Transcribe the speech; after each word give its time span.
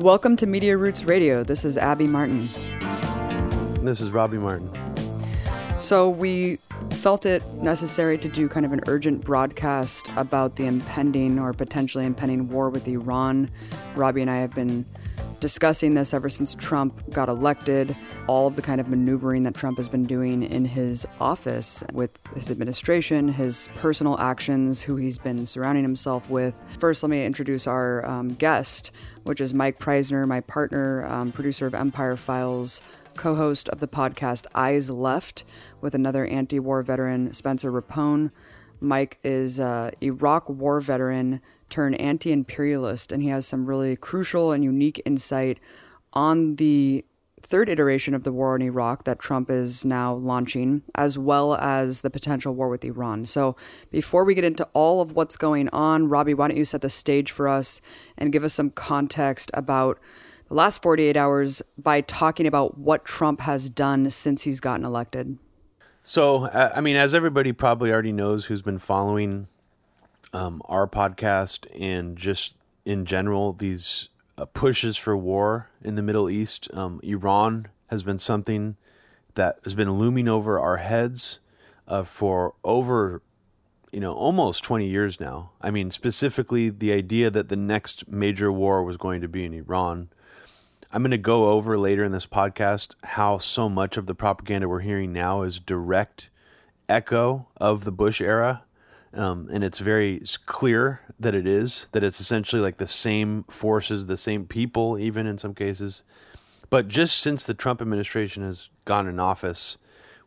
Welcome 0.00 0.34
to 0.36 0.46
Media 0.46 0.78
Roots 0.78 1.04
Radio. 1.04 1.44
This 1.44 1.62
is 1.62 1.76
Abby 1.76 2.06
Martin. 2.06 2.48
This 3.84 4.00
is 4.00 4.10
Robbie 4.10 4.38
Martin. 4.38 4.72
So, 5.78 6.08
we 6.08 6.56
felt 6.88 7.26
it 7.26 7.46
necessary 7.56 8.16
to 8.16 8.28
do 8.30 8.48
kind 8.48 8.64
of 8.64 8.72
an 8.72 8.80
urgent 8.86 9.22
broadcast 9.22 10.08
about 10.16 10.56
the 10.56 10.64
impending 10.64 11.38
or 11.38 11.52
potentially 11.52 12.06
impending 12.06 12.48
war 12.48 12.70
with 12.70 12.88
Iran. 12.88 13.50
Robbie 13.94 14.22
and 14.22 14.30
I 14.30 14.38
have 14.38 14.54
been 14.54 14.86
discussing 15.40 15.94
this 15.94 16.12
ever 16.12 16.28
since 16.28 16.54
Trump 16.54 17.10
got 17.10 17.28
elected, 17.28 17.96
all 18.26 18.46
of 18.46 18.56
the 18.56 18.62
kind 18.62 18.80
of 18.80 18.88
maneuvering 18.88 19.42
that 19.44 19.54
Trump 19.54 19.78
has 19.78 19.88
been 19.88 20.04
doing 20.04 20.42
in 20.42 20.66
his 20.66 21.06
office 21.20 21.82
with 21.92 22.18
his 22.34 22.50
administration, 22.50 23.28
his 23.28 23.68
personal 23.76 24.18
actions, 24.20 24.82
who 24.82 24.96
he's 24.96 25.18
been 25.18 25.46
surrounding 25.46 25.82
himself 25.82 26.28
with. 26.28 26.54
First, 26.78 27.02
let 27.02 27.10
me 27.10 27.24
introduce 27.24 27.66
our 27.66 28.06
um, 28.06 28.34
guest, 28.34 28.92
which 29.24 29.40
is 29.40 29.54
Mike 29.54 29.78
Prysner, 29.78 30.28
my 30.28 30.40
partner, 30.40 31.06
um, 31.06 31.32
producer 31.32 31.66
of 31.66 31.74
Empire 31.74 32.16
Files. 32.16 32.82
Co 33.16 33.34
host 33.34 33.68
of 33.70 33.80
the 33.80 33.88
podcast 33.88 34.46
Eyes 34.54 34.88
Left 34.88 35.42
with 35.80 35.94
another 35.94 36.24
anti 36.26 36.60
war 36.60 36.80
veteran, 36.82 37.34
Spencer 37.34 37.70
Rapone. 37.70 38.30
Mike 38.80 39.18
is 39.22 39.58
an 39.58 39.90
Iraq 40.00 40.48
war 40.48 40.80
veteran 40.80 41.40
turned 41.70 42.00
anti 42.00 42.32
imperialist, 42.32 43.12
and 43.12 43.22
he 43.22 43.28
has 43.28 43.46
some 43.46 43.66
really 43.66 43.96
crucial 43.96 44.52
and 44.52 44.62
unique 44.64 45.00
insight 45.04 45.58
on 46.12 46.56
the 46.56 47.04
third 47.42 47.68
iteration 47.68 48.14
of 48.14 48.22
the 48.22 48.32
war 48.32 48.54
in 48.54 48.62
Iraq 48.62 49.04
that 49.04 49.18
Trump 49.18 49.50
is 49.50 49.84
now 49.84 50.14
launching, 50.14 50.82
as 50.94 51.18
well 51.18 51.54
as 51.56 52.02
the 52.02 52.10
potential 52.10 52.54
war 52.54 52.68
with 52.68 52.84
Iran. 52.84 53.26
So, 53.26 53.56
before 53.90 54.24
we 54.24 54.34
get 54.34 54.44
into 54.44 54.68
all 54.72 55.00
of 55.00 55.12
what's 55.12 55.36
going 55.36 55.68
on, 55.70 56.08
Robbie, 56.08 56.34
why 56.34 56.48
don't 56.48 56.56
you 56.56 56.64
set 56.64 56.80
the 56.80 56.90
stage 56.90 57.30
for 57.30 57.48
us 57.48 57.80
and 58.16 58.32
give 58.32 58.44
us 58.44 58.54
some 58.54 58.70
context 58.70 59.50
about 59.54 59.98
the 60.48 60.54
last 60.54 60.82
48 60.82 61.16
hours 61.16 61.62
by 61.78 62.00
talking 62.02 62.46
about 62.46 62.78
what 62.78 63.04
Trump 63.04 63.40
has 63.40 63.70
done 63.70 64.10
since 64.10 64.42
he's 64.42 64.60
gotten 64.60 64.84
elected? 64.84 65.38
So, 66.02 66.44
uh, 66.46 66.72
I 66.74 66.80
mean, 66.80 66.96
as 66.96 67.14
everybody 67.14 67.52
probably 67.52 67.92
already 67.92 68.12
knows 68.12 68.46
who's 68.46 68.62
been 68.62 68.78
following 68.78 69.48
um, 70.32 70.62
our 70.66 70.86
podcast 70.86 71.66
and 71.78 72.16
just 72.16 72.56
in 72.84 73.04
general 73.04 73.52
these 73.52 74.08
uh, 74.38 74.44
pushes 74.46 74.96
for 74.96 75.16
war 75.16 75.68
in 75.82 75.96
the 75.96 76.02
Middle 76.02 76.30
East. 76.30 76.68
Um, 76.72 77.00
Iran 77.02 77.68
has 77.88 78.04
been 78.04 78.18
something 78.18 78.76
that 79.34 79.58
has 79.64 79.74
been 79.74 79.92
looming 79.92 80.28
over 80.28 80.58
our 80.58 80.78
heads 80.78 81.40
uh, 81.86 82.04
for 82.04 82.54
over 82.64 83.22
you 83.92 84.00
know 84.00 84.12
almost 84.12 84.64
20 84.64 84.86
years 84.88 85.20
now. 85.20 85.50
I 85.60 85.70
mean 85.70 85.90
specifically 85.90 86.70
the 86.70 86.92
idea 86.92 87.30
that 87.30 87.48
the 87.48 87.56
next 87.56 88.08
major 88.08 88.50
war 88.50 88.82
was 88.82 88.96
going 88.96 89.20
to 89.20 89.28
be 89.28 89.44
in 89.44 89.52
iran. 89.52 90.08
I'm 90.92 91.02
going 91.02 91.12
to 91.12 91.18
go 91.18 91.50
over 91.50 91.78
later 91.78 92.02
in 92.02 92.10
this 92.10 92.26
podcast 92.26 92.94
how 93.04 93.38
so 93.38 93.68
much 93.68 93.96
of 93.96 94.06
the 94.06 94.14
propaganda 94.14 94.68
we're 94.68 94.80
hearing 94.80 95.12
now 95.12 95.42
is 95.42 95.60
direct 95.60 96.30
echo 96.88 97.46
of 97.58 97.84
the 97.84 97.92
bush 97.92 98.20
era 98.20 98.64
um, 99.12 99.48
and 99.52 99.64
it's 99.64 99.78
very 99.78 100.22
clear 100.46 101.00
that 101.18 101.34
it 101.34 101.46
is 101.46 101.88
that 101.92 102.04
it's 102.04 102.20
essentially 102.20 102.62
like 102.62 102.76
the 102.76 102.86
same 102.86 103.44
forces, 103.44 104.06
the 104.06 104.16
same 104.16 104.46
people, 104.46 104.98
even 104.98 105.26
in 105.26 105.38
some 105.38 105.54
cases. 105.54 106.02
But 106.70 106.86
just 106.86 107.18
since 107.18 107.44
the 107.44 107.54
Trump 107.54 107.82
administration 107.82 108.44
has 108.44 108.70
gone 108.84 109.08
in 109.08 109.18
office, 109.18 109.76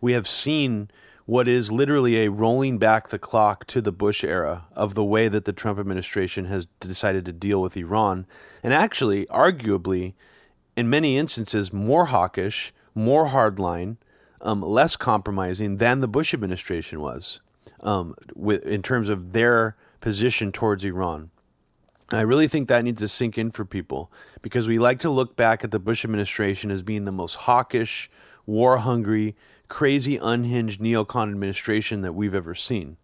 we 0.01 0.11
have 0.13 0.27
seen 0.27 0.91
what 1.25 1.47
is 1.47 1.71
literally 1.71 2.17
a 2.17 2.29
rolling 2.29 2.77
back 2.77 3.07
the 3.07 3.17
clock 3.17 3.65
to 3.67 3.79
the 3.79 3.93
Bush 3.93 4.25
era 4.25 4.65
of 4.75 4.93
the 4.93 5.05
way 5.05 5.29
that 5.29 5.45
the 5.45 5.53
Trump 5.53 5.79
administration 5.79 6.45
has 6.45 6.67
decided 6.81 7.23
to 7.25 7.31
deal 7.31 7.61
with 7.61 7.77
Iran, 7.77 8.25
and 8.61 8.73
actually, 8.73 9.25
arguably, 9.27 10.13
in 10.75 10.89
many 10.89 11.17
instances, 11.17 11.71
more 11.71 12.07
hawkish, 12.07 12.73
more 12.93 13.29
hardline, 13.29 13.95
um, 14.41 14.61
less 14.61 14.97
compromising 14.97 15.77
than 15.77 16.01
the 16.01 16.07
Bush 16.09 16.33
administration 16.33 16.99
was 16.99 17.39
um, 17.83 18.15
with 18.33 18.65
in 18.65 18.81
terms 18.81 19.09
of 19.09 19.33
their 19.33 19.75
position 20.01 20.51
towards 20.51 20.83
Iran. 20.83 21.29
I 22.11 22.21
really 22.21 22.47
think 22.47 22.67
that 22.67 22.83
needs 22.83 23.01
to 23.01 23.07
sink 23.07 23.37
in 23.37 23.51
for 23.51 23.65
people 23.65 24.11
because 24.41 24.67
we 24.67 24.77
like 24.77 24.99
to 24.99 25.09
look 25.09 25.35
back 25.35 25.63
at 25.63 25.71
the 25.71 25.79
Bush 25.79 26.03
administration 26.03 26.69
as 26.69 26.83
being 26.83 27.05
the 27.05 27.11
most 27.11 27.35
hawkish, 27.35 28.09
war 28.45 28.79
hungry, 28.79 29.35
crazy, 29.67 30.17
unhinged 30.17 30.81
neocon 30.81 31.29
administration 31.29 32.01
that 32.01 32.13
we've 32.13 32.35
ever 32.35 32.53
seen. 32.53 32.97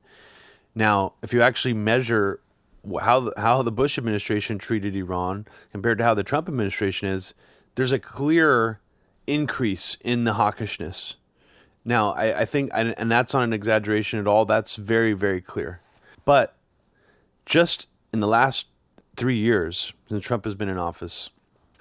Now, 0.75 1.13
if 1.23 1.34
you 1.34 1.41
actually 1.41 1.73
measure 1.73 2.41
how 3.01 3.22
the, 3.22 3.34
how 3.38 3.63
the 3.63 3.72
Bush 3.72 3.97
administration 3.97 4.57
treated 4.57 4.96
Iran 4.96 5.47
compared 5.72 5.97
to 5.97 6.03
how 6.03 6.13
the 6.13 6.23
Trump 6.23 6.47
administration 6.47 7.07
is, 7.07 7.34
there's 7.75 7.91
a 7.91 8.00
clear 8.00 8.79
increase 9.25 9.97
in 10.01 10.25
the 10.25 10.34
hawkishness 10.34 11.16
now, 11.89 12.11
I, 12.11 12.41
I 12.41 12.45
think, 12.45 12.69
and, 12.73 12.94
and 12.97 13.11
that's 13.11 13.33
not 13.33 13.44
an 13.44 13.51
exaggeration 13.51 14.19
at 14.19 14.27
all. 14.27 14.45
That's 14.45 14.75
very, 14.75 15.13
very 15.13 15.41
clear. 15.41 15.81
But 16.23 16.55
just 17.45 17.89
in 18.13 18.19
the 18.19 18.27
last 18.27 18.67
three 19.16 19.38
years, 19.38 19.91
since 20.07 20.23
Trump 20.23 20.45
has 20.45 20.53
been 20.53 20.69
in 20.69 20.78
office, 20.78 21.31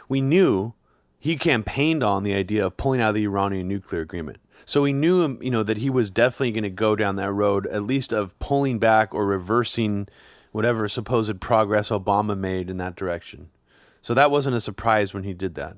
we 0.08 0.22
knew 0.22 0.72
he 1.18 1.36
campaigned 1.36 2.02
on 2.02 2.22
the 2.22 2.32
idea 2.32 2.64
of 2.64 2.78
pulling 2.78 3.02
out 3.02 3.10
of 3.10 3.14
the 3.16 3.24
Iranian 3.24 3.68
nuclear 3.68 4.00
agreement. 4.00 4.38
So 4.64 4.82
we 4.82 4.94
knew, 4.94 5.24
um, 5.24 5.38
you 5.42 5.50
know, 5.50 5.62
that 5.62 5.78
he 5.78 5.90
was 5.90 6.10
definitely 6.10 6.52
going 6.52 6.62
to 6.62 6.70
go 6.70 6.96
down 6.96 7.16
that 7.16 7.32
road, 7.32 7.66
at 7.66 7.82
least 7.82 8.12
of 8.12 8.38
pulling 8.38 8.78
back 8.78 9.14
or 9.14 9.26
reversing 9.26 10.08
whatever 10.52 10.88
supposed 10.88 11.38
progress 11.40 11.90
Obama 11.90 12.36
made 12.36 12.70
in 12.70 12.78
that 12.78 12.96
direction. 12.96 13.50
So 14.00 14.14
that 14.14 14.30
wasn't 14.30 14.56
a 14.56 14.60
surprise 14.60 15.12
when 15.12 15.24
he 15.24 15.34
did 15.34 15.54
that. 15.56 15.76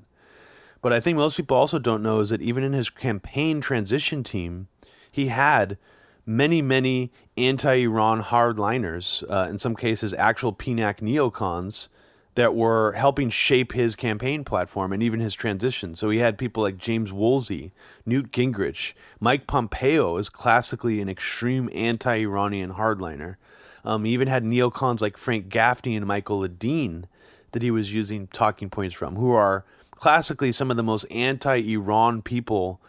But 0.81 0.93
I 0.93 0.99
think 0.99 1.17
most 1.17 1.37
people 1.37 1.57
also 1.57 1.79
don't 1.79 2.03
know 2.03 2.19
is 2.19 2.29
that 2.29 2.41
even 2.41 2.63
in 2.63 2.73
his 2.73 2.89
campaign 2.89 3.61
transition 3.61 4.23
team, 4.23 4.67
he 5.11 5.27
had 5.27 5.77
many, 6.25 6.61
many 6.61 7.11
anti 7.37 7.83
Iran 7.83 8.23
hardliners, 8.23 9.23
uh, 9.29 9.49
in 9.49 9.57
some 9.57 9.75
cases, 9.75 10.13
actual 10.13 10.53
PNAC 10.53 10.99
neocons 10.99 11.89
that 12.35 12.55
were 12.55 12.93
helping 12.93 13.29
shape 13.29 13.73
his 13.73 13.95
campaign 13.95 14.43
platform 14.43 14.93
and 14.93 15.03
even 15.03 15.19
his 15.19 15.33
transition. 15.33 15.93
So 15.95 16.09
he 16.09 16.19
had 16.19 16.37
people 16.37 16.63
like 16.63 16.77
James 16.77 17.11
Woolsey, 17.11 17.73
Newt 18.05 18.31
Gingrich, 18.31 18.93
Mike 19.19 19.47
Pompeo 19.47 20.15
is 20.17 20.29
classically 20.29 21.01
an 21.01 21.09
extreme 21.09 21.69
anti 21.73 22.21
Iranian 22.21 22.73
hardliner. 22.73 23.35
Um, 23.83 24.05
he 24.05 24.13
even 24.13 24.27
had 24.27 24.43
neocons 24.43 25.01
like 25.01 25.17
Frank 25.17 25.49
Gaffney 25.49 25.95
and 25.95 26.05
Michael 26.05 26.41
Ledeen 26.41 27.05
that 27.51 27.63
he 27.63 27.71
was 27.71 27.93
using 27.93 28.27
talking 28.27 28.69
points 28.69 28.95
from, 28.95 29.15
who 29.15 29.33
are 29.33 29.65
classically 30.01 30.51
some 30.51 30.71
of 30.71 30.77
the 30.77 30.83
most 30.83 31.03
anti-Iran 31.11 32.23
people 32.23 32.81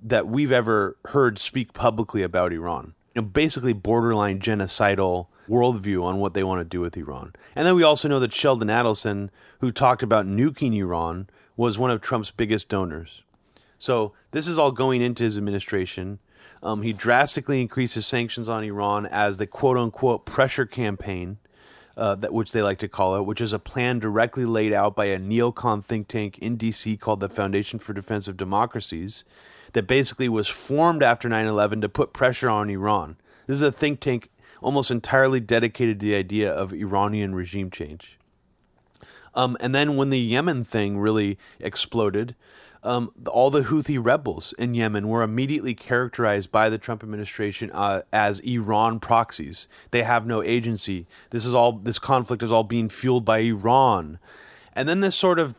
that 0.00 0.28
we've 0.28 0.52
ever 0.52 0.96
heard 1.06 1.36
speak 1.36 1.72
publicly 1.72 2.22
about 2.22 2.52
Iran. 2.52 2.94
You 3.12 3.22
know, 3.22 3.28
basically 3.28 3.72
borderline 3.72 4.38
genocidal 4.38 5.26
worldview 5.48 6.04
on 6.04 6.18
what 6.18 6.32
they 6.32 6.44
want 6.44 6.60
to 6.60 6.64
do 6.64 6.80
with 6.80 6.96
Iran. 6.96 7.32
And 7.56 7.66
then 7.66 7.74
we 7.74 7.82
also 7.82 8.06
know 8.06 8.20
that 8.20 8.32
Sheldon 8.32 8.68
Adelson, 8.68 9.30
who 9.58 9.72
talked 9.72 10.04
about 10.04 10.26
nuking 10.26 10.72
Iran, 10.76 11.28
was 11.56 11.76
one 11.76 11.90
of 11.90 12.00
Trump's 12.00 12.30
biggest 12.30 12.68
donors. 12.68 13.24
So 13.76 14.12
this 14.30 14.46
is 14.46 14.56
all 14.56 14.70
going 14.70 15.02
into 15.02 15.24
his 15.24 15.36
administration. 15.36 16.20
Um, 16.62 16.82
he 16.82 16.92
drastically 16.92 17.60
increases 17.60 18.06
sanctions 18.06 18.48
on 18.48 18.62
Iran 18.62 19.06
as 19.06 19.38
the 19.38 19.46
quote 19.48 19.76
unquote 19.76 20.24
pressure 20.24 20.66
campaign 20.66 21.38
uh, 21.96 22.14
that 22.14 22.32
which 22.32 22.52
they 22.52 22.62
like 22.62 22.78
to 22.78 22.88
call 22.88 23.16
it, 23.16 23.26
which 23.26 23.40
is 23.40 23.52
a 23.52 23.58
plan 23.58 23.98
directly 23.98 24.44
laid 24.44 24.72
out 24.72 24.96
by 24.96 25.06
a 25.06 25.18
neocon 25.18 25.84
think 25.84 26.08
tank 26.08 26.38
in 26.38 26.56
DC 26.56 26.98
called 27.00 27.20
the 27.20 27.28
Foundation 27.28 27.78
for 27.78 27.92
Defense 27.92 28.28
of 28.28 28.36
Democracies, 28.36 29.24
that 29.72 29.86
basically 29.86 30.28
was 30.28 30.48
formed 30.48 31.02
after 31.02 31.28
9/11 31.28 31.80
to 31.80 31.88
put 31.88 32.12
pressure 32.12 32.50
on 32.50 32.70
Iran. 32.70 33.16
This 33.46 33.56
is 33.56 33.62
a 33.62 33.72
think 33.72 34.00
tank 34.00 34.30
almost 34.60 34.90
entirely 34.90 35.40
dedicated 35.40 36.00
to 36.00 36.06
the 36.06 36.14
idea 36.14 36.52
of 36.52 36.72
Iranian 36.72 37.34
regime 37.34 37.70
change. 37.70 38.18
Um, 39.34 39.56
and 39.60 39.74
then 39.74 39.96
when 39.96 40.10
the 40.10 40.18
Yemen 40.18 40.64
thing 40.64 40.98
really 40.98 41.38
exploded, 41.60 42.34
um, 42.82 43.12
all 43.28 43.50
the 43.50 43.62
Houthi 43.62 43.98
rebels 44.02 44.54
in 44.58 44.74
Yemen 44.74 45.08
were 45.08 45.22
immediately 45.22 45.74
characterized 45.74 46.50
by 46.50 46.68
the 46.68 46.78
Trump 46.78 47.02
administration 47.02 47.70
uh, 47.72 48.02
as 48.12 48.40
Iran 48.40 49.00
proxies. 49.00 49.68
They 49.90 50.02
have 50.02 50.26
no 50.26 50.42
agency. 50.42 51.06
This 51.30 51.44
is 51.44 51.54
all. 51.54 51.72
This 51.72 51.98
conflict 51.98 52.42
is 52.42 52.52
all 52.52 52.64
being 52.64 52.88
fueled 52.88 53.24
by 53.24 53.38
Iran. 53.38 54.18
And 54.74 54.88
then 54.88 55.00
this 55.00 55.16
sort 55.16 55.38
of 55.38 55.56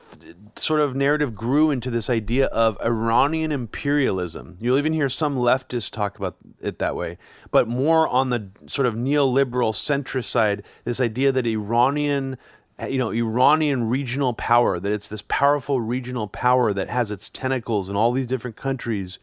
sort 0.55 0.79
of 0.79 0.95
narrative 0.95 1.35
grew 1.35 1.69
into 1.69 1.91
this 1.91 2.09
idea 2.09 2.47
of 2.47 2.77
Iranian 2.83 3.51
imperialism. 3.51 4.57
You'll 4.59 4.77
even 4.77 4.93
hear 4.93 5.09
some 5.09 5.35
leftists 5.35 5.91
talk 5.91 6.17
about 6.17 6.37
it 6.59 6.79
that 6.79 6.95
way, 6.95 7.17
but 7.51 7.67
more 7.67 8.07
on 8.07 8.29
the 8.29 8.49
sort 8.67 8.85
of 8.85 8.95
neoliberal 8.95 9.73
centrist 9.73 10.25
side, 10.25 10.63
this 10.85 11.01
idea 11.01 11.31
that 11.33 11.45
Iranian 11.45 12.37
Uh, 12.81 12.87
you 12.87 12.97
know 12.97 13.11
Iranian 13.11 13.89
regional 13.89 14.33
power 14.33 14.79
that 14.79 14.91
it's 14.91 15.07
this 15.07 15.23
powerful 15.23 15.79
regional 15.81 16.27
power 16.27 16.73
that 16.73 16.89
has 16.89 17.11
its 17.11 17.29
tentacles 17.29 17.89
in 17.89 17.95
all 17.95 18.11
these 18.11 18.27
different 18.27 18.55
countries 18.55 19.19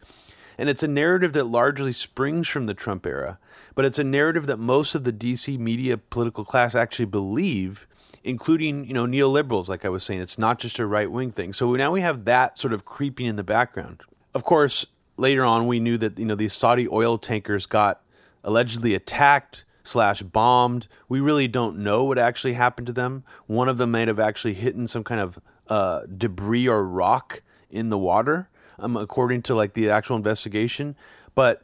and 0.57 0.69
it's 0.69 0.83
a 0.83 0.87
narrative 0.87 1.33
that 1.33 1.45
largely 1.45 1.91
springs 1.91 2.47
from 2.47 2.65
the 2.67 2.73
Trump 2.73 3.05
era 3.05 3.37
but 3.75 3.85
it's 3.85 3.99
a 3.99 4.03
narrative 4.03 4.45
that 4.47 4.57
most 4.57 4.95
of 4.95 5.03
the 5.03 5.13
DC 5.13 5.57
media 5.57 5.97
political 5.97 6.45
class 6.45 6.75
actually 6.75 7.05
believe 7.05 7.87
including 8.23 8.85
you 8.85 8.93
know 8.93 9.05
neoliberals. 9.05 9.67
Like 9.69 9.85
I 9.85 9.89
was 9.89 10.03
saying, 10.03 10.21
it's 10.21 10.37
not 10.37 10.59
just 10.59 10.79
a 10.79 10.85
right 10.85 11.11
wing 11.11 11.31
thing. 11.31 11.53
So 11.53 11.73
now 11.75 11.91
we 11.91 12.01
have 12.01 12.25
that 12.25 12.57
sort 12.57 12.73
of 12.73 12.85
creeping 12.85 13.25
in 13.25 13.35
the 13.35 13.43
background. 13.43 14.01
Of 14.33 14.43
course, 14.43 14.85
later 15.17 15.43
on 15.43 15.67
we 15.67 15.79
knew 15.79 15.97
that 15.97 16.19
you 16.19 16.25
know 16.25 16.35
these 16.35 16.53
Saudi 16.53 16.87
oil 16.87 17.17
tankers 17.17 17.65
got 17.65 18.01
allegedly 18.43 18.95
attacked 18.95 19.65
slash 19.83 20.21
bombed. 20.21 20.87
We 21.07 21.19
really 21.19 21.47
don't 21.47 21.79
know 21.79 22.03
what 22.03 22.17
actually 22.17 22.53
happened 22.53 22.87
to 22.87 22.93
them. 22.93 23.23
One 23.47 23.69
of 23.69 23.77
them 23.77 23.91
might 23.91 24.07
have 24.07 24.19
actually 24.19 24.55
hit 24.55 24.75
in 24.75 24.87
some 24.87 25.03
kind 25.03 25.21
of 25.21 25.39
uh, 25.67 26.01
debris 26.05 26.67
or 26.67 26.85
rock 26.85 27.41
in 27.69 27.89
the 27.89 27.97
water, 27.97 28.49
um, 28.77 28.97
according 28.97 29.41
to 29.43 29.55
like 29.55 29.73
the 29.73 29.89
actual 29.89 30.15
investigation. 30.15 30.95
But 31.35 31.63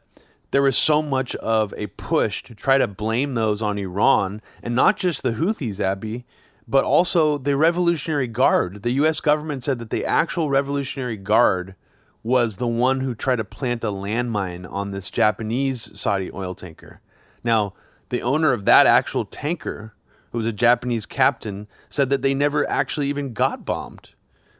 there 0.50 0.62
was 0.62 0.76
so 0.76 1.02
much 1.02 1.34
of 1.36 1.74
a 1.76 1.88
push 1.88 2.42
to 2.44 2.54
try 2.54 2.78
to 2.78 2.86
blame 2.86 3.34
those 3.34 3.60
on 3.60 3.78
Iran, 3.78 4.40
and 4.62 4.74
not 4.74 4.96
just 4.96 5.22
the 5.22 5.32
Houthis, 5.32 5.80
Abby, 5.80 6.24
but 6.68 6.84
also 6.84 7.38
the 7.38 7.56
Revolutionary 7.56 8.26
Guard. 8.26 8.82
The 8.82 8.92
U.S. 8.92 9.20
government 9.20 9.64
said 9.64 9.78
that 9.78 9.90
the 9.90 10.04
actual 10.04 10.50
Revolutionary 10.50 11.16
Guard 11.16 11.74
was 12.22 12.56
the 12.56 12.66
one 12.66 13.00
who 13.00 13.14
tried 13.14 13.36
to 13.36 13.44
plant 13.44 13.84
a 13.84 13.88
landmine 13.88 14.70
on 14.70 14.90
this 14.90 15.10
Japanese 15.10 15.98
Saudi 15.98 16.30
oil 16.32 16.54
tanker. 16.54 17.00
Now, 17.44 17.74
the 18.08 18.22
owner 18.22 18.52
of 18.52 18.64
that 18.64 18.86
actual 18.86 19.24
tanker, 19.24 19.94
who 20.30 20.38
was 20.38 20.46
a 20.46 20.52
Japanese 20.52 21.06
captain, 21.06 21.66
said 21.88 22.10
that 22.10 22.22
they 22.22 22.34
never 22.34 22.68
actually 22.68 23.08
even 23.08 23.32
got 23.32 23.64
bombed. 23.64 24.14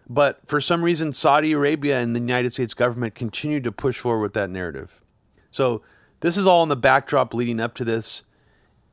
But 0.08 0.40
for 0.46 0.60
some 0.60 0.84
reason, 0.84 1.12
Saudi 1.12 1.52
Arabia 1.52 2.00
and 2.00 2.14
the 2.14 2.20
United 2.20 2.52
States 2.52 2.74
government 2.74 3.14
continued 3.14 3.64
to 3.64 3.72
push 3.72 3.98
forward 3.98 4.22
with 4.22 4.34
that 4.34 4.50
narrative. 4.50 5.00
So 5.50 5.82
this 6.20 6.36
is 6.36 6.46
all 6.46 6.62
in 6.62 6.68
the 6.68 6.76
backdrop 6.76 7.34
leading 7.34 7.60
up 7.60 7.74
to 7.74 7.84
this. 7.84 8.22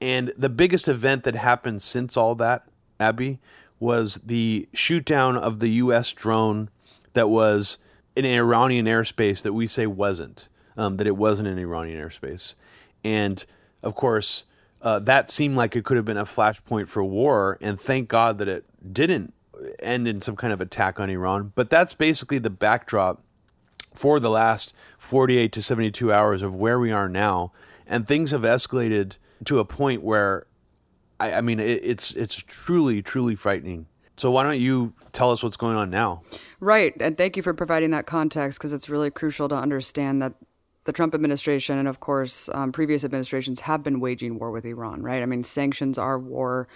And 0.01 0.33
the 0.37 0.49
biggest 0.49 0.87
event 0.87 1.23
that 1.23 1.35
happened 1.35 1.81
since 1.81 2.17
all 2.17 2.35
that, 2.35 2.67
Abby, 2.99 3.39
was 3.79 4.15
the 4.25 4.67
shoot 4.73 5.05
down 5.05 5.37
of 5.37 5.59
the 5.59 5.69
U.S. 5.69 6.13
drone 6.13 6.69
that 7.13 7.29
was 7.29 7.77
in 8.15 8.25
Iranian 8.25 8.85
airspace 8.85 9.41
that 9.43 9.53
we 9.53 9.67
say 9.67 9.87
wasn't, 9.87 10.47
um, 10.77 10.97
that 10.97 11.07
it 11.07 11.15
wasn't 11.15 11.47
in 11.47 11.57
Iranian 11.57 12.03
airspace. 12.03 12.55
And 13.03 13.45
of 13.83 13.95
course, 13.95 14.45
uh, 14.81 14.99
that 14.99 15.29
seemed 15.29 15.55
like 15.55 15.75
it 15.75 15.85
could 15.85 15.97
have 15.97 16.05
been 16.05 16.17
a 16.17 16.25
flashpoint 16.25 16.87
for 16.87 17.03
war. 17.03 17.57
And 17.61 17.79
thank 17.79 18.09
God 18.09 18.37
that 18.39 18.47
it 18.47 18.65
didn't 18.91 19.33
end 19.79 20.07
in 20.07 20.21
some 20.21 20.35
kind 20.35 20.51
of 20.51 20.61
attack 20.61 20.99
on 20.99 21.09
Iran. 21.09 21.53
But 21.55 21.69
that's 21.69 21.93
basically 21.93 22.39
the 22.39 22.49
backdrop 22.49 23.23
for 23.93 24.19
the 24.19 24.29
last 24.29 24.73
48 24.97 25.51
to 25.51 25.61
72 25.61 26.11
hours 26.11 26.41
of 26.41 26.55
where 26.55 26.79
we 26.79 26.91
are 26.91 27.07
now. 27.07 27.51
And 27.85 28.07
things 28.07 28.31
have 28.31 28.41
escalated 28.41 29.17
to 29.45 29.59
a 29.59 29.65
point 29.65 30.03
where, 30.03 30.47
I, 31.19 31.35
I 31.35 31.41
mean, 31.41 31.59
it, 31.59 31.83
it's 31.83 32.13
it's 32.13 32.35
truly, 32.35 33.01
truly 33.01 33.35
frightening. 33.35 33.87
So 34.15 34.31
why 34.31 34.43
don't 34.43 34.59
you 34.59 34.93
tell 35.11 35.31
us 35.31 35.43
what's 35.43 35.57
going 35.57 35.75
on 35.75 35.89
now? 35.89 36.21
Right, 36.59 36.93
and 36.99 37.17
thank 37.17 37.35
you 37.35 37.43
for 37.43 37.53
providing 37.53 37.91
that 37.91 38.05
context 38.05 38.59
because 38.59 38.71
it's 38.71 38.89
really 38.89 39.11
crucial 39.11 39.49
to 39.49 39.55
understand 39.55 40.21
that 40.21 40.33
the 40.85 40.91
Trump 40.91 41.15
administration 41.15 41.77
and, 41.77 41.87
of 41.87 41.99
course, 41.99 42.49
um, 42.53 42.71
previous 42.71 43.03
administrations 43.03 43.61
have 43.61 43.83
been 43.83 43.99
waging 43.99 44.37
war 44.37 44.51
with 44.51 44.65
Iran, 44.65 45.01
right? 45.01 45.23
I 45.23 45.25
mean, 45.25 45.43
sanctions 45.43 45.97
are 45.97 46.19
war. 46.19 46.67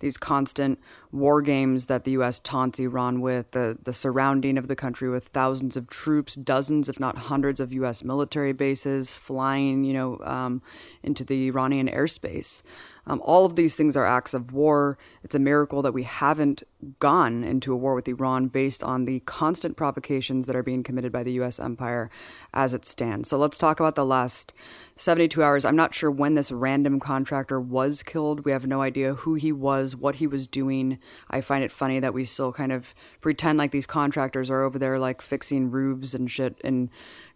These 0.00 0.16
constant 0.16 0.78
war 1.16 1.42
games 1.42 1.86
that 1.86 2.04
the 2.04 2.12
U.S. 2.12 2.40
taunts 2.40 2.78
Iran 2.78 3.20
with, 3.20 3.50
the, 3.52 3.78
the 3.82 3.92
surrounding 3.92 4.58
of 4.58 4.68
the 4.68 4.76
country 4.76 5.08
with 5.08 5.28
thousands 5.28 5.76
of 5.76 5.88
troops, 5.88 6.34
dozens, 6.34 6.88
if 6.88 7.00
not 7.00 7.16
hundreds, 7.16 7.60
of 7.60 7.72
U.S. 7.72 8.04
military 8.04 8.52
bases 8.52 9.10
flying, 9.10 9.84
you 9.84 9.92
know, 9.92 10.18
um, 10.24 10.62
into 11.02 11.24
the 11.24 11.48
Iranian 11.48 11.88
airspace. 11.88 12.62
Um, 13.06 13.22
all 13.24 13.46
of 13.46 13.54
these 13.54 13.76
things 13.76 13.96
are 13.96 14.04
acts 14.04 14.34
of 14.34 14.52
war. 14.52 14.98
It's 15.22 15.34
a 15.34 15.38
miracle 15.38 15.80
that 15.82 15.92
we 15.92 16.02
haven't 16.02 16.64
gone 16.98 17.44
into 17.44 17.72
a 17.72 17.76
war 17.76 17.94
with 17.94 18.08
Iran 18.08 18.48
based 18.48 18.82
on 18.82 19.04
the 19.04 19.20
constant 19.20 19.76
provocations 19.76 20.46
that 20.46 20.56
are 20.56 20.62
being 20.62 20.82
committed 20.82 21.12
by 21.12 21.22
the 21.22 21.32
U.S. 21.34 21.60
empire 21.60 22.10
as 22.52 22.74
it 22.74 22.84
stands. 22.84 23.28
So 23.28 23.38
let's 23.38 23.58
talk 23.58 23.78
about 23.78 23.94
the 23.94 24.04
last 24.04 24.52
72 24.96 25.42
hours. 25.42 25.64
I'm 25.64 25.76
not 25.76 25.94
sure 25.94 26.10
when 26.10 26.34
this 26.34 26.50
random 26.50 26.98
contractor 26.98 27.60
was 27.60 28.02
killed. 28.02 28.44
We 28.44 28.52
have 28.52 28.66
no 28.66 28.80
idea 28.80 29.14
who 29.14 29.34
he 29.34 29.52
was, 29.52 29.94
what 29.94 30.16
he 30.16 30.26
was 30.26 30.46
doing. 30.46 30.98
I 31.30 31.42
find 31.42 31.62
it 31.62 31.70
funny 31.70 32.00
that 32.00 32.14
we 32.14 32.24
still 32.24 32.52
kind 32.52 32.72
of 32.72 32.94
pretend 33.20 33.58
like 33.58 33.70
these 33.70 33.86
contractors 33.86 34.50
are 34.50 34.62
over 34.62 34.78
there 34.78 34.98
like 34.98 35.20
fixing 35.20 35.70
roofs 35.70 36.14
and 36.14 36.30
shit 36.30 36.58
and 36.64 36.88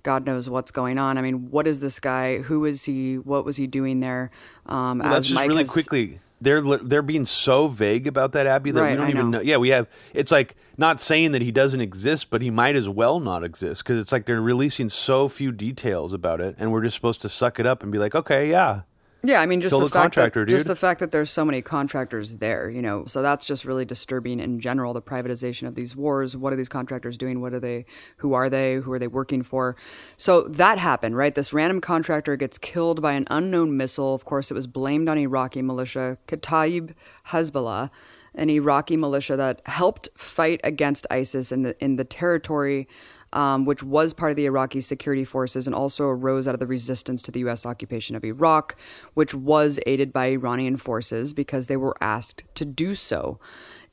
God 0.03 0.25
knows 0.25 0.49
what's 0.49 0.71
going 0.71 0.99
on. 0.99 1.19
I 1.19 1.23
mean, 1.23 1.51
what 1.51 1.67
is 1.67 1.81
this 1.81 2.01
guy? 2.01 2.39
Who 2.39 2.65
is 2.65 2.85
he? 2.85 3.19
What 3.19 3.45
was 3.45 3.57
he 3.57 3.67
doing 3.67 4.01
there? 4.01 4.31
Um, 4.65 4.99
well, 5.01 5.11
that's 5.11 5.27
just 5.27 5.35
Mike 5.35 5.49
really 5.49 5.67
quickly. 5.67 6.21
They're 6.41 6.63
they're 6.63 7.03
being 7.03 7.27
so 7.27 7.69
vague 7.69 8.07
about 8.07 8.33
that 8.33 8.47
Abby 8.47 8.71
that 8.71 8.81
right, 8.81 8.91
we 8.91 8.97
don't 8.97 9.07
I 9.07 9.11
even 9.11 9.31
know. 9.31 9.39
know. 9.39 9.45
Yeah, 9.45 9.59
we 9.59 9.69
have. 9.71 9.89
It's 10.15 10.33
like 10.33 10.57
not 10.79 11.01
saying 11.01 11.33
that 11.33 11.43
he 11.43 11.53
doesn't 11.53 11.81
exist, 11.81 12.31
but 12.31 12.41
he 12.41 12.51
might 12.51 12.77
as 12.77 12.89
well 12.89 13.21
not 13.21 13.45
exist 13.45 13.85
because 13.85 13.99
it's 13.99 14.11
like 14.13 14.25
they're 14.25 14.41
releasing 14.41 14.89
so 14.89 15.29
few 15.29 15.53
details 15.53 16.13
about 16.13 16.41
it, 16.41 16.57
and 16.59 16.73
we're 16.73 16.83
just 16.83 16.95
supposed 16.95 17.21
to 17.23 17.29
suck 17.29 17.61
it 17.61 17.67
up 17.67 17.83
and 17.83 17.93
be 17.93 17.99
like, 17.99 18.15
okay, 18.15 18.49
yeah, 18.51 18.83
yeah, 19.23 19.41
I 19.41 19.47
mean, 19.47 19.61
just 19.61 19.73
the, 19.73 19.81
the 19.81 19.89
fact 19.91 20.15
that, 20.15 20.33
dude. 20.33 20.49
just 20.49 20.67
the 20.67 20.77
fact 20.77 21.01
that 21.01 21.11
there's 21.11 21.31
so 21.31 21.45
many 21.45 21.61
contractors 21.61 22.37
there, 22.37 22.71
you 22.71 22.81
know, 22.81 23.05
so 23.05 23.21
that's 23.23 23.45
just 23.45 23.65
really 23.65 23.85
disturbing 23.85 24.41
in 24.41 24.61
general. 24.61 24.95
The 24.95 25.03
privatization 25.03 25.69
of 25.69 25.75
these 25.75 25.95
wars. 25.95 26.37
What 26.37 26.53
are 26.53 26.57
these 26.57 26.69
contractors 26.69 27.19
doing? 27.19 27.41
What 27.41 27.53
are 27.53 27.61
they? 27.61 27.85
Who 28.19 28.33
are 28.33 28.49
they? 28.49 28.77
Who 28.77 28.93
are 28.93 28.99
they 28.99 29.09
working 29.09 29.43
for? 29.43 29.77
So 30.17 30.43
that 30.43 30.79
happened, 30.79 31.17
right? 31.17 31.35
This 31.35 31.53
random 31.53 31.81
contractor 31.81 32.37
gets 32.37 32.57
killed 32.57 33.03
by 33.03 33.13
an 33.13 33.27
unknown 33.31 33.77
missile. 33.77 34.15
Of 34.15 34.25
course, 34.25 34.51
it 34.51 34.55
was 34.55 34.67
blamed 34.67 35.09
on 35.09 35.19
Iraqi 35.19 35.61
militia, 35.61 36.17
Kataib 36.27 36.95
Hezbollah, 37.29 37.91
an 38.35 38.49
Iraqi 38.49 38.97
militia 38.97 39.37
that 39.37 39.61
helped 39.67 40.09
fight 40.17 40.61
against 40.65 41.07
ISIS 41.11 41.53
in 41.53 41.63
the 41.63 41.85
in 41.85 41.97
the 41.97 42.05
territory 42.05 42.89
um, 43.33 43.65
which 43.65 43.83
was 43.83 44.13
part 44.13 44.31
of 44.31 44.37
the 44.37 44.47
Iraqi 44.47 44.81
security 44.81 45.25
forces 45.25 45.67
and 45.67 45.75
also 45.75 46.05
arose 46.05 46.49
out 46.49 46.55
of 46.55 46.61
the 46.61 46.67
resistance 46.67 47.23
to 47.23 47.31
the 47.31 47.41
U.S. 47.41 47.65
occupation 47.65 48.17
of 48.17 48.25
Iraq, 48.25 48.77
which 49.15 49.35
was 49.35 49.79
aided 49.87 50.13
by 50.13 50.27
Iranian 50.27 50.77
forces 50.77 51.33
because 51.33 51.67
they 51.67 51.77
were 51.77 51.97
asked 52.01 52.45
to 52.55 52.65
do 52.65 52.95
so. 52.95 53.39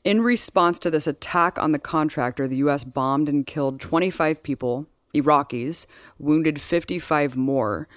In 0.03 0.21
response 0.21 0.79
to 0.79 0.89
this 0.89 1.07
attack 1.07 1.59
on 1.59 1.73
the 1.73 1.79
contractor, 1.79 2.47
the 2.47 2.57
U.S. 2.57 2.83
bombed 2.83 3.27
and 3.27 3.45
killed 3.45 3.81
25 3.81 4.41
people, 4.41 4.87
Iraqis, 5.13 5.85
wounded 6.17 6.61
55 6.61 7.35
more. 7.35 7.87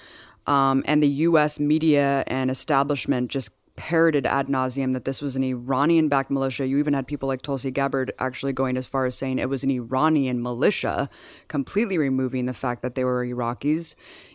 Um, 0.47 0.83
and 0.87 1.03
the 1.03 1.09
U.S. 1.09 1.61
media 1.61 2.25
and 2.27 2.51
establishment 2.51 3.31
just 3.31 3.53
parroted 3.81 4.27
ad 4.27 4.47
nauseum 4.47 4.93
that 4.93 5.07
this 5.07 5.23
was 5.23 5.37
an 5.37 5.43
Iranian 5.43 6.09
backed 6.09 6.31
militia. 6.31 6.67
You 6.67 6.77
even 6.77 6.93
had 6.93 7.07
people 7.07 7.27
like 7.27 7.41
Tulsi 7.41 7.71
Gabbard 7.71 8.13
actually 8.19 8.53
going 8.53 8.77
as 8.77 8.87
far 8.87 9.07
as 9.07 9.17
saying 9.17 9.39
it 9.39 9.49
was 9.49 9.65
an 9.65 9.71
Iranian 9.71 10.43
militia, 10.43 11.09
completely 11.49 11.97
removing 11.97 12.45
the 12.45 12.53
fact 12.53 12.83
that 12.83 12.95
they 12.95 13.05
were 13.05 13.25
Iraqis. 13.25 13.95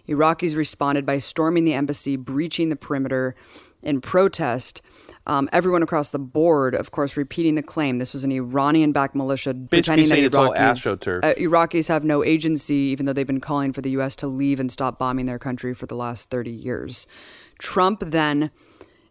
Iraqis 0.09 0.57
responded 0.57 1.05
by 1.05 1.19
storming 1.19 1.63
the 1.63 1.75
embassy, 1.75 2.15
breaching 2.15 2.69
the 2.69 2.75
perimeter 2.75 3.35
in 3.83 4.01
protest. 4.01 4.81
Um, 5.27 5.47
everyone 5.53 5.83
across 5.83 6.09
the 6.09 6.17
board, 6.17 6.73
of 6.73 6.89
course, 6.89 7.15
repeating 7.15 7.53
the 7.53 7.61
claim 7.61 7.99
this 7.99 8.13
was 8.13 8.23
an 8.23 8.31
Iranian-backed 8.31 9.13
militia, 9.13 9.53
Basically 9.53 10.05
pretending 10.05 10.31
that 10.31 10.39
Iraqis, 10.39 11.23
uh, 11.23 11.33
Iraqis 11.35 11.87
have 11.87 12.03
no 12.03 12.23
agency, 12.23 12.75
even 12.75 13.05
though 13.05 13.13
they've 13.13 13.27
been 13.27 13.39
calling 13.39 13.73
for 13.73 13.81
the 13.81 13.91
U.S. 13.91 14.15
to 14.17 14.27
leave 14.27 14.59
and 14.59 14.71
stop 14.71 14.97
bombing 14.97 15.27
their 15.27 15.39
country 15.39 15.75
for 15.75 15.85
the 15.85 15.95
last 15.95 16.31
30 16.31 16.49
years. 16.49 17.05
Trump 17.59 17.99
then 18.07 18.49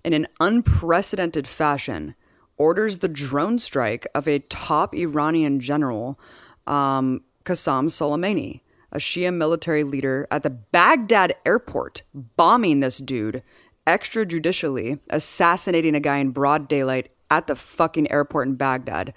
in 0.05 0.13
an 0.13 0.27
unprecedented 0.39 1.49
fashion, 1.49 2.15
orders 2.57 2.99
the 2.99 3.09
drone 3.09 3.59
strike 3.59 4.07
of 4.15 4.29
a 4.29 4.39
top 4.41 4.95
Iranian 4.95 5.61
general, 5.61 6.19
um, 6.67 7.23
Qasem 7.45 7.87
Soleimani, 7.87 8.61
a 8.93 8.99
Shia 8.99 9.35
military 9.35 9.83
leader, 9.83 10.27
at 10.31 10.43
the 10.43 10.51
Baghdad 10.51 11.35
airport, 11.45 12.03
bombing 12.15 12.81
this 12.81 12.99
dude 12.99 13.43
extrajudicially, 13.87 15.01
assassinating 15.11 15.95
a 15.95 16.01
guy 16.01 16.19
in 16.19 16.31
broad 16.31 16.69
daylight 16.69 17.11
at 17.31 17.47
the 17.47 17.57
fucking 17.57 18.11
airport 18.11 18.49
in 18.49 18.55
Baghdad. 18.55 19.13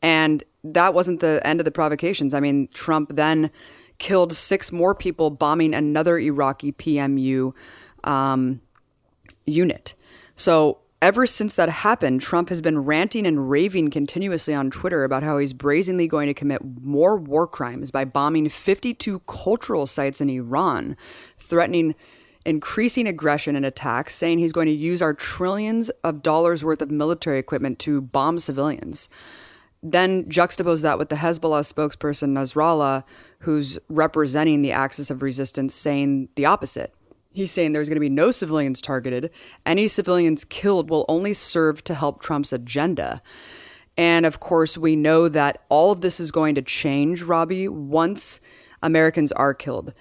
And 0.00 0.44
that 0.64 0.94
wasn't 0.94 1.20
the 1.20 1.40
end 1.44 1.60
of 1.60 1.64
the 1.64 1.70
provocations. 1.70 2.34
I 2.34 2.40
mean, 2.40 2.68
Trump 2.72 3.14
then 3.14 3.50
killed 3.98 4.32
six 4.32 4.72
more 4.72 4.94
people 4.94 5.30
bombing 5.30 5.74
another 5.74 6.18
Iraqi 6.18 6.72
PMU 6.72 7.52
um, 8.04 8.60
unit. 9.44 9.94
So 10.38 10.78
ever 11.02 11.26
since 11.26 11.54
that 11.56 11.68
happened, 11.68 12.20
Trump 12.20 12.48
has 12.50 12.60
been 12.60 12.84
ranting 12.84 13.26
and 13.26 13.50
raving 13.50 13.90
continuously 13.90 14.54
on 14.54 14.70
Twitter 14.70 15.02
about 15.02 15.24
how 15.24 15.38
he's 15.38 15.52
brazenly 15.52 16.06
going 16.06 16.28
to 16.28 16.32
commit 16.32 16.62
more 16.80 17.16
war 17.16 17.48
crimes 17.48 17.90
by 17.90 18.04
bombing 18.04 18.48
52 18.48 19.18
cultural 19.26 19.84
sites 19.84 20.20
in 20.20 20.30
Iran, 20.30 20.96
threatening 21.38 21.96
increasing 22.46 23.08
aggression 23.08 23.56
and 23.56 23.66
attacks, 23.66 24.14
saying 24.14 24.38
he's 24.38 24.52
going 24.52 24.68
to 24.68 24.72
use 24.72 25.02
our 25.02 25.12
trillions 25.12 25.88
of 26.04 26.22
dollars 26.22 26.62
worth 26.62 26.80
of 26.80 26.92
military 26.92 27.40
equipment 27.40 27.80
to 27.80 28.00
bomb 28.00 28.38
civilians. 28.38 29.08
Then 29.82 30.24
juxtapose 30.26 30.82
that 30.82 30.98
with 30.98 31.08
the 31.08 31.16
Hezbollah 31.16 31.72
spokesperson 31.72 32.30
Nasrallah, 32.30 33.02
who's 33.40 33.76
representing 33.88 34.62
the 34.62 34.70
axis 34.70 35.10
of 35.10 35.20
resistance, 35.20 35.74
saying 35.74 36.28
the 36.36 36.46
opposite 36.46 36.94
He's 37.38 37.52
saying 37.52 37.70
there's 37.70 37.88
going 37.88 37.94
to 37.94 38.00
be 38.00 38.08
no 38.08 38.32
civilians 38.32 38.80
targeted. 38.80 39.30
Any 39.64 39.86
civilians 39.86 40.44
killed 40.44 40.90
will 40.90 41.04
only 41.08 41.32
serve 41.32 41.84
to 41.84 41.94
help 41.94 42.20
Trump's 42.20 42.52
agenda. 42.52 43.22
And 43.96 44.26
of 44.26 44.40
course, 44.40 44.76
we 44.76 44.96
know 44.96 45.28
that 45.28 45.62
all 45.68 45.92
of 45.92 46.00
this 46.00 46.18
is 46.18 46.32
going 46.32 46.56
to 46.56 46.62
change, 46.62 47.22
Robbie, 47.22 47.68
once 47.68 48.40
Americans 48.82 49.30
are 49.30 49.54
killed 49.54 49.94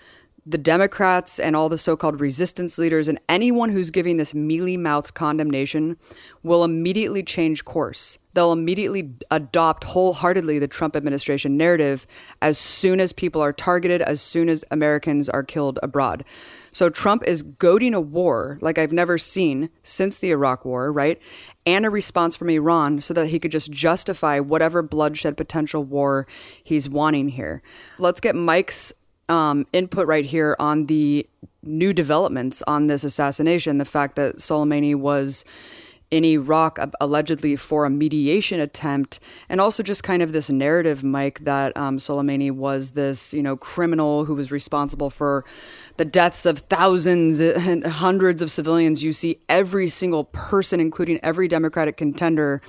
the 0.50 0.58
Democrats 0.58 1.42
and 1.42 1.58
all 1.58 1.68
the 1.68 1.78
so 1.78 1.98
called 1.98 2.22
resistance 2.22 2.78
leaders 2.78 3.10
and 3.10 3.20
anyone 3.28 3.70
who's 3.70 3.90
giving 3.90 4.16
this 4.16 4.34
mealy 4.34 4.78
mouthed 4.78 5.14
condemnation 5.14 5.98
will 6.42 6.64
immediately 6.64 7.22
change 7.22 7.66
course. 7.66 8.18
They'll 8.34 8.54
immediately 8.54 9.14
adopt 9.30 9.84
wholeheartedly 9.84 10.58
the 10.58 10.68
Trump 10.70 10.96
administration 10.96 11.58
narrative 11.58 12.08
as 12.42 12.58
soon 12.58 13.02
as 13.02 13.12
people 13.12 13.42
are 13.42 13.52
targeted, 13.52 14.02
as 14.02 14.22
soon 14.22 14.48
as 14.48 14.64
Americans 14.72 15.28
are 15.28 15.44
killed 15.44 15.80
abroad. 15.84 16.24
So 16.78 16.92
Trump 16.92 17.24
is 17.26 17.42
goading 17.42 17.96
a 17.96 18.00
war 18.00 18.60
like 18.62 18.78
I've 18.78 18.92
never 18.92 19.18
seen 19.18 19.72
since 19.82 20.16
the 20.16 20.30
Iraq 20.30 20.64
War, 20.64 20.94
right? 20.94 21.20
And 21.66 21.88
a 21.88 21.90
response 21.90 22.36
from 22.36 22.52
Iran 22.52 23.02
so 23.02 23.16
that 23.16 23.30
he 23.30 23.40
could 23.40 23.50
just 23.50 23.72
justify 23.72 24.40
whatever 24.40 24.84
bloodshed 24.84 25.38
potential 25.38 25.84
war 25.84 26.28
he's 26.64 26.88
wanting 26.88 27.30
here. 27.30 27.64
Let's 27.98 28.20
get 28.20 28.36
Mike's 28.36 28.94
um, 29.28 29.66
input 29.74 30.06
right 30.06 30.24
here 30.24 30.56
on 30.60 30.86
the 30.86 31.28
new 31.64 31.94
developments 31.94 32.62
on 32.68 32.86
this 32.86 33.04
assassination. 33.04 33.80
The 33.80 33.84
fact 33.84 34.16
that 34.16 34.36
Soleimani 34.36 34.94
was 34.94 35.46
in 36.10 36.24
Iraq 36.24 36.80
allegedly 37.02 37.56
for 37.56 37.86
a 37.86 37.90
mediation 37.90 38.60
attempt, 38.60 39.20
and 39.50 39.60
also 39.60 39.84
just 39.84 40.04
kind 40.04 40.22
of 40.22 40.32
this 40.32 40.50
narrative, 40.50 41.04
Mike, 41.04 41.40
that 41.44 41.76
um, 41.76 41.98
Soleimani 41.98 42.52
was 42.52 42.92
this 42.92 43.34
you 43.34 43.44
know 43.44 43.58
criminal 43.58 44.26
who 44.26 44.36
was 44.36 44.52
responsible 44.52 45.10
for 45.10 45.44
the 45.98 46.06
deaths 46.06 46.46
of 46.46 46.60
thousands 46.60 47.42
and 47.42 47.86
hundreds 47.86 48.42
of 48.42 48.52
civilians. 48.52 49.04
You 49.04 49.14
see 49.14 49.42
every 49.50 49.90
single 49.90 50.26
person, 50.26 50.80
including 50.80 51.20
every 51.24 51.48
Democratic 51.48 51.98
contender 51.98 52.62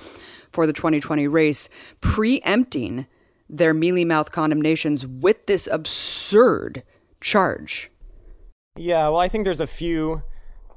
for 0.51 0.65
the 0.65 0.73
2020 0.73 1.27
race, 1.27 1.69
preempting 2.01 3.05
their 3.49 3.73
mealy 3.73 4.05
mouth 4.05 4.31
condemnations 4.31 5.05
with 5.07 5.45
this 5.47 5.67
absurd 5.67 6.83
charge. 7.19 7.91
Yeah, 8.77 9.09
well, 9.09 9.17
I 9.19 9.27
think 9.27 9.43
there's 9.43 9.59
a 9.59 9.67
few 9.67 10.23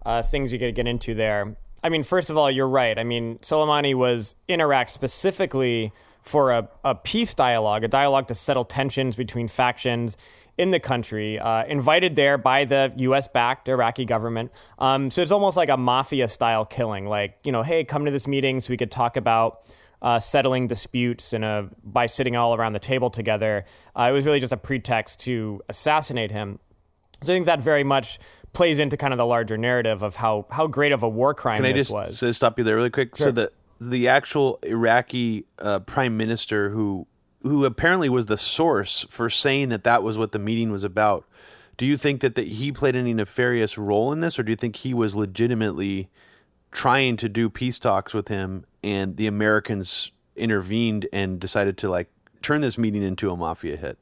uh, 0.05 0.23
things 0.23 0.53
you 0.53 0.59
could 0.59 0.75
get 0.75 0.87
into 0.87 1.15
there. 1.15 1.57
I 1.83 1.89
mean, 1.89 2.03
first 2.03 2.31
of 2.31 2.37
all, 2.37 2.51
you're 2.51 2.69
right. 2.69 2.99
I 2.99 3.05
mean, 3.05 3.39
Soleimani 3.39 3.95
was 3.95 4.35
in 4.49 4.61
Iraq 4.61 4.91
specifically 4.91 5.93
for 6.23 6.53
a, 6.53 6.69
a 6.85 6.95
peace 6.95 7.35
dialogue, 7.35 7.83
a 7.83 7.89
dialogue 7.89 8.29
to 8.29 8.35
settle 8.35 8.65
tensions 8.65 9.17
between 9.17 9.49
factions 9.49 10.17
in 10.59 10.71
the 10.71 10.79
country, 10.79 11.39
uh, 11.39 11.65
invited 11.65 12.15
there 12.15 12.39
by 12.39 12.65
the 12.65 12.93
U.S. 12.97 13.27
backed 13.27 13.69
Iraqi 13.69 14.05
government. 14.05 14.53
Um, 14.79 15.11
so 15.11 15.23
it's 15.23 15.33
almost 15.33 15.57
like 15.57 15.71
a 15.71 15.77
mafia 15.77 16.29
style 16.29 16.65
killing. 16.65 17.07
Like, 17.07 17.39
you 17.43 17.51
know, 17.51 17.63
hey, 17.63 17.85
come 17.85 18.05
to 18.05 18.11
this 18.11 18.29
meeting 18.29 18.61
so 18.61 18.71
we 18.71 18.77
could 18.77 18.91
talk 18.91 19.17
about 19.17 19.67
uh, 20.03 20.19
settling 20.19 20.67
disputes 20.67 21.33
in 21.33 21.43
a, 21.43 21.69
by 21.83 22.07
sitting 22.07 22.37
all 22.37 22.55
around 22.55 22.75
the 22.75 22.79
table 22.79 23.09
together. 23.09 23.65
Uh, 23.97 24.09
it 24.11 24.13
was 24.13 24.27
really 24.27 24.41
just 24.41 24.53
a 24.53 24.57
pretext 24.57 25.21
to 25.21 25.63
assassinate 25.69 26.31
him. 26.31 26.59
So 27.23 27.33
I 27.33 27.37
think 27.37 27.47
that 27.47 27.61
very 27.61 27.85
much 27.85 28.19
plays 28.53 28.79
into 28.79 28.97
kind 28.97 29.13
of 29.13 29.19
the 29.19 29.27
larger 29.27 29.57
narrative 29.57 30.03
of 30.03 30.17
how, 30.17 30.47
how 30.51 30.67
great 30.67 30.93
of 30.93 31.03
a 31.03 31.09
war 31.09 31.35
crime 31.35 31.57
Can 31.57 31.65
this 31.65 31.73
I 31.73 31.77
just 31.79 31.93
was. 31.93 32.19
So 32.19 32.33
stop 32.33 32.59
you 32.59 32.65
there 32.65 32.77
really 32.77 32.91
quick? 32.91 33.17
Sure. 33.17 33.29
So 33.29 33.33
the 33.33 33.53
the 33.81 34.07
actual 34.07 34.61
Iraqi 34.63 35.45
uh, 35.59 35.81
prime 35.81 36.17
minister 36.17 36.71
who 36.71 37.07
who 37.43 37.65
apparently 37.65 38.09
was 38.09 38.27
the 38.27 38.37
source 38.37 39.05
for 39.11 39.29
saying 39.29 39.71
that 39.71 39.83
that 39.83 40.05
was 40.05 40.17
what 40.17 40.31
the 40.31 40.39
meeting 40.39 40.71
was 40.71 40.85
about. 40.85 41.25
Do 41.77 41.87
you 41.87 41.97
think 41.97 42.21
that, 42.21 42.37
that 42.37 42.47
he 42.47 42.71
played 42.71 42.95
any 42.95 43.13
nefarious 43.13 43.77
role 43.77 44.13
in 44.13 44.21
this, 44.21 44.39
or 44.39 44.45
do 44.45 44.53
you 44.53 44.57
think 44.57 44.77
he 44.77 44.95
was 44.95 45.17
legitimately 45.17 46.09
trying 46.71 47.17
to 47.17 47.29
do 47.29 47.51
peace 47.51 47.79
talks 47.81 48.15
with 48.15 48.29
him 48.29 48.65
and 48.83 49.17
the 49.17 49.27
Americans 49.27 50.13
intervened 50.37 51.07
and 51.13 51.39
decided 51.39 51.77
to 51.79 51.89
like 51.89 52.09
turn 52.41 52.61
this 52.61 52.79
meeting 52.79 53.03
into 53.03 53.31
a 53.31 53.37
mafia 53.37 53.77
hit. 53.77 53.99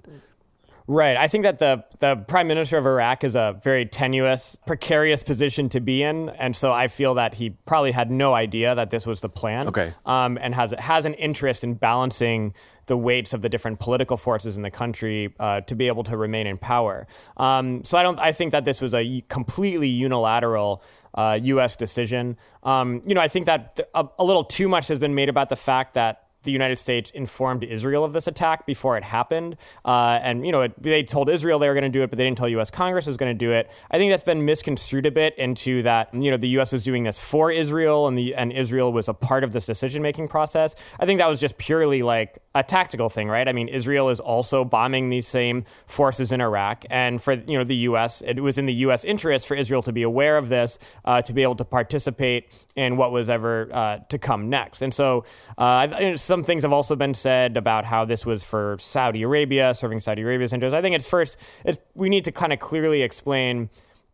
Right. 0.90 1.16
I 1.16 1.28
think 1.28 1.44
that 1.44 1.60
the 1.60 1.84
the 2.00 2.16
prime 2.16 2.48
minister 2.48 2.76
of 2.76 2.84
Iraq 2.84 3.22
is 3.22 3.36
a 3.36 3.60
very 3.62 3.86
tenuous, 3.86 4.58
precarious 4.66 5.22
position 5.22 5.68
to 5.68 5.78
be 5.78 6.02
in, 6.02 6.30
and 6.30 6.56
so 6.56 6.72
I 6.72 6.88
feel 6.88 7.14
that 7.14 7.34
he 7.34 7.50
probably 7.50 7.92
had 7.92 8.10
no 8.10 8.34
idea 8.34 8.74
that 8.74 8.90
this 8.90 9.06
was 9.06 9.20
the 9.20 9.28
plan. 9.28 9.68
Okay. 9.68 9.94
Um, 10.04 10.36
and 10.40 10.52
has 10.52 10.72
has 10.72 11.04
an 11.04 11.14
interest 11.14 11.62
in 11.62 11.74
balancing 11.74 12.54
the 12.86 12.96
weights 12.96 13.32
of 13.32 13.40
the 13.40 13.48
different 13.48 13.78
political 13.78 14.16
forces 14.16 14.56
in 14.56 14.64
the 14.64 14.70
country 14.70 15.32
uh, 15.38 15.60
to 15.60 15.76
be 15.76 15.86
able 15.86 16.02
to 16.02 16.16
remain 16.16 16.48
in 16.48 16.58
power. 16.58 17.06
Um, 17.36 17.84
so 17.84 17.96
I 17.96 18.02
don't. 18.02 18.18
I 18.18 18.32
think 18.32 18.50
that 18.50 18.64
this 18.64 18.80
was 18.80 18.92
a 18.92 19.20
completely 19.28 19.86
unilateral 19.86 20.82
uh, 21.14 21.38
U.S. 21.40 21.76
decision. 21.76 22.36
Um, 22.64 23.00
you 23.06 23.14
know, 23.14 23.20
I 23.20 23.28
think 23.28 23.46
that 23.46 23.78
a, 23.94 24.08
a 24.18 24.24
little 24.24 24.42
too 24.42 24.68
much 24.68 24.88
has 24.88 24.98
been 24.98 25.14
made 25.14 25.28
about 25.28 25.50
the 25.50 25.56
fact 25.56 25.94
that 25.94 26.29
the 26.42 26.52
United 26.52 26.76
States 26.76 27.10
informed 27.10 27.64
Israel 27.64 28.04
of 28.04 28.12
this 28.12 28.26
attack 28.26 28.66
before 28.66 28.96
it 28.96 29.04
happened. 29.04 29.56
Uh, 29.84 30.18
and, 30.22 30.46
you 30.46 30.52
know, 30.52 30.62
it, 30.62 30.82
they 30.82 31.02
told 31.02 31.28
Israel 31.28 31.58
they 31.58 31.68
were 31.68 31.74
going 31.74 31.84
to 31.84 31.90
do 31.90 32.02
it, 32.02 32.10
but 32.10 32.16
they 32.16 32.24
didn't 32.24 32.38
tell 32.38 32.48
U.S. 32.48 32.70
Congress 32.70 33.06
was 33.06 33.16
going 33.16 33.30
to 33.30 33.38
do 33.38 33.52
it. 33.52 33.70
I 33.90 33.98
think 33.98 34.10
that's 34.10 34.22
been 34.22 34.44
misconstrued 34.44 35.06
a 35.06 35.10
bit 35.10 35.36
into 35.38 35.82
that, 35.82 36.12
you 36.14 36.30
know, 36.30 36.36
the 36.36 36.48
U.S. 36.48 36.72
was 36.72 36.82
doing 36.82 37.04
this 37.04 37.18
for 37.18 37.50
Israel 37.50 38.08
and, 38.08 38.16
the, 38.16 38.34
and 38.34 38.52
Israel 38.52 38.92
was 38.92 39.08
a 39.08 39.14
part 39.14 39.44
of 39.44 39.52
this 39.52 39.66
decision 39.66 40.02
making 40.02 40.28
process. 40.28 40.74
I 40.98 41.06
think 41.06 41.20
that 41.20 41.28
was 41.28 41.40
just 41.40 41.58
purely 41.58 42.02
like 42.02 42.38
a 42.54 42.62
tactical 42.62 43.08
thing, 43.08 43.28
right? 43.28 43.48
I 43.48 43.52
mean, 43.52 43.68
Israel 43.68 44.08
is 44.08 44.18
also 44.18 44.64
bombing 44.64 45.10
these 45.10 45.26
same 45.26 45.64
forces 45.86 46.32
in 46.32 46.40
Iraq. 46.40 46.84
And 46.90 47.22
for, 47.22 47.34
you 47.34 47.56
know, 47.58 47.64
the 47.64 47.76
U.S., 47.76 48.22
it 48.22 48.40
was 48.40 48.58
in 48.58 48.66
the 48.66 48.74
U.S. 48.74 49.04
interest 49.04 49.46
for 49.46 49.54
Israel 49.54 49.82
to 49.82 49.92
be 49.92 50.02
aware 50.02 50.36
of 50.36 50.48
this, 50.48 50.78
uh, 51.04 51.22
to 51.22 51.32
be 51.32 51.42
able 51.42 51.56
to 51.56 51.64
participate 51.64 52.64
in 52.74 52.96
what 52.96 53.12
was 53.12 53.30
ever 53.30 53.68
uh, 53.72 53.98
to 54.08 54.18
come 54.18 54.48
next. 54.48 54.82
And 54.82 54.92
so, 54.92 55.24
uh, 55.58 56.16
some 56.30 56.44
things 56.44 56.62
have 56.62 56.72
also 56.72 56.94
been 56.94 57.12
said 57.12 57.56
about 57.56 57.84
how 57.84 58.04
this 58.04 58.24
was 58.24 58.44
for 58.44 58.76
Saudi 58.78 59.24
Arabia, 59.24 59.74
serving 59.74 59.98
Saudi 59.98 60.22
Arabia's 60.22 60.52
interests. 60.52 60.76
I 60.76 60.80
think 60.80 60.94
it's 60.94 61.08
first, 61.08 61.36
it's, 61.64 61.80
we 61.94 62.08
need 62.08 62.22
to 62.22 62.30
kind 62.30 62.52
of 62.52 62.60
clearly 62.60 63.02
explain 63.02 63.68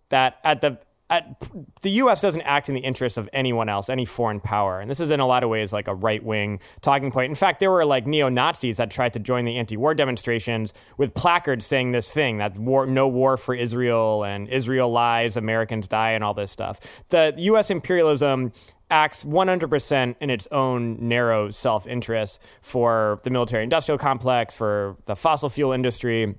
that 0.09 0.39
at 0.43 0.63
the 0.63 0.79
at, 1.11 1.49
the 1.83 1.91
U.S. 1.91 2.21
doesn't 2.21 2.41
act 2.43 2.69
in 2.71 2.75
the 2.75 2.81
interests 2.81 3.19
of 3.19 3.29
anyone 3.35 3.69
else, 3.69 3.91
any 3.91 4.07
foreign 4.07 4.41
power, 4.41 4.81
and 4.81 4.91
this 4.91 4.99
is 4.99 5.11
in 5.11 5.21
a 5.21 5.27
lot 5.27 5.45
of 5.45 5.51
ways 5.51 5.75
like 5.75 5.89
a 5.89 5.95
right 5.95 6.25
wing 6.25 6.59
talking 6.81 7.11
point. 7.13 7.31
In 7.31 7.35
fact, 7.35 7.61
there 7.61 7.71
were 7.71 7.85
like 7.85 8.07
neo 8.07 8.31
Nazis 8.31 8.79
that 8.79 8.91
tried 8.91 9.13
to 9.13 9.19
join 9.19 9.45
the 9.45 9.57
anti-war 9.57 9.95
demonstrations 9.95 10.73
with 10.97 11.15
placards 11.15 11.67
saying 11.67 11.93
this 11.93 12.13
thing 12.13 12.39
that 12.39 12.59
war, 12.59 12.87
no 12.87 13.07
war 13.07 13.37
for 13.37 13.55
Israel, 13.55 14.25
and 14.25 14.49
Israel 14.49 14.91
lies, 14.91 15.37
Americans 15.37 15.87
die, 15.87 16.13
and 16.13 16.25
all 16.25 16.35
this 16.35 16.51
stuff. 16.51 17.05
The 17.11 17.35
U.S. 17.37 17.71
imperialism 17.71 18.53
acts 18.91 19.25
100% 19.25 20.17
in 20.21 20.31
its 20.31 20.47
own 20.51 21.09
narrow 21.09 21.51
self 21.51 21.87
interest 21.87 22.43
for 22.63 23.21
the 23.25 23.31
military 23.31 23.63
industrial 23.63 23.99
complex, 23.99 24.55
for 24.55 24.97
the 25.07 25.17
fossil 25.17 25.49
fuel 25.49 25.73
industry, 25.73 26.35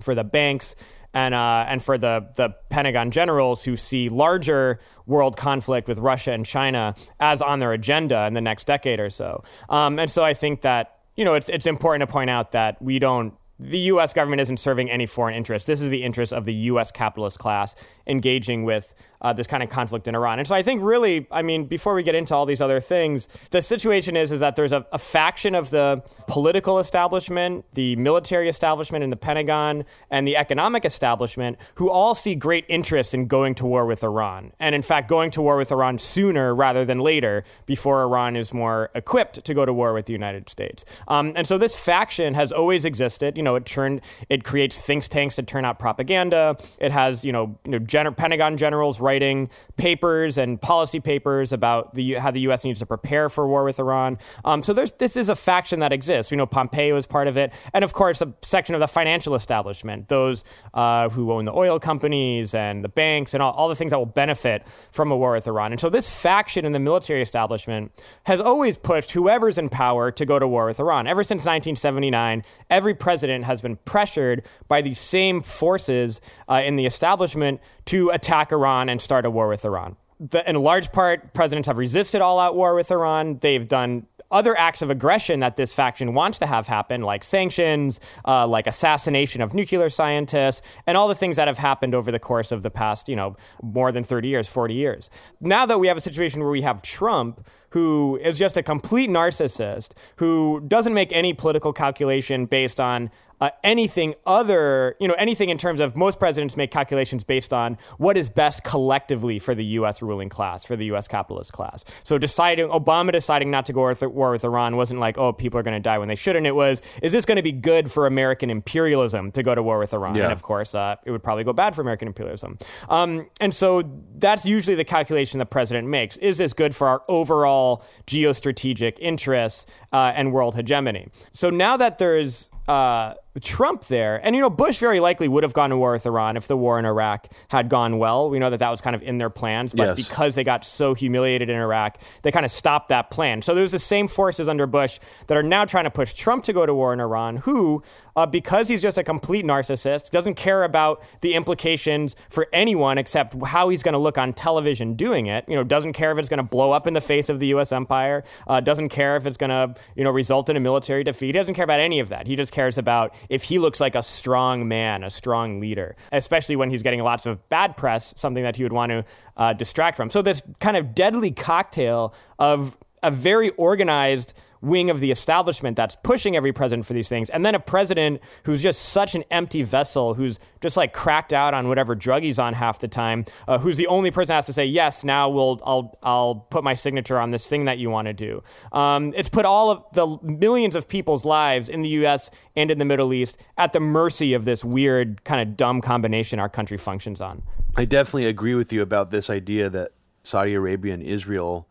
for 0.00 0.14
the 0.14 0.24
banks. 0.24 0.74
And, 1.14 1.34
uh, 1.34 1.64
and 1.66 1.82
for 1.82 1.96
the, 1.96 2.28
the 2.36 2.54
Pentagon 2.68 3.10
generals 3.10 3.64
who 3.64 3.76
see 3.76 4.10
larger 4.10 4.78
world 5.06 5.38
conflict 5.38 5.88
with 5.88 5.98
Russia 5.98 6.32
and 6.32 6.44
China 6.44 6.94
as 7.18 7.40
on 7.40 7.60
their 7.60 7.72
agenda 7.72 8.26
in 8.26 8.34
the 8.34 8.42
next 8.42 8.66
decade 8.66 9.00
or 9.00 9.08
so. 9.08 9.42
Um, 9.70 9.98
and 9.98 10.10
so 10.10 10.22
I 10.22 10.34
think 10.34 10.60
that, 10.60 10.98
you 11.16 11.24
know, 11.24 11.32
it's, 11.32 11.48
it's 11.48 11.66
important 11.66 12.06
to 12.06 12.12
point 12.12 12.28
out 12.28 12.52
that 12.52 12.80
we 12.82 12.98
don't 12.98 13.32
the 13.60 13.78
U.S. 13.78 14.12
government 14.12 14.40
isn't 14.40 14.58
serving 14.58 14.90
any 14.90 15.06
foreign 15.06 15.34
interest. 15.34 15.66
This 15.66 15.82
is 15.82 15.90
the 15.90 16.04
interest 16.04 16.32
of 16.32 16.44
the 16.44 16.54
U.S. 16.54 16.92
capitalist 16.92 17.38
class 17.38 17.74
engaging 18.08 18.64
with 18.64 18.94
uh, 19.20 19.32
this 19.32 19.46
kind 19.46 19.62
of 19.62 19.68
conflict 19.68 20.06
in 20.06 20.14
Iran. 20.14 20.38
And 20.38 20.46
so 20.46 20.54
I 20.54 20.62
think 20.62 20.82
really, 20.82 21.26
I 21.30 21.42
mean, 21.42 21.66
before 21.66 21.94
we 21.94 22.02
get 22.02 22.14
into 22.14 22.34
all 22.34 22.46
these 22.46 22.60
other 22.60 22.80
things, 22.80 23.28
the 23.50 23.60
situation 23.60 24.16
is 24.16 24.30
is 24.30 24.40
that 24.40 24.56
there's 24.56 24.72
a, 24.72 24.86
a 24.92 24.98
faction 24.98 25.54
of 25.54 25.70
the 25.70 26.02
political 26.26 26.78
establishment, 26.78 27.64
the 27.74 27.96
military 27.96 28.48
establishment 28.48 29.02
in 29.02 29.10
the 29.10 29.16
Pentagon, 29.16 29.84
and 30.10 30.26
the 30.26 30.36
economic 30.36 30.84
establishment 30.84 31.58
who 31.76 31.90
all 31.90 32.14
see 32.14 32.34
great 32.34 32.64
interest 32.68 33.14
in 33.14 33.26
going 33.26 33.54
to 33.56 33.66
war 33.66 33.86
with 33.86 34.04
Iran. 34.04 34.52
And 34.60 34.74
in 34.74 34.82
fact, 34.82 35.08
going 35.08 35.30
to 35.32 35.42
war 35.42 35.56
with 35.56 35.72
Iran 35.72 35.98
sooner 35.98 36.54
rather 36.54 36.84
than 36.84 37.00
later 37.00 37.44
before 37.66 38.02
Iran 38.02 38.36
is 38.36 38.54
more 38.54 38.90
equipped 38.94 39.44
to 39.44 39.54
go 39.54 39.64
to 39.64 39.72
war 39.72 39.92
with 39.92 40.06
the 40.06 40.12
United 40.12 40.48
States. 40.48 40.84
Um, 41.08 41.32
and 41.34 41.46
so 41.46 41.58
this 41.58 41.76
faction 41.76 42.34
has 42.34 42.52
always 42.52 42.84
existed. 42.84 43.36
You 43.36 43.42
know, 43.42 43.56
it 43.56 43.66
turned, 43.66 44.00
it 44.28 44.44
creates 44.44 44.80
think 44.80 44.98
tanks 45.08 45.36
to 45.36 45.42
turn 45.42 45.64
out 45.64 45.78
propaganda. 45.78 46.56
It 46.78 46.90
has, 46.90 47.24
you 47.24 47.32
know, 47.32 47.56
you 47.64 47.72
know 47.72 47.78
gen- 48.04 48.14
Pentagon 48.14 48.56
generals 48.56 49.00
writing 49.00 49.50
papers 49.76 50.38
and 50.38 50.60
policy 50.60 51.00
papers 51.00 51.52
about 51.52 51.94
the, 51.94 52.14
how 52.14 52.30
the 52.30 52.40
U.S. 52.40 52.64
needs 52.64 52.80
to 52.80 52.86
prepare 52.86 53.28
for 53.28 53.48
war 53.48 53.64
with 53.64 53.78
Iran. 53.78 54.18
Um, 54.44 54.62
so 54.62 54.72
this 54.72 55.16
is 55.16 55.28
a 55.28 55.36
faction 55.36 55.80
that 55.80 55.92
exists. 55.92 56.30
We 56.30 56.36
know 56.36 56.46
Pompeo 56.46 56.96
is 56.96 57.06
part 57.06 57.28
of 57.28 57.36
it, 57.36 57.52
and 57.74 57.84
of 57.84 57.92
course 57.92 58.20
a 58.20 58.32
section 58.42 58.74
of 58.74 58.80
the 58.80 58.88
financial 58.88 59.34
establishment, 59.34 60.08
those 60.08 60.44
uh, 60.74 61.08
who 61.10 61.32
own 61.32 61.44
the 61.44 61.52
oil 61.52 61.78
companies 61.78 62.54
and 62.54 62.84
the 62.84 62.88
banks 62.88 63.34
and 63.34 63.42
all, 63.42 63.52
all 63.52 63.68
the 63.68 63.74
things 63.74 63.90
that 63.90 63.98
will 63.98 64.06
benefit 64.06 64.66
from 64.90 65.10
a 65.10 65.16
war 65.16 65.32
with 65.32 65.46
Iran. 65.46 65.72
And 65.72 65.80
so 65.80 65.88
this 65.88 66.22
faction 66.22 66.64
in 66.64 66.72
the 66.72 66.78
military 66.78 67.22
establishment 67.22 67.92
has 68.24 68.40
always 68.40 68.76
pushed 68.76 69.12
whoever's 69.12 69.58
in 69.58 69.68
power 69.68 70.10
to 70.10 70.24
go 70.24 70.38
to 70.38 70.46
war 70.46 70.66
with 70.66 70.80
Iran. 70.80 71.06
Ever 71.06 71.22
since 71.22 71.40
1979, 71.40 72.42
every 72.70 72.94
president 72.94 73.44
has 73.44 73.62
been 73.62 73.76
pressured 73.76 74.44
by 74.68 74.82
these 74.82 74.98
same 74.98 75.42
forces 75.42 76.20
uh, 76.48 76.62
in 76.64 76.76
the 76.76 76.86
establishment 76.86 77.60
to 77.88 78.10
attack 78.10 78.52
Iran 78.52 78.88
and 78.88 79.00
start 79.00 79.24
a 79.24 79.30
war 79.30 79.48
with 79.48 79.64
Iran. 79.64 79.96
The, 80.20 80.48
in 80.48 80.56
large 80.56 80.92
part, 80.92 81.32
presidents 81.32 81.68
have 81.68 81.78
resisted 81.78 82.20
all 82.20 82.38
out 82.38 82.54
war 82.54 82.74
with 82.74 82.90
Iran. 82.90 83.38
They've 83.38 83.66
done 83.66 84.06
other 84.30 84.54
acts 84.58 84.82
of 84.82 84.90
aggression 84.90 85.40
that 85.40 85.56
this 85.56 85.72
faction 85.72 86.12
wants 86.12 86.38
to 86.40 86.46
have 86.46 86.66
happen, 86.66 87.00
like 87.00 87.24
sanctions, 87.24 87.98
uh, 88.26 88.46
like 88.46 88.66
assassination 88.66 89.40
of 89.40 89.54
nuclear 89.54 89.88
scientists, 89.88 90.60
and 90.86 90.98
all 90.98 91.08
the 91.08 91.14
things 91.14 91.36
that 91.36 91.48
have 91.48 91.56
happened 91.56 91.94
over 91.94 92.12
the 92.12 92.18
course 92.18 92.52
of 92.52 92.62
the 92.62 92.70
past, 92.70 93.08
you 93.08 93.16
know, 93.16 93.36
more 93.62 93.90
than 93.90 94.04
30 94.04 94.28
years, 94.28 94.48
40 94.48 94.74
years. 94.74 95.08
Now 95.40 95.64
that 95.64 95.78
we 95.78 95.88
have 95.88 95.96
a 95.96 96.02
situation 96.02 96.42
where 96.42 96.50
we 96.50 96.62
have 96.62 96.82
Trump, 96.82 97.46
who 97.70 98.18
is 98.22 98.38
just 98.38 98.58
a 98.58 98.62
complete 98.62 99.08
narcissist, 99.08 99.92
who 100.16 100.60
doesn't 100.66 100.92
make 100.92 101.10
any 101.12 101.32
political 101.32 101.72
calculation 101.72 102.44
based 102.44 102.80
on 102.80 103.10
uh, 103.40 103.50
anything 103.62 104.14
other, 104.26 104.96
you 105.00 105.08
know, 105.08 105.14
anything 105.14 105.48
in 105.48 105.58
terms 105.58 105.80
of 105.80 105.96
most 105.96 106.18
presidents 106.18 106.56
make 106.56 106.70
calculations 106.70 107.24
based 107.24 107.52
on 107.52 107.78
what 107.98 108.16
is 108.16 108.28
best 108.28 108.64
collectively 108.64 109.38
for 109.38 109.54
the 109.54 109.64
U.S. 109.64 110.02
ruling 110.02 110.28
class, 110.28 110.64
for 110.64 110.76
the 110.76 110.86
U.S. 110.86 111.08
capitalist 111.08 111.52
class. 111.52 111.84
So 112.04 112.18
deciding, 112.18 112.68
Obama 112.68 113.12
deciding 113.12 113.50
not 113.50 113.66
to 113.66 113.72
go 113.72 113.92
to 113.92 114.08
war 114.08 114.30
with 114.32 114.44
Iran 114.44 114.76
wasn't 114.76 115.00
like, 115.00 115.18
oh, 115.18 115.32
people 115.32 115.58
are 115.58 115.62
going 115.62 115.76
to 115.76 115.80
die 115.80 115.98
when 115.98 116.08
they 116.08 116.14
shouldn't. 116.14 116.46
It 116.46 116.54
was, 116.54 116.82
is 117.02 117.12
this 117.12 117.24
going 117.24 117.36
to 117.36 117.42
be 117.42 117.52
good 117.52 117.90
for 117.90 118.06
American 118.06 118.50
imperialism 118.50 119.30
to 119.32 119.42
go 119.42 119.54
to 119.54 119.62
war 119.62 119.78
with 119.78 119.94
Iran? 119.94 120.14
Yeah. 120.14 120.24
And 120.24 120.32
of 120.32 120.42
course, 120.42 120.74
uh, 120.74 120.96
it 121.04 121.10
would 121.10 121.22
probably 121.22 121.44
go 121.44 121.52
bad 121.52 121.74
for 121.74 121.82
American 121.82 122.08
imperialism. 122.08 122.58
Um, 122.88 123.28
and 123.40 123.54
so 123.54 123.82
that's 124.16 124.44
usually 124.44 124.74
the 124.74 124.84
calculation 124.84 125.38
the 125.38 125.46
president 125.46 125.88
makes. 125.88 126.16
Is 126.18 126.38
this 126.38 126.52
good 126.52 126.74
for 126.74 126.88
our 126.88 127.02
overall 127.08 127.84
geostrategic 128.06 128.98
interests 129.00 129.66
uh, 129.92 130.12
and 130.14 130.32
world 130.32 130.54
hegemony? 130.54 131.08
So 131.32 131.50
now 131.50 131.76
that 131.76 131.98
there's 131.98 132.50
uh, 132.68 133.14
Trump 133.40 133.84
there. 133.84 134.20
And, 134.24 134.34
you 134.34 134.40
know, 134.40 134.50
Bush 134.50 134.78
very 134.78 135.00
likely 135.00 135.28
would 135.28 135.42
have 135.42 135.52
gone 135.52 135.70
to 135.70 135.76
war 135.76 135.92
with 135.92 136.06
Iran 136.06 136.36
if 136.36 136.48
the 136.48 136.56
war 136.56 136.78
in 136.78 136.84
Iraq 136.84 137.28
had 137.48 137.68
gone 137.68 137.98
well. 137.98 138.30
We 138.30 138.38
know 138.38 138.50
that 138.50 138.58
that 138.58 138.70
was 138.70 138.80
kind 138.80 138.96
of 138.96 139.02
in 139.02 139.18
their 139.18 139.30
plans, 139.30 139.74
but 139.74 139.96
yes. 139.96 140.08
because 140.08 140.34
they 140.34 140.44
got 140.44 140.64
so 140.64 140.94
humiliated 140.94 141.48
in 141.48 141.56
Iraq, 141.56 141.98
they 142.22 142.32
kind 142.32 142.44
of 142.44 142.50
stopped 142.50 142.88
that 142.88 143.10
plan. 143.10 143.42
So 143.42 143.54
there's 143.54 143.72
the 143.72 143.78
same 143.78 144.08
forces 144.08 144.48
under 144.48 144.66
Bush 144.66 144.98
that 145.26 145.36
are 145.36 145.42
now 145.42 145.64
trying 145.64 145.84
to 145.84 145.90
push 145.90 146.14
Trump 146.14 146.44
to 146.44 146.52
go 146.52 146.66
to 146.66 146.74
war 146.74 146.92
in 146.92 147.00
Iran, 147.00 147.38
who, 147.38 147.82
uh, 148.16 148.26
because 148.26 148.68
he's 148.68 148.82
just 148.82 148.98
a 148.98 149.04
complete 149.04 149.44
narcissist, 149.44 150.10
doesn't 150.10 150.34
care 150.34 150.64
about 150.64 151.02
the 151.20 151.34
implications 151.34 152.16
for 152.30 152.48
anyone 152.52 152.98
except 152.98 153.36
how 153.46 153.68
he's 153.68 153.82
going 153.82 153.92
to 153.92 153.98
look 153.98 154.18
on 154.18 154.32
television 154.32 154.94
doing 154.94 155.26
it. 155.26 155.44
You 155.48 155.54
know, 155.54 155.64
doesn't 155.64 155.92
care 155.92 156.10
if 156.12 156.18
it's 156.18 156.28
going 156.28 156.38
to 156.38 156.42
blow 156.42 156.72
up 156.72 156.86
in 156.86 156.94
the 156.94 157.00
face 157.00 157.28
of 157.28 157.38
the 157.38 157.48
U.S. 157.48 157.72
empire, 157.72 158.24
uh, 158.46 158.60
doesn't 158.60 158.88
care 158.88 159.16
if 159.16 159.26
it's 159.26 159.36
going 159.36 159.50
to, 159.50 159.80
you 159.94 160.02
know, 160.02 160.10
result 160.10 160.48
in 160.48 160.56
a 160.56 160.60
military 160.60 161.04
defeat. 161.04 161.26
He 161.26 161.32
doesn't 161.32 161.54
care 161.54 161.64
about 161.64 161.80
any 161.80 162.00
of 162.00 162.08
that. 162.08 162.26
He 162.26 162.34
just 162.34 162.52
cares 162.52 162.78
about 162.78 163.14
if 163.28 163.44
he 163.44 163.58
looks 163.58 163.80
like 163.80 163.94
a 163.94 164.02
strong 164.02 164.68
man, 164.68 165.04
a 165.04 165.10
strong 165.10 165.60
leader, 165.60 165.96
especially 166.12 166.56
when 166.56 166.70
he's 166.70 166.82
getting 166.82 167.02
lots 167.02 167.26
of 167.26 167.48
bad 167.48 167.76
press, 167.76 168.14
something 168.16 168.42
that 168.42 168.56
he 168.56 168.62
would 168.62 168.72
want 168.72 168.90
to 168.90 169.04
uh, 169.36 169.52
distract 169.52 169.96
from. 169.96 170.10
So, 170.10 170.22
this 170.22 170.42
kind 170.60 170.76
of 170.76 170.94
deadly 170.94 171.30
cocktail 171.30 172.14
of 172.38 172.76
a 173.02 173.10
very 173.10 173.50
organized 173.50 174.38
wing 174.60 174.90
of 174.90 175.00
the 175.00 175.10
establishment 175.10 175.76
that's 175.76 175.96
pushing 176.02 176.36
every 176.36 176.52
president 176.52 176.86
for 176.86 176.92
these 176.92 177.08
things, 177.08 177.30
and 177.30 177.44
then 177.44 177.54
a 177.54 177.60
president 177.60 178.20
who's 178.44 178.62
just 178.62 178.80
such 178.80 179.14
an 179.14 179.24
empty 179.30 179.62
vessel, 179.62 180.14
who's 180.14 180.38
just 180.60 180.76
like 180.76 180.92
cracked 180.92 181.32
out 181.32 181.54
on 181.54 181.68
whatever 181.68 181.94
drug 181.94 182.22
he's 182.22 182.38
on 182.38 182.54
half 182.54 182.78
the 182.78 182.88
time, 182.88 183.24
uh, 183.46 183.58
who's 183.58 183.76
the 183.76 183.86
only 183.86 184.10
person 184.10 184.28
that 184.28 184.36
has 184.36 184.46
to 184.46 184.52
say 184.52 184.64
yes. 184.64 185.04
Now 185.04 185.28
we'll 185.28 185.60
I'll 185.64 185.98
I'll 186.02 186.34
put 186.34 186.64
my 186.64 186.74
signature 186.74 187.18
on 187.18 187.30
this 187.30 187.48
thing 187.48 187.66
that 187.66 187.78
you 187.78 187.90
want 187.90 188.06
to 188.06 188.12
do. 188.12 188.42
Um, 188.72 189.12
it's 189.16 189.28
put 189.28 189.44
all 189.44 189.70
of 189.70 189.84
the 189.92 190.18
millions 190.22 190.74
of 190.74 190.88
people's 190.88 191.24
lives 191.24 191.68
in 191.68 191.82
the 191.82 191.88
U.S. 191.90 192.30
and 192.56 192.70
in 192.70 192.78
the 192.78 192.84
Middle 192.84 193.12
East 193.12 193.42
at 193.56 193.72
the 193.72 193.80
mercy 193.80 194.34
of 194.34 194.44
this 194.44 194.64
weird 194.64 195.24
kind 195.24 195.46
of 195.46 195.56
dumb 195.56 195.80
combination 195.80 196.38
our 196.38 196.48
country 196.48 196.76
functions 196.76 197.20
on. 197.20 197.42
I 197.76 197.84
definitely 197.84 198.26
agree 198.26 198.54
with 198.54 198.72
you 198.72 198.82
about 198.82 199.10
this 199.10 199.30
idea 199.30 199.70
that 199.70 199.92
Saudi 200.22 200.54
Arabia 200.54 200.94
and 200.94 201.02
Israel 201.02 201.68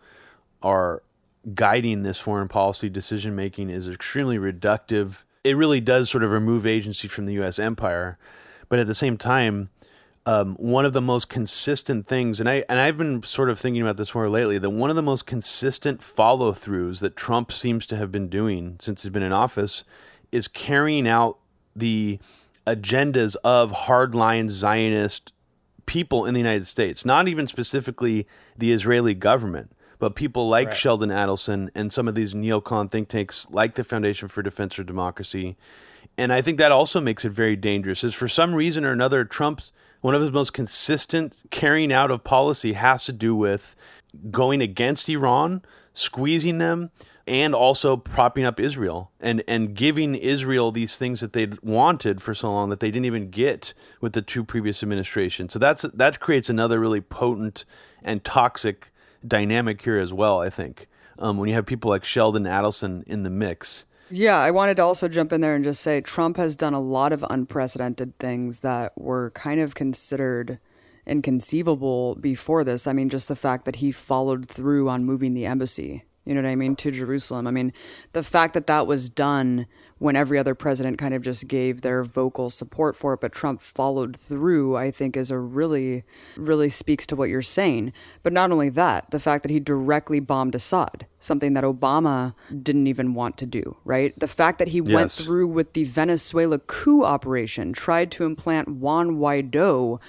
are 0.61 1.03
guiding 1.53 2.03
this 2.03 2.17
foreign 2.17 2.47
policy 2.47 2.89
decision 2.89 3.35
making 3.35 3.69
is 3.69 3.87
extremely 3.87 4.37
reductive. 4.37 5.23
It 5.43 5.55
really 5.55 5.79
does 5.79 6.09
sort 6.09 6.23
of 6.23 6.31
remove 6.31 6.65
agency 6.65 7.07
from 7.07 7.25
the 7.25 7.33
U.S. 7.33 7.59
empire, 7.59 8.17
but 8.69 8.79
at 8.79 8.87
the 8.87 8.93
same 8.93 9.17
time, 9.17 9.69
um, 10.25 10.55
one 10.55 10.83
of 10.83 10.91
the 10.91 11.01
most 11.01 11.29
consistent 11.29 12.05
things, 12.05 12.41
and 12.41 12.49
I 12.49 12.65
and 12.67 12.79
I've 12.79 12.97
been 12.97 13.23
sort 13.23 13.49
of 13.49 13.57
thinking 13.57 13.81
about 13.81 13.95
this 13.95 14.13
more 14.13 14.29
lately, 14.29 14.57
that 14.57 14.69
one 14.69 14.89
of 14.89 14.97
the 14.97 15.01
most 15.01 15.25
consistent 15.25 16.03
follow 16.03 16.51
throughs 16.51 16.99
that 16.99 17.15
Trump 17.15 17.49
seems 17.49 17.85
to 17.87 17.95
have 17.95 18.11
been 18.11 18.27
doing 18.27 18.75
since 18.79 19.03
he's 19.03 19.09
been 19.09 19.23
in 19.23 19.31
office 19.31 19.85
is 20.33 20.49
carrying 20.49 21.07
out 21.07 21.37
the 21.73 22.19
agendas 22.65 23.37
of 23.45 23.71
hardline 23.71 24.49
Zionist 24.49 25.31
people 25.85 26.25
in 26.25 26.33
the 26.33 26.41
United 26.41 26.67
States, 26.67 27.05
not 27.05 27.29
even 27.29 27.47
specifically 27.47 28.27
the 28.57 28.73
Israeli 28.73 29.13
government 29.13 29.71
but 29.99 30.15
people 30.15 30.47
like 30.47 30.69
right. 30.69 30.77
Sheldon 30.77 31.09
Adelson 31.09 31.69
and 31.75 31.91
some 31.91 32.07
of 32.07 32.15
these 32.15 32.33
neocon 32.33 32.89
think 32.89 33.09
tanks, 33.09 33.47
like 33.49 33.75
the 33.75 33.83
Foundation 33.83 34.27
for 34.27 34.41
Defense 34.43 34.75
for 34.75 34.83
Democracy, 34.83 35.57
and 36.17 36.33
I 36.33 36.41
think 36.41 36.57
that 36.57 36.71
also 36.71 36.99
makes 36.99 37.25
it 37.25 37.31
very 37.31 37.55
dangerous. 37.55 38.03
Is 38.03 38.13
for 38.13 38.27
some 38.27 38.55
reason 38.55 38.85
or 38.85 38.91
another, 38.91 39.25
Trump's 39.25 39.71
one 40.01 40.15
of 40.15 40.21
his 40.21 40.31
most 40.31 40.53
consistent 40.53 41.35
carrying 41.49 41.91
out 41.91 42.11
of 42.11 42.23
policy 42.23 42.73
has 42.73 43.03
to 43.05 43.13
do 43.13 43.35
with 43.35 43.75
going 44.31 44.61
against 44.61 45.09
Iran, 45.09 45.63
squeezing 45.93 46.59
them, 46.59 46.91
and 47.27 47.53
also 47.53 47.97
propping 47.97 48.45
up 48.45 48.59
Israel 48.59 49.11
and 49.19 49.43
and 49.47 49.75
giving 49.75 50.15
Israel 50.15 50.71
these 50.71 50.97
things 50.97 51.19
that 51.19 51.33
they'd 51.33 51.61
wanted 51.61 52.21
for 52.21 52.33
so 52.33 52.51
long 52.51 52.69
that 52.69 52.79
they 52.79 52.89
didn't 52.89 53.05
even 53.05 53.29
get 53.29 53.73
with 53.99 54.13
the 54.13 54.21
two 54.21 54.43
previous 54.43 54.81
administrations. 54.81 55.53
So 55.53 55.59
that's 55.59 55.81
that 55.81 56.19
creates 56.19 56.49
another 56.49 56.79
really 56.79 57.01
potent 57.01 57.65
and 58.03 58.23
toxic 58.23 58.91
dynamic 59.25 59.81
here 59.81 59.97
as 59.97 60.13
well. 60.13 60.41
I 60.41 60.49
think 60.49 60.87
um, 61.19 61.37
when 61.37 61.49
you 61.49 61.55
have 61.55 61.65
people 61.65 61.89
like 61.89 62.03
Sheldon 62.03 62.43
Adelson 62.43 63.03
in 63.03 63.23
the 63.23 63.29
mix. 63.29 63.85
Yeah, 64.09 64.37
I 64.37 64.51
wanted 64.51 64.77
to 64.77 64.83
also 64.83 65.07
jump 65.09 65.33
in 65.33 65.41
there 65.41 65.53
and 65.53 65.65
just 65.65 65.81
say 65.81 65.99
Trump 65.99 66.37
has 66.37 66.55
done 66.55 66.73
a 66.73 66.79
lot 66.79 67.11
of 67.11 67.25
unprecedented 67.29 68.17
things 68.19 68.61
that 68.61 68.93
were 68.97 69.31
kind 69.31 69.59
of 69.59 69.75
considered 69.75 70.59
inconceivable 71.05 72.15
before 72.15 72.63
this. 72.63 72.87
I 72.87 72.93
mean, 72.93 73.09
just 73.09 73.27
the 73.27 73.35
fact 73.35 73.65
that 73.65 73.77
he 73.77 73.91
followed 73.91 74.47
through 74.47 74.89
on 74.89 75.05
moving 75.05 75.33
the 75.33 75.45
embassy, 75.45 76.05
you 76.25 76.33
know 76.33 76.41
what 76.41 76.49
I 76.49 76.55
mean, 76.55 76.75
to 76.77 76.91
Jerusalem. 76.91 77.47
I 77.47 77.51
mean, 77.51 77.73
the 78.13 78.23
fact 78.23 78.53
that 78.53 78.67
that 78.67 78.87
was 78.87 79.09
done 79.09 79.67
when 79.99 80.15
every 80.15 80.37
other 80.37 80.53
president 80.53 80.97
kind 80.97 81.13
of 81.13 81.21
just 81.21 81.47
gave 81.47 81.81
their 81.81 82.03
vocal 82.03 82.49
support 82.49 82.95
for 82.95 83.13
it, 83.13 83.21
but 83.21 83.31
Trump 83.31 83.59
followed 83.61 84.15
through, 84.15 84.75
I 84.75 84.91
think 84.91 85.17
is 85.17 85.31
a 85.31 85.39
really, 85.39 86.03
really 86.35 86.69
speaks 86.69 87.07
to 87.07 87.15
what 87.15 87.29
you're 87.29 87.41
saying. 87.41 87.93
But 88.23 88.33
not 88.33 88.51
only 88.51 88.69
that, 88.69 89.09
the 89.11 89.19
fact 89.19 89.43
that 89.43 89.51
he 89.51 89.59
directly 89.59 90.19
bombed 90.19 90.55
Assad, 90.55 91.07
something 91.19 91.53
that 91.53 91.63
Obama 91.63 92.35
didn't 92.61 92.87
even 92.87 93.13
want 93.13 93.37
to 93.37 93.45
do, 93.45 93.77
right? 93.85 94.17
The 94.19 94.27
fact 94.27 94.59
that 94.59 94.69
he 94.69 94.79
yes. 94.79 94.93
went 94.93 95.11
through 95.11 95.47
with 95.47 95.73
the 95.73 95.85
Venezuela 95.85 96.59
coup 96.59 97.03
operation, 97.03 97.73
tried 97.73 98.11
to 98.11 98.25
implant 98.25 98.69
Juan 98.69 99.17
Guaido, 99.17 99.99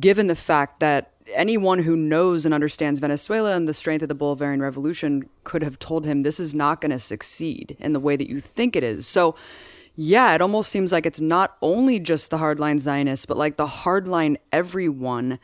given 0.00 0.26
the 0.26 0.36
fact 0.36 0.80
that 0.80 1.12
anyone 1.34 1.80
who 1.80 1.96
knows 1.96 2.44
and 2.44 2.54
understands 2.54 3.00
Venezuela 3.00 3.56
and 3.56 3.68
the 3.68 3.74
strength 3.74 4.02
of 4.02 4.08
the 4.08 4.14
Bolivarian 4.14 4.60
Revolution 4.60 5.28
could 5.44 5.62
have 5.62 5.78
told 5.78 6.06
him 6.06 6.22
this 6.22 6.40
is 6.40 6.54
not 6.54 6.80
going 6.80 6.90
to 6.90 6.98
succeed 6.98 7.76
in 7.80 7.92
the 7.92 8.00
way 8.00 8.16
that 8.16 8.28
you 8.28 8.40
think 8.40 8.76
it 8.76 8.84
is. 8.84 9.06
So, 9.06 9.34
yeah, 9.94 10.34
it 10.34 10.42
almost 10.42 10.70
seems 10.70 10.92
like 10.92 11.06
it's 11.06 11.20
not 11.20 11.56
only 11.62 11.98
just 11.98 12.30
the 12.30 12.38
hardline 12.38 12.78
Zionists, 12.78 13.26
but 13.26 13.36
like 13.36 13.56
the 13.56 13.66
hardline 13.66 14.36
everyone 14.52 15.38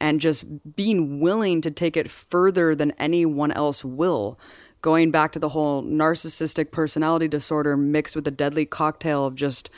and 0.00 0.20
just 0.20 0.76
being 0.76 1.20
willing 1.20 1.60
to 1.62 1.70
take 1.70 1.96
it 1.96 2.10
further 2.10 2.74
than 2.74 2.92
anyone 2.92 3.50
else 3.52 3.84
will. 3.84 4.38
Going 4.82 5.10
back 5.10 5.32
to 5.32 5.38
the 5.38 5.48
whole 5.50 5.82
narcissistic 5.82 6.70
personality 6.70 7.28
disorder 7.28 7.76
mixed 7.76 8.14
with 8.14 8.24
the 8.24 8.30
deadly 8.30 8.66
cocktail 8.66 9.26
of 9.26 9.34
just 9.34 9.70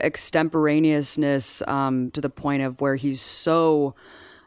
extemporaneousness 0.00 1.62
um, 1.68 2.10
to 2.12 2.20
the 2.20 2.30
point 2.30 2.62
of 2.62 2.80
where 2.80 2.96
he's 2.96 3.20
so 3.20 3.94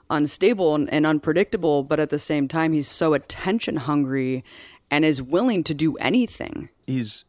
unstable 0.10 0.76
and, 0.76 0.92
and 0.94 1.06
unpredictable, 1.06 1.84
but 1.84 2.00
at 2.00 2.10
the 2.10 2.20
same 2.20 2.48
time, 2.48 2.74
he's 2.74 2.88
so 2.88 3.14
attention 3.14 3.78
hungry 3.78 4.44
and 4.92 5.04
is 5.04 5.22
willing 5.22 5.64
to 5.64 5.74
do 5.74 5.96
anything. 5.98 6.70
He's 6.86 7.26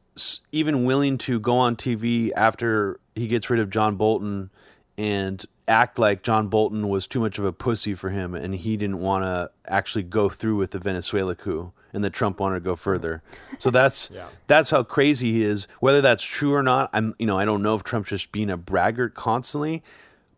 even 0.52 0.84
willing 0.84 1.18
to 1.18 1.38
go 1.38 1.56
on 1.58 1.76
TV 1.76 2.30
after 2.36 3.00
he 3.14 3.28
gets 3.28 3.50
rid 3.50 3.60
of 3.60 3.70
John 3.70 3.96
Bolton 3.96 4.50
and 4.96 5.44
act 5.68 5.98
like 5.98 6.22
John 6.22 6.48
Bolton 6.48 6.88
was 6.88 7.06
too 7.06 7.20
much 7.20 7.38
of 7.38 7.44
a 7.44 7.52
pussy 7.52 7.94
for 7.94 8.10
him 8.10 8.34
and 8.34 8.54
he 8.54 8.76
didn't 8.76 9.00
want 9.00 9.24
to 9.24 9.50
actually 9.66 10.04
go 10.04 10.28
through 10.28 10.56
with 10.56 10.70
the 10.70 10.78
Venezuela 10.78 11.34
coup 11.34 11.72
and 11.92 12.04
that 12.04 12.12
Trump 12.12 12.40
wanted 12.40 12.56
to 12.56 12.60
go 12.60 12.76
further. 12.76 13.22
So 13.58 13.70
that's 13.70 14.10
yeah. 14.14 14.28
that's 14.46 14.70
how 14.70 14.82
crazy 14.82 15.32
he 15.32 15.42
is. 15.42 15.66
Whether 15.80 16.00
that's 16.00 16.22
true 16.22 16.54
or 16.54 16.62
not, 16.62 16.90
I'm 16.92 17.14
you 17.18 17.26
know, 17.26 17.38
I 17.38 17.44
don't 17.44 17.62
know 17.62 17.74
if 17.74 17.82
Trump's 17.82 18.10
just 18.10 18.32
being 18.32 18.50
a 18.50 18.56
braggart 18.56 19.14
constantly, 19.14 19.82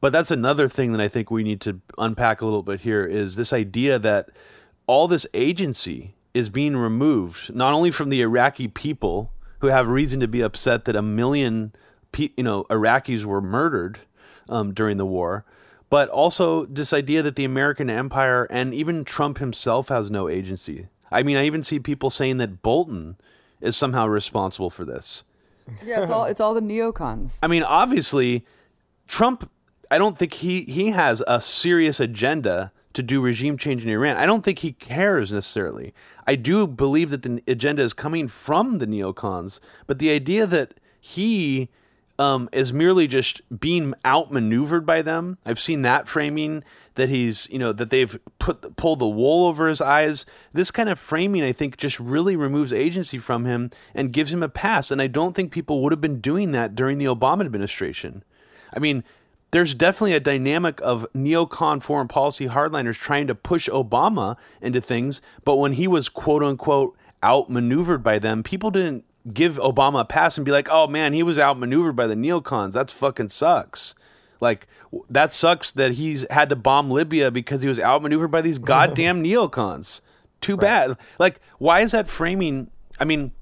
but 0.00 0.12
that's 0.12 0.30
another 0.30 0.68
thing 0.68 0.92
that 0.92 1.00
I 1.00 1.08
think 1.08 1.30
we 1.30 1.42
need 1.42 1.60
to 1.62 1.80
unpack 1.96 2.40
a 2.40 2.44
little 2.44 2.62
bit 2.62 2.82
here 2.82 3.04
is 3.04 3.36
this 3.36 3.52
idea 3.52 3.98
that 3.98 4.30
all 4.86 5.08
this 5.08 5.26
agency 5.34 6.14
is 6.34 6.48
being 6.48 6.76
removed 6.76 7.54
not 7.54 7.72
only 7.72 7.90
from 7.90 8.08
the 8.10 8.20
Iraqi 8.22 8.68
people 8.68 9.32
who 9.60 9.68
have 9.68 9.88
reason 9.88 10.20
to 10.20 10.28
be 10.28 10.40
upset 10.40 10.84
that 10.84 10.96
a 10.96 11.02
million 11.02 11.72
you 12.16 12.44
know 12.44 12.64
Iraqis 12.64 13.24
were 13.24 13.40
murdered 13.40 14.00
um, 14.48 14.72
during 14.72 14.96
the 14.96 15.06
war, 15.06 15.44
but 15.90 16.08
also 16.08 16.64
this 16.64 16.92
idea 16.92 17.22
that 17.22 17.36
the 17.36 17.44
American 17.44 17.90
empire 17.90 18.46
and 18.50 18.74
even 18.74 19.04
Trump 19.04 19.38
himself 19.38 19.88
has 19.88 20.10
no 20.10 20.28
agency. 20.28 20.88
I 21.10 21.22
mean, 21.22 21.36
I 21.36 21.44
even 21.44 21.62
see 21.62 21.80
people 21.80 22.10
saying 22.10 22.36
that 22.38 22.62
Bolton 22.62 23.16
is 23.60 23.76
somehow 23.76 24.06
responsible 24.06 24.70
for 24.70 24.84
this. 24.84 25.22
Yeah, 25.84 26.00
it's 26.00 26.10
all 26.10 26.24
it's 26.24 26.40
all 26.40 26.54
the 26.54 26.60
neocons. 26.60 27.38
I 27.42 27.46
mean, 27.46 27.62
obviously, 27.62 28.44
Trump. 29.06 29.50
I 29.90 29.98
don't 29.98 30.18
think 30.18 30.34
he 30.34 30.62
he 30.62 30.90
has 30.90 31.22
a 31.26 31.40
serious 31.40 32.00
agenda 32.00 32.72
to 32.94 33.02
do 33.02 33.20
regime 33.20 33.56
change 33.56 33.84
in 33.84 33.90
Iran. 33.90 34.16
I 34.16 34.26
don't 34.26 34.44
think 34.44 34.60
he 34.60 34.72
cares 34.72 35.32
necessarily. 35.32 35.94
I 36.26 36.34
do 36.34 36.66
believe 36.66 37.10
that 37.10 37.22
the 37.22 37.42
agenda 37.46 37.82
is 37.82 37.92
coming 37.92 38.28
from 38.28 38.78
the 38.78 38.86
neocons, 38.86 39.60
but 39.86 39.98
the 39.98 40.10
idea 40.10 40.46
that 40.46 40.74
he 41.00 41.68
um, 42.18 42.48
is 42.52 42.72
merely 42.72 43.06
just 43.06 43.40
being 43.60 43.94
outmaneuvered 44.04 44.84
by 44.84 45.02
them. 45.02 45.38
I've 45.46 45.60
seen 45.60 45.82
that 45.82 46.08
framing 46.08 46.64
that 46.96 47.08
he's, 47.08 47.48
you 47.48 47.60
know, 47.60 47.72
that 47.72 47.90
they've 47.90 48.18
put 48.40 48.76
pulled 48.76 48.98
the 48.98 49.06
wool 49.06 49.46
over 49.46 49.68
his 49.68 49.80
eyes. 49.80 50.26
This 50.52 50.72
kind 50.72 50.88
of 50.88 50.98
framing, 50.98 51.44
I 51.44 51.52
think, 51.52 51.76
just 51.76 52.00
really 52.00 52.34
removes 52.34 52.72
agency 52.72 53.18
from 53.18 53.44
him 53.44 53.70
and 53.94 54.12
gives 54.12 54.32
him 54.32 54.42
a 54.42 54.48
pass. 54.48 54.90
And 54.90 55.00
I 55.00 55.06
don't 55.06 55.34
think 55.34 55.52
people 55.52 55.80
would 55.82 55.92
have 55.92 56.00
been 56.00 56.20
doing 56.20 56.50
that 56.52 56.74
during 56.74 56.98
the 56.98 57.04
Obama 57.04 57.44
administration. 57.44 58.24
I 58.74 58.80
mean, 58.80 59.04
there's 59.50 59.74
definitely 59.74 60.14
a 60.14 60.20
dynamic 60.20 60.80
of 60.82 61.06
neocon 61.14 61.82
foreign 61.82 62.08
policy 62.08 62.48
hardliners 62.48 62.98
trying 62.98 63.26
to 63.26 63.34
push 63.34 63.68
Obama 63.68 64.36
into 64.60 64.80
things, 64.80 65.22
but 65.44 65.56
when 65.56 65.72
he 65.72 65.88
was 65.88 66.08
quote 66.08 66.42
unquote 66.42 66.96
outmaneuvered 67.24 68.02
by 68.02 68.18
them, 68.18 68.42
people 68.42 68.70
didn't 68.70 69.04
give 69.32 69.56
Obama 69.56 70.00
a 70.00 70.04
pass 70.04 70.36
and 70.36 70.44
be 70.44 70.52
like, 70.52 70.68
"Oh 70.70 70.86
man, 70.86 71.12
he 71.12 71.22
was 71.22 71.38
outmaneuvered 71.38 71.96
by 71.96 72.06
the 72.06 72.14
neocons. 72.14 72.72
That's 72.72 72.92
fucking 72.92 73.30
sucks." 73.30 73.94
Like 74.40 74.66
that 75.10 75.32
sucks 75.32 75.72
that 75.72 75.92
he's 75.92 76.30
had 76.30 76.48
to 76.50 76.56
bomb 76.56 76.90
Libya 76.90 77.30
because 77.30 77.62
he 77.62 77.68
was 77.68 77.80
outmaneuvered 77.80 78.30
by 78.30 78.40
these 78.40 78.58
goddamn 78.58 79.22
neocons. 79.22 80.00
Too 80.40 80.56
bad. 80.56 80.96
Like, 81.18 81.40
why 81.58 81.80
is 81.80 81.92
that 81.92 82.08
framing? 82.08 82.70
I 83.00 83.04
mean, 83.04 83.32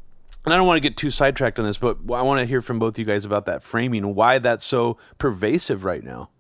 and 0.47 0.55
I 0.55 0.57
don't 0.57 0.67
want 0.67 0.77
to 0.77 0.89
get 0.89 0.97
too 0.97 1.11
sidetracked 1.11 1.59
on 1.59 1.65
this, 1.65 1.77
but 1.77 1.99
I 2.13 2.23
want 2.23 2.41
to 2.41 2.47
hear 2.47 2.63
from 2.63 2.79
both 2.79 2.99
you 2.99 3.05
guys 3.05 3.25
about 3.25 3.47
that 3.47 3.65
framing. 3.65 4.15
Why 4.15 4.39
that's 4.39 4.65
so 4.65 4.97
pervasive 5.19 5.85
right 5.85 6.05
now? 6.05 6.31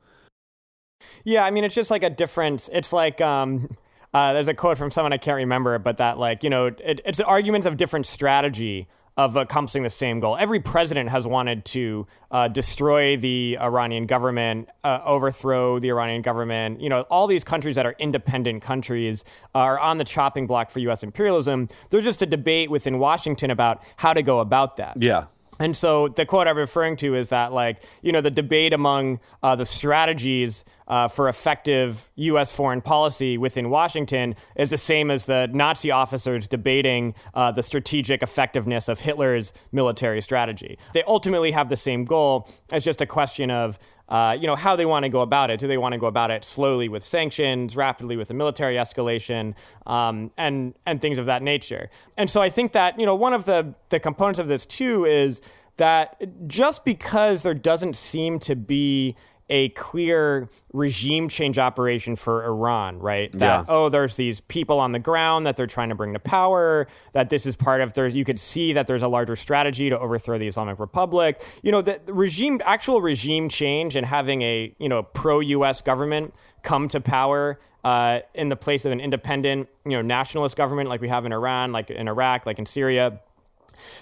Yeah, 1.25 1.45
I 1.45 1.51
mean, 1.51 1.64
it's 1.64 1.75
just 1.75 1.90
like 1.90 2.05
a 2.05 2.11
difference. 2.11 2.71
It's 2.73 2.92
like 2.92 3.21
um, 3.21 3.77
uh, 4.14 4.33
there's 4.33 4.49
a 4.49 4.55
quote 4.55 4.79
from 4.79 4.92
someone 4.92 5.12
I 5.12 5.19
can't 5.19 5.37
remember, 5.37 5.79
but 5.81 5.99
that 5.99 6.19
like 6.19 6.45
you 6.45 6.51
know, 6.51 6.66
it, 6.66 7.01
it's 7.05 7.21
arguments 7.21 7.66
of 7.66 7.77
different 7.77 8.07
strategy 8.07 8.88
of 9.16 9.37
accomplishing 9.37 9.83
the 9.83 9.90
same 9.90 10.20
goal. 10.20 10.37
Every 10.37 10.61
president 10.61 11.09
has 11.09 11.26
wanted 11.26 11.64
to 11.66 12.07
uh, 12.31 12.48
destroy 12.48 13.16
the 13.16 13.57
Iranian 13.61 14.07
government, 14.07 14.68
uh, 14.85 15.00
overthrow 15.05 15.79
the 15.79 15.88
Iranian 15.88 16.20
government. 16.20 16.81
You 16.81 16.90
know, 16.90 17.02
all 17.02 17.26
these 17.26 17.42
countries 17.42 17.76
that 17.76 17.87
are 17.87 17.96
independent 17.98 18.62
countries 18.62 19.24
are 19.55 19.79
on 19.79 19.98
the 19.98 20.05
chopping 20.05 20.46
block 20.46 20.70
for 20.70 20.81
U.S. 20.81 21.02
imperialism. 21.02 21.68
There's 21.90 22.05
just 22.05 22.20
a 22.20 22.26
debate 22.26 22.70
within 22.70 22.98
Washington 22.98 23.50
about 23.50 23.83
how 23.96 24.12
to 24.12 24.22
go 24.22 24.40
about 24.40 24.76
that. 24.76 25.00
Yeah. 25.00 25.26
And 25.59 25.77
so 25.77 26.09
the 26.09 26.27
quote 26.27 26.47
I'm 26.47 26.57
referring 26.57 26.97
to 26.97 27.14
is 27.14 27.31
that, 27.31 27.53
like, 27.53 27.83
you 28.03 28.12
know, 28.12 28.21
the 28.21 28.31
debate 28.31 28.73
among 28.73 29.21
uh, 29.42 29.57
the 29.57 29.64
strategies 29.64 30.64
uh, 30.88 31.09
for 31.09 31.29
effective 31.29 32.09
U.S. 32.16 32.55
foreign 32.55 32.81
policy 32.81 33.38
within 33.38 33.71
Washington 33.71 34.35
is 34.55 34.71
the 34.71 34.77
same 34.77 35.11
as 35.11 35.25
the 35.25 35.49
Nazi 35.53 35.90
officers 35.90 36.47
debating 36.47 37.14
uh, 37.35 37.51
the 37.51 37.62
strategic 37.62 38.23
effectiveness 38.23 38.88
of 38.88 39.01
Hitler's 39.01 39.53
military 39.73 40.21
strategy. 40.21 40.79
They 40.92 41.03
ultimately 41.05 41.51
have 41.51 41.69
the 41.69 41.77
same 41.77 42.05
goal. 42.05 42.49
It's 42.73 42.85
just 42.85 43.01
a 43.01 43.07
question 43.07 43.51
of 43.51 43.79
uh, 44.09 44.37
you 44.40 44.47
know 44.47 44.57
how 44.57 44.77
they 44.77 44.87
want 44.87 45.05
to 45.05 45.09
go 45.09 45.21
about 45.21 45.51
it. 45.51 45.61
Do 45.61 45.66
they 45.66 45.79
want 45.79 45.92
to 45.92 45.99
go 45.99 46.07
about 46.07 46.31
it 46.31 46.45
slowly 46.45 46.88
with 46.88 47.03
sanctions, 47.03 47.77
rapidly 47.77 48.16
with 48.16 48.31
a 48.31 48.35
military 48.35 48.77
escalation, 48.77 49.55
um, 49.87 50.31
and 50.37 50.75
and 50.87 51.01
things 51.01 51.19
of 51.19 51.27
that 51.27 51.42
nature? 51.42 51.90
And 52.16 52.31
so 52.31 52.40
I 52.40 52.49
think 52.49 52.73
that 52.73 52.99
you 52.99 53.07
know 53.07 53.14
one 53.14 53.33
of 53.33 53.45
the 53.45 53.75
the 53.88 53.99
components 53.99 54.38
of 54.38 54.49
this 54.49 54.64
too 54.66 55.05
is 55.05 55.40
that 55.77 56.21
just 56.47 56.85
because 56.85 57.42
there 57.42 57.55
doesn't 57.55 57.97
seem 57.97 58.38
to 58.40 58.57
be 58.57 59.16
a 59.48 59.68
clear 59.70 60.48
regime 60.72 61.28
change 61.28 61.59
operation 61.59 62.16
for 62.16 62.44
Iran, 62.44 62.98
right? 62.98 63.30
That 63.32 63.61
Yeah. 63.61 63.64
oh, 63.68 63.88
there's 63.88 64.16
these 64.16 64.40
people 64.40 64.80
on 64.80 64.92
the 64.92 64.98
ground 64.98 65.46
that 65.46 65.56
they're 65.56 65.66
trying 65.66 65.90
to 65.90 65.94
bring 65.94 66.12
to 66.14 66.18
power. 66.18 66.88
That 67.12 67.30
this 67.30 67.46
is 67.46 67.54
part 67.56 67.80
of 67.80 67.92
there. 67.92 68.06
You 68.09 68.24
could 68.24 68.40
see 68.40 68.72
that 68.72 68.87
there's 68.87 69.02
a 69.02 69.09
larger 69.09 69.37
strategy 69.37 69.88
to 69.90 69.98
overthrow 69.98 70.38
the 70.38 70.46
Islamic 70.48 70.78
Republic. 70.80 71.40
You 71.62 71.72
know, 71.72 71.80
the, 71.82 72.00
the 72.04 72.12
regime, 72.12 72.61
actual 72.64 73.00
regime 73.00 73.48
change, 73.48 73.94
and 73.94 74.04
having 74.06 74.42
a 74.42 74.74
you 74.78 74.88
know 74.88 75.04
pro-U.S. 75.04 75.82
government 75.82 76.35
come 76.62 76.88
to 76.88 77.00
power. 77.00 77.61
Uh, 77.85 78.18
in 78.35 78.48
the 78.48 78.56
place 78.56 78.85
of 78.85 78.90
an 78.90 78.98
independent, 78.98 79.68
you 79.85 79.92
know, 79.92 80.02
nationalist 80.02 80.56
government 80.56 80.88
like 80.88 81.00
we 81.00 81.09
have 81.09 81.24
in 81.24 81.32
Iran, 81.32 81.70
like 81.70 81.88
in 81.88 82.09
Iraq, 82.09 82.44
like 82.44 82.59
in 82.59 82.66
Syria, 82.66 83.20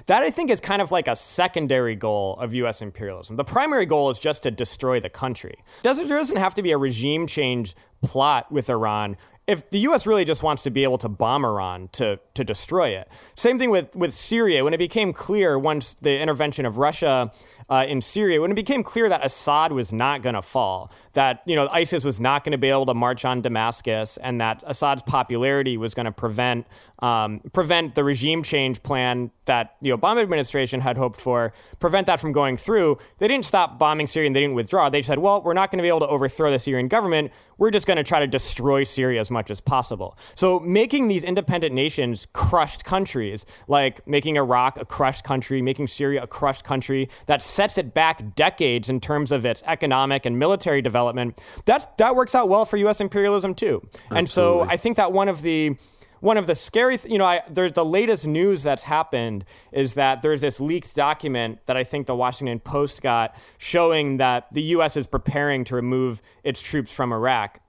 that 0.07 0.23
I 0.23 0.31
think 0.31 0.51
is 0.51 0.61
kind 0.61 0.83
of 0.83 0.93
like 0.93 1.09
a 1.09 1.17
secondary 1.17 1.95
goal 1.95 2.37
of 2.39 2.55
US 2.55 2.83
imperialism. 2.83 3.37
The 3.37 3.45
primary 3.45 3.87
goal 3.87 4.11
is 4.11 4.19
just 4.19 4.43
to 4.45 4.51
destroy 4.51 5.01
the 5.01 5.11
country. 5.11 5.57
Doesn't, 5.83 6.09
there 6.09 6.19
doesn't 6.19 6.37
have 6.37 6.55
to 6.55 6.63
be 6.63 6.73
a 6.73 6.79
regime 6.79 7.27
change 7.27 7.75
plot 8.03 8.51
with 8.53 8.69
Iran. 8.71 9.17
If 9.47 9.69
the 9.71 9.79
US 9.81 10.07
really 10.07 10.25
just 10.25 10.43
wants 10.43 10.63
to 10.63 10.71
be 10.71 10.85
able 10.85 10.99
to 10.99 11.09
bomb 11.09 11.45
Iran 11.45 11.89
to, 11.93 12.19
to 12.35 12.45
destroy 12.45 12.91
it. 12.91 13.09
Same 13.37 13.59
thing 13.59 13.71
with, 13.71 13.95
with 13.95 14.15
Syria. 14.15 14.65
When 14.65 14.73
it 14.73 14.79
became 14.79 15.13
clear 15.13 15.59
once 15.59 15.95
the 16.01 16.19
intervention 16.19 16.65
of 16.65 16.79
Russia 16.79 17.31
uh, 17.69 17.87
in 17.89 18.01
Syria, 18.01 18.41
when 18.41 18.51
it 18.51 18.55
became 18.55 18.83
clear 18.83 19.09
that 19.09 19.25
Assad 19.25 19.73
was 19.73 19.93
not 19.93 20.23
going 20.23 20.35
to 20.35 20.43
fall, 20.43 20.93
that 21.15 21.43
you 21.47 21.57
know 21.57 21.69
ISIS 21.69 22.05
was 22.05 22.21
not 22.21 22.45
going 22.45 22.53
to 22.53 22.59
be 22.59 22.69
able 22.69 22.87
to 22.87 22.95
march 22.95 23.25
on 23.25 23.41
Damascus, 23.41 24.17
and 24.19 24.41
that 24.41 24.63
Assad's 24.67 25.03
popularity 25.03 25.77
was 25.77 25.95
going 25.95 26.07
to 26.07 26.13
prevent 26.13 26.67
um, 27.05 27.41
prevent 27.53 27.95
the 27.95 28.03
regime 28.03 28.43
change 28.43 28.83
plan 28.83 29.31
that 29.45 29.77
the 29.83 29.91
Obama 29.91 30.23
administration 30.23 30.81
had 30.81 30.97
hoped 30.97 31.21
for, 31.21 31.53
prevent 31.79 32.07
that 32.07 32.19
from 32.19 32.33
going 32.33 32.57
through. 32.57 32.99
They 33.19 33.29
didn't 33.29 33.45
stop 33.45 33.79
bombing 33.79 34.07
Syria 34.07 34.29
and 34.29 34.37
they 34.37 34.41
didn't 34.41 34.55
withdraw. 34.55 34.89
They 34.89 35.03
said, 35.03 35.19
well, 35.19 35.43
we're 35.43 35.53
not 35.53 35.71
going 35.71 35.79
to 35.79 35.83
be 35.83 35.89
able 35.89 36.01
to 36.01 36.07
overthrow 36.07 36.51
the 36.51 36.59
Syrian 36.59 36.89
government. 36.89 37.31
We're 37.59 37.71
just 37.71 37.87
going 37.87 37.99
to 37.99 38.05
try 38.05 38.21
to 38.21 38.27
destroy 38.27 38.85
Syria 38.85 39.21
as 39.21 39.31
much 39.31 39.51
as 39.51 39.61
possible. 39.61 40.17
So 40.35 40.59
making 40.61 41.09
these 41.09 41.25
independent 41.25 41.75
nations 41.75 42.27
crushed 42.33 42.85
countries, 42.85 43.45
like 43.69 44.07
making 44.09 44.37
Iraq 44.37 44.81
a 44.81 44.85
crushed 44.85 45.25
country, 45.25 45.61
making 45.61 45.89
Syria 45.89 46.23
a 46.23 46.27
crushed 46.27 46.65
country, 46.65 47.11
that 47.27 47.43
sets 47.55 47.79
it 47.79 47.95
back 47.95 48.35
decades 48.35 48.91
in 48.91 49.01
terms 49.01 49.33
of 49.33 49.47
its 49.47 49.63
economic 49.67 50.27
and 50.27 50.39
military 50.39 50.83
development. 50.83 51.41
That's 51.65 51.87
that 51.99 52.17
works 52.17 52.35
out 52.35 52.49
well 52.49 52.65
for 52.65 52.77
U.S. 52.79 53.01
imperialism 53.01 53.55
too. 53.55 53.89
And 54.11 54.29
so 54.29 54.63
I 54.63 54.77
think 54.77 54.97
that 54.97 55.13
one 55.13 55.29
of 55.29 55.43
the 55.43 55.77
one 56.21 56.39
of 56.39 56.47
the 56.47 56.55
scary, 56.55 56.97
th- 56.97 57.13
you 57.13 57.19
know, 57.19 57.27
I, 57.27 57.43
there's 57.51 57.73
the 57.73 57.85
latest 57.85 58.27
news 58.27 58.63
that's 58.63 58.85
happened 58.85 59.45
is 59.73 59.93
that 59.95 60.23
there's 60.23 60.41
this 60.41 60.59
leaked 60.59 60.97
document 60.97 61.59
that 61.67 61.77
I 61.77 61.85
think 61.85 62.07
the 62.07 62.17
Washington 62.17 62.61
Post 62.61 63.03
got 63.03 63.37
showing 63.59 64.17
that 64.17 64.51
the 64.51 64.63
U.S. 64.63 64.97
is 64.97 65.07
preparing 65.07 65.65
to 65.65 65.75
remove 65.75 66.23
its 66.43 66.63
troops 66.63 66.95
from 66.95 67.13
Iraq 67.13 67.61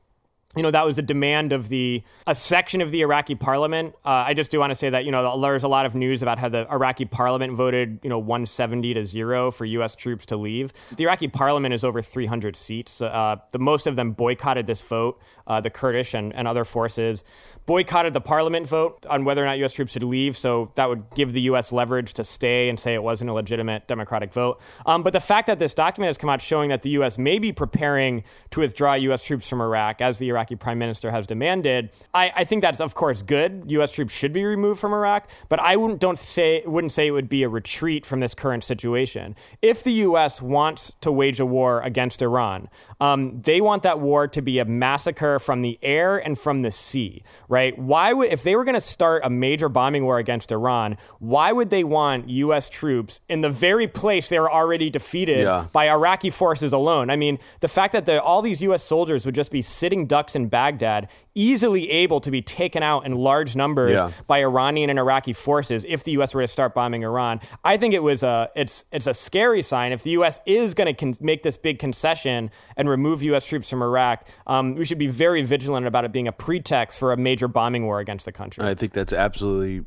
you 0.55 0.63
know 0.63 0.71
that 0.71 0.85
was 0.85 0.97
a 0.97 1.01
demand 1.01 1.51
of 1.53 1.69
the 1.69 2.03
a 2.27 2.35
section 2.35 2.81
of 2.81 2.91
the 2.91 3.01
Iraqi 3.01 3.35
parliament. 3.35 3.95
Uh, 4.05 4.25
I 4.27 4.33
just 4.33 4.51
do 4.51 4.59
want 4.59 4.71
to 4.71 4.75
say 4.75 4.89
that 4.89 5.05
you 5.05 5.11
know 5.11 5.39
there's 5.39 5.63
a 5.63 5.67
lot 5.67 5.85
of 5.85 5.95
news 5.95 6.21
about 6.21 6.39
how 6.39 6.49
the 6.49 6.67
Iraqi 6.71 7.05
parliament 7.05 7.53
voted 7.53 7.99
you 8.03 8.09
know 8.09 8.19
170 8.19 8.93
to 8.93 9.05
zero 9.05 9.51
for 9.51 9.65
U.S. 9.65 9.95
troops 9.95 10.25
to 10.27 10.37
leave. 10.37 10.73
The 10.95 11.03
Iraqi 11.03 11.27
parliament 11.27 11.73
is 11.73 11.83
over 11.83 12.01
300 12.01 12.55
seats. 12.55 13.01
Uh, 13.01 13.37
the 13.51 13.59
most 13.59 13.87
of 13.87 13.95
them 13.95 14.11
boycotted 14.11 14.65
this 14.65 14.81
vote. 14.81 15.19
Uh, 15.47 15.61
the 15.61 15.69
Kurdish 15.69 16.13
and, 16.13 16.33
and 16.33 16.47
other 16.47 16.63
forces 16.63 17.23
boycotted 17.65 18.13
the 18.13 18.21
parliament 18.21 18.67
vote 18.67 19.05
on 19.07 19.25
whether 19.25 19.43
or 19.43 19.45
not 19.45 19.57
U.S. 19.59 19.73
troops 19.73 19.91
should 19.91 20.03
leave. 20.03 20.35
So 20.37 20.71
that 20.75 20.89
would 20.89 21.03
give 21.15 21.33
the 21.33 21.41
U.S. 21.41 21.71
leverage 21.71 22.13
to 22.15 22.23
stay 22.23 22.69
and 22.69 22.79
say 22.79 22.93
it 22.93 23.03
wasn't 23.03 23.29
a 23.29 23.33
legitimate 23.33 23.87
democratic 23.87 24.33
vote. 24.33 24.59
Um, 24.85 25.03
but 25.03 25.13
the 25.13 25.19
fact 25.19 25.47
that 25.47 25.59
this 25.59 25.73
document 25.73 26.09
has 26.09 26.17
come 26.17 26.29
out 26.29 26.41
showing 26.41 26.69
that 26.69 26.81
the 26.81 26.91
U.S. 26.91 27.17
may 27.17 27.39
be 27.39 27.51
preparing 27.51 28.23
to 28.51 28.59
withdraw 28.59 28.93
U.S. 28.93 29.25
troops 29.25 29.49
from 29.49 29.61
Iraq, 29.61 30.01
as 30.01 30.19
the 30.19 30.29
Iraqi 30.29 30.44
prime 30.53 30.77
minister 30.77 31.10
has 31.10 31.25
demanded, 31.25 31.89
I, 32.13 32.31
I 32.36 32.43
think 32.43 32.62
that's 32.62 32.79
of 32.79 32.93
course 32.93 33.23
good. 33.23 33.63
U.S. 33.67 33.93
troops 33.93 34.13
should 34.15 34.34
be 34.34 34.43
removed 34.43 34.79
from 34.79 34.93
Iraq, 34.93 35.29
but 35.49 35.60
I 35.60 35.75
wouldn't 35.77 35.99
don't 35.99 36.19
say 36.19 36.62
wouldn't 36.65 36.91
say 36.91 37.08
it 37.08 37.12
would 37.12 37.29
be 37.29 37.41
a 37.43 37.49
retreat 37.49 38.05
from 38.05 38.19
this 38.19 38.36
current 38.36 38.63
situation. 38.63 39.36
If 39.62 39.84
the 39.84 39.93
U.S. 39.93 40.41
wants 40.41 40.93
to 41.01 41.12
wage 41.12 41.39
a 41.39 41.45
war 41.45 41.81
against 41.81 42.21
Iran, 42.21 42.69
um, 42.99 43.41
they 43.41 43.62
want 43.62 43.84
that 43.84 43.99
war 43.99 44.27
to 44.27 44.41
be 44.41 44.60
a 44.60 44.65
massacre 44.65 45.39
from 45.39 45.62
the 45.62 45.79
air 45.81 46.17
and 46.17 46.38
from 46.38 46.62
the 46.62 46.71
sea, 46.71 47.23
right? 47.49 47.77
Why 47.79 48.13
would 48.13 48.31
if 48.31 48.43
they 48.43 48.55
were 48.55 48.63
going 48.63 48.75
to 48.75 48.81
start 48.81 49.21
a 49.25 49.29
major 49.29 49.69
bombing 49.69 50.03
war 50.03 50.17
against 50.17 50.51
Iran, 50.51 50.97
why 51.19 51.51
would 51.51 51.69
they 51.69 51.84
want 51.84 52.29
U.S. 52.29 52.69
troops 52.69 53.21
in 53.29 53.41
the 53.41 53.49
very 53.49 53.88
place 53.88 54.29
they 54.29 54.39
were 54.39 54.51
already 54.51 54.89
defeated 54.89 55.39
Yeah. 55.43 55.67
by 55.71 55.89
Iraqi 55.89 56.29
forces 56.29 56.73
alone? 56.73 57.10
I 57.10 57.15
mean, 57.15 57.39
the 57.62 57.67
fact 57.67 57.93
that 57.93 58.05
the, 58.05 58.21
all 58.21 58.41
these 58.41 58.62
U.S. 58.62 58.84
soldiers 58.84 59.25
would 59.25 59.36
just 59.36 59.51
be 59.51 59.62
sitting 59.62 60.05
ducks 60.08 60.35
in 60.36 60.48
Baghdad, 60.48 61.10
easily 61.34 61.89
able 61.91 62.19
to 62.21 62.32
be 62.32 62.41
taken 62.41 62.84
out 62.84 63.06
in 63.06 63.13
large 63.15 63.56
numbers 63.56 63.93
yeah. 63.93 64.12
by 64.28 64.39
Iranian 64.39 64.89
and 64.89 65.00
Iraqi 65.00 65.34
forces 65.34 65.86
if 65.88 66.04
the 66.04 66.12
U.S. 66.13 66.34
were 66.34 66.41
to 66.41 66.48
start 66.48 66.74
bombing 66.74 67.04
Iran. 67.04 67.39
I 67.63 67.78
think 67.78 67.93
it 67.93 68.04
was 68.04 68.24
a 68.24 68.50
it's 68.56 68.86
it's 68.91 69.08
a 69.08 69.13
scary 69.13 69.62
sign 69.62 69.91
if 69.91 70.04
the 70.04 70.12
U.S. 70.12 70.39
is 70.45 70.74
going 70.74 70.88
to 70.88 70.93
con- 70.93 71.13
make 71.21 71.43
this 71.43 71.58
big 71.58 71.80
concession 71.80 72.52
and 72.78 72.89
remove 72.89 73.24
U.S. 73.24 73.48
troops 73.48 73.69
from 73.69 73.82
Iraq. 73.82 74.28
Um, 74.48 74.76
we 74.76 74.86
should 74.86 74.98
be 74.98 75.08
very 75.08 75.43
vigilant 75.43 75.88
about 75.88 76.06
it 76.06 76.12
being 76.12 76.28
a 76.28 76.32
pretext 76.32 77.00
for 77.00 77.12
a 77.12 77.17
major 77.17 77.48
bombing 77.48 77.86
war 77.86 78.00
against 78.00 78.26
the 78.26 78.32
country. 78.32 78.65
I 78.65 78.74
think 78.74 78.93
that's 78.93 79.13
absolutely 79.13 79.86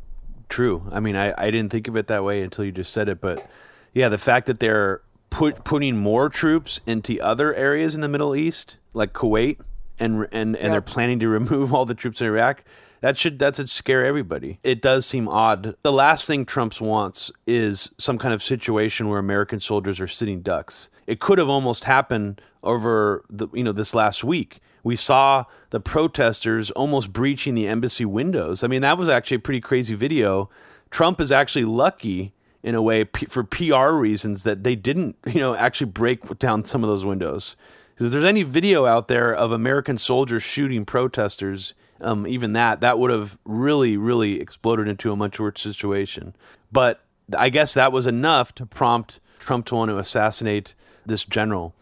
true. 0.49 0.89
I 0.91 1.01
mean, 1.01 1.17
I, 1.17 1.35
I 1.37 1.51
didn't 1.51 1.71
think 1.71 1.89
of 1.89 1.97
it 1.97 2.07
that 2.09 2.25
way 2.25 2.43
until 2.43 2.65
you 2.65 2.73
just 2.73 2.93
said 2.93 3.09
it, 3.09 3.21
but 3.21 3.49
yeah, 3.93 4.09
the 4.09 4.19
fact 4.19 4.47
that 4.47 4.61
they're 4.61 5.03
put 5.31 5.65
putting 5.65 5.97
more 5.97 6.29
troops 6.29 6.81
into 6.87 7.21
other 7.21 7.55
areas 7.55 7.95
in 7.95 8.01
the 8.01 8.09
Middle 8.09 8.35
East, 8.35 8.79
like 8.93 9.13
Kuwait, 9.13 9.61
and 9.99 10.27
and 10.33 10.57
and 10.57 10.73
they're 10.73 10.81
planning 10.81 11.19
to 11.21 11.29
remove 11.29 11.73
all 11.75 11.85
the 11.85 11.95
troops 11.95 12.21
in 12.21 12.27
Iraq. 12.27 12.65
That 13.01 13.17
should 13.17 13.39
that 13.39 13.57
should 13.57 13.69
scare 13.69 14.05
everybody. 14.05 14.59
It 14.65 14.83
does 14.83 15.07
seem 15.07 15.29
odd. 15.29 15.77
The 15.83 15.93
last 15.93 16.27
thing 16.27 16.45
Trump 16.45 16.81
wants 16.81 17.31
is 17.47 17.93
some 17.97 18.19
kind 18.19 18.35
of 18.35 18.43
situation 18.43 19.09
where 19.09 19.19
American 19.19 19.61
soldiers 19.61 20.01
are 20.01 20.09
sitting 20.09 20.41
ducks. 20.43 20.89
It 21.07 21.21
could 21.21 21.39
have 21.39 21.49
almost 21.49 21.85
happened 21.85 22.41
over 22.63 23.25
the 23.31 23.49
you 23.53 23.63
know 23.63 23.73
this 23.73 23.95
last 23.95 24.25
week. 24.25 24.61
We 24.83 24.97
saw 24.97 25.45
the 25.71 25.81
protesters 25.81 26.71
almost 26.73 27.13
breaching 27.13 27.55
the 27.55 27.67
embassy 27.67 28.05
windows. 28.05 28.63
I 28.65 28.69
mean, 28.69 28.83
that 28.83 28.99
was 28.99 29.09
actually 29.09 29.37
a 29.37 29.41
pretty 29.41 29.61
crazy 29.61 29.95
video. 29.95 30.49
Trump 30.91 31.21
is 31.21 31.31
actually 31.31 31.67
lucky 31.67 32.33
in 32.63 32.75
a 32.75 32.83
way 32.83 33.05
P- 33.05 33.27
for 33.27 33.45
PR 33.45 33.91
reasons 33.91 34.43
that 34.43 34.65
they 34.65 34.77
didn't, 34.77 35.17
you 35.27 35.41
know, 35.41 35.55
actually 35.55 35.91
break 35.91 36.39
down 36.39 36.65
some 36.65 36.83
of 36.83 36.89
those 36.89 37.05
windows. 37.05 37.57
If 38.01 38.13
there's 38.13 38.25
any 38.25 38.45
video 38.45 38.87
out 38.87 39.09
there 39.09 39.35
of 39.35 39.51
American 39.51 39.99
soldiers 39.99 40.43
shooting 40.45 40.85
protesters, 40.85 41.75
um, 42.01 42.27
even 42.27 42.53
that, 42.53 42.81
that 42.81 42.99
would 42.99 43.11
have 43.11 43.39
really, 43.45 43.97
really 43.97 44.41
exploded 44.41 44.87
into 44.87 45.11
a 45.11 45.17
much 45.17 45.41
worse 45.41 45.61
situation. 45.61 46.37
But 46.71 47.01
I 47.37 47.49
guess 47.49 47.75
that 47.75 47.91
was 47.91 48.07
enough 48.07 48.55
to 48.55 48.67
prompt 48.67 49.21
Trump 49.41 49.67
to 49.67 49.75
want 49.75 49.91
to 49.91 49.99
assassinate 49.99 50.75
this 51.05 51.25
general. 51.25 51.75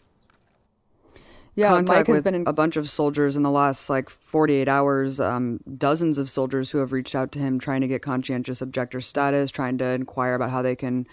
Yeah, 1.54 1.80
Mike 1.80 2.06
has 2.06 2.20
been 2.20 2.34
in 2.34 2.46
a 2.46 2.52
bunch 2.52 2.76
of 2.76 2.88
soldiers 2.88 3.34
in 3.34 3.42
the 3.42 3.50
last 3.50 3.88
like 3.88 4.10
48 4.10 4.68
hours, 4.68 5.18
um, 5.18 5.60
dozens 5.78 6.18
of 6.18 6.28
soldiers 6.28 6.70
who 6.70 6.78
have 6.78 6.92
reached 6.92 7.14
out 7.14 7.32
to 7.32 7.38
him 7.38 7.58
trying 7.58 7.80
to 7.80 7.88
get 7.88 8.02
conscientious 8.02 8.60
objector 8.60 9.00
status, 9.00 9.50
trying 9.50 9.78
to 9.78 9.86
inquire 9.86 10.34
about 10.34 10.50
how 10.50 10.60
they 10.60 10.76
can 10.76 11.06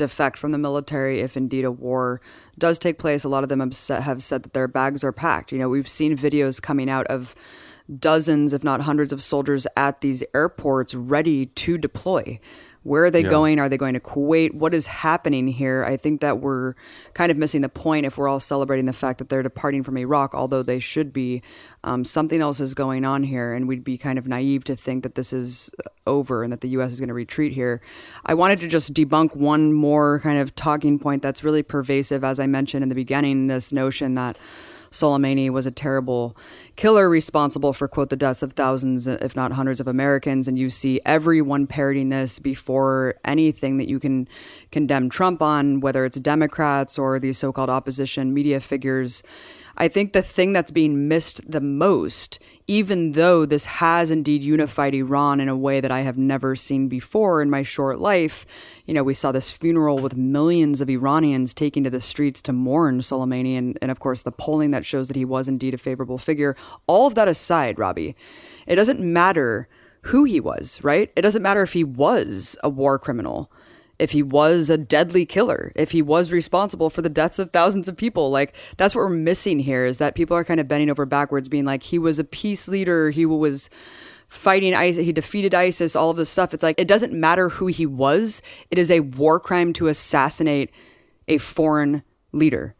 defect 0.00 0.38
from 0.38 0.50
the 0.50 0.58
military 0.58 1.20
if 1.20 1.36
indeed 1.36 1.64
a 1.64 1.70
war 1.70 2.20
does 2.58 2.78
take 2.78 2.98
place. 2.98 3.22
A 3.22 3.28
lot 3.28 3.42
of 3.42 3.48
them 3.48 3.60
have 3.60 4.22
said 4.22 4.42
that 4.42 4.52
their 4.54 4.66
bags 4.66 5.04
are 5.04 5.12
packed. 5.12 5.52
You 5.52 5.58
know, 5.58 5.68
we've 5.68 5.88
seen 5.88 6.16
videos 6.16 6.60
coming 6.60 6.88
out 6.88 7.06
of 7.08 7.34
dozens, 7.98 8.52
if 8.52 8.64
not 8.64 8.80
hundreds, 8.82 9.12
of 9.12 9.20
soldiers 9.20 9.66
at 9.76 10.00
these 10.00 10.24
airports 10.34 10.94
ready 10.94 11.46
to 11.46 11.76
deploy. 11.76 12.40
Where 12.82 13.04
are 13.04 13.10
they 13.10 13.22
yeah. 13.22 13.28
going? 13.28 13.58
Are 13.58 13.68
they 13.68 13.76
going 13.76 13.92
to 13.92 14.00
Kuwait? 14.00 14.54
What 14.54 14.72
is 14.72 14.86
happening 14.86 15.48
here? 15.48 15.84
I 15.84 15.98
think 15.98 16.22
that 16.22 16.40
we're 16.40 16.74
kind 17.12 17.30
of 17.30 17.36
missing 17.36 17.60
the 17.60 17.68
point 17.68 18.06
if 18.06 18.16
we're 18.16 18.28
all 18.28 18.40
celebrating 18.40 18.86
the 18.86 18.94
fact 18.94 19.18
that 19.18 19.28
they're 19.28 19.42
departing 19.42 19.82
from 19.82 19.98
Iraq, 19.98 20.34
although 20.34 20.62
they 20.62 20.80
should 20.80 21.12
be. 21.12 21.42
Um, 21.84 22.04
something 22.04 22.40
else 22.40 22.58
is 22.58 22.72
going 22.72 23.04
on 23.04 23.24
here, 23.24 23.52
and 23.52 23.68
we'd 23.68 23.84
be 23.84 23.98
kind 23.98 24.18
of 24.18 24.26
naive 24.26 24.64
to 24.64 24.76
think 24.76 25.02
that 25.02 25.14
this 25.14 25.32
is 25.32 25.70
over 26.06 26.42
and 26.42 26.52
that 26.52 26.62
the 26.62 26.68
U.S. 26.70 26.92
is 26.92 27.00
going 27.00 27.08
to 27.08 27.14
retreat 27.14 27.52
here. 27.52 27.82
I 28.24 28.34
wanted 28.34 28.60
to 28.60 28.68
just 28.68 28.94
debunk 28.94 29.36
one 29.36 29.72
more 29.72 30.20
kind 30.20 30.38
of 30.38 30.54
talking 30.54 30.98
point 30.98 31.22
that's 31.22 31.44
really 31.44 31.62
pervasive, 31.62 32.24
as 32.24 32.40
I 32.40 32.46
mentioned 32.46 32.82
in 32.82 32.88
the 32.88 32.94
beginning 32.94 33.48
this 33.48 33.72
notion 33.72 34.14
that 34.14 34.38
Soleimani 34.90 35.50
was 35.50 35.66
a 35.66 35.70
terrible 35.70 36.36
killer 36.74 37.08
responsible 37.08 37.72
for, 37.72 37.86
quote, 37.86 38.10
the 38.10 38.16
deaths 38.16 38.42
of 38.42 38.54
thousands, 38.54 39.06
if 39.06 39.36
not 39.36 39.52
hundreds 39.52 39.80
of 39.80 39.86
Americans. 39.86 40.48
And 40.48 40.58
you 40.58 40.68
see 40.68 41.00
everyone 41.06 41.66
parroting 41.66 42.08
this 42.08 42.38
before 42.38 43.14
anything 43.24 43.76
that 43.76 43.88
you 43.88 44.00
can 44.00 44.26
condemn 44.72 45.08
Trump 45.08 45.42
on, 45.42 45.80
whether 45.80 46.04
it's 46.04 46.18
Democrats 46.18 46.98
or 46.98 47.20
these 47.20 47.38
so 47.38 47.52
called 47.52 47.70
opposition 47.70 48.34
media 48.34 48.58
figures. 48.60 49.22
I 49.80 49.88
think 49.88 50.12
the 50.12 50.20
thing 50.20 50.52
that's 50.52 50.70
being 50.70 51.08
missed 51.08 51.40
the 51.50 51.62
most, 51.62 52.38
even 52.66 53.12
though 53.12 53.46
this 53.46 53.64
has 53.64 54.10
indeed 54.10 54.44
unified 54.44 54.94
Iran 54.94 55.40
in 55.40 55.48
a 55.48 55.56
way 55.56 55.80
that 55.80 55.90
I 55.90 56.00
have 56.00 56.18
never 56.18 56.54
seen 56.54 56.86
before 56.86 57.40
in 57.40 57.48
my 57.48 57.62
short 57.62 57.98
life, 57.98 58.44
you 58.84 58.92
know, 58.92 59.02
we 59.02 59.14
saw 59.14 59.32
this 59.32 59.50
funeral 59.50 59.96
with 59.96 60.18
millions 60.18 60.82
of 60.82 60.90
Iranians 60.90 61.54
taking 61.54 61.82
to 61.84 61.88
the 61.88 62.02
streets 62.02 62.42
to 62.42 62.52
mourn 62.52 63.00
Soleimani, 63.00 63.56
and, 63.56 63.78
and 63.80 63.90
of 63.90 64.00
course 64.00 64.20
the 64.20 64.30
polling 64.30 64.70
that 64.72 64.84
shows 64.84 65.08
that 65.08 65.16
he 65.16 65.24
was 65.24 65.48
indeed 65.48 65.72
a 65.72 65.78
favorable 65.78 66.18
figure. 66.18 66.56
All 66.86 67.06
of 67.06 67.14
that 67.14 67.26
aside, 67.26 67.78
Robbie, 67.78 68.14
it 68.66 68.76
doesn't 68.76 69.00
matter 69.00 69.66
who 70.02 70.24
he 70.24 70.40
was, 70.40 70.78
right? 70.82 71.10
It 71.16 71.22
doesn't 71.22 71.42
matter 71.42 71.62
if 71.62 71.72
he 71.72 71.84
was 71.84 72.54
a 72.62 72.68
war 72.68 72.98
criminal 72.98 73.50
if 74.00 74.12
he 74.12 74.22
was 74.22 74.70
a 74.70 74.78
deadly 74.78 75.26
killer, 75.26 75.72
if 75.76 75.90
he 75.90 76.00
was 76.00 76.32
responsible 76.32 76.88
for 76.90 77.02
the 77.02 77.08
deaths 77.08 77.38
of 77.38 77.50
thousands 77.50 77.88
of 77.88 77.96
people. 77.96 78.30
Like 78.30 78.54
that's 78.76 78.94
what 78.94 79.02
we're 79.02 79.10
missing 79.10 79.60
here 79.60 79.84
is 79.84 79.98
that 79.98 80.14
people 80.14 80.36
are 80.36 80.44
kind 80.44 80.58
of 80.58 80.66
bending 80.66 80.90
over 80.90 81.04
backwards, 81.04 81.48
being 81.48 81.66
like, 81.66 81.82
he 81.82 81.98
was 81.98 82.18
a 82.18 82.24
peace 82.24 82.66
leader, 82.66 83.10
he 83.10 83.26
was 83.26 83.68
fighting 84.26 84.74
ISIS, 84.74 85.04
he 85.04 85.12
defeated 85.12 85.54
ISIS, 85.54 85.94
all 85.94 86.10
of 86.10 86.16
this 86.16 86.30
stuff. 86.30 86.54
It's 86.54 86.62
like 86.62 86.80
it 86.80 86.88
doesn't 86.88 87.12
matter 87.12 87.50
who 87.50 87.66
he 87.66 87.84
was. 87.84 88.40
It 88.70 88.78
is 88.78 88.90
a 88.90 89.00
war 89.00 89.38
crime 89.38 89.72
to 89.74 89.88
assassinate 89.88 90.70
a 91.28 91.38
foreign 91.38 92.02
leader. 92.32 92.74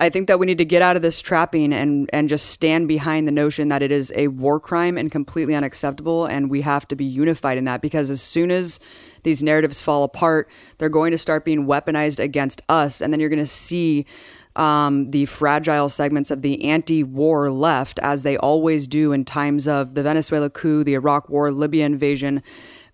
I 0.00 0.08
think 0.08 0.28
that 0.28 0.38
we 0.38 0.46
need 0.46 0.58
to 0.58 0.64
get 0.64 0.80
out 0.82 0.96
of 0.96 1.02
this 1.02 1.20
trapping 1.20 1.72
and 1.72 2.08
and 2.12 2.28
just 2.28 2.46
stand 2.46 2.88
behind 2.88 3.28
the 3.28 3.32
notion 3.32 3.68
that 3.68 3.82
it 3.82 3.92
is 3.92 4.12
a 4.16 4.28
war 4.28 4.58
crime 4.58 4.96
and 4.96 5.12
completely 5.12 5.54
unacceptable, 5.54 6.26
and 6.26 6.50
we 6.50 6.62
have 6.62 6.88
to 6.88 6.96
be 6.96 7.04
unified 7.04 7.58
in 7.58 7.64
that 7.64 7.82
because 7.82 8.10
as 8.10 8.22
soon 8.22 8.50
as 8.50 8.80
these 9.24 9.42
narratives 9.42 9.82
fall 9.82 10.04
apart, 10.04 10.48
they're 10.78 10.88
going 10.88 11.10
to 11.10 11.18
start 11.18 11.44
being 11.44 11.66
weaponized 11.66 12.18
against 12.18 12.62
us, 12.68 13.00
and 13.00 13.12
then 13.12 13.20
you're 13.20 13.28
going 13.28 13.38
to 13.38 13.46
see 13.46 14.06
um, 14.56 15.10
the 15.10 15.26
fragile 15.26 15.88
segments 15.88 16.30
of 16.30 16.42
the 16.42 16.64
anti-war 16.64 17.50
left, 17.50 17.98
as 17.98 18.22
they 18.22 18.36
always 18.36 18.86
do 18.86 19.12
in 19.12 19.24
times 19.24 19.66
of 19.66 19.94
the 19.94 20.02
Venezuela 20.02 20.48
coup, 20.48 20.84
the 20.84 20.94
Iraq 20.94 21.28
War, 21.28 21.50
Libya 21.50 21.84
invasion 21.84 22.42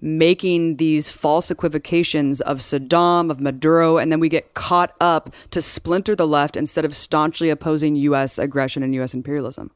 making 0.00 0.76
these 0.76 1.10
false 1.10 1.50
equivocations 1.50 2.40
of 2.40 2.60
Saddam, 2.60 3.30
of 3.30 3.40
Maduro, 3.40 3.98
and 3.98 4.10
then 4.10 4.18
we 4.18 4.28
get 4.28 4.54
caught 4.54 4.94
up 5.00 5.34
to 5.50 5.60
splinter 5.60 6.16
the 6.16 6.26
left 6.26 6.56
instead 6.56 6.84
of 6.84 6.96
staunchly 6.96 7.50
opposing 7.50 7.96
U.S. 7.96 8.38
aggression 8.38 8.82
and 8.82 8.94
U.S. 8.94 9.12
imperialism. 9.12 9.70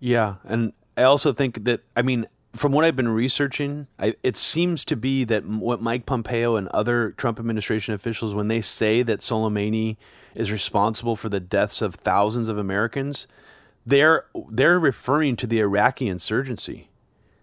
Yeah. 0.00 0.36
And 0.44 0.72
I 0.96 1.02
also 1.02 1.32
think 1.32 1.64
that, 1.64 1.82
I 1.94 2.02
mean, 2.02 2.26
from 2.52 2.72
what 2.72 2.84
I've 2.84 2.96
been 2.96 3.08
researching, 3.08 3.86
I, 3.98 4.14
it 4.22 4.36
seems 4.36 4.84
to 4.86 4.96
be 4.96 5.24
that 5.24 5.46
what 5.46 5.80
Mike 5.80 6.04
Pompeo 6.04 6.56
and 6.56 6.68
other 6.68 7.12
Trump 7.12 7.38
administration 7.38 7.94
officials, 7.94 8.34
when 8.34 8.48
they 8.48 8.60
say 8.60 9.02
that 9.02 9.20
Soleimani 9.20 9.96
is 10.34 10.52
responsible 10.52 11.16
for 11.16 11.28
the 11.28 11.40
deaths 11.40 11.80
of 11.80 11.94
thousands 11.94 12.48
of 12.48 12.58
Americans, 12.58 13.26
they're 13.86 14.26
they're 14.50 14.78
referring 14.78 15.36
to 15.36 15.46
the 15.46 15.60
Iraqi 15.60 16.08
insurgency. 16.08 16.88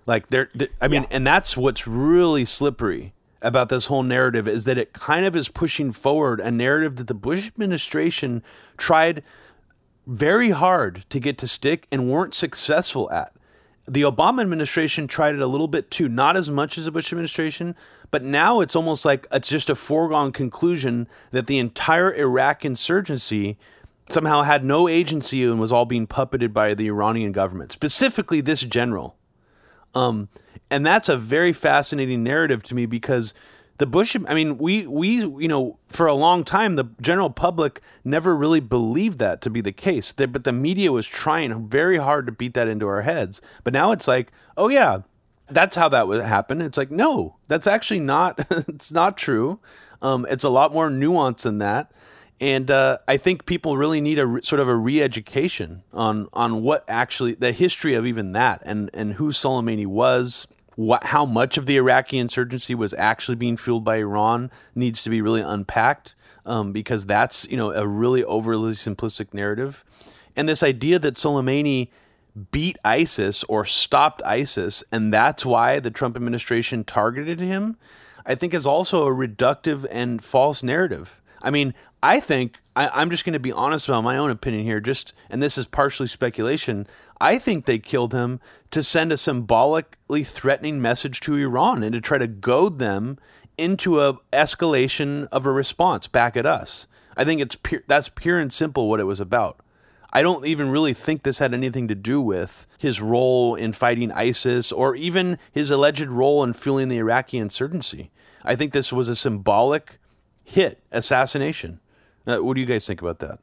Like 0.05 0.29
they're, 0.29 0.49
they're 0.53 0.69
I 0.79 0.87
mean, 0.87 1.03
yeah. 1.03 1.17
and 1.17 1.27
that's 1.27 1.57
what's 1.57 1.87
really 1.87 2.45
slippery 2.45 3.13
about 3.41 3.69
this 3.69 3.85
whole 3.85 4.03
narrative 4.03 4.47
is 4.47 4.65
that 4.65 4.77
it 4.77 4.93
kind 4.93 5.25
of 5.25 5.35
is 5.35 5.49
pushing 5.49 5.91
forward 5.91 6.39
a 6.39 6.51
narrative 6.51 6.97
that 6.97 7.07
the 7.07 7.13
Bush 7.13 7.47
administration 7.47 8.43
tried 8.77 9.23
very 10.05 10.49
hard 10.49 11.05
to 11.09 11.19
get 11.19 11.37
to 11.37 11.47
stick 11.47 11.87
and 11.91 12.09
weren't 12.09 12.33
successful 12.33 13.09
at. 13.11 13.33
The 13.89 14.03
Obama 14.03 14.41
administration 14.41 15.07
tried 15.07 15.33
it 15.33 15.41
a 15.41 15.47
little 15.47 15.67
bit 15.67 15.89
too, 15.89 16.07
not 16.07 16.37
as 16.37 16.47
much 16.47 16.77
as 16.77 16.85
the 16.85 16.91
Bush 16.91 17.11
administration, 17.11 17.75
but 18.11 18.23
now 18.23 18.59
it's 18.59 18.75
almost 18.75 19.03
like 19.03 19.25
it's 19.31 19.47
just 19.47 19.67
a 19.67 19.75
foregone 19.75 20.31
conclusion 20.31 21.07
that 21.31 21.47
the 21.47 21.57
entire 21.57 22.13
Iraq 22.13 22.63
insurgency 22.63 23.57
somehow 24.07 24.43
had 24.43 24.63
no 24.63 24.87
agency 24.87 25.43
and 25.43 25.59
was 25.59 25.71
all 25.71 25.85
being 25.85 26.05
puppeted 26.05 26.53
by 26.53 26.75
the 26.75 26.87
Iranian 26.87 27.31
government, 27.31 27.71
specifically 27.71 28.41
this 28.41 28.61
general. 28.61 29.15
Um, 29.95 30.29
and 30.69 30.85
that's 30.85 31.09
a 31.09 31.17
very 31.17 31.51
fascinating 31.51 32.23
narrative 32.23 32.61
to 32.63 32.75
me 32.75 32.85
because 32.85 33.33
the 33.79 33.85
Bush, 33.85 34.15
I 34.27 34.33
mean, 34.33 34.57
we, 34.57 34.85
we, 34.85 35.15
you 35.15 35.47
know, 35.47 35.79
for 35.87 36.05
a 36.05 36.13
long 36.13 36.43
time, 36.43 36.75
the 36.75 36.85
general 37.01 37.29
public 37.29 37.81
never 38.03 38.35
really 38.35 38.59
believed 38.59 39.19
that 39.19 39.41
to 39.41 39.49
be 39.49 39.61
the 39.61 39.71
case. 39.71 40.13
But 40.13 40.43
the 40.43 40.51
media 40.51 40.91
was 40.91 41.07
trying 41.07 41.67
very 41.67 41.97
hard 41.97 42.25
to 42.27 42.31
beat 42.31 42.53
that 42.53 42.67
into 42.67 42.87
our 42.87 43.01
heads. 43.01 43.41
But 43.63 43.73
now 43.73 43.91
it's 43.91 44.07
like, 44.07 44.31
oh, 44.55 44.69
yeah, 44.69 44.99
that's 45.49 45.75
how 45.75 45.89
that 45.89 46.07
would 46.07 46.23
happen. 46.23 46.61
It's 46.61 46.77
like, 46.77 46.91
no, 46.91 47.37
that's 47.47 47.67
actually 47.67 48.01
not, 48.01 48.45
it's 48.51 48.91
not 48.91 49.17
true. 49.17 49.59
Um, 50.01 50.25
it's 50.29 50.43
a 50.43 50.49
lot 50.49 50.73
more 50.73 50.89
nuanced 50.89 51.41
than 51.41 51.57
that 51.57 51.91
and 52.41 52.71
uh, 52.71 52.99
I 53.07 53.17
think 53.17 53.45
people 53.45 53.77
really 53.77 54.01
need 54.01 54.19
a 54.19 54.25
re- 54.25 54.41
sort 54.41 54.59
of 54.59 54.67
a 54.67 54.75
re-education 54.75 55.83
on 55.91 56.29
on 56.33 56.61
what 56.63 56.85
actually 56.87 57.33
the 57.33 57.51
history 57.51 57.95
of 57.95 58.05
even 58.05 58.31
that 58.33 58.61
and 58.65 58.89
and 58.93 59.13
who 59.13 59.31
Soleimani 59.31 59.85
was. 59.85 60.47
What, 60.79 61.07
how 61.07 61.25
much 61.25 61.57
of 61.57 61.65
the 61.65 61.75
Iraqi 61.75 62.17
insurgency 62.17 62.73
was 62.73 62.93
actually 62.93 63.35
being 63.35 63.57
fueled 63.57 63.83
by 63.83 63.97
Iran 63.97 64.49
needs 64.73 65.03
to 65.03 65.09
be 65.09 65.21
really 65.21 65.41
unpacked 65.41 66.15
um, 66.45 66.71
because 66.71 67.05
that's 67.05 67.45
you 67.51 67.57
know 67.57 67.73
a 67.73 67.85
really 67.85 68.23
overly 68.23 68.71
simplistic 68.71 69.33
narrative. 69.33 69.83
And 70.37 70.47
this 70.47 70.63
idea 70.63 70.97
that 70.99 71.15
Soleimani 71.15 71.89
beat 72.51 72.77
ISIS 72.85 73.43
or 73.49 73.65
stopped 73.65 74.21
ISIS, 74.25 74.81
and 74.89 75.13
that's 75.13 75.45
why 75.45 75.81
the 75.81 75.91
Trump 75.91 76.15
administration 76.15 76.85
targeted 76.85 77.41
him, 77.41 77.75
I 78.25 78.35
think 78.35 78.53
is 78.53 78.65
also 78.65 79.05
a 79.05 79.13
reductive 79.13 79.85
and 79.91 80.23
false 80.23 80.63
narrative. 80.63 81.21
I 81.41 81.49
mean, 81.49 81.73
I 82.01 82.21
think 82.21 82.61
I, 82.73 83.01
am 83.01 83.09
just 83.09 83.25
going 83.25 83.33
to 83.33 83.39
be 83.39 83.51
honest 83.51 83.89
about 83.89 84.05
my 84.05 84.15
own 84.15 84.31
opinion 84.31 84.63
here. 84.63 84.79
Just 84.79 85.11
and 85.29 85.43
this 85.43 85.57
is 85.57 85.65
partially 85.65 86.07
speculation. 86.07 86.87
I 87.19 87.37
think 87.37 87.65
they 87.65 87.79
killed 87.79 88.13
him 88.13 88.39
to 88.71 88.83
send 88.83 89.11
a 89.11 89.17
symbolically 89.17 90.23
threatening 90.23 90.81
message 90.81 91.19
to 91.21 91.35
Iran 91.35 91.83
and 91.83 91.93
to 91.93 92.01
try 92.01 92.17
to 92.17 92.27
goad 92.27 92.79
them 92.79 93.17
into 93.57 93.99
a 93.99 94.19
escalation 94.31 95.27
of 95.31 95.45
a 95.45 95.51
response 95.51 96.07
back 96.07 96.37
at 96.37 96.45
us. 96.45 96.87
I 97.17 97.25
think 97.25 97.41
it's 97.41 97.55
pure, 97.55 97.83
that's 97.87 98.09
pure 98.09 98.39
and 98.39 98.53
simple 98.53 98.89
what 98.89 98.99
it 98.99 99.05
was 99.05 99.19
about. 99.19 99.59
I 100.11 100.21
don't 100.21 100.45
even 100.45 100.71
really 100.71 100.93
think 100.93 101.21
this 101.21 101.39
had 101.39 101.53
anything 101.53 101.87
to 101.87 101.95
do 101.95 102.19
with 102.19 102.65
his 102.79 103.01
role 103.01 103.53
in 103.55 103.73
fighting 103.73 104.11
ISIS 104.11 104.71
or 104.71 104.95
even 104.95 105.37
his 105.51 105.69
alleged 105.69 106.07
role 106.07 106.43
in 106.43 106.53
fueling 106.53 106.89
the 106.89 106.97
Iraqi 106.97 107.37
insurgency. 107.37 108.09
I 108.43 108.55
think 108.55 108.73
this 108.73 108.91
was 108.91 109.09
a 109.09 109.15
symbolic 109.15 109.99
hit 110.43 110.81
assassination. 110.91 111.79
Uh, 112.25 112.37
what 112.37 112.55
do 112.55 112.61
you 112.61 112.65
guys 112.65 112.87
think 112.87 113.01
about 113.01 113.19
that? 113.19 113.39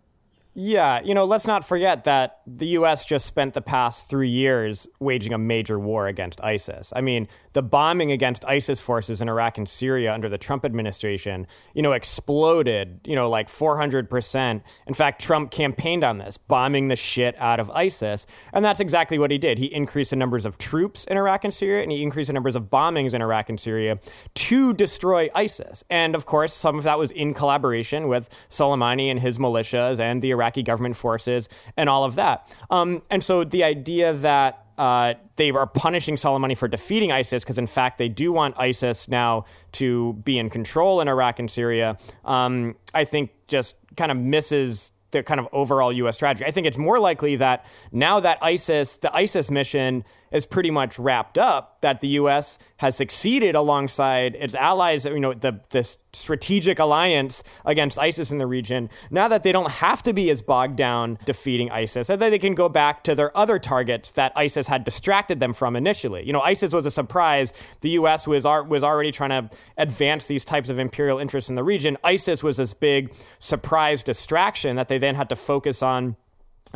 Yeah, 0.59 1.03
you 1.05 1.13
know, 1.13 1.27
let's 1.27 1.47
not 1.47 1.67
forget 1.67 2.05
that 2.05 2.41
the 2.47 2.69
U.S. 2.69 3.05
just 3.05 3.27
spent 3.27 3.53
the 3.53 3.61
past 3.61 4.09
three 4.09 4.31
years 4.31 4.89
waging 4.99 5.35
a 5.35 5.39
major 5.39 5.79
war 5.79 6.07
against 6.07 6.43
ISIS. 6.43 6.95
I 6.97 7.03
mean, 7.03 7.29
the 7.57 7.63
bombing 7.63 8.13
against 8.13 8.45
ISIS 8.45 8.83
forces 8.83 9.23
in 9.23 9.31
Iraq 9.31 9.57
and 9.57 9.67
Syria 9.67 10.13
under 10.13 10.29
the 10.29 10.37
Trump 10.37 10.63
administration, 10.63 11.47
you 11.73 11.81
know, 11.81 11.93
exploded, 11.93 13.01
you 13.07 13.17
know, 13.17 13.31
like 13.31 13.49
400%. 13.49 14.61
In 14.87 14.93
fact, 14.93 15.23
Trump 15.23 15.51
campaigned 15.51 16.05
on 16.05 16.19
this, 16.19 16.37
bombing 16.37 16.89
the 16.89 16.97
shit 16.97 17.35
out 17.39 17.59
of 17.59 17.71
ISIS. 17.71 18.27
And 18.53 18.63
that's 18.63 18.79
exactly 18.79 19.19
what 19.19 19.31
he 19.31 19.39
did. 19.39 19.57
He 19.57 19.73
increased 19.73 20.11
the 20.11 20.17
numbers 20.17 20.45
of 20.45 20.59
troops 20.59 21.05
in 21.05 21.17
Iraq 21.17 21.45
and 21.45 21.55
Syria, 21.55 21.83
and 21.83 21.91
he 21.91 22.03
increased 22.03 22.27
the 22.27 22.35
numbers 22.35 22.57
of 22.57 22.65
bombings 22.65 23.15
in 23.15 23.23
Iraq 23.23 23.49
and 23.49 23.59
Syria 23.59 24.01
to 24.35 24.75
destroy 24.75 25.31
ISIS. 25.35 25.83
And 25.89 26.15
of 26.15 26.27
course, 26.27 26.53
some 26.53 26.77
of 26.77 26.85
that 26.85 26.99
was 26.99 27.11
in 27.11 27.33
collaboration 27.33 28.07
with 28.07 28.29
Soleimani 28.51 29.07
and 29.07 29.21
his 29.21 29.39
militias 29.39 29.99
and 29.99 30.21
the 30.21 30.31
Iraqi 30.31 30.63
government 30.63 30.97
forces 30.97 31.49
and 31.75 31.89
all 31.89 32.05
of 32.05 32.17
that. 32.17 32.55
Um, 32.69 33.01
and 33.11 33.25
so 33.25 33.45
the 33.45 33.65
idea 33.65 34.13
that 34.13 34.66
uh, 34.79 35.15
they 35.37 35.51
are 35.51 35.67
punishing 35.67 36.17
Soleimani 36.17 36.57
for 36.57 36.69
defeating 36.69 37.13
ISIS 37.13 37.45
because, 37.45 37.59
in 37.59 37.67
fact, 37.67 37.99
they 37.99 38.09
do 38.09 38.33
want 38.33 38.59
ISIS 38.59 39.09
now 39.09 39.45
to 39.73 40.15
be 40.25 40.39
in 40.39 40.51
control 40.51 41.01
in 41.01 41.09
Iraq 41.09 41.39
and 41.39 41.51
Syria. 41.51 41.97
Um, 42.25 42.77
I 42.95 43.05
think 43.05 43.31
just 43.49 43.77
kind 43.97 44.11
of 44.11 44.19
misses 44.19 44.93
the 45.13 45.23
kind 45.23 45.41
of 45.41 45.49
overall 45.53 45.93
U.S. 45.93 46.17
strategy. 46.17 46.45
I 46.45 46.51
think 46.51 46.67
it's 46.67 46.79
more 46.79 46.99
likely 46.99 47.37
that 47.37 47.65
now 47.93 48.21
that 48.21 48.39
ISIS, 48.43 48.99
the 48.99 49.15
ISIS 49.15 49.51
mission 49.51 50.05
is 50.31 50.47
pretty 50.47 50.71
much 50.71 50.99
wrapped 50.99 51.39
up, 51.39 51.81
that 51.81 52.01
the 52.01 52.09
U.S. 52.09 52.59
has 52.79 52.97
succeeded 52.97 53.55
alongside 53.55 54.35
its 54.35 54.55
allies, 54.55 55.05
you 55.05 55.21
know, 55.21 55.35
the, 55.35 55.61
the 55.71 55.97
strategic 56.13 56.79
alliance 56.79 57.43
against 57.65 57.99
ISIS 57.99 58.33
in 58.33 58.39
the 58.39 58.47
region, 58.47 58.89
now 59.11 59.29
that 59.29 59.43
they 59.43 59.53
don't 59.53 59.71
have 59.71 60.03
to 60.03 60.13
be 60.13 60.31
as 60.31 60.43
bogged 60.43 60.77
down 60.77 61.19
defeating 61.25 61.71
ISIS, 61.71 62.11
and 62.11 62.21
that 62.21 62.31
they 62.31 62.39
can 62.39 62.55
go 62.55 62.69
back 62.69 63.05
to 63.05 63.15
their 63.15 63.37
other 63.37 63.59
targets 63.59 64.11
that 64.13 64.33
ISIS 64.35 64.67
had 64.67 64.85
distracted 64.85 65.41
them 65.41 65.53
from 65.53 65.77
initially. 65.77 66.27
You 66.27 66.33
know, 66.33 66.41
ISIS 66.41 66.73
was 66.73 66.87
a 66.87 66.91
surprise. 66.91 67.53
The 67.83 67.91
U.S. 67.91 68.27
was, 68.27 68.45
was 68.45 68.83
already 68.83 69.13
trying 69.13 69.31
to 69.31 69.57
advance 69.77 70.27
these 70.27 70.45
types 70.45 70.69
of 70.69 70.79
imperial 70.79 71.19
interests 71.19 71.51
in 71.51 71.57
the 71.57 71.65
region. 71.65 71.97
ISIS 72.03 72.43
was 72.43 72.57
this 72.57 72.75
big 72.75 73.15
surprise 73.39 74.03
distraction 74.03 74.77
that 74.77 74.89
they 74.89 74.99
then 74.99 75.15
had 75.15 75.29
to 75.29 75.37
focus 75.37 75.83
on 75.83 76.17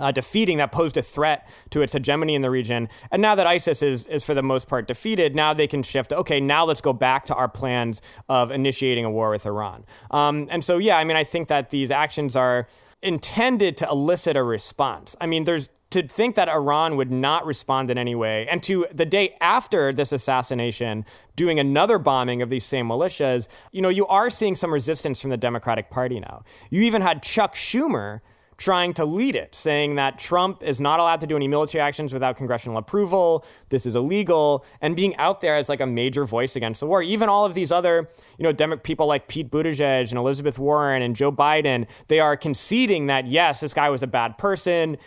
uh, 0.00 0.10
defeating 0.10 0.58
that 0.58 0.72
posed 0.72 0.96
a 0.96 1.02
threat 1.02 1.48
to 1.70 1.82
its 1.82 1.92
hegemony 1.92 2.34
in 2.34 2.42
the 2.42 2.50
region. 2.50 2.88
And 3.10 3.22
now 3.22 3.34
that 3.34 3.46
ISIS 3.46 3.82
is, 3.82 4.06
is 4.06 4.24
for 4.24 4.34
the 4.34 4.42
most 4.42 4.68
part 4.68 4.88
defeated, 4.88 5.34
now 5.34 5.54
they 5.54 5.66
can 5.66 5.82
shift. 5.82 6.12
Okay, 6.12 6.40
now 6.40 6.64
let's 6.64 6.80
go 6.80 6.92
back 6.92 7.24
to 7.26 7.34
our 7.34 7.48
plans 7.48 8.00
of 8.28 8.50
initiating 8.50 9.04
a 9.04 9.10
war 9.10 9.30
with 9.30 9.46
Iran. 9.46 9.84
Um, 10.10 10.48
and 10.50 10.64
so, 10.64 10.78
yeah, 10.78 10.98
I 10.98 11.04
mean, 11.04 11.16
I 11.16 11.24
think 11.24 11.48
that 11.48 11.70
these 11.70 11.90
actions 11.90 12.34
are 12.36 12.66
intended 13.02 13.76
to 13.78 13.88
elicit 13.88 14.36
a 14.36 14.42
response. 14.42 15.16
I 15.20 15.26
mean, 15.26 15.44
there's 15.44 15.68
to 15.90 16.06
think 16.06 16.36
that 16.36 16.48
Iran 16.48 16.96
would 16.96 17.10
not 17.10 17.44
respond 17.44 17.90
in 17.90 17.98
any 17.98 18.14
way, 18.14 18.46
and 18.48 18.62
to 18.62 18.86
the 18.92 19.04
day 19.04 19.36
after 19.40 19.92
this 19.92 20.12
assassination, 20.12 21.04
doing 21.34 21.58
another 21.58 21.98
bombing 21.98 22.42
of 22.42 22.48
these 22.48 22.64
same 22.64 22.86
militias, 22.88 23.48
you 23.72 23.82
know, 23.82 23.88
you 23.88 24.06
are 24.06 24.30
seeing 24.30 24.54
some 24.54 24.72
resistance 24.72 25.20
from 25.20 25.30
the 25.30 25.36
Democratic 25.36 25.90
Party 25.90 26.20
now. 26.20 26.44
You 26.70 26.82
even 26.82 27.02
had 27.02 27.24
Chuck 27.24 27.54
Schumer 27.54 28.20
trying 28.60 28.92
to 28.92 29.06
lead 29.06 29.34
it, 29.34 29.54
saying 29.54 29.94
that 29.94 30.18
Trump 30.18 30.62
is 30.62 30.82
not 30.82 31.00
allowed 31.00 31.18
to 31.18 31.26
do 31.26 31.34
any 31.34 31.48
military 31.48 31.80
actions 31.80 32.12
without 32.12 32.36
congressional 32.36 32.76
approval. 32.76 33.42
This 33.70 33.86
is 33.86 33.96
illegal, 33.96 34.66
and 34.82 34.94
being 34.94 35.16
out 35.16 35.40
there 35.40 35.56
as 35.56 35.70
like 35.70 35.80
a 35.80 35.86
major 35.86 36.26
voice 36.26 36.56
against 36.56 36.80
the 36.80 36.86
war. 36.86 37.02
Even 37.02 37.30
all 37.30 37.46
of 37.46 37.54
these 37.54 37.72
other, 37.72 38.10
you 38.36 38.42
know, 38.42 38.52
Demo- 38.52 38.76
people 38.76 39.06
like 39.06 39.28
Pete 39.28 39.50
Buttigieg 39.50 40.10
and 40.10 40.18
Elizabeth 40.18 40.58
Warren 40.58 41.00
and 41.00 41.16
Joe 41.16 41.32
Biden, 41.32 41.88
they 42.08 42.20
are 42.20 42.36
conceding 42.36 43.06
that 43.06 43.26
yes, 43.26 43.60
this 43.60 43.72
guy 43.72 43.88
was 43.88 44.02
a 44.02 44.06
bad 44.06 44.36
person, 44.36 44.98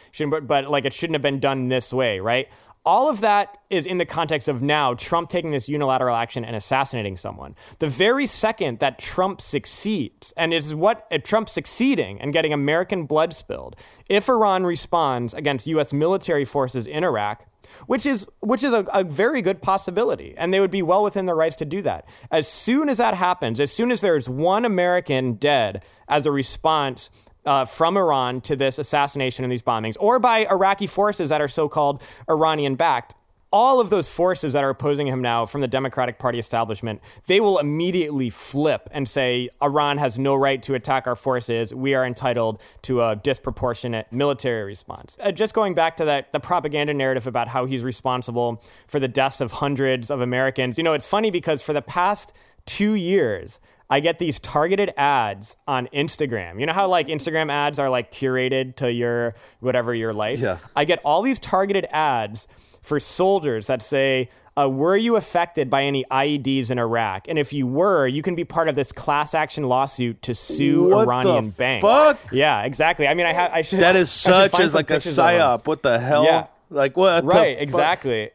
but 0.42 0.68
like 0.68 0.86
it 0.86 0.92
shouldn't 0.92 1.14
have 1.14 1.22
been 1.22 1.40
done 1.40 1.70
this 1.70 1.94
way, 1.94 2.20
right? 2.20 2.50
All 2.86 3.10
of 3.10 3.22
that 3.22 3.60
is 3.70 3.86
in 3.86 3.98
the 3.98 4.06
context 4.06 4.50
of 4.50 4.62
now 4.62 4.94
Trump 4.94 5.30
taking 5.30 5.52
this 5.52 5.70
unilateral 5.70 6.16
action 6.16 6.44
and 6.44 6.54
assassinating 6.54 7.16
someone. 7.16 7.56
The 7.80 7.88
very 7.88 8.26
second 8.26 8.80
that 8.80 9.00
Trump 9.00 9.40
succeeds, 9.40 10.34
and 10.36 10.54
is 10.54 10.76
what 10.76 11.08
uh, 11.10 11.18
Trump 11.20 11.48
succeeding 11.48 12.20
and 12.20 12.34
getting 12.34 12.52
American 12.52 13.06
blood 13.06 13.34
spilled, 13.34 13.78
if 14.10 14.28
Iran 14.28 14.66
responds 14.66 15.34
against 15.34 15.66
U.S. 15.68 15.94
military 15.94 16.44
forces 16.44 16.86
in 16.86 17.06
Iraq, 17.06 17.46
which 17.88 18.06
is 18.06 18.28
which 18.42 18.66
is 18.66 18.74
a, 18.74 18.86
a, 18.94 19.06
very 19.06 19.42
good 19.42 19.62
possibility, 19.62 20.34
and 20.38 20.54
they 20.54 20.60
would 20.60 20.70
be 20.70 20.82
well 20.82 21.04
within 21.04 21.26
their 21.26 21.36
rights 21.36 21.56
to 21.56 21.66
do 21.66 21.82
that. 21.84 22.06
As 22.32 22.48
soon 22.50 22.90
as 22.90 22.98
that 22.98 23.16
happens, 23.16 23.62
as 23.62 23.72
soon 23.72 23.92
as 23.92 24.02
there's 24.02 24.30
one 24.30 24.66
American 24.66 25.36
dead 25.36 25.84
as 26.10 26.26
a 26.26 26.32
response 26.32 27.10
uh, 27.46 27.66
from 27.66 27.98
Iran 27.98 28.42
to 28.42 28.56
this 28.56 28.80
assassination 28.80 29.44
and 29.46 29.52
these 29.52 29.64
bombings, 29.64 29.96
or 30.00 30.20
by 30.20 30.46
Iraqi 30.50 30.88
forces 30.88 31.30
that 31.30 31.42
are 31.42 31.48
so 31.48 31.68
called 31.68 32.02
Iranian 32.30 32.76
backed, 32.76 33.16
all 33.54 33.80
of 33.80 33.92
those 33.92 34.10
forces 34.10 34.54
that 34.54 34.64
are 34.64 34.72
opposing 34.72 35.06
him 35.06 35.22
now 35.22 35.46
from 35.46 35.62
the 35.62 35.68
Democratic 35.68 36.18
Party 36.18 36.40
establishment, 36.40 37.00
they 37.28 37.40
will 37.40 37.60
immediately 37.60 38.32
flip 38.32 38.90
and 38.92 39.08
say 39.08 39.48
Iran 39.62 40.00
has 40.00 40.18
no 40.18 40.34
right 40.34 40.62
to 40.64 40.74
attack 40.74 41.06
our 41.06 41.16
forces. 41.16 41.72
We 41.74 41.94
are 41.94 42.04
entitled 42.04 42.60
to 42.82 43.04
a 43.04 43.16
disproportionate 43.16 44.12
military 44.12 44.64
response. 44.64 45.20
Uh, 45.22 45.32
just 45.32 45.54
going 45.54 45.76
back 45.76 45.98
to 45.98 46.06
that, 46.06 46.32
the 46.32 46.40
propaganda 46.40 46.96
narrative 46.96 47.28
about 47.28 47.48
how 47.48 47.66
he's 47.66 47.84
responsible 47.84 48.62
for 48.88 49.00
the 49.00 49.08
deaths 49.08 49.40
of 49.40 49.52
hundreds 49.52 50.10
of 50.10 50.20
Americans. 50.20 50.80
You 50.80 50.84
know, 50.84 50.94
it's 50.94 51.08
funny 51.08 51.30
because 51.30 51.62
for 51.62 51.74
the 51.74 51.84
past 51.84 52.34
two 52.66 52.96
years, 52.96 53.60
I 53.90 54.00
get 54.00 54.20
these 54.20 54.40
targeted 54.40 54.94
ads 54.98 55.56
on 55.68 55.88
Instagram. 55.88 56.60
You 56.60 56.66
know 56.66 56.74
how 56.74 56.88
like 56.88 57.08
Instagram 57.08 57.52
ads 57.52 57.80
are 57.80 57.90
like 57.90 58.12
curated 58.12 58.76
to 58.78 58.92
your 58.92 59.36
whatever 59.60 59.94
your 59.94 60.14
life? 60.14 60.40
Yeah. 60.40 60.58
I 60.76 60.86
get 60.86 61.00
all 61.04 61.22
these 61.22 61.40
targeted 61.40 61.86
ads 61.92 62.48
for 62.82 63.00
soldiers 63.00 63.68
that 63.68 63.82
say, 63.82 64.30
uh, 64.56 64.70
were 64.70 64.96
you 64.96 65.16
affected 65.16 65.70
by 65.70 65.84
any 65.84 66.06
IEDs 66.12 66.70
in 66.70 66.78
Iraq? 66.78 67.28
And 67.28 67.40
if 67.40 67.54
you 67.54 67.66
were, 67.66 68.08
you 68.08 68.22
can 68.22 68.36
be 68.36 68.44
part 68.44 68.68
of 68.68 68.76
this 68.76 68.92
class 68.92 69.34
action 69.34 69.64
lawsuit 69.64 70.22
to 70.24 70.36
sue 70.36 70.90
what 70.90 71.08
Iranian 71.08 71.48
the 71.48 71.52
banks. 71.54 71.84
Fuck? 71.84 72.20
Yeah, 72.32 72.64
exactly. 72.64 73.08
I 73.08 73.16
mean, 73.16 73.26
I, 73.26 73.34
ha- 73.34 73.50
I 73.52 73.62
should. 73.64 73.80
That 73.80 73.96
is 73.96 74.12
such 74.12 74.60
as 74.60 74.76
like 74.76 74.92
a 74.92 74.96
psyop. 74.96 75.66
What 75.66 75.82
the 75.82 76.00
hell? 76.00 76.24
Yeah. 76.24 76.48
Like 76.70 76.98
what? 76.98 77.26
Right. 77.26 77.58
Exactly. 77.60 78.28
Uh, 78.28 78.32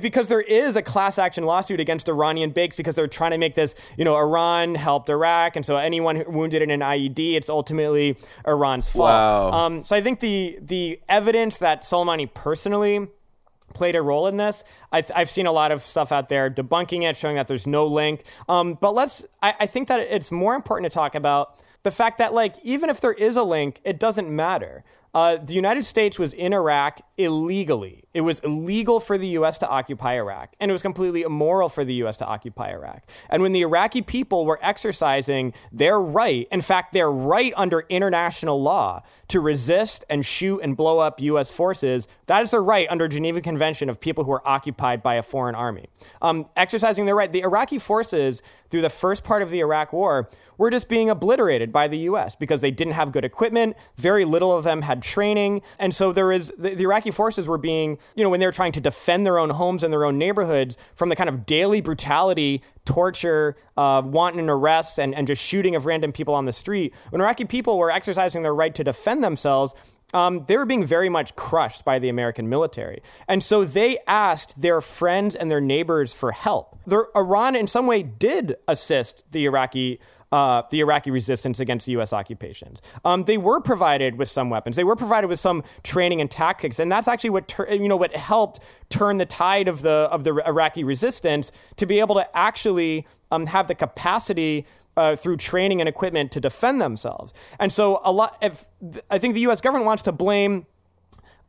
because 0.00 0.28
there 0.28 0.40
is 0.40 0.76
a 0.76 0.82
class 0.82 1.18
action 1.18 1.44
lawsuit 1.44 1.80
against 1.80 2.08
Iranian 2.08 2.50
banks 2.50 2.76
because 2.76 2.94
they're 2.94 3.06
trying 3.06 3.30
to 3.30 3.38
make 3.38 3.54
this, 3.54 3.74
you 3.96 4.04
know, 4.04 4.16
Iran 4.16 4.74
helped 4.74 5.08
Iraq, 5.08 5.56
and 5.56 5.64
so 5.64 5.76
anyone 5.76 6.22
wounded 6.26 6.62
in 6.62 6.70
an 6.70 6.80
IED, 6.80 7.34
it's 7.34 7.48
ultimately 7.48 8.16
Iran's 8.46 8.90
fault. 8.90 9.08
Wow. 9.08 9.50
Um, 9.50 9.82
so 9.82 9.96
I 9.96 10.00
think 10.00 10.20
the 10.20 10.58
the 10.60 11.00
evidence 11.08 11.58
that 11.58 11.82
Soleimani 11.82 12.32
personally 12.32 13.08
played 13.72 13.96
a 13.96 14.02
role 14.02 14.26
in 14.26 14.36
this. 14.36 14.64
I've, 14.92 15.10
I've 15.14 15.30
seen 15.30 15.46
a 15.46 15.52
lot 15.52 15.72
of 15.72 15.80
stuff 15.80 16.12
out 16.12 16.28
there 16.28 16.50
debunking 16.50 17.08
it, 17.08 17.16
showing 17.16 17.36
that 17.36 17.48
there's 17.48 17.66
no 17.66 17.86
link. 17.86 18.24
Um, 18.48 18.74
but 18.80 18.94
let's. 18.94 19.26
I, 19.42 19.54
I 19.60 19.66
think 19.66 19.88
that 19.88 20.00
it's 20.00 20.30
more 20.30 20.54
important 20.54 20.92
to 20.92 20.94
talk 20.94 21.14
about 21.14 21.58
the 21.82 21.90
fact 21.90 22.18
that, 22.18 22.34
like, 22.34 22.56
even 22.62 22.90
if 22.90 23.00
there 23.00 23.12
is 23.12 23.36
a 23.36 23.42
link, 23.42 23.80
it 23.84 23.98
doesn't 23.98 24.28
matter. 24.28 24.84
Uh, 25.14 25.36
the 25.36 25.54
United 25.54 25.84
States 25.84 26.18
was 26.18 26.32
in 26.32 26.52
Iraq 26.52 27.00
illegally 27.18 28.01
It 28.14 28.20
was 28.20 28.40
illegal 28.40 29.00
for 29.00 29.16
the 29.16 29.28
US 29.28 29.58
to 29.58 29.68
occupy 29.68 30.14
Iraq, 30.14 30.54
and 30.60 30.70
it 30.70 30.72
was 30.72 30.82
completely 30.82 31.22
immoral 31.22 31.68
for 31.68 31.84
the 31.84 31.94
US 32.04 32.16
to 32.18 32.26
occupy 32.26 32.70
Iraq. 32.70 33.02
And 33.30 33.42
when 33.42 33.52
the 33.52 33.62
Iraqi 33.62 34.02
people 34.02 34.44
were 34.44 34.58
exercising 34.62 35.54
their 35.72 36.00
right, 36.00 36.46
in 36.50 36.60
fact, 36.60 36.92
their 36.92 37.10
right 37.10 37.54
under 37.56 37.86
international 37.88 38.60
law 38.60 39.02
to 39.28 39.40
resist 39.40 40.04
and 40.10 40.24
shoot 40.24 40.60
and 40.60 40.76
blow 40.76 40.98
up 40.98 41.20
US 41.20 41.50
forces, 41.50 42.06
that 42.26 42.42
is 42.42 42.50
their 42.50 42.62
right 42.62 42.86
under 42.90 43.08
Geneva 43.08 43.40
Convention 43.40 43.88
of 43.88 44.00
people 44.00 44.24
who 44.24 44.32
are 44.32 44.46
occupied 44.46 45.02
by 45.02 45.14
a 45.14 45.22
foreign 45.22 45.54
army. 45.54 45.86
Um, 46.20 46.46
exercising 46.56 47.06
their 47.06 47.16
right, 47.16 47.32
the 47.32 47.42
Iraqi 47.42 47.78
forces 47.78 48.42
through 48.68 48.82
the 48.82 48.90
first 48.90 49.24
part 49.24 49.42
of 49.42 49.50
the 49.50 49.60
Iraq 49.60 49.92
War 49.92 50.28
were 50.62 50.70
just 50.70 50.88
being 50.88 51.10
obliterated 51.10 51.72
by 51.72 51.88
the 51.88 51.98
US 51.98 52.36
because 52.36 52.60
they 52.60 52.70
didn't 52.70 52.92
have 52.92 53.10
good 53.10 53.24
equipment. 53.24 53.76
Very 53.96 54.24
little 54.24 54.56
of 54.56 54.62
them 54.62 54.82
had 54.82 55.02
training. 55.02 55.60
And 55.76 55.92
so 55.92 56.12
there 56.12 56.30
is 56.30 56.52
the, 56.56 56.70
the, 56.70 56.84
Iraqi 56.84 57.10
forces 57.10 57.48
were 57.48 57.58
being, 57.58 57.98
you 58.14 58.22
know, 58.22 58.30
when 58.30 58.38
they 58.38 58.46
were 58.46 58.52
trying 58.52 58.70
to 58.72 58.80
defend 58.80 59.26
their 59.26 59.38
own 59.38 59.50
homes 59.50 59.82
and 59.82 59.92
their 59.92 60.04
own 60.04 60.18
neighborhoods 60.18 60.78
from 60.94 61.08
the 61.08 61.16
kind 61.16 61.28
of 61.28 61.44
daily 61.46 61.80
brutality, 61.80 62.62
torture, 62.84 63.56
uh, 63.76 64.02
wanton 64.04 64.48
arrests, 64.48 65.00
and, 65.00 65.16
and 65.16 65.26
just 65.26 65.44
shooting 65.44 65.74
of 65.74 65.84
random 65.84 66.12
people 66.12 66.32
on 66.32 66.44
the 66.44 66.52
street, 66.52 66.94
when 67.10 67.20
Iraqi 67.20 67.44
people 67.44 67.76
were 67.76 67.90
exercising 67.90 68.44
their 68.44 68.54
right 68.54 68.74
to 68.76 68.84
defend 68.84 69.24
themselves, 69.24 69.74
um, 70.14 70.44
they 70.46 70.56
were 70.56 70.66
being 70.66 70.84
very 70.84 71.08
much 71.08 71.34
crushed 71.34 71.84
by 71.84 71.98
the 71.98 72.08
American 72.08 72.48
military. 72.48 73.02
And 73.26 73.42
so 73.42 73.64
they 73.64 73.98
asked 74.06 74.60
their 74.60 74.80
friends 74.80 75.34
and 75.34 75.50
their 75.50 75.60
neighbors 75.60 76.12
for 76.12 76.30
help. 76.30 76.78
Their, 76.86 77.06
Iran, 77.16 77.56
in 77.56 77.66
some 77.66 77.88
way, 77.88 78.04
did 78.04 78.56
assist 78.68 79.24
the 79.32 79.44
Iraqi 79.46 79.98
uh, 80.32 80.62
the 80.70 80.80
Iraqi 80.80 81.10
resistance 81.10 81.60
against 81.60 81.86
the 81.86 81.92
U.S. 81.92 82.12
occupations. 82.12 82.80
Um, 83.04 83.24
they 83.24 83.36
were 83.36 83.60
provided 83.60 84.16
with 84.16 84.28
some 84.28 84.48
weapons. 84.50 84.76
They 84.76 84.84
were 84.84 84.96
provided 84.96 85.28
with 85.28 85.38
some 85.38 85.62
training 85.82 86.20
and 86.20 86.30
tactics, 86.30 86.78
and 86.78 86.90
that's 86.90 87.06
actually 87.06 87.30
what 87.30 87.54
you 87.70 87.88
know 87.88 87.98
what 87.98 88.16
helped 88.16 88.60
turn 88.88 89.18
the 89.18 89.26
tide 89.26 89.68
of 89.68 89.82
the 89.82 90.08
of 90.10 90.24
the 90.24 90.42
Iraqi 90.46 90.84
resistance 90.84 91.52
to 91.76 91.86
be 91.86 92.00
able 92.00 92.14
to 92.14 92.36
actually 92.36 93.06
um, 93.30 93.46
have 93.46 93.68
the 93.68 93.74
capacity 93.74 94.66
uh, 94.96 95.14
through 95.16 95.36
training 95.36 95.80
and 95.80 95.88
equipment 95.88 96.32
to 96.32 96.40
defend 96.40 96.80
themselves. 96.80 97.32
And 97.60 97.70
so 97.70 98.00
a 98.04 98.12
lot. 98.12 98.38
If 98.42 98.64
I 99.10 99.18
think 99.18 99.34
the 99.34 99.40
U.S. 99.42 99.60
government 99.60 99.86
wants 99.86 100.02
to 100.04 100.12
blame 100.12 100.66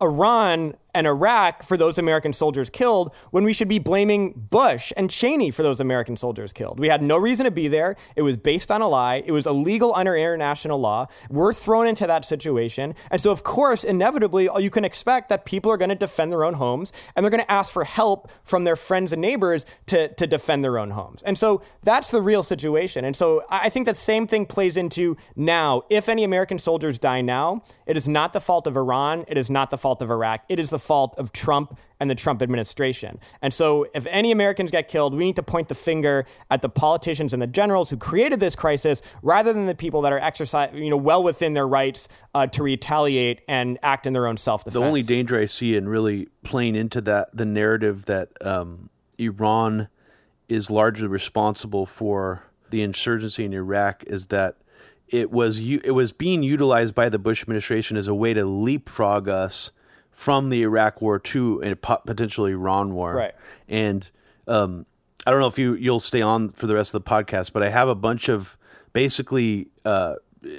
Iran 0.01 0.75
and 0.93 1.07
Iraq 1.07 1.63
for 1.63 1.77
those 1.77 1.97
American 1.97 2.33
soldiers 2.33 2.69
killed 2.69 3.13
when 3.31 3.43
we 3.43 3.53
should 3.53 3.67
be 3.67 3.79
blaming 3.79 4.33
Bush 4.49 4.91
and 4.95 5.09
Cheney 5.09 5.51
for 5.51 5.63
those 5.63 5.79
American 5.79 6.15
soldiers 6.15 6.53
killed. 6.53 6.79
We 6.79 6.89
had 6.89 7.01
no 7.01 7.17
reason 7.17 7.45
to 7.45 7.51
be 7.51 7.67
there. 7.67 7.95
It 8.15 8.21
was 8.21 8.37
based 8.37 8.71
on 8.71 8.81
a 8.81 8.87
lie. 8.87 9.23
It 9.25 9.31
was 9.31 9.47
illegal 9.47 9.93
under 9.95 10.15
international 10.15 10.79
law. 10.79 11.07
We're 11.29 11.53
thrown 11.53 11.87
into 11.87 12.07
that 12.07 12.25
situation. 12.25 12.95
And 13.11 13.19
so, 13.19 13.31
of 13.31 13.43
course, 13.43 13.83
inevitably, 13.83 14.49
you 14.59 14.69
can 14.69 14.85
expect 14.85 15.29
that 15.29 15.45
people 15.45 15.71
are 15.71 15.77
going 15.77 15.89
to 15.89 15.95
defend 15.95 16.31
their 16.31 16.43
own 16.43 16.55
homes 16.55 16.91
and 17.15 17.23
they're 17.23 17.31
going 17.31 17.43
to 17.43 17.51
ask 17.51 17.71
for 17.71 17.83
help 17.83 18.29
from 18.43 18.63
their 18.63 18.75
friends 18.75 19.11
and 19.11 19.21
neighbors 19.21 19.65
to, 19.87 20.13
to 20.13 20.27
defend 20.27 20.63
their 20.63 20.77
own 20.77 20.91
homes. 20.91 21.23
And 21.23 21.37
so 21.37 21.61
that's 21.81 22.11
the 22.11 22.21
real 22.21 22.43
situation. 22.43 23.05
And 23.05 23.15
so 23.15 23.43
I 23.49 23.69
think 23.69 23.85
that 23.85 23.97
same 23.97 24.27
thing 24.27 24.45
plays 24.45 24.77
into 24.77 25.17
now. 25.35 25.83
If 25.89 26.09
any 26.09 26.23
American 26.23 26.59
soldiers 26.59 26.99
die 26.99 27.21
now, 27.21 27.63
it 27.85 27.97
is 27.97 28.07
not 28.07 28.33
the 28.33 28.41
fault 28.41 28.67
of 28.67 28.77
Iran. 28.77 29.25
It 29.27 29.37
is 29.37 29.49
not 29.49 29.69
the 29.69 29.77
fault 29.77 30.01
of 30.01 30.11
Iraq. 30.11 30.43
It 30.49 30.59
is 30.59 30.69
the 30.69 30.79
fault 30.83 31.15
of 31.17 31.31
Trump 31.31 31.77
and 31.99 32.09
the 32.09 32.15
Trump 32.15 32.41
administration. 32.41 33.17
And 33.41 33.53
so, 33.53 33.87
if 33.95 34.05
any 34.07 34.31
Americans 34.31 34.71
get 34.71 34.87
killed, 34.89 35.13
we 35.13 35.23
need 35.23 35.37
to 35.37 35.43
point 35.43 35.69
the 35.69 35.75
finger 35.75 36.25
at 36.51 36.61
the 36.61 36.69
politicians 36.69 37.31
and 37.31 37.41
the 37.41 37.47
generals 37.47 37.89
who 37.89 37.97
created 37.97 38.39
this 38.39 38.55
crisis, 38.55 39.01
rather 39.21 39.53
than 39.53 39.67
the 39.67 39.75
people 39.75 40.01
that 40.01 40.11
are 40.11 40.19
exercising, 40.19 40.83
you 40.83 40.89
know, 40.89 40.97
well 40.97 41.23
within 41.23 41.53
their 41.53 41.67
rights 41.67 42.09
uh, 42.35 42.45
to 42.47 42.63
retaliate 42.63 43.41
and 43.47 43.79
act 43.83 44.05
in 44.05 44.13
their 44.13 44.27
own 44.27 44.37
self-defense. 44.37 44.79
The 44.79 44.85
only 44.85 45.01
danger 45.01 45.39
I 45.39 45.45
see 45.45 45.75
in 45.77 45.87
really 45.87 46.27
playing 46.43 46.75
into 46.75 46.99
that 47.01 47.29
the 47.35 47.45
narrative 47.45 48.05
that 48.05 48.29
um, 48.41 48.89
Iran 49.17 49.87
is 50.49 50.69
largely 50.69 51.07
responsible 51.07 51.85
for 51.85 52.43
the 52.69 52.81
insurgency 52.81 53.45
in 53.45 53.53
Iraq 53.53 54.03
is 54.07 54.27
that 54.27 54.57
it 55.07 55.31
was 55.31 55.59
it 55.59 55.93
was 55.93 56.11
being 56.11 56.43
utilized 56.43 56.95
by 56.95 57.07
the 57.07 57.19
Bush 57.19 57.43
administration 57.43 57.97
as 57.97 58.07
a 58.07 58.15
way 58.15 58.33
to 58.33 58.43
leapfrog 58.45 59.29
us 59.29 59.71
from 60.13 60.49
the 60.49 60.61
Iraq 60.61 61.01
War 61.01 61.19
to 61.19 61.61
a 61.61 61.75
potentially 61.75 62.53
Iran 62.53 62.93
war. 62.93 63.15
Right. 63.15 63.35
And 63.67 64.09
um, 64.47 64.85
I 65.25 65.31
don't 65.31 65.39
know 65.39 65.47
if 65.47 65.57
you 65.57 65.73
you'll 65.73 65.99
stay 65.99 66.21
on 66.21 66.51
for 66.51 66.67
the 66.67 66.75
rest 66.75 66.93
of 66.93 67.03
the 67.03 67.09
podcast, 67.09 67.51
but 67.51 67.63
I 67.63 67.69
have 67.69 67.89
a 67.89 67.95
bunch 67.95 68.29
of 68.29 68.57
basically. 68.93 69.67
Uh, 69.83 70.15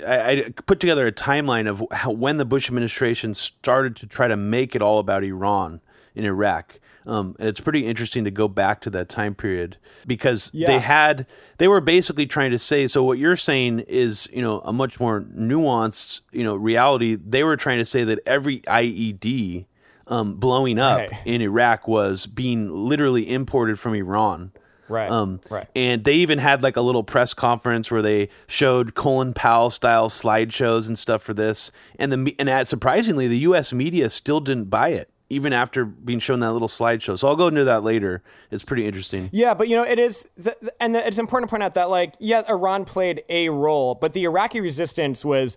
I, 0.07 0.31
I, 0.31 0.45
put 0.65 0.81
together 0.81 1.07
a 1.07 1.13
timeline 1.13 1.69
of 1.69 1.85
how 1.93 2.11
when 2.11 2.39
the 2.39 2.47
Bush 2.47 2.69
administration 2.69 3.35
started 3.35 3.97
to 3.97 4.07
try 4.07 4.29
to 4.29 4.37
make 4.37 4.75
it 4.75 4.81
all 4.81 4.99
about 4.99 5.23
Iran 5.25 5.83
in 6.15 6.25
Iraq, 6.25 6.81
um, 7.07 7.37
and 7.39 7.49
it's 7.49 7.61
pretty 7.61 7.87
interesting 7.87 8.25
to 8.25 8.31
go 8.31 8.49
back 8.49 8.81
to 8.83 8.91
that 8.91 9.09
time 9.09 9.35
period 9.35 9.77
because 10.07 10.51
yeah. 10.55 10.67
they 10.67 10.79
had 10.79 11.27
they 11.59 11.69
were 11.69 11.81
basically 11.81 12.27
trying 12.27 12.51
to 12.51 12.59
say 12.59 12.87
so 12.87 13.03
what 13.05 13.19
you're 13.19 13.37
saying 13.37 13.81
is 13.81 14.29
you 14.33 14.43
know 14.43 14.61
a 14.61 14.73
much 14.73 14.99
more 14.99 15.23
nuanced 15.23 16.21
you 16.33 16.45
know 16.45 16.55
reality. 16.55 17.17
They 17.17 17.45
were 17.45 17.57
trying 17.57 17.79
to 17.79 17.85
say 17.85 18.05
that 18.05 18.21
every 18.27 18.61
IED 18.61 19.67
um, 20.07 20.35
blowing 20.35 20.79
up 20.79 20.99
right. 20.99 21.11
in 21.25 21.41
Iraq 21.41 21.89
was 21.89 22.27
being 22.27 22.71
literally 22.71 23.31
imported 23.31 23.79
from 23.79 23.95
Iran. 23.95 24.53
Right. 24.87 25.11
Um, 25.11 25.41
right. 25.49 25.67
And 25.75 26.05
they 26.05 26.17
even 26.17 26.39
had 26.39 26.63
like 26.63 26.77
a 26.77 26.83
little 26.83 27.05
press 27.05 27.33
conference 27.33 27.91
where 27.91 28.03
they 28.03 28.29
showed 28.47 28.95
Colin 28.95 29.33
Powell 29.33 29.71
style 29.71 30.11
slideshows 30.11 30.87
and 30.89 30.99
stuff 30.99 31.23
for 31.23 31.33
this. 31.33 31.73
And 31.99 32.13
the 32.13 32.37
and 32.39 32.69
surprisingly, 32.69 33.27
the 33.27 33.39
U.S. 33.39 33.73
media 33.73 34.11
still 34.11 34.41
didn't 34.41 34.67
buy 34.67 34.91
it 34.91 35.11
even 35.35 35.53
after 35.53 35.85
being 35.85 36.19
shown 36.19 36.41
that 36.41 36.53
little 36.53 36.69
slideshow. 36.69 37.19
So 37.19 37.29
I'll 37.29 37.37
go 37.37 37.49
into 37.49 37.65
that 37.65 37.83
later. 37.83 38.23
It's 38.51 38.63
pretty 38.63 38.87
interesting. 38.87 39.29
Yeah, 39.33 39.55
but 39.55 39.69
you 39.69 39.77
know, 39.77 39.85
it 39.85 39.99
is, 39.99 40.29
and 40.81 40.97
it's 40.97 41.19
important 41.19 41.49
to 41.49 41.53
point 41.53 41.63
out 41.63 41.75
that, 41.75 41.91
like, 41.91 42.15
yeah, 42.19 42.43
Iran 42.49 42.85
played 42.85 43.25
a 43.29 43.49
role, 43.49 43.95
but 43.95 44.13
the 44.13 44.25
Iraqi 44.25 44.61
resistance 44.61 45.25
was 45.25 45.57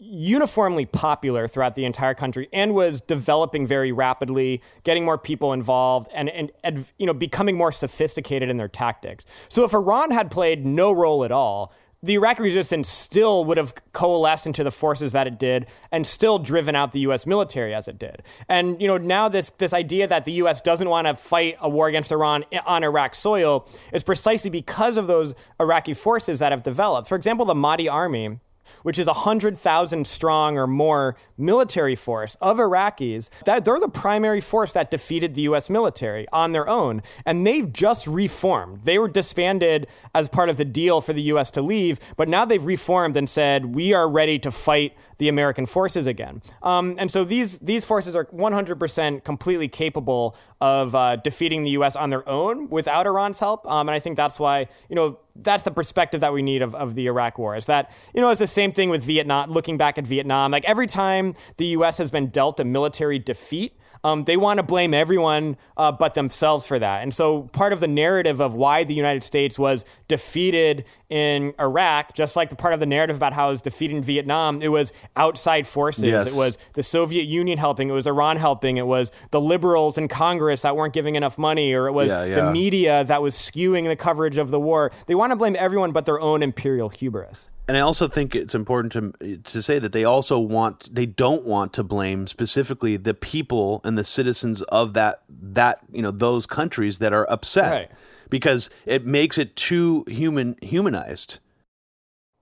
uniformly 0.00 0.84
popular 0.84 1.46
throughout 1.46 1.76
the 1.76 1.84
entire 1.84 2.12
country 2.12 2.48
and 2.52 2.74
was 2.74 3.00
developing 3.00 3.64
very 3.64 3.92
rapidly, 3.92 4.60
getting 4.82 5.04
more 5.04 5.16
people 5.16 5.52
involved, 5.52 6.10
and, 6.12 6.28
and, 6.30 6.50
and 6.64 6.92
you 6.98 7.06
know, 7.06 7.14
becoming 7.14 7.56
more 7.56 7.70
sophisticated 7.70 8.50
in 8.50 8.56
their 8.56 8.68
tactics. 8.68 9.24
So 9.48 9.64
if 9.64 9.72
Iran 9.72 10.10
had 10.10 10.30
played 10.32 10.66
no 10.66 10.90
role 10.90 11.24
at 11.24 11.30
all, 11.30 11.72
the 12.02 12.14
Iraqi 12.14 12.42
resistance 12.42 12.88
still 12.88 13.44
would 13.44 13.56
have 13.56 13.74
coalesced 13.92 14.46
into 14.46 14.62
the 14.62 14.70
forces 14.70 15.12
that 15.12 15.26
it 15.26 15.38
did 15.38 15.66
and 15.90 16.06
still 16.06 16.38
driven 16.38 16.76
out 16.76 16.92
the 16.92 17.00
US 17.00 17.26
military 17.26 17.74
as 17.74 17.88
it 17.88 17.98
did. 17.98 18.22
And 18.48 18.80
you 18.80 18.86
know, 18.86 18.98
now 18.98 19.28
this 19.28 19.50
this 19.50 19.72
idea 19.72 20.06
that 20.06 20.24
the 20.24 20.32
US 20.32 20.60
doesn't 20.60 20.88
want 20.88 21.06
to 21.08 21.14
fight 21.14 21.56
a 21.60 21.68
war 21.68 21.88
against 21.88 22.12
Iran 22.12 22.44
eh, 22.52 22.60
on 22.66 22.84
Iraq 22.84 23.14
soil 23.14 23.68
is 23.92 24.04
precisely 24.04 24.50
because 24.50 24.96
of 24.96 25.06
those 25.06 25.34
Iraqi 25.58 25.94
forces 25.94 26.38
that 26.38 26.52
have 26.52 26.62
developed. 26.62 27.08
For 27.08 27.16
example, 27.16 27.46
the 27.46 27.54
Mahdi 27.54 27.88
army 27.88 28.38
which 28.82 28.98
is 28.98 29.06
a 29.06 29.12
100,000 29.12 30.06
strong 30.06 30.58
or 30.58 30.66
more 30.66 31.16
military 31.36 31.94
force 31.94 32.36
of 32.40 32.58
Iraqis, 32.58 33.28
that 33.44 33.64
they're 33.64 33.80
the 33.80 33.88
primary 33.88 34.40
force 34.40 34.72
that 34.72 34.90
defeated 34.90 35.34
the 35.34 35.42
US 35.42 35.70
military 35.70 36.26
on 36.32 36.52
their 36.52 36.68
own. 36.68 37.02
And 37.26 37.46
they've 37.46 37.72
just 37.72 38.06
reformed. 38.06 38.84
They 38.84 38.98
were 38.98 39.08
disbanded 39.08 39.86
as 40.14 40.28
part 40.28 40.48
of 40.48 40.56
the 40.56 40.64
deal 40.64 41.00
for 41.00 41.12
the 41.12 41.22
US 41.22 41.50
to 41.52 41.62
leave, 41.62 41.98
but 42.16 42.28
now 42.28 42.44
they've 42.44 42.64
reformed 42.64 43.16
and 43.16 43.28
said, 43.28 43.74
we 43.74 43.92
are 43.92 44.08
ready 44.08 44.38
to 44.40 44.50
fight 44.50 44.96
the 45.18 45.28
American 45.28 45.66
forces 45.66 46.06
again. 46.06 46.42
Um, 46.62 46.94
and 46.98 47.10
so 47.10 47.24
these 47.24 47.58
these 47.58 47.84
forces 47.84 48.16
are 48.16 48.24
100% 48.26 49.24
completely 49.24 49.68
capable 49.68 50.36
of 50.60 50.94
uh, 50.94 51.16
defeating 51.16 51.64
the 51.64 51.70
U.S. 51.70 51.96
on 51.96 52.10
their 52.10 52.28
own 52.28 52.68
without 52.68 53.06
Iran's 53.06 53.40
help. 53.40 53.68
Um, 53.70 53.88
and 53.88 53.94
I 53.94 53.98
think 53.98 54.16
that's 54.16 54.38
why 54.38 54.68
you 54.88 54.96
know 54.96 55.18
that's 55.42 55.62
the 55.62 55.70
perspective 55.70 56.20
that 56.20 56.32
we 56.32 56.42
need 56.42 56.62
of, 56.62 56.74
of 56.74 56.94
the 56.94 57.06
Iraq 57.06 57.38
war. 57.38 57.56
Is 57.56 57.66
that 57.66 57.90
you 58.14 58.20
know 58.20 58.30
it's 58.30 58.40
the 58.40 58.46
same 58.46 58.72
thing 58.72 58.90
with 58.90 59.04
Vietnam. 59.04 59.50
Looking 59.50 59.76
back 59.76 59.98
at 59.98 60.06
Vietnam, 60.06 60.50
like 60.50 60.64
every 60.64 60.86
time 60.86 61.34
the 61.56 61.66
U.S. 61.66 61.98
has 61.98 62.10
been 62.10 62.28
dealt 62.28 62.60
a 62.60 62.64
military 62.64 63.18
defeat 63.18 63.77
um, 64.04 64.24
they 64.24 64.36
want 64.36 64.58
to 64.58 64.62
blame 64.62 64.94
everyone 64.94 65.56
uh, 65.76 65.92
but 65.92 66.14
themselves 66.14 66.66
for 66.66 66.78
that. 66.78 67.02
And 67.02 67.12
so 67.12 67.42
part 67.52 67.72
of 67.72 67.80
the 67.80 67.88
narrative 67.88 68.40
of 68.40 68.54
why 68.54 68.84
the 68.84 68.94
United 68.94 69.22
States 69.22 69.58
was 69.58 69.84
defeated 70.06 70.84
in 71.08 71.54
Iraq, 71.60 72.14
just 72.14 72.36
like 72.36 72.50
the 72.50 72.56
part 72.56 72.74
of 72.74 72.80
the 72.80 72.86
narrative 72.86 73.16
about 73.16 73.32
how 73.32 73.48
it 73.48 73.52
was 73.52 73.62
defeated 73.62 73.96
in 73.96 74.02
Vietnam, 74.02 74.62
it 74.62 74.68
was 74.68 74.92
outside 75.16 75.66
forces. 75.66 76.04
Yes. 76.04 76.34
It 76.34 76.38
was 76.38 76.58
the 76.74 76.82
Soviet 76.82 77.24
Union 77.24 77.58
helping, 77.58 77.88
it 77.88 77.92
was 77.92 78.06
Iran 78.06 78.36
helping, 78.36 78.76
it 78.76 78.86
was 78.86 79.10
the 79.30 79.40
liberals 79.40 79.98
in 79.98 80.08
Congress 80.08 80.62
that 80.62 80.76
weren't 80.76 80.94
giving 80.94 81.14
enough 81.14 81.38
money, 81.38 81.72
or 81.72 81.86
it 81.86 81.92
was 81.92 82.12
yeah, 82.12 82.24
yeah. 82.24 82.34
the 82.36 82.50
media 82.50 83.04
that 83.04 83.22
was 83.22 83.34
skewing 83.34 83.86
the 83.86 83.96
coverage 83.96 84.38
of 84.38 84.50
the 84.50 84.60
war. 84.60 84.92
They 85.06 85.14
want 85.14 85.32
to 85.32 85.36
blame 85.36 85.56
everyone 85.58 85.92
but 85.92 86.06
their 86.06 86.20
own 86.20 86.42
imperial 86.42 86.88
hubris 86.88 87.50
and 87.68 87.76
I 87.76 87.80
also 87.80 88.08
think 88.08 88.34
it's 88.34 88.54
important 88.54 88.92
to 88.94 89.36
to 89.36 89.62
say 89.62 89.78
that 89.78 89.92
they 89.92 90.02
also 90.02 90.38
want 90.38 90.92
they 90.92 91.04
don't 91.04 91.44
want 91.44 91.74
to 91.74 91.84
blame 91.84 92.26
specifically 92.26 92.96
the 92.96 93.12
people 93.12 93.82
and 93.84 93.98
the 93.98 94.04
citizens 94.04 94.62
of 94.62 94.94
that 94.94 95.22
that 95.28 95.80
you 95.92 96.00
know 96.00 96.10
those 96.10 96.46
countries 96.46 96.98
that 96.98 97.12
are 97.12 97.30
upset 97.30 97.70
right. 97.70 97.90
because 98.30 98.70
it 98.86 99.04
makes 99.04 99.36
it 99.36 99.54
too 99.54 100.04
human 100.08 100.56
humanized. 100.62 101.40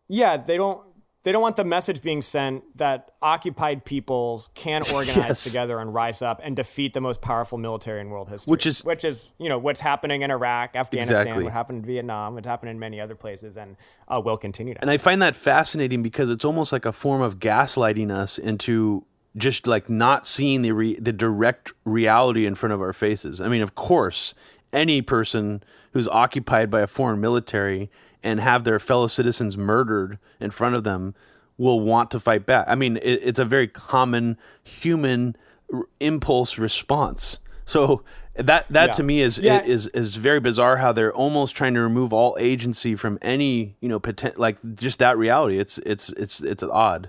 Yeah, 0.08 0.36
they 0.36 0.56
don't 0.56 0.85
they 1.26 1.32
don't 1.32 1.42
want 1.42 1.56
the 1.56 1.64
message 1.64 2.02
being 2.02 2.22
sent 2.22 2.62
that 2.78 3.10
occupied 3.20 3.84
peoples 3.84 4.48
can 4.54 4.84
organize 4.94 5.26
yes. 5.26 5.44
together 5.44 5.80
and 5.80 5.92
rise 5.92 6.22
up 6.22 6.40
and 6.44 6.54
defeat 6.54 6.94
the 6.94 7.00
most 7.00 7.20
powerful 7.20 7.58
military 7.58 8.00
in 8.00 8.10
world 8.10 8.28
history. 8.28 8.48
Which 8.48 8.64
is 8.64 8.84
which 8.84 9.04
is 9.04 9.32
you 9.36 9.48
know 9.48 9.58
what's 9.58 9.80
happening 9.80 10.22
in 10.22 10.30
Iraq, 10.30 10.76
Afghanistan, 10.76 11.22
exactly. 11.22 11.42
what 11.42 11.52
happened 11.52 11.80
in 11.80 11.84
Vietnam, 11.84 12.36
what 12.36 12.46
happened 12.46 12.70
in 12.70 12.78
many 12.78 13.00
other 13.00 13.16
places, 13.16 13.56
and 13.56 13.76
uh, 14.06 14.22
will 14.24 14.36
continue 14.36 14.74
to. 14.74 14.80
And 14.80 14.88
I 14.88 14.98
find 14.98 15.20
that 15.20 15.34
fascinating 15.34 16.00
because 16.00 16.30
it's 16.30 16.44
almost 16.44 16.70
like 16.70 16.84
a 16.84 16.92
form 16.92 17.22
of 17.22 17.40
gaslighting 17.40 18.12
us 18.12 18.38
into 18.38 19.04
just 19.36 19.66
like 19.66 19.90
not 19.90 20.28
seeing 20.28 20.62
the 20.62 20.70
re- 20.70 21.00
the 21.00 21.12
direct 21.12 21.72
reality 21.84 22.46
in 22.46 22.54
front 22.54 22.72
of 22.72 22.80
our 22.80 22.92
faces. 22.92 23.40
I 23.40 23.48
mean, 23.48 23.62
of 23.62 23.74
course, 23.74 24.32
any 24.72 25.02
person 25.02 25.64
who's 25.90 26.06
occupied 26.06 26.70
by 26.70 26.82
a 26.82 26.86
foreign 26.86 27.20
military 27.20 27.90
and 28.26 28.40
have 28.40 28.64
their 28.64 28.80
fellow 28.80 29.06
citizens 29.06 29.56
murdered 29.56 30.18
in 30.40 30.50
front 30.50 30.74
of 30.74 30.82
them 30.82 31.14
will 31.56 31.78
want 31.80 32.10
to 32.10 32.18
fight 32.18 32.44
back. 32.44 32.66
I 32.68 32.74
mean, 32.74 32.96
it, 32.96 33.20
it's 33.22 33.38
a 33.38 33.44
very 33.44 33.68
common 33.68 34.36
human 34.64 35.36
r- 35.72 35.84
impulse 36.00 36.58
response. 36.58 37.38
So 37.64 38.02
that 38.34 38.66
that 38.68 38.88
yeah. 38.88 38.92
to 38.94 39.02
me 39.04 39.20
is, 39.20 39.38
yeah. 39.38 39.62
is 39.62 39.86
is 39.88 40.16
very 40.16 40.40
bizarre 40.40 40.78
how 40.78 40.92
they're 40.92 41.14
almost 41.14 41.54
trying 41.54 41.74
to 41.74 41.80
remove 41.80 42.12
all 42.12 42.36
agency 42.40 42.96
from 42.96 43.16
any 43.22 43.76
you 43.80 43.88
know 43.88 44.00
poten- 44.00 44.36
like 44.36 44.58
just 44.74 44.98
that 44.98 45.16
reality. 45.16 45.58
It's 45.58 45.78
it's 45.78 46.10
it's 46.10 46.42
it's 46.42 46.64
odd. 46.64 47.08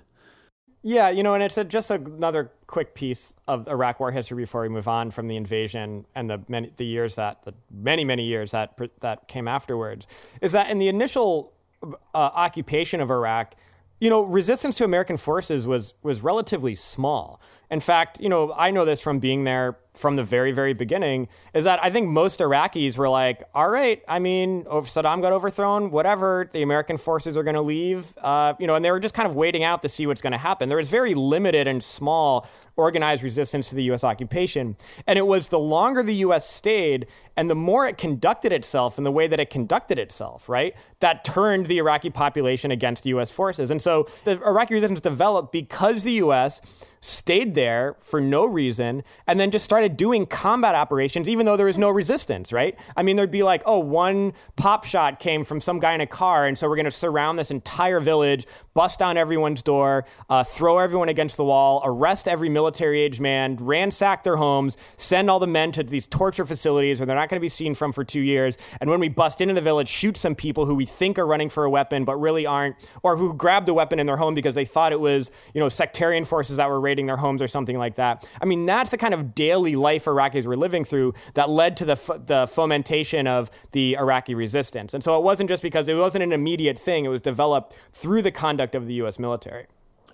Yeah, 0.83 1.09
you 1.09 1.23
know, 1.23 1.33
and 1.33 1.43
it's 1.43 1.57
a, 1.57 1.63
just 1.63 1.91
another 1.91 2.51
quick 2.67 2.93
piece 2.93 3.33
of 3.47 3.67
Iraq 3.67 3.99
War 3.99 4.11
history 4.11 4.37
before 4.37 4.61
we 4.61 4.69
move 4.69 4.87
on 4.87 5.11
from 5.11 5.27
the 5.27 5.35
invasion 5.35 6.05
and 6.15 6.29
the 6.29 6.41
many 6.47 6.71
the 6.77 6.85
years 6.85 7.15
that 7.15 7.43
the 7.43 7.53
many 7.71 8.05
many 8.05 8.23
years 8.23 8.51
that 8.51 8.79
that 9.01 9.27
came 9.27 9.47
afterwards. 9.47 10.07
Is 10.41 10.51
that 10.51 10.69
in 10.69 10.77
the 10.77 10.87
initial 10.87 11.53
uh, 11.83 11.91
occupation 12.13 13.01
of 13.01 13.09
Iraq, 13.09 13.55
you 13.99 14.09
know, 14.09 14.21
resistance 14.21 14.75
to 14.75 14.83
American 14.83 15.17
forces 15.17 15.65
was 15.65 15.93
was 16.03 16.21
relatively 16.21 16.75
small. 16.75 17.41
In 17.69 17.79
fact, 17.79 18.19
you 18.19 18.29
know, 18.29 18.53
I 18.55 18.71
know 18.71 18.85
this 18.85 19.01
from 19.01 19.19
being 19.19 19.43
there 19.43 19.77
from 19.97 20.15
the 20.15 20.23
very, 20.23 20.51
very 20.51 20.73
beginning 20.73 21.27
is 21.53 21.65
that 21.65 21.83
I 21.83 21.89
think 21.89 22.07
most 22.09 22.39
Iraqis 22.39 22.97
were 22.97 23.09
like, 23.09 23.43
all 23.53 23.69
right, 23.69 24.03
I 24.07 24.19
mean, 24.19 24.61
if 24.61 24.85
Saddam 24.85 25.21
got 25.21 25.33
overthrown, 25.33 25.91
whatever, 25.91 26.49
the 26.53 26.61
American 26.61 26.97
forces 26.97 27.37
are 27.37 27.43
going 27.43 27.55
to 27.55 27.61
leave, 27.61 28.13
uh, 28.21 28.53
you 28.59 28.67
know, 28.67 28.75
and 28.75 28.85
they 28.85 28.91
were 28.91 28.99
just 28.99 29.13
kind 29.13 29.27
of 29.27 29.35
waiting 29.35 29.63
out 29.63 29.81
to 29.81 29.89
see 29.89 30.07
what's 30.07 30.21
going 30.21 30.31
to 30.31 30.37
happen. 30.37 30.69
There 30.69 30.77
was 30.77 30.89
very 30.89 31.13
limited 31.13 31.67
and 31.67 31.83
small 31.83 32.47
organized 32.77 33.23
resistance 33.23 33.69
to 33.69 33.75
the 33.75 33.83
U.S. 33.85 34.03
occupation. 34.03 34.77
And 35.07 35.17
it 35.17 35.25
was 35.25 35.49
the 35.49 35.59
longer 35.59 36.03
the 36.03 36.15
U.S. 36.15 36.47
stayed 36.47 37.07
and 37.35 37.49
the 37.49 37.55
more 37.55 37.87
it 37.87 37.97
conducted 37.97 38.51
itself 38.53 38.97
in 38.97 39.03
the 39.03 39.11
way 39.11 39.27
that 39.27 39.39
it 39.39 39.49
conducted 39.49 39.99
itself, 39.99 40.47
right, 40.47 40.75
that 40.99 41.23
turned 41.23 41.65
the 41.65 41.77
Iraqi 41.79 42.09
population 42.09 42.71
against 42.71 43.05
U.S. 43.07 43.31
forces. 43.31 43.69
And 43.71 43.81
so 43.81 44.07
the 44.23 44.41
Iraqi 44.43 44.75
resistance 44.75 45.01
developed 45.01 45.51
because 45.51 46.03
the 46.03 46.13
U.S. 46.13 46.61
stayed 47.01 47.55
there 47.55 47.95
for 48.01 48.21
no 48.21 48.45
reason 48.45 49.03
and 49.27 49.39
then 49.39 49.51
just 49.51 49.65
started 49.65 49.86
doing 49.89 50.25
combat 50.25 50.75
operations 50.75 51.29
even 51.29 51.45
though 51.45 51.57
there 51.57 51.65
was 51.65 51.77
no 51.77 51.89
resistance, 51.89 52.51
right? 52.53 52.77
I 52.95 53.03
mean, 53.03 53.15
there'd 53.15 53.31
be 53.31 53.43
like, 53.43 53.63
oh, 53.65 53.79
one 53.79 54.33
pop 54.55 54.83
shot 54.83 55.19
came 55.19 55.43
from 55.43 55.61
some 55.61 55.79
guy 55.79 55.93
in 55.93 56.01
a 56.01 56.07
car, 56.07 56.45
and 56.45 56.57
so 56.57 56.67
we're 56.67 56.75
going 56.75 56.85
to 56.85 56.91
surround 56.91 57.39
this 57.39 57.51
entire 57.51 57.99
village, 57.99 58.45
bust 58.73 58.99
down 58.99 59.17
everyone's 59.17 59.61
door, 59.61 60.05
uh, 60.29 60.43
throw 60.43 60.79
everyone 60.79 61.09
against 61.09 61.37
the 61.37 61.43
wall, 61.43 61.81
arrest 61.83 62.27
every 62.27 62.49
military 62.49 62.99
age 62.99 63.19
man, 63.19 63.55
ransack 63.57 64.23
their 64.23 64.37
homes, 64.37 64.77
send 64.97 65.29
all 65.29 65.39
the 65.39 65.47
men 65.47 65.71
to 65.71 65.83
these 65.83 66.07
torture 66.07 66.45
facilities 66.45 66.99
where 66.99 67.07
they're 67.07 67.15
not 67.15 67.29
going 67.29 67.39
to 67.39 67.41
be 67.41 67.49
seen 67.49 67.73
from 67.73 67.91
for 67.91 68.03
two 68.03 68.21
years. 68.21 68.57
And 68.81 68.89
when 68.89 68.99
we 68.99 69.09
bust 69.09 69.41
into 69.41 69.53
the 69.53 69.61
village, 69.61 69.87
shoot 69.87 70.17
some 70.17 70.35
people 70.35 70.65
who 70.65 70.75
we 70.75 70.85
think 70.85 71.17
are 71.17 71.25
running 71.25 71.49
for 71.49 71.63
a 71.63 71.69
weapon 71.69 72.05
but 72.05 72.17
really 72.17 72.45
aren't, 72.45 72.75
or 73.03 73.17
who 73.17 73.33
grabbed 73.33 73.69
a 73.69 73.73
weapon 73.73 73.99
in 73.99 74.07
their 74.07 74.17
home 74.17 74.35
because 74.35 74.55
they 74.55 74.65
thought 74.65 74.91
it 74.91 74.99
was, 74.99 75.31
you 75.53 75.59
know, 75.59 75.69
sectarian 75.69 76.25
forces 76.25 76.57
that 76.57 76.69
were 76.69 76.79
raiding 76.79 77.05
their 77.05 77.17
homes 77.17 77.41
or 77.41 77.47
something 77.47 77.77
like 77.77 77.95
that. 77.95 78.29
I 78.41 78.45
mean, 78.45 78.65
that's 78.65 78.91
the 78.91 78.97
kind 78.97 79.13
of 79.13 79.33
daily 79.33 79.75
life 79.77 80.05
Iraqis 80.05 80.45
were 80.45 80.57
living 80.57 80.83
through 80.83 81.13
that 81.35 81.49
led 81.49 81.77
to 81.77 81.85
the, 81.85 81.93
f- 81.93 82.25
the 82.25 82.47
fomentation 82.47 83.27
of 83.27 83.49
the 83.71 83.95
Iraqi 83.95 84.35
resistance. 84.35 84.93
And 84.93 85.03
so 85.03 85.17
it 85.17 85.23
wasn't 85.23 85.49
just 85.49 85.63
because 85.63 85.87
it 85.87 85.95
wasn't 85.95 86.23
an 86.23 86.33
immediate 86.33 86.77
thing, 86.77 87.05
it 87.05 87.09
was 87.09 87.21
developed 87.21 87.77
through 87.93 88.21
the 88.21 88.31
conduct 88.31 88.75
of 88.75 88.87
the 88.87 88.93
U.S. 88.95 89.19
military. 89.19 89.67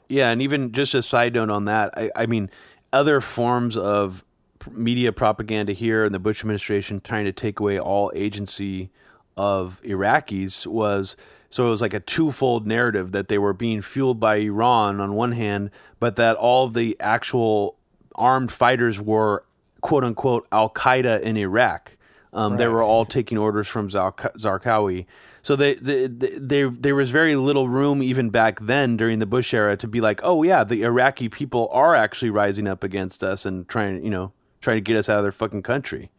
Yeah, 0.07 0.29
and 0.29 0.41
even 0.41 0.71
just 0.71 0.93
a 0.93 1.01
side 1.01 1.33
note 1.33 1.49
on 1.49 1.65
that, 1.65 1.93
I, 1.97 2.11
I 2.15 2.25
mean, 2.25 2.49
other 2.91 3.21
forms 3.21 3.75
of 3.75 4.23
media 4.71 5.11
propaganda 5.11 5.73
here 5.73 6.05
in 6.05 6.11
the 6.11 6.19
Bush 6.19 6.41
administration 6.41 7.01
trying 7.01 7.25
to 7.25 7.33
take 7.33 7.59
away 7.59 7.79
all 7.79 8.11
agency 8.15 8.91
of 9.35 9.81
Iraqis 9.83 10.67
was 10.67 11.17
so 11.49 11.67
it 11.67 11.69
was 11.69 11.81
like 11.81 11.93
a 11.93 11.99
twofold 11.99 12.65
narrative 12.65 13.11
that 13.11 13.27
they 13.27 13.37
were 13.37 13.53
being 13.53 13.83
fueled 13.83 14.19
by 14.19 14.37
Iran 14.37 14.99
on 14.99 15.13
one 15.13 15.33
hand, 15.33 15.69
but 15.99 16.15
that 16.15 16.35
all 16.35 16.67
the 16.67 16.97
actual 16.99 17.77
armed 18.15 18.51
fighters 18.51 18.99
were 18.99 19.45
quote 19.83 20.03
unquote 20.03 20.47
Al 20.51 20.69
Qaeda 20.69 21.21
in 21.21 21.37
Iraq. 21.37 21.97
Um, 22.31 22.53
right. 22.53 22.57
They 22.57 22.67
were 22.67 22.81
all 22.81 23.05
taking 23.05 23.37
orders 23.37 23.67
from 23.67 23.89
Zarqawi. 23.89 25.05
So 25.43 25.55
they, 25.55 25.75
they, 25.75 26.07
they, 26.07 26.63
there 26.63 26.95
was 26.95 27.11
very 27.11 27.35
little 27.35 27.67
room 27.67 28.01
even 28.01 28.29
back 28.29 28.61
then 28.61 28.97
during 28.97 29.19
the 29.19 29.25
Bush 29.27 29.53
era 29.53 29.75
to 29.77 29.87
be 29.87 30.01
like, 30.01 30.21
oh 30.23 30.41
yeah, 30.41 30.63
the 30.63 30.81
Iraqi 30.83 31.27
people 31.29 31.69
are 31.71 31.95
actually 31.95 32.31
rising 32.31 32.65
up 32.65 32.83
against 32.83 33.23
us 33.23 33.45
and 33.45 33.67
trying, 33.67 34.03
you 34.03 34.09
know, 34.09 34.31
trying 34.61 34.77
to 34.77 34.81
get 34.81 34.95
us 34.95 35.09
out 35.09 35.17
of 35.17 35.23
their 35.23 35.33
fucking 35.33 35.63
country. 35.63 36.09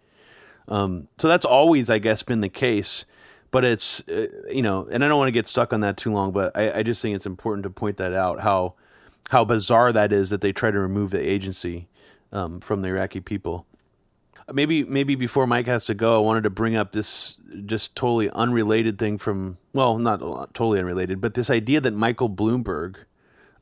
Um, 0.68 1.08
so 1.18 1.26
that's 1.26 1.46
always, 1.46 1.88
I 1.88 1.98
guess, 1.98 2.22
been 2.22 2.42
the 2.42 2.50
case. 2.50 3.06
But 3.50 3.64
it's, 3.64 4.06
uh, 4.08 4.26
you 4.50 4.62
know, 4.62 4.86
and 4.90 5.02
I 5.02 5.08
don't 5.08 5.18
want 5.18 5.28
to 5.28 5.32
get 5.32 5.46
stuck 5.46 5.72
on 5.72 5.80
that 5.80 5.96
too 5.96 6.12
long, 6.12 6.32
but 6.32 6.56
I, 6.56 6.80
I 6.80 6.82
just 6.82 7.00
think 7.00 7.16
it's 7.16 7.26
important 7.26 7.62
to 7.62 7.70
point 7.70 7.96
that 7.96 8.12
out 8.12 8.40
how 8.40 8.74
how 9.30 9.42
bizarre 9.42 9.90
that 9.90 10.12
is 10.12 10.28
that 10.28 10.42
they 10.42 10.52
try 10.52 10.70
to 10.70 10.78
remove 10.78 11.10
the 11.10 11.20
agency 11.20 11.88
um, 12.34 12.60
from 12.60 12.82
the 12.82 12.88
Iraqi 12.88 13.20
people. 13.20 13.66
Maybe 14.52 14.84
maybe 14.84 15.14
before 15.14 15.46
Mike 15.46 15.66
has 15.66 15.86
to 15.86 15.94
go, 15.94 16.16
I 16.16 16.18
wanted 16.18 16.42
to 16.42 16.50
bring 16.50 16.76
up 16.76 16.92
this 16.92 17.40
just 17.64 17.96
totally 17.96 18.28
unrelated 18.30 18.98
thing 18.98 19.16
from 19.16 19.56
well, 19.72 19.96
not 19.96 20.20
totally 20.52 20.78
unrelated, 20.78 21.22
but 21.22 21.32
this 21.32 21.48
idea 21.48 21.80
that 21.80 21.92
Michael 21.92 22.28
Bloomberg 22.28 22.96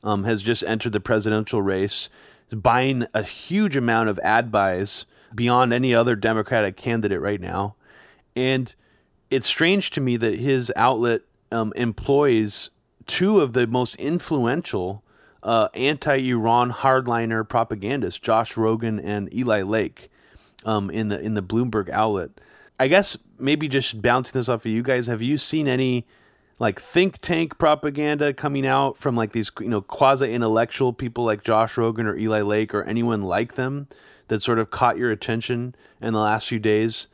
um, 0.03 0.25
has 0.25 0.41
just 0.41 0.63
entered 0.63 0.91
the 0.91 0.99
presidential 0.99 1.61
race, 1.61 2.09
is 2.49 2.55
buying 2.55 3.07
a 3.13 3.23
huge 3.23 3.77
amount 3.77 4.09
of 4.09 4.19
ad 4.19 4.51
buys 4.51 5.05
beyond 5.33 5.71
any 5.71 5.95
other 5.95 6.17
Democratic 6.17 6.75
candidate 6.75 7.21
right 7.21 7.39
now, 7.39 7.75
and 8.35 8.75
it's 9.29 9.47
strange 9.47 9.89
to 9.91 10.01
me 10.01 10.17
that 10.17 10.39
his 10.39 10.71
outlet 10.75 11.21
um, 11.49 11.71
employs 11.77 12.71
two 13.05 13.39
of 13.39 13.53
the 13.53 13.67
most 13.67 13.95
influential 13.95 15.02
uh, 15.43 15.67
anti-Iran 15.73 16.71
hardliner 16.71 17.47
propagandists, 17.47 18.19
Josh 18.19 18.53
Rogin 18.53 18.99
and 19.03 19.33
Eli 19.33 19.61
Lake, 19.61 20.09
um, 20.65 20.89
in 20.89 21.09
the 21.09 21.19
in 21.19 21.33
the 21.33 21.43
Bloomberg 21.43 21.89
outlet. 21.89 22.31
I 22.79 22.87
guess 22.87 23.17
maybe 23.37 23.67
just 23.67 24.01
bouncing 24.01 24.37
this 24.37 24.49
off 24.49 24.65
of 24.65 24.71
you 24.71 24.81
guys. 24.81 25.07
Have 25.07 25.21
you 25.21 25.37
seen 25.37 25.67
any 25.67 26.05
like 26.59 26.79
think 26.79 27.19
tank 27.19 27.57
propaganda 27.57 28.33
coming 28.33 28.65
out 28.65 28.97
from 28.97 29.15
like 29.15 29.33
these 29.33 29.51
you 29.59 29.67
know 29.67 29.81
quasi 29.81 30.33
intellectual 30.33 30.93
people 30.93 31.25
like 31.25 31.43
Josh 31.43 31.75
Rogin 31.75 32.05
or 32.05 32.15
Eli 32.15 32.41
Lake 32.41 32.73
or 32.73 32.83
anyone 32.83 33.23
like 33.23 33.55
them 33.55 33.87
that 34.29 34.41
sort 34.41 34.59
of 34.59 34.71
caught 34.71 34.97
your 34.97 35.11
attention 35.11 35.75
in 36.01 36.13
the 36.13 36.19
last 36.19 36.47
few 36.47 36.59
days? 36.59 37.07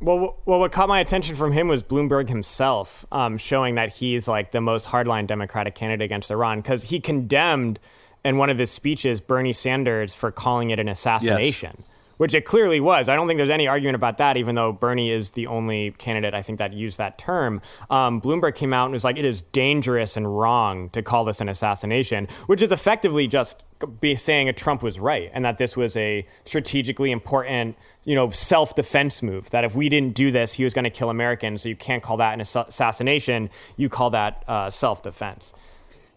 Well, 0.00 0.36
well, 0.44 0.60
what 0.60 0.72
caught 0.72 0.88
my 0.88 1.00
attention 1.00 1.34
from 1.34 1.52
him 1.52 1.68
was 1.68 1.82
Bloomberg 1.82 2.28
himself, 2.28 3.06
um, 3.10 3.38
showing 3.38 3.76
that 3.76 3.90
he's 3.90 4.28
like 4.28 4.50
the 4.50 4.60
most 4.60 4.86
hardline 4.86 5.26
Democratic 5.26 5.74
candidate 5.74 6.04
against 6.04 6.30
Iran 6.30 6.60
because 6.60 6.84
he 6.84 7.00
condemned 7.00 7.78
in 8.24 8.36
one 8.36 8.50
of 8.50 8.58
his 8.58 8.70
speeches 8.70 9.20
Bernie 9.20 9.52
Sanders 9.52 10.14
for 10.14 10.30
calling 10.30 10.70
it 10.70 10.78
an 10.78 10.88
assassination. 10.88 11.76
Yes 11.78 11.88
which 12.16 12.34
it 12.34 12.44
clearly 12.44 12.80
was. 12.80 13.08
I 13.08 13.16
don't 13.16 13.26
think 13.26 13.38
there's 13.38 13.50
any 13.50 13.66
argument 13.66 13.96
about 13.96 14.18
that, 14.18 14.36
even 14.36 14.54
though 14.54 14.72
Bernie 14.72 15.10
is 15.10 15.30
the 15.30 15.46
only 15.46 15.92
candidate 15.92 16.34
I 16.34 16.42
think 16.42 16.58
that 16.58 16.72
used 16.72 16.98
that 16.98 17.18
term. 17.18 17.60
Um, 17.90 18.20
Bloomberg 18.20 18.54
came 18.54 18.72
out 18.72 18.86
and 18.86 18.92
was 18.92 19.04
like, 19.04 19.18
it 19.18 19.24
is 19.24 19.40
dangerous 19.40 20.16
and 20.16 20.38
wrong 20.38 20.90
to 20.90 21.02
call 21.02 21.24
this 21.24 21.40
an 21.40 21.48
assassination, 21.48 22.28
which 22.46 22.62
is 22.62 22.72
effectively 22.72 23.26
just 23.26 23.64
be 24.00 24.14
saying 24.14 24.46
that 24.46 24.56
Trump 24.56 24.82
was 24.82 24.98
right 25.00 25.30
and 25.34 25.44
that 25.44 25.58
this 25.58 25.76
was 25.76 25.96
a 25.96 26.26
strategically 26.44 27.10
important, 27.10 27.76
you 28.04 28.14
know, 28.14 28.30
self-defense 28.30 29.22
move. 29.22 29.50
That 29.50 29.64
if 29.64 29.74
we 29.74 29.88
didn't 29.88 30.14
do 30.14 30.30
this, 30.30 30.54
he 30.54 30.64
was 30.64 30.74
going 30.74 30.84
to 30.84 30.90
kill 30.90 31.10
Americans. 31.10 31.62
So 31.62 31.68
you 31.68 31.76
can't 31.76 32.02
call 32.02 32.18
that 32.18 32.34
an 32.34 32.40
assassination. 32.40 33.50
You 33.76 33.88
call 33.88 34.10
that 34.10 34.44
uh, 34.46 34.70
self-defense. 34.70 35.54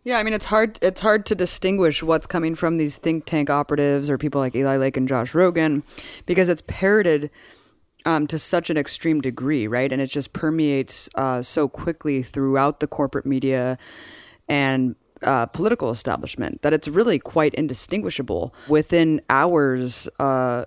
Yeah, 0.04 0.20
I 0.20 0.24
mean 0.24 0.34
it's 0.34 0.46
hard 0.46 0.80
it's 0.82 1.02
hard 1.02 1.26
to 1.26 1.36
distinguish 1.36 2.02
what's 2.02 2.26
coming 2.26 2.56
from 2.56 2.78
these 2.78 2.96
think 2.96 3.26
tank 3.26 3.50
operatives 3.50 4.10
or 4.10 4.18
people 4.18 4.40
like 4.40 4.56
Eli 4.56 4.78
Lake 4.78 4.96
and 4.96 5.06
Josh 5.06 5.34
Rogin 5.34 5.84
because 6.26 6.48
it's 6.48 6.64
parroted 6.66 7.30
um, 8.06 8.26
to 8.28 8.40
such 8.40 8.70
an 8.70 8.78
extreme 8.78 9.20
degree, 9.20 9.68
right? 9.68 9.92
And 9.92 10.02
it 10.02 10.08
just 10.08 10.32
permeates 10.32 11.10
uh, 11.16 11.42
so 11.42 11.68
quickly 11.68 12.24
throughout 12.24 12.80
the 12.80 12.88
corporate 12.88 13.26
media 13.26 13.78
and 14.48 14.96
uh, 15.24 15.46
political 15.48 15.92
establishment 15.92 16.62
that 16.62 16.74
it's 16.74 16.88
really 16.88 17.20
quite 17.20 17.54
indistinguishable. 17.56 18.54
Within 18.68 19.22
hours, 19.30 20.08
uh, 20.20 20.66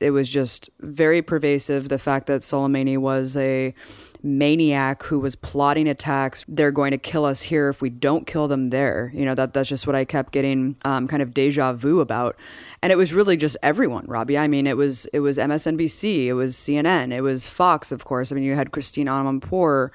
it 0.00 0.12
was 0.12 0.28
just 0.28 0.70
very 0.80 1.22
pervasive. 1.22 1.88
The 1.88 1.98
fact 1.98 2.26
that 2.26 2.42
Soleimani 2.42 2.98
was 2.98 3.36
a 3.36 3.74
maniac 4.22 5.02
who 5.04 5.18
was 5.18 5.34
plotting 5.34 5.88
attacks. 5.88 6.44
They're 6.48 6.70
going 6.70 6.90
to 6.90 6.98
kill 6.98 7.24
us 7.24 7.42
here 7.42 7.68
if 7.68 7.80
we 7.80 7.90
don't 7.90 8.26
kill 8.26 8.48
them 8.48 8.70
there. 8.70 9.10
You 9.14 9.24
know, 9.24 9.34
that 9.34 9.54
that's 9.54 9.68
just 9.68 9.86
what 9.86 9.96
I 9.96 10.04
kept 10.04 10.32
getting 10.32 10.76
um, 10.84 11.08
kind 11.08 11.22
of 11.22 11.32
deja 11.32 11.72
vu 11.72 12.00
about. 12.00 12.36
And 12.82 12.92
it 12.92 12.96
was 12.96 13.12
really 13.12 13.36
just 13.36 13.56
everyone, 13.62 14.06
Robbie. 14.06 14.38
I 14.38 14.48
mean, 14.48 14.66
it 14.66 14.76
was 14.76 15.06
it 15.06 15.20
was 15.20 15.38
MSNBC, 15.38 16.26
it 16.26 16.34
was 16.34 16.56
CNN, 16.56 17.12
it 17.12 17.22
was 17.22 17.48
Fox, 17.48 17.92
of 17.92 18.04
course. 18.04 18.32
I 18.32 18.34
mean, 18.34 18.44
you 18.44 18.54
had 18.54 18.72
Christiane 18.72 19.06
Amanpour 19.06 19.90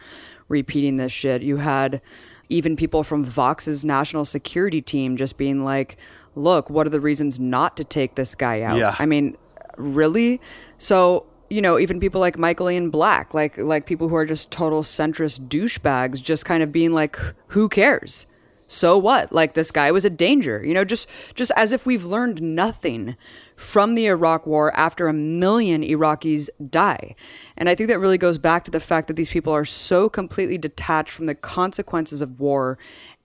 repeating 0.47 0.97
this 0.97 1.11
shit. 1.11 1.41
You 1.41 1.57
had 1.57 2.01
even 2.49 2.75
people 2.75 3.03
from 3.03 3.25
Vox's 3.25 3.83
national 3.83 4.25
security 4.25 4.81
team 4.81 5.17
just 5.17 5.37
being 5.37 5.63
like, 5.63 5.97
look, 6.35 6.69
what 6.69 6.85
are 6.85 6.91
the 6.91 7.01
reasons 7.01 7.39
not 7.39 7.77
to 7.77 7.83
take 7.83 8.15
this 8.15 8.35
guy 8.35 8.61
out? 8.61 8.77
Yeah. 8.77 8.95
I 8.99 9.05
mean, 9.05 9.37
really? 9.77 10.41
So 10.77 11.25
you 11.49 11.61
know, 11.61 11.77
even 11.77 11.99
people 11.99 12.19
like 12.19 12.37
Michael 12.37 12.69
Ian 12.69 12.89
Black, 12.89 13.33
like 13.33 13.57
like 13.57 13.85
people 13.85 14.09
who 14.09 14.15
are 14.15 14.25
just 14.25 14.51
total 14.51 14.83
centrist 14.83 15.47
douchebags, 15.47 16.21
just 16.21 16.45
kind 16.45 16.63
of 16.63 16.71
being 16.71 16.91
like, 16.91 17.17
who 17.47 17.69
cares? 17.69 18.25
So 18.67 18.97
what? 18.97 19.31
Like 19.31 19.53
this 19.53 19.71
guy 19.71 19.91
was 19.91 20.05
a 20.05 20.09
danger, 20.09 20.63
you 20.65 20.73
know, 20.73 20.83
just 20.83 21.07
just 21.35 21.51
as 21.55 21.71
if 21.71 21.85
we've 21.85 22.03
learned 22.03 22.41
nothing 22.41 23.15
from 23.55 23.95
the 23.95 24.07
Iraq 24.07 24.45
war 24.45 24.75
after 24.77 25.07
a 25.07 25.13
million 25.13 25.81
Iraqis 25.81 26.49
die. 26.69 27.15
And 27.57 27.69
I 27.69 27.75
think 27.75 27.89
that 27.89 27.99
really 27.99 28.17
goes 28.17 28.37
back 28.37 28.65
to 28.65 28.71
the 28.71 28.79
fact 28.79 29.07
that 29.07 29.15
these 29.15 29.29
people 29.29 29.53
are 29.53 29.65
so 29.65 30.09
completely 30.09 30.57
detached 30.57 31.11
from 31.11 31.25
the 31.25 31.35
consequences 31.35 32.21
of 32.21 32.39
war 32.39 32.77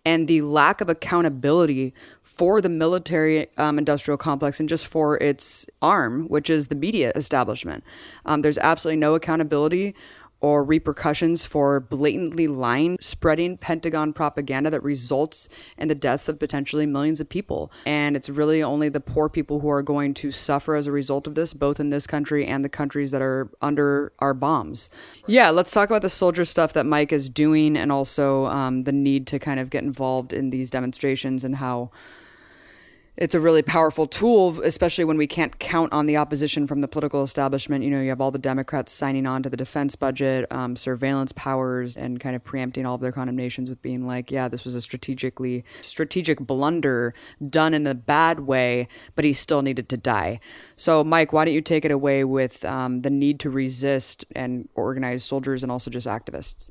and 0.05 0.29
the 0.29 0.43
lack 0.43 0.81
of 0.81 0.89
accountability 0.89 1.93
for 2.23 2.61
the 2.61 2.69
military 2.69 3.49
um, 3.59 3.79
industrial 3.79 4.17
complex 4.17 4.59
and 4.61 4.69
just 4.69 4.87
for 4.87 5.19
its 5.19 5.67
arm, 5.83 6.27
which 6.29 6.49
is 6.49 6.69
the 6.69 6.75
media 6.75 7.13
establishment. 7.15 7.85
Um, 8.25 8.43
there's 8.43 8.57
absolutely 8.59 8.99
no 8.99 9.15
accountability 9.15 9.95
or 10.41 10.65
repercussions 10.65 11.45
for 11.45 11.81
blatantly 11.81 12.47
lying, 12.47 12.97
spreading 13.01 13.57
Pentagon 13.57 14.13
propaganda 14.13 14.71
that 14.71 14.83
results 14.83 15.49
in 15.77 15.89
the 15.89 15.95
deaths 15.95 16.29
of 16.29 16.39
potentially 16.39 16.87
millions 16.87 17.21
of 17.21 17.29
people. 17.29 17.71
And 17.85 18.17
it's 18.17 18.29
really 18.29 18.63
only 18.63 18.89
the 18.89 19.01
poor 19.01 19.29
people 19.29 19.61
who 19.61 19.69
are 19.69 19.83
going 19.83 20.15
to 20.15 20.31
suffer 20.31 20.75
as 20.75 20.87
a 20.87 20.93
result 20.93 21.27
of 21.27 21.35
this, 21.35 21.53
both 21.53 21.79
in 21.79 21.91
this 21.91 22.07
country 22.07 22.47
and 22.47 22.65
the 22.65 22.69
countries 22.69 23.11
that 23.11 23.23
are 23.23 23.51
under 23.61 24.13
our 24.19 24.35
bombs. 24.35 24.89
Yeah, 25.27 25.51
let's 25.51 25.73
talk 25.73 25.91
about 25.91 26.03
the 26.03 26.11
soldier 26.11 26.45
stuff 26.45 26.73
that 26.73 26.87
Mike 26.87 27.13
is 27.13 27.29
doing 27.29 27.77
and 27.77 27.93
also 27.93 28.47
um, 28.47 28.85
the 28.85 28.93
need 28.93 29.27
to 29.29 29.39
kind 29.39 29.61
of 29.61 29.71
get 29.71 29.85
involved 29.85 30.33
in 30.33 30.51
these 30.51 30.71
demonstrations 30.71 31.45
and 31.45 31.57
how 31.57 31.91
it's 33.21 33.35
a 33.35 33.41
really 33.41 33.61
powerful 33.61 34.07
tool, 34.07 34.63
especially 34.63 35.05
when 35.05 35.19
we 35.19 35.27
can't 35.27 35.59
count 35.59 35.93
on 35.93 36.07
the 36.07 36.17
opposition 36.17 36.67
from 36.67 36.81
the 36.81 36.89
political 36.89 37.23
establishment. 37.23 37.85
You 37.85 37.91
know, 37.91 38.01
you 38.01 38.09
have 38.09 38.21
all 38.23 38.31
the 38.31 38.39
Democrats 38.39 38.93
signing 38.93 39.27
on 39.27 39.43
to 39.43 39.51
the 39.51 39.59
defense 39.59 39.95
budget, 39.95 40.51
um, 40.51 40.75
surveillance 40.75 41.31
powers, 41.33 41.99
and 41.99 42.19
kind 42.19 42.35
of 42.35 42.43
preempting 42.43 42.87
all 42.87 42.95
of 42.95 43.03
their 43.03 43.13
condemnations 43.13 43.69
with 43.69 43.83
being 43.83 44.07
like, 44.07 44.31
yeah, 44.31 44.49
this 44.49 44.65
was 44.65 44.75
a 44.75 44.81
strategically 44.81 45.65
strategic 45.83 46.41
blunder 46.41 47.13
done 47.47 47.75
in 47.75 47.87
a 47.87 47.95
bad 47.95 48.41
way, 48.41 48.89
but 49.15 49.27
he 49.27 49.35
still 49.35 49.61
needed 49.61 49.91
to 49.91 49.99
die. 49.99 50.41
So, 50.75 51.05
Mike, 51.05 51.31
why 51.31 51.45
don't 51.45 51.53
you 51.53 51.61
take 51.61 51.85
it 51.85 51.91
away 51.91 52.25
with 52.25 52.65
um, 52.65 53.03
the 53.03 53.11
need 53.11 53.39
to 53.41 53.51
resist 53.51 54.25
and 54.35 54.67
organize 54.75 55.25
soldiers 55.25 55.63
and 55.63 55.71
also 55.71 55.91
just 55.91 56.07
activists? 56.07 56.71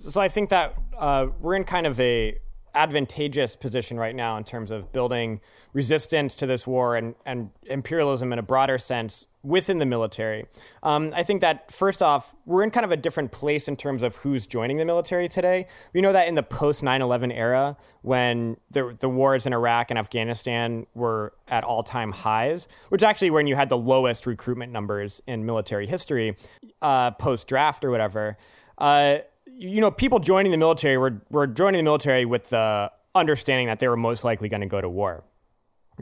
So 0.00 0.20
I 0.20 0.26
think 0.26 0.50
that 0.50 0.74
uh, 0.98 1.28
we're 1.40 1.54
in 1.54 1.62
kind 1.62 1.86
of 1.86 2.00
a 2.00 2.38
advantageous 2.78 3.56
position 3.56 3.98
right 3.98 4.14
now 4.14 4.36
in 4.36 4.44
terms 4.44 4.70
of 4.70 4.92
building 4.92 5.40
resistance 5.72 6.36
to 6.36 6.46
this 6.46 6.64
war 6.64 6.94
and, 6.96 7.16
and 7.26 7.50
imperialism 7.64 8.32
in 8.32 8.38
a 8.38 8.42
broader 8.42 8.78
sense 8.78 9.26
within 9.42 9.78
the 9.78 9.86
military. 9.86 10.46
Um, 10.84 11.12
I 11.14 11.24
think 11.24 11.40
that 11.40 11.72
first 11.72 12.02
off, 12.02 12.36
we're 12.46 12.62
in 12.62 12.70
kind 12.70 12.84
of 12.84 12.92
a 12.92 12.96
different 12.96 13.32
place 13.32 13.66
in 13.66 13.76
terms 13.76 14.04
of 14.04 14.14
who's 14.16 14.46
joining 14.46 14.76
the 14.76 14.84
military 14.84 15.28
today. 15.28 15.66
We 15.92 16.00
know 16.00 16.12
that 16.12 16.28
in 16.28 16.36
the 16.36 16.42
post 16.44 16.84
9 16.84 17.02
11 17.02 17.32
era, 17.32 17.76
when 18.02 18.56
the, 18.70 18.96
the 18.98 19.08
wars 19.08 19.44
in 19.44 19.52
Iraq 19.52 19.90
and 19.90 19.98
Afghanistan 19.98 20.86
were 20.94 21.32
at 21.48 21.64
all 21.64 21.82
time 21.82 22.12
highs, 22.12 22.68
which 22.90 23.02
actually 23.02 23.30
when 23.30 23.48
you 23.48 23.56
had 23.56 23.68
the 23.68 23.78
lowest 23.78 24.24
recruitment 24.24 24.72
numbers 24.72 25.20
in 25.26 25.44
military 25.44 25.88
history, 25.88 26.36
uh, 26.80 27.10
post 27.12 27.48
draft 27.48 27.84
or 27.84 27.90
whatever. 27.90 28.36
Uh, 28.76 29.18
you 29.58 29.80
know, 29.80 29.90
people 29.90 30.20
joining 30.20 30.52
the 30.52 30.58
military 30.58 30.96
were, 30.96 31.20
were 31.30 31.46
joining 31.46 31.78
the 31.78 31.82
military 31.82 32.24
with 32.24 32.48
the 32.50 32.92
understanding 33.14 33.66
that 33.66 33.80
they 33.80 33.88
were 33.88 33.96
most 33.96 34.22
likely 34.22 34.48
going 34.48 34.60
to 34.60 34.66
go 34.66 34.80
to 34.80 34.88
war. 34.88 35.24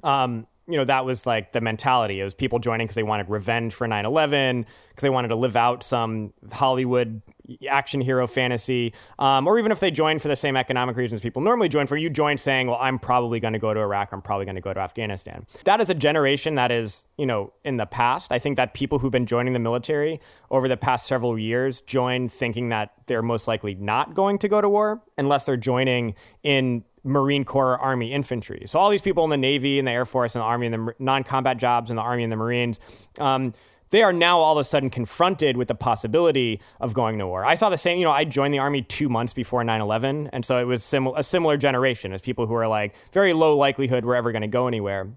Um, 0.05 0.47
you 0.69 0.77
know, 0.77 0.85
that 0.85 1.05
was 1.05 1.27
like 1.27 1.53
the 1.53 1.61
mentality. 1.61 2.21
It 2.21 2.25
was 2.25 2.35
people 2.35 2.59
joining 2.59 2.87
because 2.87 2.97
they 2.97 3.03
wanted 3.03 3.31
revenge 3.31 3.73
for 3.73 3.89
9 3.89 4.05
11, 4.05 4.67
because 4.89 5.03
they 5.03 5.11
wanted 5.11 5.29
to 5.29 5.37
live 5.37 5.57
out 5.57 5.83
some 5.83 6.35
Hollywood 6.53 7.23
action 7.69 8.01
hero 8.01 8.27
fantasy, 8.27 8.93
um, 9.19 9.47
or 9.47 9.59
even 9.59 9.73
if 9.73 9.81
they 9.81 9.91
join 9.91 10.19
for 10.19 10.29
the 10.29 10.37
same 10.37 10.57
economic 10.57 10.97
reasons 10.97 11.21
people 11.21 11.43
normally 11.43 11.69
join 11.69 11.87
for, 11.87 11.97
you 11.97 12.11
join 12.11 12.39
saying, 12.39 12.67
well, 12.67 12.79
I'm 12.81 12.99
probably 12.99 13.41
going 13.41 13.53
to 13.53 13.59
go 13.59 13.73
to 13.73 13.81
Iraq, 13.81 14.13
I'm 14.13 14.23
probably 14.23 14.45
going 14.45 14.57
to 14.57 14.61
go 14.61 14.73
to 14.73 14.81
Afghanistan. 14.81 15.47
That 15.65 15.81
is 15.81 15.91
a 15.91 15.95
generation 15.95 16.57
that 16.57 16.71
is, 16.71 17.09
you 17.17 17.27
know, 17.27 17.53
in 17.65 17.77
the 17.77 17.87
past. 17.87 18.33
I 18.33 18.39
think 18.39 18.57
that 18.57 18.75
people 18.75 18.99
who've 18.99 19.13
been 19.13 19.27
joining 19.27 19.53
the 19.53 19.59
military 19.59 20.21
over 20.51 20.69
the 20.69 20.77
past 20.77 21.07
several 21.07 21.39
years 21.39 21.81
join 21.81 22.29
thinking 22.29 22.69
that 22.71 22.93
they're 23.07 23.23
most 23.23 23.49
likely 23.49 23.75
not 23.75 24.15
going 24.15 24.39
to 24.39 24.49
go 24.49 24.61
to 24.61 24.69
war 24.69 25.03
unless 25.19 25.47
they're 25.47 25.57
joining 25.57 26.15
in 26.43 26.85
Marine 27.07 27.45
Corps, 27.45 27.79
Army, 27.79 28.13
infantry. 28.13 28.65
So 28.67 28.81
all 28.81 28.91
these 28.91 29.03
people 29.03 29.23
in 29.25 29.31
the 29.31 29.37
Navy 29.37 29.79
and 29.79 29.87
the 29.87 29.93
Air 29.93 30.05
Force 30.05 30.35
and 30.35 30.43
the 30.43 30.47
Army 30.47 30.67
and 30.67 30.75
the 30.75 30.95
non-combat 30.99 31.57
jobs 31.57 31.91
in 31.91 31.97
the 31.97 32.03
Army 32.03 32.25
and 32.25 32.33
the 32.33 32.37
Marines, 32.37 32.81
um, 33.21 33.53
they 33.91 34.03
are 34.03 34.13
now 34.13 34.39
all 34.39 34.59
of 34.59 34.61
a 34.61 34.65
sudden 34.65 34.91
confronted 34.91 35.57
with 35.57 35.69
the 35.69 35.75
possibility 35.75 36.61
of 36.81 36.95
going 36.95 37.19
to 37.19 37.27
war. 37.27 37.45
I 37.45 37.55
saw 37.55 37.69
the 37.69 37.79
same, 37.79 37.99
you 37.99 38.05
know, 38.05 38.11
I 38.11 38.25
joined 38.25 38.53
the 38.53 38.59
Army 38.59 38.83
two 38.83 39.09
months 39.09 39.35
before 39.35 39.63
9 39.65 39.81
11. 39.81 40.29
And 40.33 40.45
so 40.45 40.59
it 40.59 40.65
was 40.65 40.83
sim- 40.83 41.07
a 41.09 41.23
similar 41.23 41.57
generation 41.57 42.13
as 42.13 42.23
people 42.23 42.47
who 42.47 42.55
are 42.55 42.69
like 42.69 42.95
very 43.13 43.33
low 43.33 43.57
likelihood 43.57 44.05
we're 44.05 44.17
ever 44.17 44.33
going 44.33 44.43
to 44.43 44.49
go 44.49 44.67
anywhere 44.67 45.11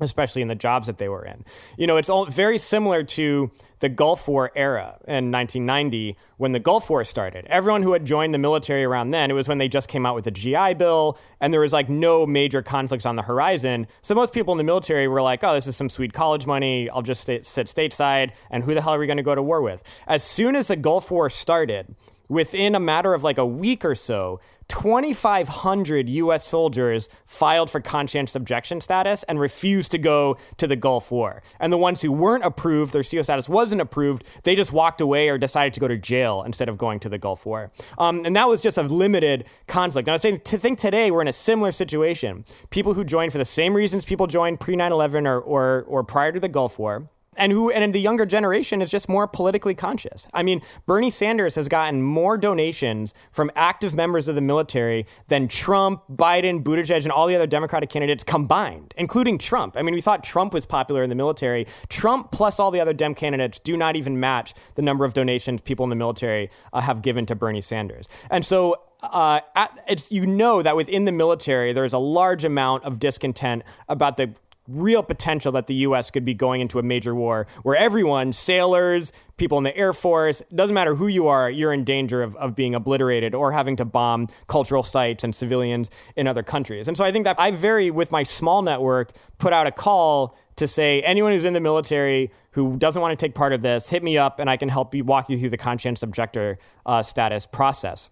especially 0.00 0.42
in 0.42 0.48
the 0.48 0.54
jobs 0.54 0.86
that 0.86 0.98
they 0.98 1.08
were 1.08 1.24
in. 1.24 1.44
You 1.78 1.86
know, 1.86 1.96
it's 1.96 2.10
all 2.10 2.26
very 2.26 2.58
similar 2.58 3.02
to 3.04 3.50
the 3.80 3.88
Gulf 3.88 4.26
War 4.28 4.50
era 4.56 4.98
in 5.06 5.30
1990 5.30 6.16
when 6.36 6.52
the 6.52 6.60
Gulf 6.60 6.88
War 6.88 7.04
started. 7.04 7.46
Everyone 7.46 7.82
who 7.82 7.92
had 7.92 8.04
joined 8.04 8.32
the 8.32 8.38
military 8.38 8.84
around 8.84 9.10
then, 9.10 9.30
it 9.30 9.34
was 9.34 9.48
when 9.48 9.58
they 9.58 9.68
just 9.68 9.88
came 9.88 10.06
out 10.06 10.14
with 10.14 10.24
the 10.24 10.30
GI 10.30 10.74
Bill 10.74 11.18
and 11.40 11.52
there 11.52 11.60
was 11.60 11.72
like 11.72 11.88
no 11.88 12.26
major 12.26 12.62
conflicts 12.62 13.06
on 13.06 13.16
the 13.16 13.22
horizon. 13.22 13.86
So 14.00 14.14
most 14.14 14.32
people 14.32 14.52
in 14.52 14.58
the 14.58 14.64
military 14.64 15.08
were 15.08 15.22
like, 15.22 15.44
oh, 15.44 15.54
this 15.54 15.66
is 15.66 15.76
some 15.76 15.88
sweet 15.88 16.12
college 16.12 16.46
money. 16.46 16.88
I'll 16.90 17.02
just 17.02 17.24
sit 17.24 17.42
stateside. 17.42 18.32
And 18.50 18.64
who 18.64 18.74
the 18.74 18.82
hell 18.82 18.94
are 18.94 18.98
we 18.98 19.06
going 19.06 19.16
to 19.18 19.22
go 19.22 19.34
to 19.34 19.42
war 19.42 19.60
with? 19.60 19.82
As 20.06 20.22
soon 20.22 20.56
as 20.56 20.68
the 20.68 20.76
Gulf 20.76 21.10
War 21.10 21.28
started, 21.28 21.94
within 22.28 22.74
a 22.74 22.80
matter 22.80 23.14
of 23.14 23.22
like 23.22 23.38
a 23.38 23.46
week 23.46 23.84
or 23.84 23.94
so, 23.94 24.40
2,500 24.68 26.08
U.S. 26.08 26.44
soldiers 26.44 27.08
filed 27.24 27.70
for 27.70 27.80
conscientious 27.80 28.34
objection 28.34 28.80
status 28.80 29.22
and 29.24 29.38
refused 29.38 29.90
to 29.92 29.98
go 29.98 30.36
to 30.56 30.66
the 30.66 30.76
Gulf 30.76 31.10
War. 31.10 31.42
And 31.60 31.72
the 31.72 31.78
ones 31.78 32.02
who 32.02 32.12
weren't 32.12 32.44
approved, 32.44 32.92
their 32.92 33.02
CO 33.02 33.22
status 33.22 33.48
wasn't 33.48 33.80
approved, 33.80 34.28
they 34.44 34.54
just 34.54 34.72
walked 34.72 35.00
away 35.00 35.28
or 35.28 35.38
decided 35.38 35.72
to 35.74 35.80
go 35.80 35.88
to 35.88 35.96
jail 35.96 36.42
instead 36.44 36.68
of 36.68 36.78
going 36.78 37.00
to 37.00 37.08
the 37.08 37.18
Gulf 37.18 37.46
War. 37.46 37.70
Um, 37.98 38.24
and 38.24 38.34
that 38.36 38.48
was 38.48 38.60
just 38.60 38.78
a 38.78 38.82
limited 38.82 39.46
conflict. 39.66 40.08
And 40.08 40.14
I 40.14 40.16
saying 40.16 40.38
to 40.38 40.58
think 40.58 40.78
today 40.78 41.10
we're 41.10 41.22
in 41.22 41.28
a 41.28 41.32
similar 41.32 41.72
situation. 41.72 42.44
People 42.70 42.94
who 42.94 43.04
joined 43.04 43.32
for 43.32 43.38
the 43.38 43.44
same 43.44 43.74
reasons 43.74 44.04
people 44.04 44.26
joined 44.26 44.60
pre 44.60 44.76
9 44.76 44.92
11 44.92 45.26
or, 45.26 45.40
or, 45.40 45.84
or 45.88 46.04
prior 46.04 46.32
to 46.32 46.40
the 46.40 46.48
Gulf 46.48 46.78
War 46.78 47.08
and 47.36 47.52
who 47.52 47.70
and 47.70 47.94
the 47.94 48.00
younger 48.00 48.26
generation 48.26 48.82
is 48.82 48.90
just 48.90 49.08
more 49.08 49.26
politically 49.26 49.74
conscious. 49.74 50.26
I 50.32 50.42
mean, 50.42 50.62
Bernie 50.86 51.10
Sanders 51.10 51.54
has 51.54 51.68
gotten 51.68 52.02
more 52.02 52.38
donations 52.38 53.14
from 53.32 53.50
active 53.54 53.94
members 53.94 54.28
of 54.28 54.34
the 54.34 54.40
military 54.40 55.06
than 55.28 55.48
Trump, 55.48 56.02
Biden, 56.10 56.62
Buttigieg, 56.62 57.04
and 57.04 57.12
all 57.12 57.26
the 57.26 57.36
other 57.36 57.46
Democratic 57.46 57.90
candidates 57.90 58.24
combined, 58.24 58.94
including 58.96 59.38
Trump. 59.38 59.76
I 59.76 59.82
mean, 59.82 59.94
we 59.94 60.00
thought 60.00 60.24
Trump 60.24 60.54
was 60.54 60.66
popular 60.66 61.02
in 61.02 61.08
the 61.08 61.14
military. 61.16 61.66
Trump 61.88 62.32
plus 62.32 62.58
all 62.58 62.70
the 62.70 62.80
other 62.80 62.92
Dem 62.92 63.14
candidates 63.14 63.58
do 63.58 63.76
not 63.76 63.96
even 63.96 64.18
match 64.18 64.54
the 64.74 64.82
number 64.82 65.04
of 65.04 65.14
donations 65.14 65.60
people 65.62 65.84
in 65.84 65.90
the 65.90 65.96
military 65.96 66.50
uh, 66.72 66.80
have 66.80 67.02
given 67.02 67.26
to 67.26 67.34
Bernie 67.34 67.60
Sanders. 67.60 68.08
And 68.30 68.44
so 68.44 68.76
uh, 69.02 69.40
at, 69.54 69.78
it's 69.88 70.10
you 70.10 70.26
know 70.26 70.62
that 70.62 70.76
within 70.76 71.04
the 71.04 71.12
military 71.12 71.72
there's 71.72 71.92
a 71.92 71.98
large 71.98 72.44
amount 72.44 72.84
of 72.84 72.98
discontent 72.98 73.62
about 73.88 74.16
the 74.16 74.34
real 74.68 75.02
potential 75.02 75.52
that 75.52 75.66
the 75.66 75.74
U.S. 75.74 76.10
could 76.10 76.24
be 76.24 76.34
going 76.34 76.60
into 76.60 76.78
a 76.78 76.82
major 76.82 77.14
war 77.14 77.46
where 77.62 77.76
everyone, 77.76 78.32
sailors, 78.32 79.12
people 79.36 79.58
in 79.58 79.64
the 79.64 79.76
Air 79.76 79.92
Force, 79.92 80.42
doesn't 80.54 80.74
matter 80.74 80.94
who 80.94 81.06
you 81.06 81.28
are, 81.28 81.50
you're 81.50 81.72
in 81.72 81.84
danger 81.84 82.22
of, 82.22 82.36
of 82.36 82.54
being 82.54 82.74
obliterated 82.74 83.34
or 83.34 83.52
having 83.52 83.76
to 83.76 83.84
bomb 83.84 84.28
cultural 84.46 84.82
sites 84.82 85.24
and 85.24 85.34
civilians 85.34 85.90
in 86.16 86.26
other 86.26 86.42
countries. 86.42 86.88
And 86.88 86.96
so 86.96 87.04
I 87.04 87.12
think 87.12 87.24
that 87.24 87.38
I 87.38 87.50
very, 87.50 87.90
with 87.90 88.10
my 88.10 88.22
small 88.22 88.62
network, 88.62 89.12
put 89.38 89.52
out 89.52 89.66
a 89.66 89.72
call 89.72 90.36
to 90.56 90.66
say 90.66 91.02
anyone 91.02 91.32
who's 91.32 91.44
in 91.44 91.52
the 91.52 91.60
military 91.60 92.30
who 92.52 92.78
doesn't 92.78 93.02
want 93.02 93.16
to 93.16 93.22
take 93.22 93.34
part 93.34 93.52
of 93.52 93.60
this, 93.60 93.90
hit 93.90 94.02
me 94.02 94.16
up 94.16 94.40
and 94.40 94.48
I 94.48 94.56
can 94.56 94.70
help 94.70 94.94
you 94.94 95.04
walk 95.04 95.28
you 95.28 95.38
through 95.38 95.50
the 95.50 95.58
conscientious 95.58 96.02
objector 96.02 96.58
uh, 96.86 97.02
status 97.02 97.46
process. 97.46 98.08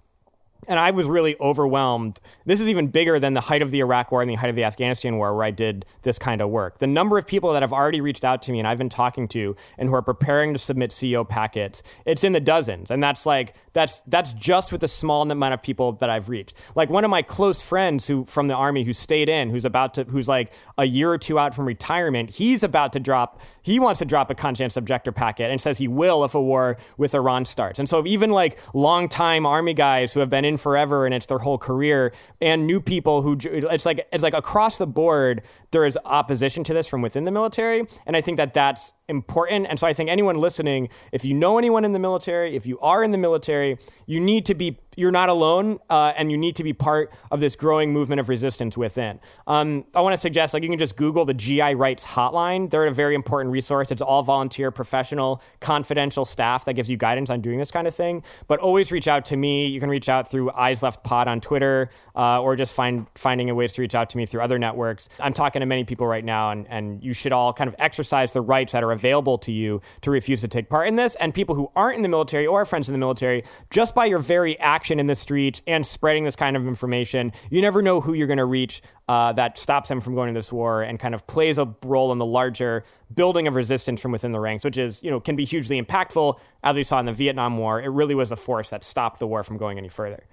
And 0.69 0.79
I 0.79 0.91
was 0.91 1.07
really 1.07 1.37
overwhelmed. 1.41 2.21
This 2.47 2.61
is 2.61 2.69
even 2.69 2.89
bigger 2.89 3.19
than 3.19 3.35
the 3.35 3.41
height 3.41 3.63
of 3.63 3.71
the 3.71 3.81
Iraq 3.81 4.11
War 4.11 4.23
and 4.23 4.31
the 4.31 4.35
height 4.35 4.51
of 4.51 4.57
the 4.57 4.65
Afghanistan 4.65 5.17
War, 5.17 5.35
where 5.35 5.45
I 5.45 5.51
did 5.51 5.85
this 6.03 6.19
kind 6.19 6.41
of 6.41 6.51
work. 6.51 6.79
The 6.79 6.87
number 6.87 7.19
of 7.19 7.27
people 7.27 7.53
that 7.53 7.63
have 7.63 7.73
already 7.73 8.01
reached 8.01 8.25
out 8.25 8.43
to 8.43 8.53
me 8.53 8.59
and 8.59 8.69
I've 8.69 8.79
been 8.79 8.89
talking 8.89 9.29
to 9.29 9.57
and 9.79 9.89
who 9.89 9.95
are 9.95 10.03
preparing 10.03 10.53
to 10.53 10.59
submit 10.59 10.97
CO 10.99 11.25
packets, 11.25 11.83
it's 12.05 12.25
in 12.25 12.33
the 12.33 12.41
dozens. 12.41 12.91
And 12.91 13.03
that's 13.03 13.27
like, 13.27 13.55
that's 13.73 14.01
that's 14.01 14.33
just 14.33 14.73
with 14.73 14.81
the 14.81 14.89
small 14.89 15.31
amount 15.31 15.55
of 15.55 15.63
people 15.63 15.93
that 15.93 16.11
I've 16.11 16.29
reached. 16.29 16.61
Like 16.75 16.91
one 16.91 17.05
of 17.05 17.11
my 17.11 17.23
close 17.23 17.67
friends 17.67 18.07
who 18.07 18.25
from 18.25 18.49
the 18.49 18.55
army 18.55 18.85
who 18.85 18.93
stayed 18.93 19.29
in, 19.29 19.51
who's 19.51 19.65
about 19.65 19.95
to 19.95 20.05
who's 20.05 20.29
like 20.29 20.53
a 20.79 20.85
year 20.85 21.11
or 21.11 21.19
two 21.19 21.39
out 21.39 21.55
from 21.55 21.67
retirement, 21.67 22.31
he's 22.31 22.63
about 22.63 22.93
to 22.95 23.01
drop 23.01 23.41
he 23.65 23.81
wants 23.81 23.99
to 23.99 24.05
drop 24.05 24.31
a 24.31 24.35
conscientious 24.35 24.77
objector 24.77 25.11
packet 25.11 25.51
and 25.51 25.61
says 25.61 25.79
he 25.79 25.89
will 25.89 26.23
if 26.25 26.35
a 26.35 26.41
war 26.41 26.77
with 26.99 27.15
Iran 27.15 27.47
starts. 27.47 27.79
And 27.79 27.89
so 27.89 28.07
even 28.07 28.31
like 28.31 28.59
longtime 28.75 29.47
army 29.47 29.75
guys 29.75 30.13
who 30.13 30.21
have 30.21 30.29
been 30.29 30.45
in 30.45 30.59
forever 30.59 31.07
and 31.07 31.15
it's 31.15 31.27
their 31.27 31.39
whole 31.39 31.59
career 31.59 32.13
and 32.41 32.67
new 32.67 32.81
people 32.81 33.23
who 33.23 33.37
it's 33.43 33.87
like 33.87 34.07
it's 34.13 34.23
like 34.23 34.35
across 34.35 34.79
the 34.79 34.87
board 34.87 35.43
there 35.75 35.85
is 35.85 35.99
opposition 36.07 36.65
to 36.65 36.73
this 36.73 36.89
from 36.89 37.03
within 37.03 37.25
the 37.25 37.31
military 37.31 37.87
and 38.07 38.17
I 38.17 38.21
think 38.21 38.39
that 38.39 38.55
that's 38.55 38.95
important. 39.09 39.67
And 39.69 39.79
so 39.79 39.87
I 39.87 39.93
think 39.93 40.09
anyone 40.09 40.39
listening, 40.39 40.89
if 41.13 41.25
you 41.25 41.35
know 41.35 41.59
anyone 41.59 41.85
in 41.85 41.93
the 41.93 41.99
military, 41.99 42.57
if 42.57 42.67
you 42.67 42.79
are 42.81 43.05
in 43.05 43.11
the 43.11 43.19
military, 43.19 43.77
you 44.07 44.21
need 44.21 44.47
to 44.47 44.55
be 44.55 44.79
you're 44.97 45.11
not 45.11 45.29
alone, 45.29 45.79
uh, 45.91 46.13
and 46.17 46.31
you 46.31 46.39
need 46.39 46.57
to 46.57 46.65
be 46.65 46.73
part 46.73 47.13
of 47.31 47.41
this 47.41 47.57
growing 47.57 47.93
movement 47.93 48.21
of 48.21 48.29
resistance 48.29 48.77
within. 48.77 49.19
Um, 49.47 49.85
I 49.95 50.01
want 50.01 50.13
to 50.13 50.17
suggest, 50.17 50.55
like, 50.55 50.63
you 50.63 50.69
can 50.69 50.79
just 50.79 50.97
Google 50.97 51.25
the 51.25 51.35
GI 51.35 51.75
Rights 51.75 52.07
Hotline. 52.07 52.71
They're 52.71 52.87
a 52.87 52.93
very 52.93 53.15
important 53.15 53.53
resource. 53.53 53.91
It's 53.91 54.03
all 54.03 54.23
volunteer, 54.23 54.71
professional, 54.71 55.43
confidential 55.61 56.25
staff 56.25 56.65
that 56.67 56.75
gives 56.75 56.91
you 56.91 56.97
guidance 56.97 57.31
on 57.31 57.41
doing 57.41 57.59
this 57.59 57.71
kind 57.71 57.87
of 57.87 57.95
thing. 57.95 58.23
But 58.47 58.61
always 58.61 58.93
reach 58.93 59.09
out 59.09 59.25
to 59.27 59.37
me. 59.37 59.67
You 59.67 59.81
can 59.81 59.91
reach 59.91 60.09
out 60.09 60.31
through 60.31 60.53
Eyes 60.53 60.83
Left 60.83 61.03
Pod 61.03 61.29
on 61.29 61.41
Twitter, 61.41 61.91
uh, 62.15 62.41
or 62.41 62.57
just 62.57 62.75
find 62.75 63.11
finding 63.15 63.55
ways 63.55 63.73
to 63.75 63.83
reach 63.83 63.95
out 63.95 64.11
to 64.11 64.17
me 64.17 64.27
through 64.27 64.43
other 64.43 64.59
networks. 64.59 65.09
I'm 65.19 65.33
talking 65.33 65.63
to 65.65 65.69
many 65.69 65.85
people 65.85 66.07
right 66.07 66.25
now, 66.25 66.51
and 66.51 66.67
and 66.69 67.03
you 67.03 67.13
should 67.13 67.33
all 67.33 67.53
kind 67.53 67.69
of 67.69 67.75
exercise 67.79 68.33
the 68.33 68.41
rights 68.41 68.73
that 68.73 68.85
are 68.85 68.93
available 68.93 69.39
to 69.39 69.53
you 69.53 69.81
to 70.03 70.11
refuse 70.11 70.41
to 70.43 70.49
take 70.49 70.69
part 70.69 70.87
in 70.89 70.97
this. 70.97 71.17
And 71.17 71.35
people 71.35 71.55
who 71.55 71.71
aren't 71.75 71.97
in 71.97 72.03
the 72.03 72.09
military 72.09 72.47
or 72.47 72.65
friends 72.65 72.89
in 72.89 72.93
the 72.93 72.99
military, 72.99 73.45
just 73.71 73.95
by 73.95 74.05
your 74.05 74.19
very 74.19 74.59
action 74.61 75.01
in 75.01 75.07
the 75.07 75.17
streets 75.17 75.63
and 75.67 75.87
spreading 75.87 76.25
this 76.25 76.37
kind 76.37 76.57
of 76.57 76.67
information, 76.67 77.33
you 77.51 77.61
never 77.61 77.83
know 77.83 78.01
who 78.01 78.13
you're 78.13 78.27
going 78.27 78.39
to 78.39 78.45
reach 78.45 78.83
uh, 79.09 79.33
that 79.33 79.59
stops 79.59 79.89
them 79.89 80.01
from 80.01 80.15
going 80.15 80.33
to 80.33 80.39
this 80.39 80.53
war 80.53 80.83
and 80.83 80.99
kind 80.99 81.15
of 81.15 81.27
plays 81.27 81.59
a 81.59 81.75
role 81.85 82.13
in 82.13 82.19
the 82.19 82.27
larger 82.27 82.85
building 83.15 83.47
of 83.47 83.55
resistance 83.55 84.01
from 84.01 84.13
within 84.13 84.33
the 84.33 84.41
ranks, 84.41 84.65
which 84.65 84.79
is, 84.79 85.03
you 85.03 85.11
know, 85.11 85.21
can 85.21 85.37
be 85.37 85.45
hugely 85.45 85.81
impactful. 85.81 86.39
As 86.63 86.77
we 86.77 86.83
saw 86.83 86.99
in 86.99 87.07
the 87.07 87.13
Vietnam 87.13 87.59
War, 87.59 87.81
it 87.81 87.89
really 87.89 88.15
was 88.15 88.31
the 88.31 88.37
force 88.37 88.71
that 88.71 88.83
stopped 88.83 89.19
the 89.19 89.27
war 89.27 89.43
from 89.43 89.59
going 89.59 89.79
any 89.79 89.89
further. 89.89 90.25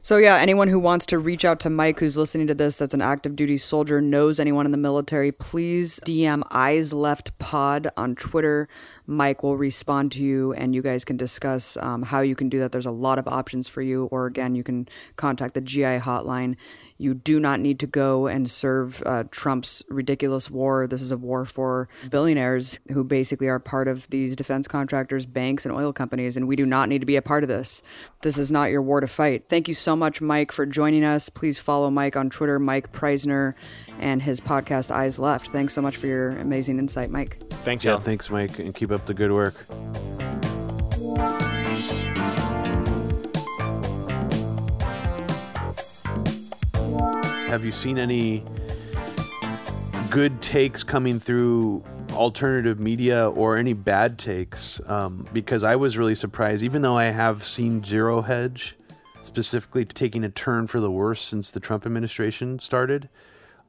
So 0.00 0.16
yeah, 0.16 0.36
anyone 0.36 0.68
who 0.68 0.80
wants 0.80 1.06
to 1.06 1.18
reach 1.18 1.44
out 1.44 1.60
to 1.60 1.70
Mike 1.70 2.00
who's 2.00 2.16
listening 2.16 2.46
to 2.48 2.54
this 2.54 2.76
that's 2.76 2.94
an 2.94 3.00
active 3.00 3.36
duty 3.36 3.56
soldier 3.56 4.00
knows 4.00 4.40
anyone 4.40 4.66
in 4.66 4.72
the 4.72 4.78
military, 4.78 5.30
please 5.30 6.00
DM 6.04 6.42
Eyes 6.50 6.92
Left 6.92 7.36
Pod 7.38 7.88
on 7.96 8.14
Twitter. 8.16 8.68
Mike 9.06 9.42
will 9.42 9.56
respond 9.56 10.12
to 10.12 10.22
you 10.22 10.52
and 10.52 10.74
you 10.74 10.82
guys 10.82 11.04
can 11.04 11.16
discuss 11.16 11.76
um, 11.78 12.02
how 12.04 12.20
you 12.20 12.34
can 12.36 12.48
do 12.48 12.58
that. 12.60 12.72
There's 12.72 12.86
a 12.86 12.90
lot 12.90 13.18
of 13.18 13.26
options 13.26 13.68
for 13.68 13.82
you, 13.82 14.04
or 14.06 14.26
again, 14.26 14.54
you 14.54 14.62
can 14.62 14.88
contact 15.16 15.54
the 15.54 15.60
GI 15.60 15.98
hotline. 16.00 16.56
You 16.98 17.14
do 17.14 17.40
not 17.40 17.58
need 17.58 17.80
to 17.80 17.86
go 17.88 18.28
and 18.28 18.48
serve 18.48 19.02
uh, 19.04 19.24
Trump's 19.32 19.82
ridiculous 19.88 20.48
war. 20.50 20.86
This 20.86 21.02
is 21.02 21.10
a 21.10 21.16
war 21.16 21.44
for 21.44 21.88
billionaires 22.10 22.78
who 22.92 23.02
basically 23.02 23.48
are 23.48 23.58
part 23.58 23.88
of 23.88 24.08
these 24.10 24.36
defense 24.36 24.68
contractors, 24.68 25.26
banks, 25.26 25.66
and 25.66 25.74
oil 25.74 25.92
companies, 25.92 26.36
and 26.36 26.46
we 26.46 26.54
do 26.54 26.64
not 26.64 26.88
need 26.88 27.00
to 27.00 27.06
be 27.06 27.16
a 27.16 27.22
part 27.22 27.42
of 27.42 27.48
this. 27.48 27.82
This 28.20 28.38
is 28.38 28.52
not 28.52 28.70
your 28.70 28.82
war 28.82 29.00
to 29.00 29.08
fight. 29.08 29.48
Thank 29.48 29.66
you 29.66 29.74
so 29.74 29.96
much, 29.96 30.20
Mike, 30.20 30.52
for 30.52 30.64
joining 30.64 31.02
us. 31.04 31.28
Please 31.28 31.58
follow 31.58 31.90
Mike 31.90 32.14
on 32.16 32.30
Twitter, 32.30 32.60
Mike 32.60 32.92
Prysner, 32.92 33.54
and 33.98 34.22
his 34.22 34.40
podcast, 34.40 34.92
Eyes 34.92 35.18
Left. 35.18 35.48
Thanks 35.48 35.74
so 35.74 35.82
much 35.82 35.96
for 35.96 36.06
your 36.06 36.30
amazing 36.30 36.78
insight, 36.78 37.10
Mike. 37.10 37.42
Thanks, 37.64 37.84
Yeah, 37.84 37.92
y'all. 37.92 38.00
thanks, 38.00 38.30
Mike, 38.30 38.60
and 38.60 38.72
keep 38.74 38.92
up 38.92 39.01
the 39.06 39.14
good 39.14 39.32
work. 39.32 39.54
Have 47.48 47.64
you 47.64 47.70
seen 47.70 47.98
any 47.98 48.44
good 50.08 50.40
takes 50.40 50.82
coming 50.82 51.20
through 51.20 51.84
alternative 52.12 52.80
media 52.80 53.28
or 53.28 53.56
any 53.56 53.74
bad 53.74 54.18
takes? 54.18 54.80
Um, 54.86 55.28
because 55.32 55.62
I 55.62 55.76
was 55.76 55.98
really 55.98 56.14
surprised, 56.14 56.62
even 56.62 56.82
though 56.82 56.96
I 56.96 57.04
have 57.04 57.44
seen 57.44 57.84
Zero 57.84 58.22
Hedge 58.22 58.76
specifically 59.22 59.84
taking 59.84 60.24
a 60.24 60.28
turn 60.28 60.66
for 60.66 60.80
the 60.80 60.90
worse 60.90 61.20
since 61.22 61.50
the 61.50 61.60
Trump 61.60 61.86
administration 61.86 62.58
started. 62.58 63.08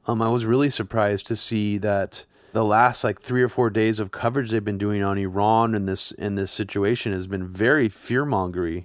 Um, 0.06 0.20
I 0.20 0.28
was 0.28 0.44
really 0.44 0.68
surprised 0.68 1.26
to 1.28 1.36
see 1.36 1.78
that 1.78 2.24
the 2.54 2.64
last 2.64 3.02
like 3.02 3.20
three 3.20 3.42
or 3.42 3.48
four 3.48 3.68
days 3.68 3.98
of 3.98 4.12
coverage 4.12 4.50
they've 4.50 4.64
been 4.64 4.78
doing 4.78 5.02
on 5.02 5.18
Iran 5.18 5.74
and 5.74 5.88
this 5.88 6.12
in 6.12 6.36
this 6.36 6.52
situation 6.52 7.12
has 7.12 7.26
been 7.26 7.48
very 7.48 7.88
fear 7.88 8.24
mongery 8.24 8.84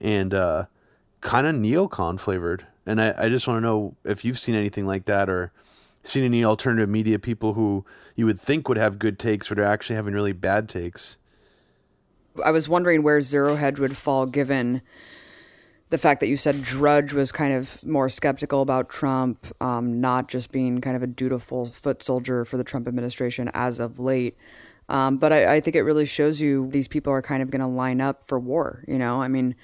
and 0.00 0.32
uh, 0.32 0.66
kind 1.20 1.44
of 1.44 1.56
neocon 1.56 2.18
flavored. 2.18 2.64
And 2.86 3.02
I, 3.02 3.12
I 3.18 3.28
just 3.28 3.48
want 3.48 3.58
to 3.58 3.60
know 3.60 3.96
if 4.04 4.24
you've 4.24 4.38
seen 4.38 4.54
anything 4.54 4.86
like 4.86 5.06
that 5.06 5.28
or 5.28 5.50
seen 6.04 6.22
any 6.22 6.44
alternative 6.44 6.88
media 6.88 7.18
people 7.18 7.54
who 7.54 7.84
you 8.14 8.24
would 8.24 8.40
think 8.40 8.68
would 8.68 8.78
have 8.78 9.00
good 9.00 9.18
takes 9.18 9.48
but 9.48 9.58
are 9.58 9.64
actually 9.64 9.96
having 9.96 10.14
really 10.14 10.32
bad 10.32 10.68
takes. 10.68 11.16
I 12.44 12.52
was 12.52 12.68
wondering 12.68 13.02
where 13.02 13.20
Zero 13.20 13.56
Hedge 13.56 13.80
would 13.80 13.96
fall 13.96 14.26
given 14.26 14.80
the 15.90 15.98
fact 15.98 16.20
that 16.20 16.28
you 16.28 16.36
said 16.36 16.62
Drudge 16.62 17.12
was 17.12 17.32
kind 17.32 17.54
of 17.54 17.82
more 17.84 18.08
skeptical 18.08 18.60
about 18.60 18.88
Trump, 18.88 19.46
um, 19.60 20.00
not 20.00 20.28
just 20.28 20.52
being 20.52 20.80
kind 20.80 20.96
of 20.96 21.02
a 21.02 21.06
dutiful 21.06 21.66
foot 21.66 22.02
soldier 22.02 22.44
for 22.44 22.56
the 22.56 22.64
Trump 22.64 22.86
administration 22.86 23.50
as 23.54 23.80
of 23.80 23.98
late. 23.98 24.36
Um, 24.88 25.18
but 25.18 25.32
I, 25.32 25.56
I 25.56 25.60
think 25.60 25.76
it 25.76 25.82
really 25.82 26.06
shows 26.06 26.40
you 26.40 26.68
these 26.68 26.88
people 26.88 27.12
are 27.12 27.22
kind 27.22 27.42
of 27.42 27.50
going 27.50 27.60
to 27.60 27.66
line 27.66 28.00
up 28.00 28.26
for 28.26 28.38
war. 28.38 28.84
You 28.88 28.98
know, 28.98 29.22
I 29.22 29.28
mean, 29.28 29.54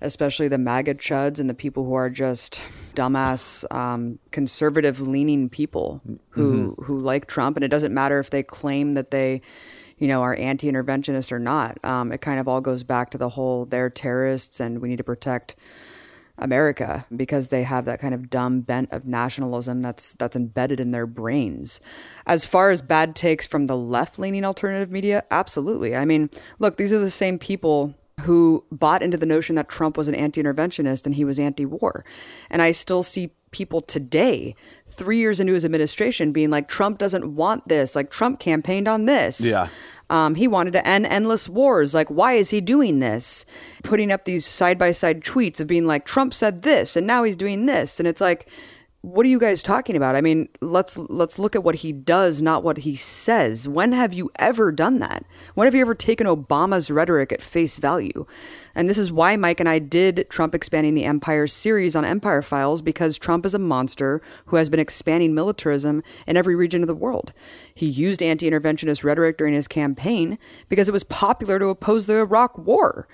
especially 0.00 0.48
the 0.48 0.58
MAGA 0.58 0.94
chuds 0.94 1.38
and 1.38 1.48
the 1.48 1.54
people 1.54 1.84
who 1.84 1.94
are 1.94 2.10
just 2.10 2.62
dumbass, 2.94 3.70
um, 3.74 4.18
conservative 4.30 5.00
leaning 5.00 5.48
people 5.48 6.00
who 6.30 6.76
who 6.84 6.98
like 6.98 7.26
Trump, 7.26 7.56
and 7.56 7.64
it 7.64 7.68
doesn't 7.68 7.92
matter 7.92 8.18
if 8.18 8.30
they 8.30 8.42
claim 8.42 8.94
that 8.94 9.10
they 9.10 9.40
you 9.98 10.08
know, 10.08 10.22
are 10.22 10.34
anti-interventionist 10.36 11.32
or 11.32 11.38
not. 11.38 11.82
Um, 11.84 12.12
it 12.12 12.20
kind 12.20 12.40
of 12.40 12.48
all 12.48 12.60
goes 12.60 12.82
back 12.82 13.10
to 13.10 13.18
the 13.18 13.30
whole 13.30 13.64
they're 13.64 13.90
terrorists 13.90 14.60
and 14.60 14.80
we 14.80 14.88
need 14.88 14.98
to 14.98 15.04
protect 15.04 15.54
America 16.36 17.06
because 17.14 17.48
they 17.48 17.62
have 17.62 17.84
that 17.84 18.00
kind 18.00 18.12
of 18.12 18.28
dumb 18.28 18.60
bent 18.60 18.90
of 18.90 19.06
nationalism 19.06 19.82
that's 19.82 20.14
that's 20.14 20.34
embedded 20.34 20.80
in 20.80 20.90
their 20.90 21.06
brains. 21.06 21.80
As 22.26 22.44
far 22.44 22.70
as 22.70 22.82
bad 22.82 23.14
takes 23.14 23.46
from 23.46 23.66
the 23.66 23.76
left-leaning 23.76 24.44
alternative 24.44 24.90
media, 24.90 25.24
absolutely. 25.30 25.94
I 25.94 26.04
mean, 26.04 26.30
look, 26.58 26.76
these 26.76 26.92
are 26.92 26.98
the 26.98 27.10
same 27.10 27.38
people 27.38 27.94
who 28.20 28.64
bought 28.70 29.02
into 29.02 29.16
the 29.16 29.26
notion 29.26 29.56
that 29.56 29.68
Trump 29.68 29.96
was 29.96 30.08
an 30.08 30.14
anti-interventionist 30.14 31.04
and 31.04 31.16
he 31.16 31.24
was 31.24 31.38
anti-war. 31.38 32.04
And 32.48 32.62
I 32.62 32.72
still 32.72 33.02
see 33.02 33.32
people 33.50 33.80
today, 33.80 34.54
three 34.86 35.18
years 35.18 35.40
into 35.40 35.52
his 35.52 35.64
administration, 35.64 36.32
being 36.32 36.50
like, 36.50 36.68
Trump 36.68 36.98
doesn't 36.98 37.34
want 37.34 37.68
this. 37.68 37.94
Like, 37.94 38.10
Trump 38.10 38.40
campaigned 38.40 38.88
on 38.88 39.06
this. 39.06 39.40
Yeah. 39.40 39.68
Um, 40.10 40.34
he 40.34 40.46
wanted 40.46 40.72
to 40.72 40.86
end 40.86 41.06
endless 41.06 41.48
wars. 41.48 41.94
Like, 41.94 42.08
why 42.08 42.34
is 42.34 42.50
he 42.50 42.60
doing 42.60 43.00
this? 43.00 43.44
Putting 43.82 44.12
up 44.12 44.24
these 44.24 44.46
side 44.46 44.78
by 44.78 44.92
side 44.92 45.22
tweets 45.22 45.60
of 45.60 45.66
being 45.66 45.86
like, 45.86 46.04
Trump 46.04 46.34
said 46.34 46.62
this 46.62 46.96
and 46.96 47.06
now 47.06 47.24
he's 47.24 47.36
doing 47.36 47.66
this. 47.66 47.98
And 47.98 48.06
it's 48.06 48.20
like, 48.20 48.48
what 49.04 49.26
are 49.26 49.28
you 49.28 49.38
guys 49.38 49.62
talking 49.62 49.96
about? 49.96 50.16
I 50.16 50.22
mean, 50.22 50.48
let's 50.62 50.96
let's 50.96 51.38
look 51.38 51.54
at 51.54 51.62
what 51.62 51.76
he 51.76 51.92
does, 51.92 52.40
not 52.40 52.62
what 52.62 52.78
he 52.78 52.96
says. 52.96 53.68
When 53.68 53.92
have 53.92 54.14
you 54.14 54.30
ever 54.36 54.72
done 54.72 54.98
that? 55.00 55.26
When 55.52 55.66
have 55.66 55.74
you 55.74 55.82
ever 55.82 55.94
taken 55.94 56.26
Obama's 56.26 56.90
rhetoric 56.90 57.30
at 57.30 57.42
face 57.42 57.76
value? 57.76 58.24
And 58.74 58.88
this 58.88 58.96
is 58.96 59.12
why 59.12 59.36
Mike 59.36 59.60
and 59.60 59.68
I 59.68 59.78
did 59.78 60.24
Trump 60.30 60.54
expanding 60.54 60.94
the 60.94 61.04
empire 61.04 61.46
series 61.46 61.94
on 61.94 62.06
Empire 62.06 62.40
Files 62.40 62.80
because 62.80 63.18
Trump 63.18 63.44
is 63.44 63.52
a 63.52 63.58
monster 63.58 64.22
who 64.46 64.56
has 64.56 64.70
been 64.70 64.80
expanding 64.80 65.34
militarism 65.34 66.02
in 66.26 66.38
every 66.38 66.56
region 66.56 66.80
of 66.80 66.88
the 66.88 66.94
world. 66.94 67.34
He 67.74 67.86
used 67.86 68.22
anti-interventionist 68.22 69.04
rhetoric 69.04 69.36
during 69.36 69.52
his 69.52 69.68
campaign 69.68 70.38
because 70.70 70.88
it 70.88 70.92
was 70.92 71.04
popular 71.04 71.58
to 71.58 71.66
oppose 71.66 72.06
the 72.06 72.20
Iraq 72.20 72.56
war. 72.56 73.06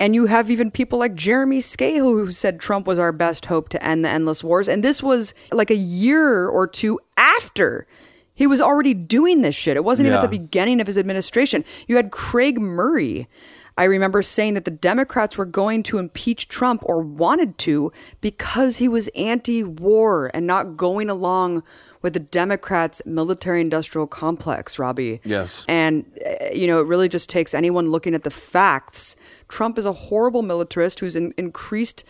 And 0.00 0.14
you 0.14 0.26
have 0.26 0.50
even 0.50 0.70
people 0.70 0.98
like 0.98 1.14
Jeremy 1.14 1.60
Scahill 1.60 2.12
who 2.12 2.30
said 2.32 2.58
Trump 2.58 2.86
was 2.86 2.98
our 2.98 3.12
best 3.12 3.46
hope 3.46 3.68
to 3.70 3.82
end 3.82 4.04
the 4.04 4.08
endless 4.08 4.42
wars. 4.42 4.68
And 4.68 4.82
this 4.82 5.02
was 5.02 5.34
like 5.52 5.70
a 5.70 5.76
year 5.76 6.48
or 6.48 6.66
two 6.66 6.98
after 7.16 7.86
he 8.34 8.46
was 8.46 8.60
already 8.60 8.94
doing 8.94 9.42
this 9.42 9.54
shit. 9.54 9.76
It 9.76 9.84
wasn't 9.84 10.06
even 10.06 10.18
at 10.18 10.22
the 10.22 10.38
beginning 10.38 10.80
of 10.80 10.88
his 10.88 10.98
administration. 10.98 11.64
You 11.86 11.96
had 11.96 12.10
Craig 12.10 12.60
Murray. 12.60 13.28
I 13.76 13.84
remember 13.84 14.22
saying 14.22 14.54
that 14.54 14.64
the 14.64 14.70
Democrats 14.70 15.36
were 15.36 15.44
going 15.44 15.82
to 15.84 15.98
impeach 15.98 16.48
Trump 16.48 16.82
or 16.84 17.00
wanted 17.00 17.58
to 17.58 17.92
because 18.20 18.76
he 18.76 18.88
was 18.88 19.08
anti 19.16 19.64
war 19.64 20.30
and 20.32 20.46
not 20.46 20.76
going 20.76 21.10
along 21.10 21.62
with 22.04 22.12
the 22.12 22.20
Democrats' 22.20 23.00
military 23.06 23.60
industrial 23.62 24.06
complex, 24.06 24.78
Robbie. 24.78 25.20
Yes. 25.24 25.64
And, 25.68 26.04
uh, 26.24 26.52
you 26.52 26.66
know, 26.66 26.80
it 26.80 26.86
really 26.86 27.08
just 27.08 27.30
takes 27.30 27.54
anyone 27.54 27.90
looking 27.90 28.14
at 28.14 28.24
the 28.24 28.30
facts. 28.30 29.16
Trump 29.54 29.78
is 29.78 29.86
a 29.86 29.92
horrible 29.92 30.42
militarist 30.42 30.98
who's 30.98 31.14
in, 31.14 31.32
increased 31.36 32.02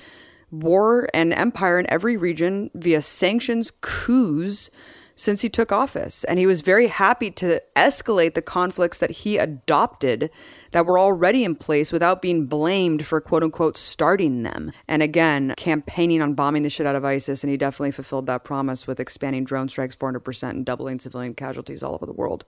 war 0.50 1.10
and 1.12 1.30
empire 1.34 1.78
in 1.78 1.84
every 1.90 2.16
region 2.16 2.70
via 2.74 3.02
sanctions, 3.02 3.70
coups 3.82 4.70
since 5.14 5.42
he 5.42 5.50
took 5.50 5.70
office. 5.70 6.24
And 6.24 6.38
he 6.38 6.46
was 6.46 6.62
very 6.62 6.86
happy 6.86 7.30
to 7.32 7.60
escalate 7.76 8.32
the 8.32 8.40
conflicts 8.40 8.96
that 8.96 9.10
he 9.10 9.36
adopted 9.36 10.30
that 10.70 10.86
were 10.86 10.98
already 10.98 11.44
in 11.44 11.54
place 11.54 11.92
without 11.92 12.22
being 12.22 12.46
blamed 12.46 13.04
for 13.04 13.20
quote 13.20 13.42
unquote 13.42 13.76
starting 13.76 14.42
them. 14.42 14.72
And 14.88 15.02
again, 15.02 15.52
campaigning 15.58 16.22
on 16.22 16.32
bombing 16.32 16.62
the 16.62 16.70
shit 16.70 16.86
out 16.86 16.96
of 16.96 17.04
ISIS. 17.04 17.44
And 17.44 17.50
he 17.50 17.58
definitely 17.58 17.90
fulfilled 17.90 18.24
that 18.24 18.44
promise 18.44 18.86
with 18.86 18.98
expanding 18.98 19.44
drone 19.44 19.68
strikes 19.68 19.94
400% 19.94 20.48
and 20.48 20.64
doubling 20.64 20.98
civilian 20.98 21.34
casualties 21.34 21.82
all 21.82 21.92
over 21.92 22.06
the 22.06 22.14
world. 22.14 22.46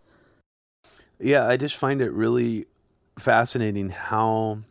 Yeah, 1.19 1.47
I 1.47 1.59
just 1.59 1.77
find 1.77 2.01
it 2.01 2.13
really 2.13 2.65
fascinating 3.19 3.91
how 3.91 4.63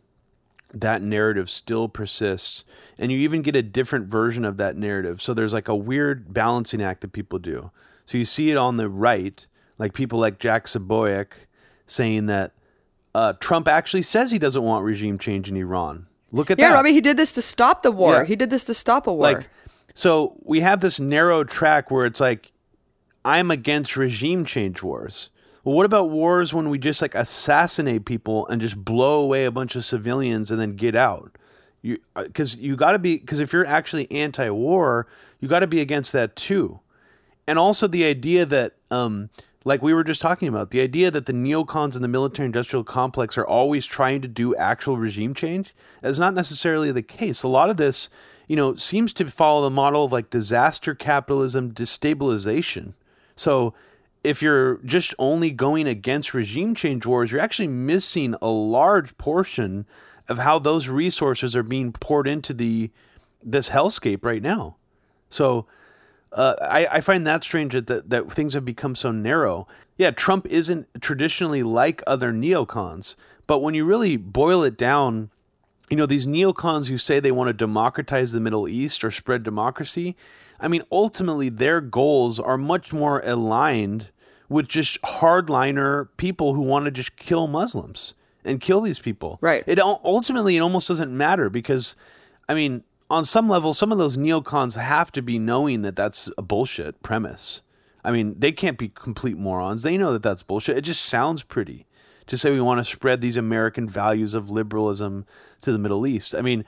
that 0.80 1.02
narrative 1.02 1.48
still 1.48 1.88
persists 1.88 2.64
and 2.98 3.10
you 3.10 3.18
even 3.18 3.42
get 3.42 3.56
a 3.56 3.62
different 3.62 4.06
version 4.06 4.44
of 4.44 4.56
that 4.56 4.76
narrative 4.76 5.22
so 5.22 5.32
there's 5.32 5.52
like 5.52 5.68
a 5.68 5.74
weird 5.74 6.32
balancing 6.32 6.82
act 6.82 7.00
that 7.00 7.12
people 7.12 7.38
do 7.38 7.70
so 8.04 8.18
you 8.18 8.24
see 8.24 8.50
it 8.50 8.56
on 8.56 8.76
the 8.76 8.88
right 8.88 9.46
like 9.78 9.92
people 9.92 10.18
like 10.18 10.38
jack 10.38 10.66
Posobiec 10.66 11.28
saying 11.86 12.26
that 12.26 12.52
uh, 13.14 13.32
trump 13.40 13.66
actually 13.68 14.02
says 14.02 14.30
he 14.30 14.38
doesn't 14.38 14.62
want 14.62 14.84
regime 14.84 15.18
change 15.18 15.48
in 15.48 15.56
iran 15.56 16.06
look 16.32 16.50
at 16.50 16.58
that. 16.58 16.62
yeah, 16.62 16.68
that 16.70 16.74
Robbie, 16.74 16.92
he 16.92 17.00
did 17.00 17.16
this 17.16 17.32
to 17.32 17.42
stop 17.42 17.82
the 17.82 17.92
war. 17.92 18.16
Yeah. 18.16 18.24
He 18.24 18.36
did 18.36 18.50
this 18.50 18.64
to 18.64 18.74
stop 18.74 19.06
a 19.06 19.12
war. 19.12 19.22
like 19.22 19.48
so 19.94 20.36
we 20.42 20.60
have 20.60 20.80
this 20.80 21.00
narrow 21.00 21.42
track 21.42 21.90
where 21.90 22.04
it's 22.04 22.20
like 22.20 22.52
i'm 23.24 23.50
against 23.50 23.96
regime 23.96 24.44
change 24.44 24.82
wars 24.82 25.30
well 25.66 25.74
what 25.74 25.84
about 25.84 26.10
wars 26.10 26.54
when 26.54 26.70
we 26.70 26.78
just 26.78 27.02
like 27.02 27.16
assassinate 27.16 28.04
people 28.04 28.46
and 28.46 28.60
just 28.60 28.84
blow 28.84 29.20
away 29.20 29.44
a 29.44 29.50
bunch 29.50 29.74
of 29.74 29.84
civilians 29.84 30.52
and 30.52 30.60
then 30.60 30.76
get 30.76 30.94
out? 30.94 31.36
You 31.82 31.98
because 32.14 32.56
you 32.56 32.76
got 32.76 32.92
to 32.92 33.00
be 33.00 33.18
because 33.18 33.40
if 33.40 33.52
you're 33.52 33.66
actually 33.66 34.08
anti-war 34.12 35.08
you 35.40 35.48
got 35.48 35.60
to 35.60 35.66
be 35.66 35.80
against 35.80 36.12
that 36.12 36.36
too. 36.36 36.78
And 37.48 37.58
also 37.58 37.88
the 37.88 38.04
idea 38.04 38.46
that 38.46 38.74
um 38.92 39.28
like 39.64 39.82
we 39.82 39.92
were 39.92 40.04
just 40.04 40.20
talking 40.20 40.46
about 40.46 40.70
the 40.70 40.80
idea 40.80 41.10
that 41.10 41.26
the 41.26 41.32
neocons 41.32 41.96
in 41.96 42.02
the 42.02 42.06
military 42.06 42.46
industrial 42.46 42.84
complex 42.84 43.36
are 43.36 43.46
always 43.46 43.84
trying 43.84 44.22
to 44.22 44.28
do 44.28 44.54
actual 44.54 44.96
regime 44.96 45.34
change 45.34 45.74
is 46.00 46.20
not 46.20 46.32
necessarily 46.32 46.92
the 46.92 47.02
case. 47.02 47.42
A 47.42 47.48
lot 47.48 47.70
of 47.70 47.76
this 47.76 48.08
you 48.46 48.54
know 48.54 48.76
seems 48.76 49.12
to 49.14 49.28
follow 49.28 49.62
the 49.62 49.70
model 49.70 50.04
of 50.04 50.12
like 50.12 50.30
disaster 50.30 50.94
capitalism 50.94 51.72
destabilization. 51.72 52.94
So 53.34 53.74
if 54.26 54.42
you're 54.42 54.78
just 54.78 55.14
only 55.18 55.50
going 55.50 55.86
against 55.86 56.34
regime 56.34 56.74
change 56.74 57.06
wars 57.06 57.30
you're 57.30 57.40
actually 57.40 57.68
missing 57.68 58.34
a 58.42 58.48
large 58.48 59.16
portion 59.18 59.86
of 60.28 60.38
how 60.38 60.58
those 60.58 60.88
resources 60.88 61.54
are 61.54 61.62
being 61.62 61.92
poured 61.92 62.26
into 62.26 62.52
the 62.52 62.90
this 63.42 63.70
hellscape 63.70 64.24
right 64.24 64.42
now 64.42 64.76
so 65.30 65.66
uh, 66.32 66.54
I, 66.60 66.86
I 66.86 67.00
find 67.00 67.26
that 67.26 67.42
strange 67.42 67.72
that, 67.72 67.86
that, 67.86 68.10
that 68.10 68.30
things 68.30 68.54
have 68.54 68.64
become 68.64 68.94
so 68.94 69.10
narrow. 69.10 69.66
Yeah, 69.96 70.10
Trump 70.10 70.46
isn't 70.48 70.86
traditionally 71.00 71.62
like 71.62 72.02
other 72.06 72.32
neocons, 72.32 73.16
but 73.46 73.60
when 73.60 73.74
you 73.74 73.86
really 73.86 74.18
boil 74.18 74.62
it 74.62 74.76
down, 74.76 75.30
you 75.88 75.96
know, 75.96 76.04
these 76.04 76.26
neocons 76.26 76.88
who 76.88 76.98
say 76.98 77.20
they 77.20 77.30
want 77.30 77.48
to 77.48 77.54
democratize 77.54 78.32
the 78.32 78.40
Middle 78.40 78.68
East 78.68 79.02
or 79.02 79.10
spread 79.10 79.42
democracy, 79.42 80.14
I 80.60 80.68
mean, 80.68 80.82
ultimately 80.92 81.48
their 81.48 81.80
goals 81.80 82.38
are 82.38 82.58
much 82.58 82.92
more 82.92 83.22
aligned 83.24 84.10
with 84.48 84.68
just 84.68 85.00
hardliner 85.02 86.08
people 86.16 86.54
who 86.54 86.62
want 86.62 86.84
to 86.84 86.90
just 86.90 87.16
kill 87.16 87.46
Muslims 87.46 88.14
and 88.44 88.60
kill 88.60 88.80
these 88.80 88.98
people. 88.98 89.38
Right. 89.40 89.64
It 89.66 89.80
ultimately 89.80 90.56
it 90.56 90.60
almost 90.60 90.88
doesn't 90.88 91.16
matter 91.16 91.50
because, 91.50 91.96
I 92.48 92.54
mean, 92.54 92.84
on 93.10 93.24
some 93.24 93.48
level, 93.48 93.72
some 93.72 93.92
of 93.92 93.98
those 93.98 94.16
neocons 94.16 94.76
have 94.76 95.12
to 95.12 95.22
be 95.22 95.38
knowing 95.38 95.82
that 95.82 95.96
that's 95.96 96.30
a 96.36 96.42
bullshit 96.42 97.02
premise. 97.02 97.62
I 98.04 98.12
mean, 98.12 98.38
they 98.38 98.52
can't 98.52 98.78
be 98.78 98.88
complete 98.88 99.36
morons. 99.36 99.82
They 99.82 99.98
know 99.98 100.12
that 100.12 100.22
that's 100.22 100.42
bullshit. 100.42 100.76
It 100.76 100.82
just 100.82 101.04
sounds 101.04 101.42
pretty 101.42 101.86
to 102.26 102.36
say 102.36 102.50
we 102.50 102.60
want 102.60 102.78
to 102.78 102.84
spread 102.84 103.20
these 103.20 103.36
American 103.36 103.88
values 103.88 104.34
of 104.34 104.50
liberalism 104.50 105.26
to 105.60 105.72
the 105.72 105.78
Middle 105.78 106.06
East. 106.06 106.34
I 106.34 106.40
mean, 106.40 106.64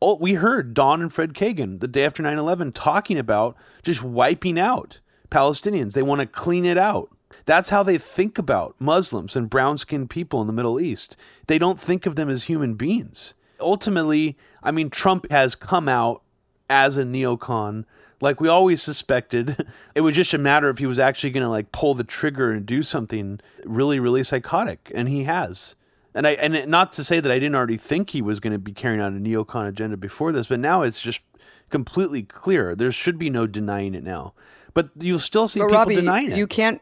oh, 0.00 0.16
we 0.16 0.34
heard 0.34 0.74
Don 0.74 1.00
and 1.00 1.12
Fred 1.12 1.34
Kagan 1.34 1.80
the 1.80 1.88
day 1.88 2.04
after 2.04 2.22
9 2.22 2.36
11 2.36 2.72
talking 2.72 3.18
about 3.18 3.56
just 3.82 4.02
wiping 4.02 4.58
out 4.58 5.00
Palestinians. 5.30 5.92
They 5.92 6.02
want 6.02 6.20
to 6.20 6.26
clean 6.26 6.64
it 6.64 6.78
out. 6.78 7.10
That's 7.44 7.70
how 7.70 7.82
they 7.82 7.98
think 7.98 8.38
about 8.38 8.80
Muslims 8.80 9.36
and 9.36 9.50
brown 9.50 9.78
skinned 9.78 10.10
people 10.10 10.40
in 10.40 10.46
the 10.46 10.52
Middle 10.52 10.80
East. 10.80 11.16
They 11.46 11.58
don't 11.58 11.80
think 11.80 12.06
of 12.06 12.16
them 12.16 12.28
as 12.28 12.44
human 12.44 12.74
beings. 12.74 13.34
Ultimately, 13.60 14.36
I 14.62 14.70
mean, 14.70 14.90
Trump 14.90 15.30
has 15.30 15.54
come 15.54 15.88
out 15.88 16.22
as 16.68 16.96
a 16.96 17.04
neocon 17.04 17.84
like 18.22 18.40
we 18.40 18.48
always 18.48 18.80
suspected. 18.80 19.66
It 19.94 20.00
was 20.00 20.16
just 20.16 20.32
a 20.32 20.38
matter 20.38 20.70
if 20.70 20.78
he 20.78 20.86
was 20.86 20.98
actually 20.98 21.32
going 21.32 21.42
to 21.42 21.50
like 21.50 21.70
pull 21.70 21.92
the 21.92 22.02
trigger 22.02 22.50
and 22.50 22.64
do 22.64 22.82
something 22.82 23.40
really, 23.62 24.00
really 24.00 24.24
psychotic, 24.24 24.90
and 24.94 25.06
he 25.06 25.24
has. 25.24 25.74
And 26.14 26.26
I 26.26 26.30
and 26.32 26.66
not 26.66 26.92
to 26.92 27.04
say 27.04 27.20
that 27.20 27.30
I 27.30 27.34
didn't 27.34 27.56
already 27.56 27.76
think 27.76 28.10
he 28.10 28.22
was 28.22 28.40
going 28.40 28.54
to 28.54 28.58
be 28.58 28.72
carrying 28.72 29.02
out 29.02 29.12
a 29.12 29.16
neocon 29.16 29.68
agenda 29.68 29.98
before 29.98 30.32
this, 30.32 30.46
but 30.46 30.60
now 30.60 30.80
it's 30.80 30.98
just 30.98 31.20
completely 31.68 32.22
clear. 32.22 32.74
There 32.74 32.90
should 32.90 33.18
be 33.18 33.28
no 33.28 33.46
denying 33.46 33.94
it 33.94 34.02
now. 34.02 34.32
But 34.72 34.90
you'll 34.98 35.18
still 35.18 35.46
see 35.46 35.60
but 35.60 35.66
people 35.66 35.78
Robbie, 35.78 35.96
denying 35.96 36.30
it. 36.30 36.38
you 36.38 36.46
can't 36.46 36.80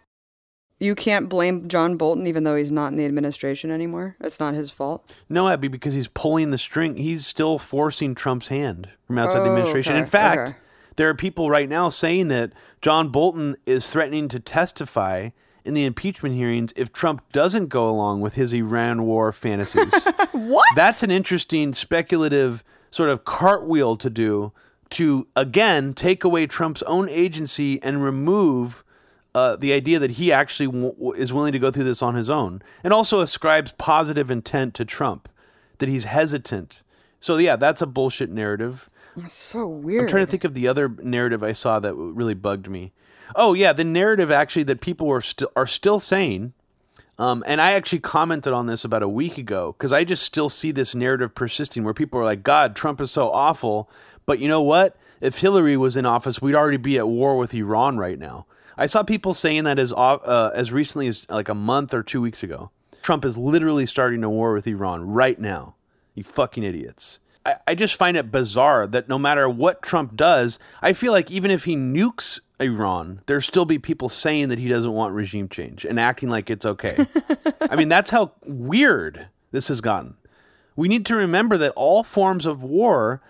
you 0.80 0.94
can't 0.94 1.28
blame 1.28 1.68
John 1.68 1.96
Bolton 1.96 2.26
even 2.26 2.42
though 2.44 2.56
he's 2.56 2.70
not 2.72 2.90
in 2.90 2.96
the 2.98 3.04
administration 3.04 3.70
anymore. 3.70 4.16
It's 4.20 4.40
not 4.40 4.54
his 4.54 4.70
fault. 4.70 5.08
No, 5.28 5.48
Abby, 5.48 5.68
because 5.68 5.94
he's 5.94 6.08
pulling 6.08 6.50
the 6.50 6.58
string. 6.58 6.96
He's 6.96 7.26
still 7.26 7.58
forcing 7.58 8.14
Trump's 8.14 8.48
hand 8.48 8.88
from 9.06 9.18
outside 9.18 9.40
the 9.40 9.44
Oh, 9.44 9.48
administration. 9.50 9.94
In 9.94 10.06
fact, 10.06 10.40
okay. 10.50 10.58
there 10.96 11.08
are 11.08 11.14
people 11.14 11.50
right 11.50 11.68
now 11.68 11.88
saying 11.90 12.28
that 12.28 12.52
John 12.80 13.10
Bolton 13.10 13.56
is 13.66 13.88
threatening 13.90 14.26
to 14.28 14.40
testify 14.40 15.30
in 15.64 15.74
the 15.74 15.84
impeachment 15.84 16.34
hearings 16.34 16.72
if 16.74 16.90
Trump 16.92 17.22
doesn't 17.32 17.66
go 17.68 17.86
along 17.88 18.22
with 18.22 18.34
his 18.34 18.52
Iran 18.54 19.04
war 19.04 19.30
fantasies. 19.32 19.92
What? 20.32 20.64
That's 20.74 21.02
an 21.02 21.10
interesting 21.10 21.74
speculative 21.74 22.64
sort 22.90 23.10
of 23.10 23.24
cartwheel 23.24 23.96
to 23.96 24.08
do 24.08 24.52
to 24.90 25.26
again 25.36 25.92
take 25.92 26.24
away 26.24 26.46
Trump's 26.46 26.82
own 26.84 27.08
agency 27.08 27.82
and 27.82 28.02
remove 28.02 28.82
uh, 29.34 29.56
the 29.56 29.72
idea 29.72 29.98
that 29.98 30.12
he 30.12 30.32
actually 30.32 30.66
w- 30.66 31.12
is 31.12 31.32
willing 31.32 31.52
to 31.52 31.58
go 31.58 31.70
through 31.70 31.84
this 31.84 32.02
on 32.02 32.14
his 32.14 32.28
own, 32.28 32.62
and 32.82 32.92
also 32.92 33.20
ascribes 33.20 33.72
positive 33.72 34.30
intent 34.30 34.74
to 34.74 34.84
Trump, 34.84 35.28
that 35.78 35.88
he's 35.88 36.04
hesitant. 36.04 36.82
So 37.20 37.36
yeah, 37.36 37.56
that's 37.56 37.82
a 37.82 37.86
bullshit 37.86 38.30
narrative. 38.30 38.90
That's 39.16 39.34
so 39.34 39.66
weird. 39.66 40.02
I'm 40.02 40.08
trying 40.08 40.24
to 40.24 40.30
think 40.30 40.44
of 40.44 40.54
the 40.54 40.68
other 40.68 40.88
narrative 40.88 41.42
I 41.42 41.52
saw 41.52 41.78
that 41.80 41.94
really 41.94 42.34
bugged 42.34 42.68
me. 42.68 42.92
Oh 43.36 43.54
yeah, 43.54 43.72
the 43.72 43.84
narrative 43.84 44.30
actually 44.30 44.64
that 44.64 44.80
people 44.80 45.06
were 45.06 45.20
still 45.20 45.52
are 45.54 45.66
still 45.66 45.98
saying, 45.98 46.52
um, 47.18 47.44
and 47.46 47.60
I 47.60 47.72
actually 47.72 48.00
commented 48.00 48.52
on 48.52 48.66
this 48.66 48.84
about 48.84 49.02
a 49.02 49.08
week 49.08 49.38
ago 49.38 49.74
because 49.78 49.92
I 49.92 50.04
just 50.04 50.24
still 50.24 50.48
see 50.48 50.72
this 50.72 50.94
narrative 50.94 51.34
persisting 51.34 51.84
where 51.84 51.94
people 51.94 52.18
are 52.18 52.24
like, 52.24 52.42
"God, 52.42 52.74
Trump 52.74 53.00
is 53.00 53.10
so 53.10 53.30
awful," 53.30 53.88
but 54.26 54.38
you 54.40 54.48
know 54.48 54.62
what? 54.62 54.96
If 55.20 55.38
Hillary 55.38 55.76
was 55.76 55.96
in 55.96 56.06
office, 56.06 56.40
we'd 56.40 56.54
already 56.54 56.78
be 56.78 56.98
at 56.98 57.06
war 57.06 57.36
with 57.36 57.54
Iran 57.54 57.98
right 57.98 58.18
now. 58.18 58.46
I 58.80 58.86
saw 58.86 59.02
people 59.02 59.34
saying 59.34 59.64
that 59.64 59.78
as 59.78 59.92
uh, 59.92 60.50
as 60.54 60.72
recently 60.72 61.06
as 61.06 61.28
like 61.28 61.50
a 61.50 61.54
month 61.54 61.92
or 61.92 62.02
two 62.02 62.22
weeks 62.22 62.42
ago. 62.42 62.70
Trump 63.02 63.26
is 63.26 63.36
literally 63.36 63.84
starting 63.84 64.24
a 64.24 64.30
war 64.30 64.54
with 64.54 64.66
Iran 64.66 65.06
right 65.06 65.38
now. 65.38 65.74
You 66.14 66.24
fucking 66.24 66.62
idiots. 66.62 67.18
I, 67.44 67.56
I 67.68 67.74
just 67.74 67.94
find 67.94 68.16
it 68.16 68.32
bizarre 68.32 68.86
that 68.86 69.06
no 69.06 69.18
matter 69.18 69.50
what 69.50 69.82
Trump 69.82 70.16
does, 70.16 70.58
I 70.80 70.94
feel 70.94 71.12
like 71.12 71.30
even 71.30 71.50
if 71.50 71.64
he 71.64 71.76
nukes 71.76 72.40
Iran, 72.58 73.20
there 73.26 73.40
still 73.42 73.66
be 73.66 73.78
people 73.78 74.08
saying 74.08 74.48
that 74.48 74.58
he 74.58 74.68
doesn't 74.68 74.92
want 74.92 75.14
regime 75.14 75.50
change 75.50 75.84
and 75.84 76.00
acting 76.00 76.30
like 76.30 76.48
it's 76.48 76.64
okay. 76.64 77.04
I 77.60 77.76
mean, 77.76 77.90
that's 77.90 78.10
how 78.10 78.32
weird 78.46 79.28
this 79.50 79.68
has 79.68 79.82
gotten. 79.82 80.16
We 80.74 80.88
need 80.88 81.04
to 81.06 81.16
remember 81.16 81.58
that 81.58 81.72
all 81.76 82.02
forms 82.02 82.46
of 82.46 82.62
war 82.62 83.20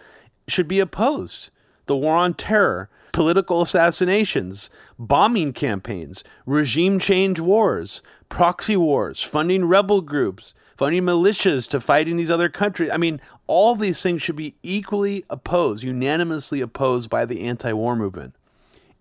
should 0.46 0.68
be 0.68 0.78
opposed. 0.78 1.50
The 1.86 1.96
war 1.96 2.14
on 2.14 2.34
terror, 2.34 2.88
political 3.12 3.62
assassinations, 3.62 4.70
bombing 4.98 5.52
campaigns, 5.52 6.24
regime 6.46 6.98
change 6.98 7.40
wars, 7.40 8.02
proxy 8.28 8.76
wars, 8.76 9.22
funding 9.22 9.64
rebel 9.64 10.00
groups, 10.00 10.54
funding 10.76 11.02
militias 11.02 11.68
to 11.68 11.80
fight 11.80 12.08
in 12.08 12.16
these 12.16 12.30
other 12.30 12.48
countries. 12.48 12.90
I 12.90 12.96
mean, 12.96 13.20
all 13.46 13.74
these 13.74 14.02
things 14.02 14.22
should 14.22 14.36
be 14.36 14.54
equally 14.62 15.24
opposed, 15.28 15.84
unanimously 15.84 16.60
opposed 16.60 17.10
by 17.10 17.24
the 17.24 17.42
anti 17.42 17.72
war 17.72 17.96
movement. 17.96 18.34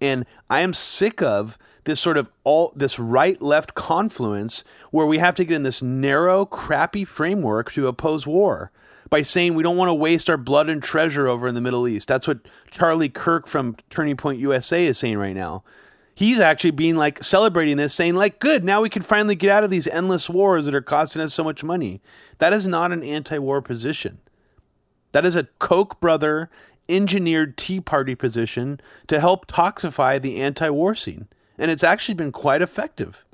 And 0.01 0.25
I 0.49 0.61
am 0.61 0.73
sick 0.73 1.21
of 1.21 1.57
this 1.83 1.99
sort 1.99 2.17
of 2.17 2.29
all 2.43 2.73
this 2.75 2.99
right 2.99 3.41
left 3.41 3.73
confluence 3.73 4.63
where 4.91 5.05
we 5.05 5.17
have 5.19 5.35
to 5.35 5.45
get 5.45 5.55
in 5.55 5.63
this 5.63 5.81
narrow, 5.81 6.45
crappy 6.45 7.05
framework 7.05 7.71
to 7.71 7.87
oppose 7.87 8.27
war 8.27 8.71
by 9.09 9.21
saying 9.21 9.55
we 9.55 9.63
don't 9.63 9.77
want 9.77 9.89
to 9.89 9.93
waste 9.93 10.29
our 10.29 10.37
blood 10.37 10.69
and 10.69 10.81
treasure 10.81 11.27
over 11.27 11.47
in 11.47 11.55
the 11.55 11.61
Middle 11.61 11.87
East. 11.87 12.07
That's 12.07 12.27
what 12.27 12.39
Charlie 12.71 13.09
Kirk 13.09 13.47
from 13.47 13.75
Turning 13.89 14.17
Point 14.17 14.39
USA 14.39 14.85
is 14.85 14.97
saying 14.97 15.17
right 15.17 15.35
now. 15.35 15.63
He's 16.13 16.39
actually 16.39 16.71
being 16.71 16.97
like 16.97 17.23
celebrating 17.23 17.77
this, 17.77 17.93
saying, 17.93 18.15
like, 18.15 18.39
good, 18.39 18.63
now 18.65 18.81
we 18.81 18.89
can 18.89 19.01
finally 19.01 19.35
get 19.35 19.51
out 19.51 19.63
of 19.63 19.69
these 19.69 19.87
endless 19.87 20.29
wars 20.29 20.65
that 20.65 20.75
are 20.75 20.81
costing 20.81 21.21
us 21.21 21.33
so 21.33 21.45
much 21.45 21.63
money. 21.63 22.01
That 22.39 22.51
is 22.51 22.67
not 22.67 22.91
an 22.91 23.03
anti 23.03 23.39
war 23.39 23.61
position. 23.61 24.19
That 25.13 25.25
is 25.25 25.35
a 25.35 25.45
Koch 25.59 25.99
brother 26.01 26.49
engineered 26.89 27.57
Tea 27.57 27.79
Party 27.79 28.15
position 28.15 28.81
to 29.07 29.19
help 29.19 29.47
toxify 29.47 30.21
the 30.21 30.41
anti 30.41 30.69
war 30.69 30.93
scene. 30.93 31.27
And 31.57 31.71
it's 31.71 31.83
actually 31.83 32.15
been 32.15 32.31
quite 32.31 32.61
effective, 32.61 33.25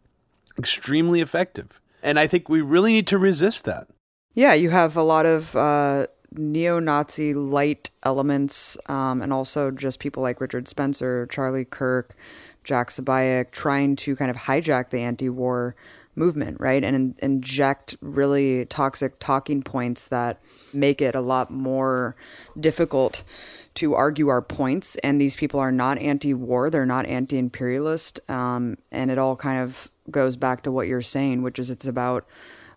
extremely 0.58 1.22
effective. 1.22 1.82
And 2.04 2.20
I 2.20 2.28
think 2.28 2.50
we 2.50 2.62
really 2.62 2.94
need 2.94 3.08
to 3.08 3.18
resist 3.18 3.66
that. 3.66 3.88
Yeah, 4.36 4.54
you 4.54 4.70
have 4.70 4.98
a 4.98 5.02
lot 5.02 5.26
of 5.26 5.56
uh, 5.56 6.08
neo 6.34 6.80
Nazi 6.80 7.34
light 7.34 7.90
elements, 8.04 8.78
um, 8.88 9.22
and 9.22 9.32
also 9.32 9.72
just 9.72 10.00
people 10.00 10.22
like 10.22 10.42
Richard 10.42 10.68
Spencer, 10.68 11.26
Charlie 11.28 11.64
Kirk, 11.64 12.18
Jack 12.66 12.90
Posobiec 12.90 13.52
trying 13.52 13.96
to 13.96 14.14
kind 14.18 14.30
of 14.30 14.36
hijack 14.36 14.90
the 14.90 15.00
anti 15.00 15.30
war 15.30 15.78
movement, 16.16 16.60
right? 16.60 16.84
And 16.84 16.96
in- 16.96 17.16
inject 17.20 17.96
really 18.02 18.66
toxic 18.66 19.20
talking 19.20 19.64
points 19.64 20.08
that 20.10 20.42
make 20.74 21.02
it 21.02 21.16
a 21.16 21.22
lot 21.22 21.50
more 21.50 22.18
difficult 22.60 23.24
to 23.76 23.94
argue 23.94 24.28
our 24.28 24.42
points. 24.42 24.98
And 24.98 25.20
these 25.20 25.38
people 25.38 25.62
are 25.62 25.72
not 25.72 25.98
anti 26.00 26.34
war, 26.34 26.70
they're 26.70 26.86
not 26.86 27.06
anti 27.06 27.38
imperialist. 27.38 28.20
Um, 28.30 28.80
and 28.92 29.10
it 29.12 29.18
all 29.18 29.38
kind 29.38 29.62
of 29.62 29.90
goes 30.12 30.36
back 30.36 30.62
to 30.64 30.74
what 30.74 30.88
you're 30.88 31.02
saying, 31.02 31.42
which 31.42 31.58
is 31.58 31.70
it's 31.70 31.88
about 31.88 32.26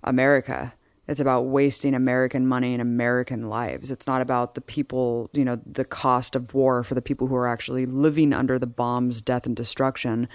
America. 0.04 0.74
It's 1.08 1.20
about 1.20 1.46
wasting 1.46 1.94
American 1.94 2.46
money 2.46 2.74
and 2.74 2.82
American 2.82 3.48
lives. 3.48 3.90
It's 3.90 4.06
not 4.06 4.20
about 4.20 4.54
the 4.54 4.60
people, 4.60 5.30
you 5.32 5.44
know, 5.44 5.58
the 5.64 5.86
cost 5.86 6.36
of 6.36 6.52
war 6.52 6.84
for 6.84 6.94
the 6.94 7.02
people 7.02 7.26
who 7.26 7.34
are 7.34 7.48
actually 7.48 7.86
living 7.86 8.34
under 8.34 8.58
the 8.58 8.66
bombs, 8.66 9.22
death, 9.22 9.46
and 9.46 9.56
destruction. 9.56 10.28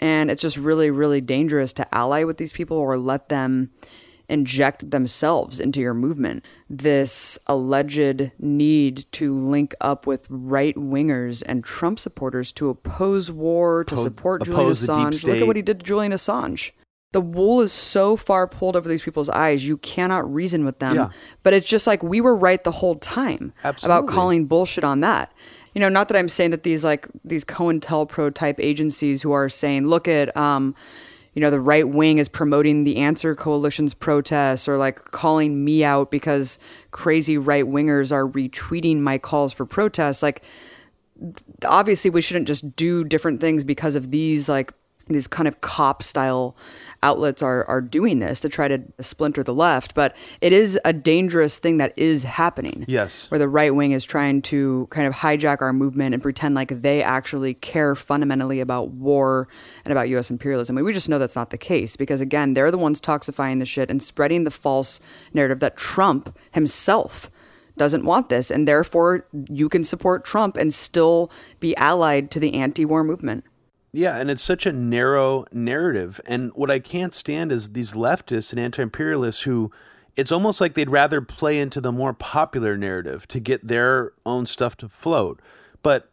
And 0.00 0.30
it's 0.30 0.40
just 0.40 0.56
really, 0.56 0.90
really 0.90 1.20
dangerous 1.20 1.74
to 1.74 1.94
ally 1.94 2.24
with 2.24 2.38
these 2.38 2.52
people 2.52 2.78
or 2.78 2.96
let 2.96 3.28
them 3.28 3.70
inject 4.30 4.90
themselves 4.90 5.60
into 5.60 5.80
your 5.80 5.92
movement. 5.92 6.46
This 6.70 7.38
alleged 7.46 8.30
need 8.38 9.04
to 9.12 9.34
link 9.34 9.74
up 9.80 10.06
with 10.06 10.26
right 10.30 10.76
wingers 10.76 11.42
and 11.44 11.62
Trump 11.62 11.98
supporters 11.98 12.52
to 12.52 12.70
oppose 12.70 13.30
war, 13.30 13.84
to 13.84 13.96
Po- 13.96 14.02
support 14.02 14.44
Julian 14.44 14.62
oppose 14.62 14.80
the 14.80 14.94
deep 14.94 15.06
Assange. 15.08 15.26
Look 15.26 15.36
at 15.38 15.46
what 15.46 15.56
he 15.56 15.62
did 15.62 15.80
to 15.80 15.84
Julian 15.84 16.12
Assange. 16.12 16.70
The 17.12 17.20
wool 17.20 17.60
is 17.60 17.72
so 17.72 18.16
far 18.16 18.46
pulled 18.46 18.76
over 18.76 18.88
these 18.88 19.02
people's 19.02 19.28
eyes, 19.28 19.66
you 19.66 19.78
cannot 19.78 20.32
reason 20.32 20.64
with 20.64 20.78
them. 20.78 20.94
Yeah. 20.94 21.10
But 21.42 21.54
it's 21.54 21.66
just 21.66 21.86
like 21.86 22.02
we 22.02 22.20
were 22.20 22.36
right 22.36 22.62
the 22.62 22.70
whole 22.70 22.94
time 22.94 23.52
about 23.82 24.06
calling 24.06 24.46
bullshit 24.46 24.84
on 24.84 25.00
that. 25.00 25.32
You 25.74 25.80
know, 25.80 25.88
not 25.88 26.08
that 26.08 26.16
I'm 26.16 26.28
saying 26.28 26.50
that 26.50 26.62
these 26.62 26.84
like 26.84 27.06
these 27.24 27.44
COINTELPRO 27.44 28.34
type 28.34 28.58
agencies 28.58 29.22
who 29.22 29.32
are 29.32 29.48
saying, 29.48 29.86
look 29.86 30.08
at, 30.08 30.36
um, 30.36 30.74
you 31.34 31.40
know, 31.40 31.50
the 31.50 31.60
right 31.60 31.88
wing 31.88 32.18
is 32.18 32.28
promoting 32.28 32.82
the 32.84 32.96
Answer 32.96 33.36
Coalition's 33.36 33.94
protests 33.94 34.66
or 34.66 34.76
like 34.76 35.12
calling 35.12 35.64
me 35.64 35.84
out 35.84 36.10
because 36.10 36.58
crazy 36.90 37.38
right 37.38 37.64
wingers 37.64 38.10
are 38.10 38.26
retweeting 38.26 38.98
my 38.98 39.16
calls 39.16 39.52
for 39.52 39.64
protests. 39.64 40.22
Like, 40.24 40.42
obviously, 41.64 42.10
we 42.10 42.20
shouldn't 42.20 42.48
just 42.48 42.74
do 42.74 43.04
different 43.04 43.40
things 43.40 43.62
because 43.62 43.94
of 43.94 44.10
these 44.10 44.48
like 44.48 44.72
these 45.14 45.26
kind 45.26 45.46
of 45.48 45.60
cop 45.60 46.02
style 46.02 46.56
outlets 47.02 47.42
are 47.42 47.64
are 47.66 47.80
doing 47.80 48.18
this 48.18 48.40
to 48.40 48.48
try 48.48 48.68
to 48.68 48.82
splinter 49.00 49.42
the 49.42 49.54
left 49.54 49.94
but 49.94 50.14
it 50.40 50.52
is 50.52 50.78
a 50.84 50.92
dangerous 50.92 51.58
thing 51.58 51.78
that 51.78 51.92
is 51.96 52.24
happening 52.24 52.84
Yes. 52.88 53.30
where 53.30 53.38
the 53.38 53.48
right 53.48 53.74
wing 53.74 53.92
is 53.92 54.04
trying 54.04 54.42
to 54.42 54.86
kind 54.90 55.06
of 55.06 55.14
hijack 55.14 55.60
our 55.62 55.72
movement 55.72 56.14
and 56.14 56.22
pretend 56.22 56.54
like 56.54 56.82
they 56.82 57.02
actually 57.02 57.54
care 57.54 57.94
fundamentally 57.94 58.60
about 58.60 58.90
war 58.90 59.48
and 59.84 59.92
about 59.92 60.08
US 60.10 60.30
imperialism. 60.30 60.76
And 60.76 60.84
we 60.86 60.92
just 60.92 61.08
know 61.08 61.18
that's 61.18 61.36
not 61.36 61.50
the 61.50 61.58
case 61.58 61.96
because, 61.96 62.20
again, 62.20 62.54
they're 62.54 62.70
the 62.70 62.78
ones 62.78 63.00
toxifying 63.00 63.58
the 63.58 63.66
shit 63.66 63.90
and 63.90 64.02
spreading 64.02 64.44
the 64.44 64.50
false 64.50 65.00
narrative 65.32 65.60
that 65.60 65.76
Trump 65.76 66.36
himself 66.52 67.30
doesn't 67.76 68.04
want 68.04 68.28
this. 68.28 68.50
And 68.50 68.68
therefore, 68.68 69.26
you 69.48 69.68
can 69.68 69.84
support 69.84 70.24
Trump 70.24 70.56
and 70.56 70.72
still 70.74 71.30
be 71.60 71.76
allied 71.76 72.30
to 72.32 72.40
the 72.40 72.54
anti 72.54 72.84
war 72.84 73.02
movement. 73.04 73.44
Yeah, 73.92 74.16
and 74.18 74.30
it's 74.30 74.42
such 74.42 74.66
a 74.66 74.72
narrow 74.72 75.46
narrative. 75.52 76.20
And 76.26 76.52
what 76.54 76.70
I 76.70 76.78
can't 76.78 77.12
stand 77.12 77.50
is 77.50 77.72
these 77.72 77.94
leftists 77.94 78.52
and 78.52 78.60
anti 78.60 78.82
imperialists 78.82 79.42
who 79.42 79.72
it's 80.16 80.32
almost 80.32 80.60
like 80.60 80.74
they'd 80.74 80.90
rather 80.90 81.20
play 81.20 81.58
into 81.58 81.80
the 81.80 81.92
more 81.92 82.12
popular 82.12 82.76
narrative 82.76 83.26
to 83.28 83.40
get 83.40 83.66
their 83.66 84.12
own 84.26 84.46
stuff 84.46 84.76
to 84.78 84.88
float. 84.88 85.40
But 85.82 86.10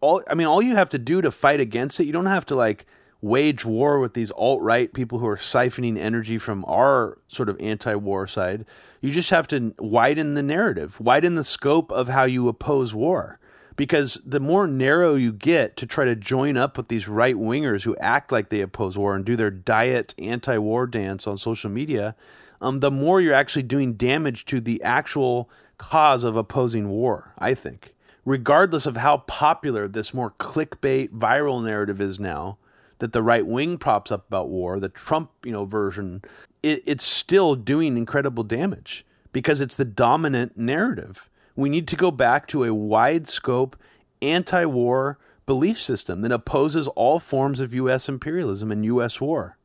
all 0.00 0.22
I 0.30 0.34
mean, 0.34 0.46
all 0.46 0.62
you 0.62 0.76
have 0.76 0.88
to 0.90 0.98
do 0.98 1.20
to 1.20 1.30
fight 1.30 1.60
against 1.60 2.00
it, 2.00 2.04
you 2.04 2.12
don't 2.12 2.26
have 2.26 2.46
to 2.46 2.54
like 2.54 2.86
wage 3.22 3.66
war 3.66 3.98
with 3.98 4.14
these 4.14 4.30
alt 4.30 4.62
right 4.62 4.92
people 4.94 5.18
who 5.18 5.26
are 5.26 5.36
siphoning 5.36 5.98
energy 5.98 6.38
from 6.38 6.64
our 6.66 7.18
sort 7.28 7.48
of 7.48 7.60
anti 7.60 7.94
war 7.94 8.26
side. 8.26 8.64
You 9.00 9.10
just 9.10 9.30
have 9.30 9.46
to 9.48 9.74
widen 9.78 10.34
the 10.34 10.42
narrative, 10.42 11.00
widen 11.00 11.34
the 11.34 11.44
scope 11.44 11.90
of 11.92 12.08
how 12.08 12.24
you 12.24 12.48
oppose 12.48 12.94
war. 12.94 13.39
Because 13.80 14.20
the 14.26 14.40
more 14.40 14.66
narrow 14.66 15.14
you 15.14 15.32
get 15.32 15.74
to 15.78 15.86
try 15.86 16.04
to 16.04 16.14
join 16.14 16.58
up 16.58 16.76
with 16.76 16.88
these 16.88 17.08
right 17.08 17.34
wingers 17.34 17.84
who 17.84 17.96
act 17.96 18.30
like 18.30 18.50
they 18.50 18.60
oppose 18.60 18.98
war 18.98 19.16
and 19.16 19.24
do 19.24 19.36
their 19.36 19.50
diet 19.50 20.14
anti 20.18 20.58
war 20.58 20.86
dance 20.86 21.26
on 21.26 21.38
social 21.38 21.70
media, 21.70 22.14
um, 22.60 22.80
the 22.80 22.90
more 22.90 23.22
you're 23.22 23.32
actually 23.32 23.62
doing 23.62 23.94
damage 23.94 24.44
to 24.44 24.60
the 24.60 24.82
actual 24.82 25.48
cause 25.78 26.24
of 26.24 26.36
opposing 26.36 26.90
war, 26.90 27.32
I 27.38 27.54
think. 27.54 27.94
Regardless 28.26 28.84
of 28.84 28.98
how 28.98 29.16
popular 29.16 29.88
this 29.88 30.12
more 30.12 30.32
clickbait 30.32 31.08
viral 31.08 31.64
narrative 31.64 32.02
is 32.02 32.20
now, 32.20 32.58
that 32.98 33.14
the 33.14 33.22
right 33.22 33.46
wing 33.46 33.78
props 33.78 34.12
up 34.12 34.26
about 34.28 34.50
war, 34.50 34.78
the 34.78 34.90
Trump, 34.90 35.30
you 35.42 35.52
know, 35.52 35.64
version, 35.64 36.20
it, 36.62 36.82
it's 36.84 37.02
still 37.02 37.54
doing 37.54 37.96
incredible 37.96 38.44
damage 38.44 39.06
because 39.32 39.62
it's 39.62 39.76
the 39.76 39.86
dominant 39.86 40.58
narrative. 40.58 41.29
We 41.60 41.68
need 41.68 41.88
to 41.88 41.96
go 41.96 42.10
back 42.10 42.46
to 42.48 42.64
a 42.64 42.72
wide 42.72 43.28
scope 43.28 43.76
anti 44.22 44.64
war 44.64 45.18
belief 45.44 45.78
system 45.78 46.22
that 46.22 46.32
opposes 46.32 46.88
all 46.88 47.18
forms 47.18 47.60
of 47.60 47.74
U.S. 47.74 48.08
imperialism 48.08 48.72
and 48.72 48.82
U.S. 48.86 49.20
war. 49.20 49.58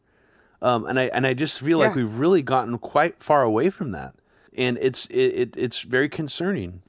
Um, 0.61 0.85
and 0.87 0.99
I 0.99 1.05
and 1.05 1.25
I 1.25 1.33
just 1.33 1.61
feel 1.61 1.77
like 1.77 1.95
we've 1.95 2.17
really 2.17 2.41
gotten 2.41 2.77
quite 2.79 3.23
far 3.23 3.43
away 3.43 3.69
from 3.69 3.91
that, 3.91 4.13
and 4.57 4.77
it's 4.81 5.05
it, 5.07 5.15
it 5.15 5.53
it's 5.55 5.81
very 5.81 6.09
concerning. 6.09 6.81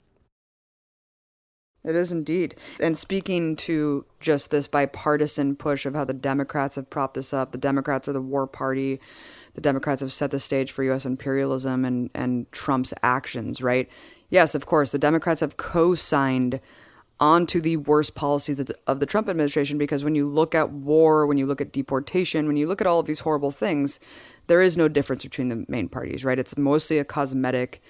It 1.84 1.94
is 1.94 2.10
indeed. 2.10 2.56
And 2.80 2.98
speaking 2.98 3.54
to 3.56 4.06
just 4.18 4.50
this 4.50 4.66
bipartisan 4.66 5.54
push 5.54 5.86
of 5.86 5.94
how 5.94 6.04
the 6.04 6.14
Democrats 6.14 6.74
have 6.74 6.90
propped 6.90 7.14
this 7.14 7.32
up, 7.32 7.52
the 7.52 7.58
Democrats 7.58 8.08
are 8.08 8.12
the 8.12 8.20
war 8.20 8.48
party, 8.48 8.98
the 9.54 9.60
Democrats 9.60 10.00
have 10.00 10.12
set 10.12 10.32
the 10.32 10.40
stage 10.40 10.72
for 10.72 10.82
U.S. 10.82 11.06
imperialism 11.06 11.84
and, 11.84 12.10
and 12.12 12.50
Trump's 12.50 12.92
actions, 13.04 13.62
right? 13.62 13.88
Yes, 14.28 14.54
of 14.54 14.66
course, 14.66 14.90
the 14.90 14.98
Democrats 14.98 15.40
have 15.40 15.56
co 15.56 15.94
signed 15.94 16.60
onto 17.18 17.60
the 17.60 17.78
worst 17.78 18.14
policies 18.14 18.58
of 18.86 19.00
the, 19.00 19.06
Trump 19.06 19.28
administration 19.28 19.78
because 19.78 20.04
when 20.04 20.14
you 20.14 20.26
look 20.26 20.54
at 20.54 20.70
war, 20.70 21.26
when 21.26 21.38
you 21.38 21.46
look 21.46 21.60
at 21.60 21.72
deportation, 21.72 22.46
when 22.46 22.56
you 22.56 22.66
look 22.66 22.80
at 22.80 22.86
all 22.86 23.00
of 23.00 23.06
these 23.06 23.20
horrible 23.20 23.50
things, 23.50 23.98
there 24.48 24.60
is 24.60 24.76
no 24.76 24.86
difference 24.86 25.22
between 25.22 25.48
the 25.48 25.64
main 25.68 25.88
parties, 25.88 26.24
right? 26.24 26.38
It's 26.38 26.58
mostly 26.58 26.98
a 26.98 27.04
cosmetic 27.04 27.80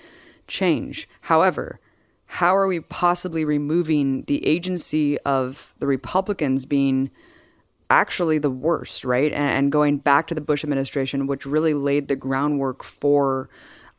change. 0.47 1.09
However, 1.23 1.81
how 2.27 2.57
are 2.57 2.69
we 2.69 2.81
possibly 2.81 3.45
removing 3.45 4.23
the 4.23 4.47
agency 4.47 5.19
of 5.21 5.75
the 5.79 5.87
Republicans 5.87 6.67
being 6.67 7.11
actually 7.91 8.39
the 8.39 8.51
worst, 8.51 9.05
right? 9.05 9.33
And, 9.33 9.51
and 9.51 9.73
going 9.73 9.99
back 9.99 10.27
to 10.29 10.35
the 10.35 10.41
Bush 10.41 10.63
administration, 10.63 11.27
which 11.27 11.47
really 11.47 11.75
laid 11.75 12.09
the 12.09 12.17
groundwork 12.17 12.83
for 12.83 13.49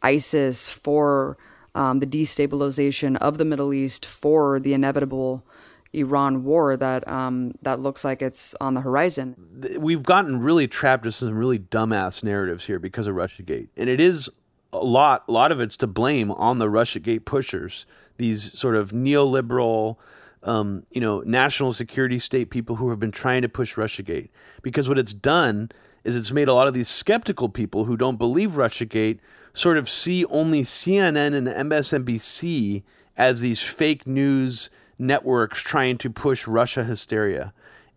ISIS, 0.01 0.69
for 0.69 1.37
um, 1.77 1.99
the 1.99 2.07
destabilization 2.07 3.15
of 3.17 3.37
the 3.37 3.45
Middle 3.45 3.73
East, 3.73 4.05
for 4.05 4.59
the 4.59 4.73
inevitable 4.73 5.45
Iran 5.93 6.43
war 6.43 6.75
that 6.75 7.07
um, 7.07 7.53
that 7.61 7.79
looks 7.79 8.03
like 8.03 8.21
it's 8.21 8.55
on 8.59 8.73
the 8.73 8.81
horizon. 8.81 9.35
we've 9.79 10.03
gotten 10.03 10.41
really 10.41 10.67
trapped 10.67 11.05
into 11.05 11.17
some 11.17 11.37
really 11.37 11.59
dumbass 11.59 12.23
narratives 12.23 12.65
here 12.65 12.79
because 12.79 13.07
of 13.07 13.15
RussiaGate, 13.15 13.69
and 13.77 13.89
it 13.89 14.01
is 14.01 14.29
a 14.73 14.79
lot. 14.79 15.23
A 15.27 15.31
lot 15.31 15.51
of 15.51 15.61
it's 15.61 15.77
to 15.77 15.87
blame 15.87 16.31
on 16.31 16.57
the 16.59 16.65
RussiaGate 16.65 17.25
pushers, 17.25 17.85
these 18.17 18.57
sort 18.57 18.75
of 18.75 18.91
neoliberal, 18.91 19.97
um, 20.43 20.85
you 20.91 20.99
know, 20.99 21.21
national 21.21 21.73
security 21.73 22.19
state 22.19 22.49
people 22.49 22.77
who 22.77 22.89
have 22.89 22.99
been 22.99 23.11
trying 23.11 23.43
to 23.43 23.49
push 23.49 23.75
RussiaGate. 23.75 24.29
Because 24.63 24.89
what 24.89 24.97
it's 24.97 25.13
done 25.13 25.71
is 26.03 26.15
it's 26.15 26.31
made 26.31 26.47
a 26.47 26.53
lot 26.53 26.67
of 26.67 26.73
these 26.73 26.87
skeptical 26.87 27.49
people 27.49 27.85
who 27.85 27.95
don't 27.95 28.17
believe 28.17 28.51
RussiaGate 28.51 29.19
sort 29.57 29.77
of 29.77 29.89
see 29.89 30.23
only 30.25 30.61
CNN 30.61 31.33
and 31.33 31.47
MSNBC 31.47 32.83
as 33.17 33.41
these 33.41 33.59
fake 33.59 34.05
news 34.05 34.69
networks 34.99 35.61
trying 35.61 35.97
to 35.97 36.11
push 36.11 36.45
Russia 36.45 36.83
hysteria. 36.83 37.53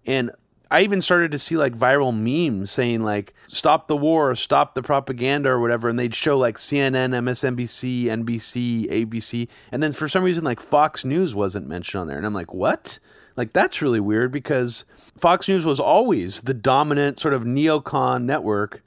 And 0.06 0.30
I 0.70 0.80
even 0.80 1.02
started 1.02 1.30
to 1.32 1.38
see 1.38 1.58
like 1.58 1.74
viral 1.74 2.16
memes 2.16 2.70
saying 2.70 3.04
like 3.04 3.34
stop 3.46 3.88
the 3.88 3.96
war, 3.96 4.34
stop 4.34 4.74
the 4.74 4.82
propaganda 4.82 5.50
or 5.50 5.60
whatever 5.60 5.90
and 5.90 5.98
they'd 5.98 6.14
show 6.14 6.38
like 6.38 6.56
CNN, 6.56 7.10
MSNBC, 7.10 8.04
NBC, 8.04 8.88
ABC 8.88 9.48
and 9.70 9.82
then 9.82 9.92
for 9.92 10.08
some 10.08 10.24
reason 10.24 10.44
like 10.44 10.60
Fox 10.60 11.04
News 11.04 11.34
wasn't 11.34 11.68
mentioned 11.68 12.00
on 12.00 12.06
there 12.06 12.16
and 12.16 12.24
I'm 12.24 12.34
like, 12.34 12.54
"What?" 12.54 12.98
Like 13.36 13.52
that's 13.52 13.82
really 13.82 14.00
weird 14.00 14.32
because 14.32 14.86
Fox 15.18 15.46
News 15.46 15.66
was 15.66 15.78
always 15.80 16.42
the 16.42 16.54
dominant 16.54 17.18
sort 17.20 17.34
of 17.34 17.44
neocon 17.44 18.24
network 18.24 18.82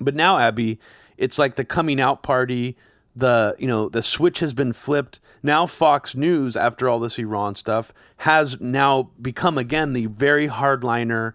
but 0.00 0.14
now, 0.14 0.38
Abby, 0.38 0.78
it's 1.16 1.38
like 1.38 1.56
the 1.56 1.64
coming 1.64 2.00
out 2.00 2.22
party. 2.22 2.76
The 3.14 3.54
you 3.58 3.66
know 3.66 3.88
the 3.88 4.02
switch 4.02 4.40
has 4.40 4.54
been 4.54 4.72
flipped. 4.72 5.20
now 5.42 5.66
Fox 5.66 6.14
News, 6.14 6.56
after 6.56 6.88
all 6.88 6.98
this 6.98 7.18
Iran 7.18 7.54
stuff, 7.54 7.92
has 8.18 8.60
now 8.60 9.10
become 9.20 9.58
again 9.58 9.92
the 9.92 10.06
very 10.06 10.48
hardliner, 10.48 11.34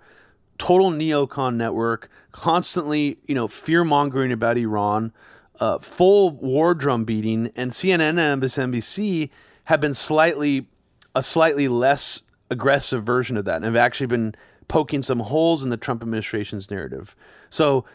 total 0.57 0.91
neocon 0.91 1.55
network, 1.55 2.09
constantly, 2.31 3.19
you 3.27 3.35
know, 3.35 3.47
fear 3.47 3.83
mongering 3.83 4.31
about 4.31 4.57
Iran, 4.57 5.13
uh, 5.59 5.77
full 5.79 6.31
war 6.31 6.73
drum 6.73 7.05
beating, 7.05 7.51
and 7.55 7.71
CNN 7.71 8.17
and 8.17 8.41
MSNBC 8.41 9.29
have 9.65 9.81
been 9.81 9.93
slightly 9.93 10.67
a 11.13 11.21
slightly 11.21 11.67
less 11.67 12.21
aggressive 12.49 13.03
version 13.03 13.37
of 13.37 13.45
that, 13.45 13.57
and 13.57 13.65
have 13.65 13.75
actually 13.75 14.07
been 14.07 14.35
poking 14.67 15.01
some 15.01 15.19
holes 15.19 15.63
in 15.63 15.69
the 15.69 15.77
Trump 15.77 16.01
administration's 16.01 16.69
narrative. 16.69 17.15
So 17.49 17.85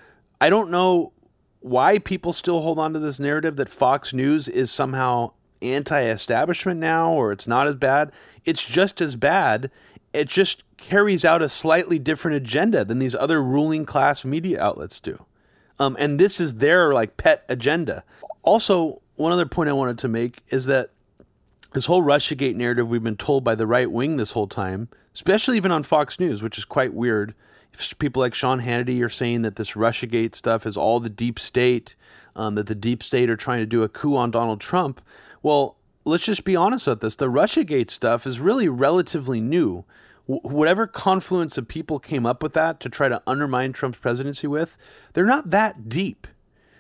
I 0.41 0.51
don't 0.51 0.71
know 0.71 1.13
why 1.63 1.99
people 1.99 2.33
still 2.33 2.61
hold 2.61 2.79
on 2.79 2.93
to 2.93 2.99
this 2.99 3.21
narrative 3.21 3.57
that 3.57 3.69
Fox 3.69 4.13
News 4.13 4.49
is 4.49 4.71
somehow 4.71 5.33
anti-establishment 5.61 6.81
now 6.81 7.13
or 7.13 7.33
it's 7.33 7.47
not 7.47 7.67
as 7.67 7.77
bad. 7.77 8.13
It's 8.45 8.65
just 8.65 9.01
as 9.01 9.17
bad. 9.17 9.71
It 10.13 10.29
just 10.29 10.65
carries 10.77 11.25
out 11.25 11.43
a 11.43 11.49
slightly 11.49 11.99
different 11.99 12.37
agenda 12.37 12.85
than 12.85 12.99
these 12.99 13.15
other 13.15 13.43
ruling 13.43 13.87
class 13.87 14.25
media 14.25 14.61
outlets 14.61 15.01
do. 15.01 15.25
Um, 15.79 15.97
and 15.99 16.19
this 16.19 16.41
is 16.41 16.57
their 16.57 16.93
like 16.93 17.17
pet 17.17 17.45
agenda. 17.49 18.05
Also, 18.43 19.01
one 19.17 19.33
other 19.33 19.47
point 19.47 19.71
I 19.71 19.75
wanted 19.75 19.99
to 19.99 20.09
make 20.09 20.41
is 20.49 20.67
that 20.67 20.91
this 21.73 21.87
whole 21.87 22.03
Russiagate 22.03 22.57
narrative 22.57 22.89
we've 22.89 23.03
been 23.03 23.17
told 23.17 23.45
by 23.45 23.55
the 23.55 23.67
right 23.67 23.91
wing 23.91 24.17
this 24.17 24.33
whole 24.33 24.49
time, 24.49 24.89
especially 25.15 25.57
even 25.57 25.73
on 25.73 25.83
Fox 25.83 26.21
News, 26.21 26.43
which 26.43 26.59
is 26.59 26.65
quite 26.65 26.93
weird. 26.93 27.35
People 27.99 28.21
like 28.21 28.35
Sean 28.35 28.61
Hannity 28.61 29.03
are 29.03 29.09
saying 29.09 29.43
that 29.43 29.57
this 29.57 29.73
Russiagate 29.73 30.35
stuff 30.35 30.67
is 30.67 30.77
all 30.77 31.01
the 31.01 31.11
deep 31.11 31.39
state, 31.39 31.97
um, 32.37 32.55
that 32.55 32.67
the 32.67 32.75
deep 32.75 33.03
state 33.03 33.31
are 33.31 33.37
trying 33.37 33.61
to 33.61 33.67
do 33.67 33.83
a 33.83 33.89
coup 33.89 34.17
on 34.17 34.31
Donald 34.31 34.61
Trump. 34.61 35.01
Well, 35.43 35.77
let's 36.05 36.25
just 36.25 36.45
be 36.45 36.57
honest 36.57 36.87
about 36.87 37.01
this. 37.01 37.17
The 37.17 37.31
Russiagate 37.31 37.91
stuff 37.91 38.27
is 38.27 38.41
really 38.41 38.69
relatively 38.69 39.41
new. 39.41 39.85
whatever 40.27 40.87
confluence 40.87 41.59
of 41.59 41.67
people 41.67 41.99
came 41.99 42.25
up 42.25 42.45
with 42.45 42.53
that 42.53 42.79
to 42.79 42.89
try 42.89 43.09
to 43.09 43.21
undermine 43.27 43.73
Trump's 43.73 43.99
presidency 43.99 44.47
with, 44.47 44.79
they're 45.15 45.27
not 45.27 45.51
that 45.51 45.89
deep. 45.89 46.29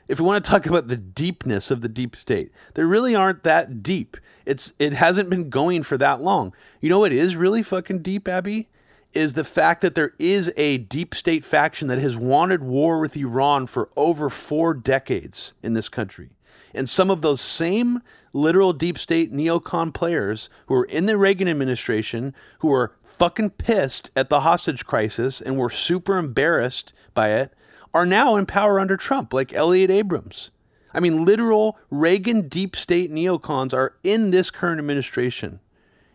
If 0.07 0.20
we 0.20 0.26
want 0.26 0.45
to 0.45 0.51
talk 0.51 0.64
about 0.70 0.86
the 0.86 0.97
deepness 0.97 1.70
of 1.70 1.80
the 1.80 1.88
deep 1.88 2.14
state, 2.14 2.53
they 2.74 2.84
really 2.84 3.14
aren't 3.16 3.43
that 3.43 3.82
deep. 3.82 4.16
It's 4.47 4.74
it 4.78 4.93
hasn't 4.93 5.30
been 5.30 5.51
going 5.51 5.82
for 5.82 5.97
that 5.99 6.20
long. 6.20 6.55
You 6.80 6.88
know 6.88 7.01
what 7.01 7.12
is 7.12 7.34
really 7.36 7.62
fucking 7.62 8.03
deep, 8.03 8.28
Abby? 8.28 8.68
Is 9.15 9.35
the 9.35 9.45
fact 9.45 9.83
that 9.83 9.95
there 9.95 10.15
is 10.19 10.53
a 10.57 10.79
deep 10.79 11.15
state 11.15 11.45
faction 11.45 11.89
that 11.89 11.99
has 11.99 12.17
wanted 12.17 12.63
war 12.63 12.99
with 12.99 13.17
Iran 13.17 13.67
for 13.67 13.91
over 13.97 14.31
four 14.31 14.73
decades 14.73 15.53
in 15.63 15.75
this 15.75 15.89
country. 15.89 16.31
And 16.75 16.89
some 16.89 17.11
of 17.11 17.21
those 17.21 17.41
same 17.41 18.01
literal 18.33 18.73
deep 18.73 18.97
state 18.99 19.31
neocon 19.31 19.93
players 19.93 20.49
who 20.67 20.75
were 20.75 20.85
in 20.85 21.07
the 21.07 21.19
Reagan 21.19 21.49
administration, 21.49 22.35
who 22.61 22.69
were 22.69 22.95
fucking 23.05 23.51
pissed 23.51 24.11
at 24.17 24.31
the 24.31 24.41
hostage 24.41 24.87
crisis 24.87 25.41
and 25.41 25.59
were 25.59 25.71
super 25.71 26.17
embarrassed 26.17 26.95
by 27.15 27.31
it, 27.31 27.53
are 27.93 28.07
now 28.07 28.37
in 28.37 28.47
power 28.47 28.81
under 28.81 28.97
Trump, 28.97 29.35
like 29.35 29.53
Elliott 29.53 29.91
Abrams. 29.91 30.51
I 30.95 31.01
mean, 31.01 31.25
literal 31.25 31.79
Reagan 31.91 32.49
deep 32.49 32.77
state 32.77 33.11
neocons 33.11 33.75
are 33.75 33.97
in 34.03 34.31
this 34.31 34.51
current 34.51 34.79
administration. 34.79 35.61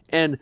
And 0.10 0.40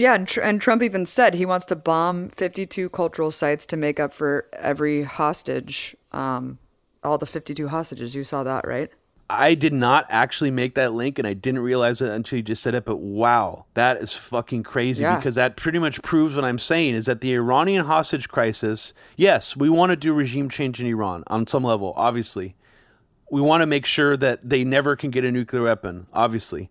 yeah, 0.00 0.14
and, 0.14 0.26
tr- 0.26 0.40
and 0.40 0.60
Trump 0.60 0.82
even 0.82 1.04
said 1.04 1.34
he 1.34 1.44
wants 1.44 1.66
to 1.66 1.76
bomb 1.76 2.30
52 2.30 2.88
cultural 2.88 3.30
sites 3.30 3.66
to 3.66 3.76
make 3.76 4.00
up 4.00 4.12
for 4.12 4.46
every 4.54 5.02
hostage, 5.02 5.94
um, 6.12 6.58
all 7.04 7.18
the 7.18 7.26
52 7.26 7.68
hostages. 7.68 8.14
You 8.14 8.24
saw 8.24 8.42
that, 8.42 8.66
right? 8.66 8.90
I 9.28 9.54
did 9.54 9.72
not 9.72 10.06
actually 10.08 10.50
make 10.50 10.74
that 10.74 10.92
link 10.92 11.18
and 11.18 11.28
I 11.28 11.34
didn't 11.34 11.60
realize 11.60 12.00
it 12.00 12.08
until 12.08 12.38
you 12.38 12.42
just 12.42 12.62
said 12.62 12.74
it, 12.74 12.84
but 12.84 12.96
wow, 12.96 13.66
that 13.74 13.98
is 13.98 14.12
fucking 14.12 14.64
crazy 14.64 15.02
yeah. 15.02 15.16
because 15.16 15.36
that 15.36 15.56
pretty 15.56 15.78
much 15.78 16.02
proves 16.02 16.34
what 16.34 16.44
I'm 16.44 16.58
saying 16.58 16.94
is 16.94 17.06
that 17.06 17.20
the 17.20 17.34
Iranian 17.34 17.84
hostage 17.84 18.28
crisis, 18.28 18.92
yes, 19.16 19.54
we 19.54 19.68
want 19.68 19.90
to 19.90 19.96
do 19.96 20.12
regime 20.12 20.48
change 20.48 20.80
in 20.80 20.86
Iran 20.86 21.22
on 21.28 21.46
some 21.46 21.62
level, 21.62 21.92
obviously. 21.96 22.56
We 23.30 23.40
want 23.40 23.60
to 23.60 23.66
make 23.66 23.86
sure 23.86 24.16
that 24.16 24.48
they 24.48 24.64
never 24.64 24.96
can 24.96 25.10
get 25.10 25.24
a 25.24 25.30
nuclear 25.30 25.62
weapon, 25.62 26.08
obviously. 26.12 26.70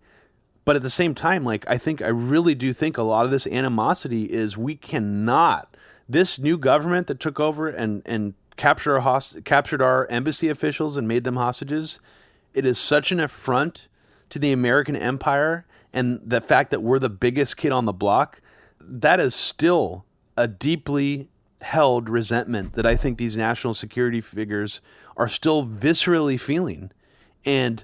But 0.69 0.75
at 0.75 0.83
the 0.83 0.91
same 0.91 1.15
time, 1.15 1.43
like 1.43 1.67
I 1.67 1.79
think 1.79 1.99
I 1.99 2.09
really 2.09 2.53
do 2.53 2.73
think 2.73 2.95
a 2.95 3.01
lot 3.01 3.25
of 3.25 3.31
this 3.31 3.47
animosity 3.47 4.25
is 4.25 4.55
we 4.55 4.75
cannot 4.75 5.75
this 6.07 6.37
new 6.37 6.59
government 6.59 7.07
that 7.07 7.19
took 7.19 7.39
over 7.39 7.67
and 7.67 8.03
and 8.05 8.35
captured 8.55 8.93
our 8.93 8.99
host- 8.99 9.43
captured 9.45 9.81
our 9.81 10.05
embassy 10.11 10.47
officials 10.47 10.95
and 10.95 11.07
made 11.07 11.23
them 11.23 11.37
hostages 11.37 11.99
it 12.53 12.67
is 12.67 12.77
such 12.77 13.11
an 13.11 13.19
affront 13.19 13.87
to 14.29 14.37
the 14.37 14.51
American 14.51 14.95
empire 14.95 15.65
and 15.91 16.21
the 16.23 16.39
fact 16.39 16.69
that 16.69 16.83
we're 16.83 16.99
the 16.99 17.09
biggest 17.09 17.57
kid 17.57 17.71
on 17.71 17.85
the 17.85 17.91
block. 17.91 18.39
That 18.79 19.19
is 19.19 19.33
still 19.33 20.05
a 20.37 20.47
deeply 20.47 21.29
held 21.61 22.09
resentment 22.09 22.73
that 22.73 22.85
I 22.85 22.95
think 22.95 23.17
these 23.17 23.35
national 23.35 23.73
security 23.73 24.21
figures 24.21 24.81
are 25.17 25.27
still 25.27 25.65
viscerally 25.65 26.39
feeling. 26.39 26.91
And, 27.43 27.83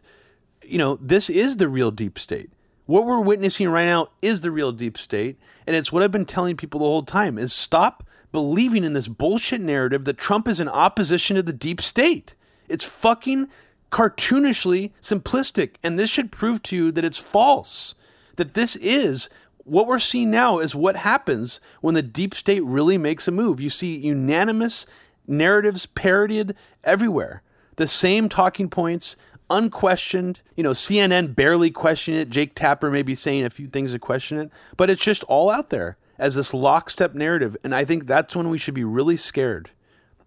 you 0.61 0.77
know, 0.77 0.99
this 1.01 1.31
is 1.31 1.57
the 1.57 1.67
real 1.67 1.89
deep 1.89 2.19
state. 2.19 2.51
What 2.85 3.05
we're 3.05 3.21
witnessing 3.21 3.69
right 3.69 3.85
now 3.85 4.09
is 4.21 4.41
the 4.41 4.51
real 4.51 4.71
deep 4.71 4.97
state. 4.97 5.37
And 5.65 5.75
it's 5.75 5.91
what 5.91 6.03
I've 6.03 6.11
been 6.11 6.25
telling 6.25 6.55
people 6.55 6.79
the 6.79 6.85
whole 6.85 7.03
time 7.03 7.37
is 7.37 7.51
stop 7.51 8.03
believing 8.31 8.83
in 8.83 8.93
this 8.93 9.07
bullshit 9.07 9.61
narrative 9.61 10.05
that 10.05 10.17
Trump 10.17 10.47
is 10.47 10.59
in 10.59 10.67
opposition 10.67 11.35
to 11.35 11.43
the 11.43 11.53
deep 11.53 11.81
state. 11.81 12.35
It's 12.67 12.83
fucking 12.83 13.49
cartoonishly 13.91 14.91
simplistic. 15.01 15.75
And 15.83 15.97
this 15.97 16.09
should 16.09 16.31
prove 16.31 16.61
to 16.63 16.75
you 16.75 16.91
that 16.91 17.05
it's 17.05 17.17
false. 17.17 17.95
That 18.35 18.53
this 18.53 18.75
is 18.75 19.29
what 19.63 19.87
we're 19.87 19.99
seeing 19.99 20.29
now 20.29 20.59
is 20.59 20.75
what 20.75 20.97
happens 20.97 21.59
when 21.81 21.95
the 21.95 22.03
deep 22.03 22.35
state 22.35 22.63
really 22.63 22.97
makes 22.97 23.27
a 23.27 23.31
move. 23.31 23.59
You 23.59 23.69
see 23.69 23.97
unanimous 23.97 24.85
narratives 25.27 25.87
parodied 25.87 26.53
everywhere. 26.83 27.41
The 27.77 27.87
same 27.87 28.29
talking 28.29 28.69
points, 28.69 29.15
unquestioned. 29.49 30.41
You 30.55 30.63
know, 30.63 30.71
CNN 30.71 31.35
barely 31.35 31.71
questioned 31.71 32.17
it. 32.17 32.29
Jake 32.29 32.55
Tapper 32.55 32.91
may 32.91 33.01
be 33.01 33.15
saying 33.15 33.45
a 33.45 33.49
few 33.49 33.67
things 33.67 33.91
to 33.91 33.99
question 33.99 34.37
it, 34.37 34.51
but 34.77 34.89
it's 34.89 35.03
just 35.03 35.23
all 35.25 35.49
out 35.49 35.69
there 35.69 35.97
as 36.17 36.35
this 36.35 36.53
lockstep 36.53 37.13
narrative. 37.13 37.57
And 37.63 37.75
I 37.75 37.85
think 37.85 38.07
that's 38.07 38.35
when 38.35 38.49
we 38.49 38.57
should 38.57 38.73
be 38.73 38.83
really 38.83 39.17
scared 39.17 39.71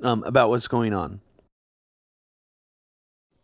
um, 0.03 0.23
about 0.25 0.51
what's 0.51 0.69
going 0.69 0.93
on 0.93 1.21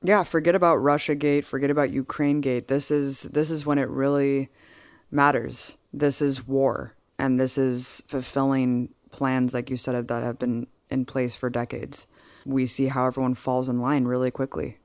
yeah, 0.04 0.22
forget 0.22 0.54
about 0.54 0.76
Russia 0.76 1.14
Gate, 1.14 1.46
forget 1.46 1.70
about 1.70 1.90
Ukraine 1.90 2.42
Gate. 2.42 2.68
This 2.68 2.90
is 2.90 3.22
this 3.22 3.50
is 3.50 3.64
when 3.64 3.78
it 3.78 3.88
really 3.88 4.50
matters. 5.10 5.78
This 5.94 6.20
is 6.20 6.46
war, 6.46 6.94
and 7.18 7.40
this 7.40 7.56
is 7.56 8.04
fulfilling 8.06 8.90
plans, 9.10 9.54
like 9.54 9.70
you 9.70 9.78
said, 9.78 10.06
that 10.06 10.22
have 10.22 10.38
been 10.38 10.66
in 10.90 11.06
place 11.06 11.34
for 11.34 11.48
decades. 11.48 12.06
We 12.44 12.66
see 12.66 12.88
how 12.88 13.06
everyone 13.06 13.34
falls 13.34 13.70
in 13.70 13.80
line 13.80 14.04
really 14.04 14.30
quickly. 14.30 14.76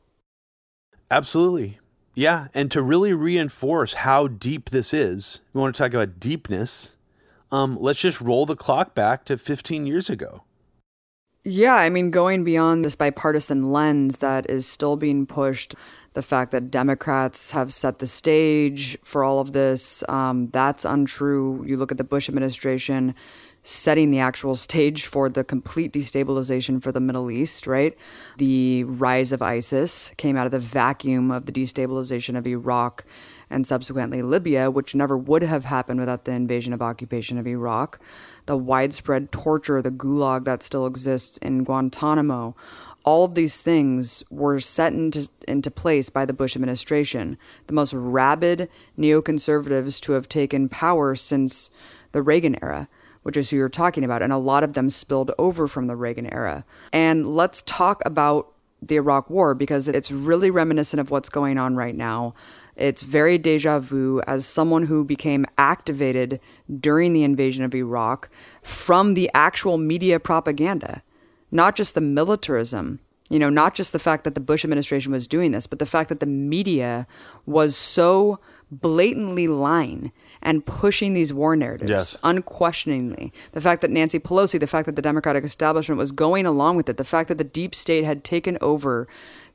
Absolutely. 1.11 1.79
Yeah. 2.13 2.47
And 2.53 2.69
to 2.71 2.81
really 2.81 3.13
reinforce 3.13 3.93
how 3.95 4.27
deep 4.27 4.69
this 4.69 4.93
is, 4.93 5.41
we 5.53 5.61
want 5.61 5.75
to 5.75 5.81
talk 5.81 5.93
about 5.93 6.19
deepness. 6.19 6.95
Um, 7.51 7.77
let's 7.79 7.99
just 7.99 8.21
roll 8.21 8.45
the 8.45 8.55
clock 8.55 8.93
back 8.93 9.25
to 9.25 9.37
15 9.37 9.87
years 9.87 10.09
ago. 10.09 10.43
Yeah, 11.43 11.75
I 11.75 11.89
mean, 11.89 12.11
going 12.11 12.43
beyond 12.43 12.83
this 12.83 12.95
bipartisan 12.95 13.71
lens 13.71 14.17
that 14.17 14.49
is 14.49 14.67
still 14.67 14.97
being 14.97 15.25
pushed, 15.25 15.73
the 16.13 16.21
fact 16.21 16.51
that 16.51 16.69
Democrats 16.69 17.51
have 17.51 17.71
set 17.71 17.99
the 17.99 18.07
stage 18.07 18.97
for 19.03 19.23
all 19.23 19.39
of 19.39 19.53
this, 19.53 20.03
um, 20.09 20.49
that's 20.49 20.83
untrue. 20.83 21.63
You 21.65 21.77
look 21.77 21.91
at 21.91 21.97
the 21.97 22.03
Bush 22.03 22.27
administration 22.27 23.15
setting 23.61 24.09
the 24.11 24.19
actual 24.19 24.55
stage 24.55 25.05
for 25.05 25.29
the 25.29 25.43
complete 25.43 25.93
destabilization 25.93 26.81
for 26.81 26.91
the 26.91 26.99
Middle 26.99 27.29
East, 27.29 27.67
right? 27.67 27.97
The 28.37 28.83
rise 28.85 29.31
of 29.31 29.41
ISIS 29.41 30.11
came 30.17 30.37
out 30.37 30.45
of 30.45 30.51
the 30.51 30.59
vacuum 30.59 31.31
of 31.31 31.45
the 31.45 31.51
destabilization 31.51 32.37
of 32.37 32.47
Iraq 32.47 33.03
and 33.49 33.65
subsequently 33.65 34.21
Libya, 34.21 34.69
which 34.69 34.95
never 34.95 35.17
would 35.17 35.41
have 35.41 35.65
happened 35.65 35.99
without 35.99 36.25
the 36.25 36.31
invasion 36.31 36.71
of 36.71 36.81
occupation 36.81 37.37
of 37.37 37.47
Iraq 37.47 37.99
the 38.45 38.57
widespread 38.57 39.31
torture, 39.31 39.79
the 39.79 39.91
gulag 39.91 40.43
that 40.43 40.63
still 40.63 40.87
exists 40.87 41.37
in 41.37 41.63
Guantanamo. 41.63 42.55
All 43.05 43.25
of 43.25 43.35
these 43.35 43.61
things 43.61 44.23
were 44.31 44.59
set 44.59 44.91
into, 44.91 45.29
into 45.47 45.69
place 45.69 46.09
by 46.09 46.25
the 46.25 46.33
Bush 46.33 46.55
administration, 46.55 47.37
the 47.67 47.73
most 47.73 47.93
rabid 47.93 48.67
neoconservatives 48.97 50.01
to 50.01 50.13
have 50.13 50.27
taken 50.27 50.67
power 50.67 51.15
since 51.15 51.69
the 52.11 52.23
Reagan 52.23 52.57
era, 52.61 52.89
which 53.23 53.37
is 53.37 53.49
who 53.49 53.57
you're 53.57 53.69
talking 53.69 54.03
about. 54.03 54.21
And 54.21 54.33
a 54.33 54.37
lot 54.37 54.63
of 54.63 54.73
them 54.73 54.89
spilled 54.89 55.31
over 55.37 55.67
from 55.67 55.87
the 55.87 55.95
Reagan 55.95 56.31
era. 56.31 56.65
And 56.91 57.35
let's 57.35 57.61
talk 57.63 58.01
about 58.05 58.53
the 58.81 58.95
Iraq 58.95 59.29
War 59.29 59.53
because 59.53 59.87
it's 59.87 60.11
really 60.11 60.49
reminiscent 60.49 60.99
of 60.99 61.11
what's 61.11 61.29
going 61.29 61.57
on 61.57 61.75
right 61.75 61.95
now. 61.95 62.33
It's 62.75 63.03
very 63.03 63.37
deja 63.37 63.79
vu 63.79 64.21
as 64.25 64.45
someone 64.45 64.83
who 64.83 65.03
became 65.03 65.45
activated 65.57 66.39
during 66.79 67.11
the 67.11 67.23
invasion 67.23 67.65
of 67.65 67.75
Iraq 67.75 68.29
from 68.63 69.15
the 69.15 69.29
actual 69.33 69.77
media 69.77 70.19
propaganda, 70.19 71.03
not 71.51 71.75
just 71.75 71.93
the 71.93 72.01
militarism, 72.01 73.01
you 73.29 73.37
know, 73.37 73.49
not 73.49 73.75
just 73.75 73.91
the 73.91 73.99
fact 73.99 74.23
that 74.23 74.33
the 74.33 74.41
Bush 74.41 74.63
administration 74.63 75.11
was 75.11 75.27
doing 75.27 75.51
this, 75.51 75.67
but 75.67 75.79
the 75.79 75.85
fact 75.85 76.07
that 76.09 76.21
the 76.21 76.25
media 76.25 77.05
was 77.45 77.75
so 77.75 78.39
blatantly 78.71 79.47
lying 79.47 80.11
and 80.41 80.65
pushing 80.65 81.13
these 81.13 81.33
war 81.33 81.55
narratives 81.55 81.89
Yes. 81.89 82.17
unquestioningly. 82.23 83.33
The 83.51 83.61
fact 83.61 83.81
that 83.81 83.91
Nancy 83.91 84.19
Pelosi, 84.19 84.59
the 84.59 84.67
fact 84.67 84.85
that 84.85 84.95
the 84.95 85.01
Democratic 85.01 85.43
establishment 85.43 85.97
was 85.97 86.11
going 86.11 86.45
along 86.45 86.77
with 86.77 86.89
it, 86.89 86.97
the 86.97 87.03
fact 87.03 87.27
that 87.29 87.37
the 87.37 87.43
deep 87.43 87.75
state 87.75 88.03
had 88.05 88.23
taken 88.23 88.57
over 88.61 89.07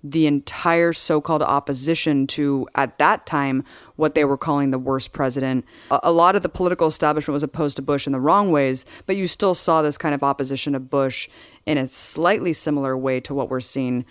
the 0.02 0.26
entire 0.26 0.92
so 0.92 1.18
called 1.20 1.42
opposition 1.42 2.26
to, 2.26 2.68
at 2.74 2.98
that 2.98 3.24
time, 3.24 3.64
what 3.96 4.14
they 4.14 4.24
were 4.24 4.36
calling 4.36 4.70
the 4.70 4.78
worst 4.78 5.12
president. 5.14 5.64
A, 5.90 5.98
a 6.04 6.12
lot 6.12 6.36
of 6.36 6.42
the 6.42 6.50
political 6.50 6.86
establishment 6.86 7.32
was 7.32 7.42
opposed 7.42 7.76
to 7.76 7.82
Bush 7.82 8.06
in 8.06 8.12
the 8.12 8.20
wrong 8.20 8.50
ways, 8.50 8.84
but 9.06 9.16
you 9.16 9.26
still 9.26 9.54
saw 9.54 9.80
this 9.80 9.96
kind 9.96 10.14
of 10.14 10.22
opposition 10.22 10.74
of 10.74 10.90
Bush 10.90 11.28
in 11.64 11.78
a 11.78 11.86
slightly 11.88 12.52
similar 12.52 12.94
way 12.98 13.18
to 13.20 13.32
what 13.34 13.48
we're 13.48 13.60
seeing 13.60 14.04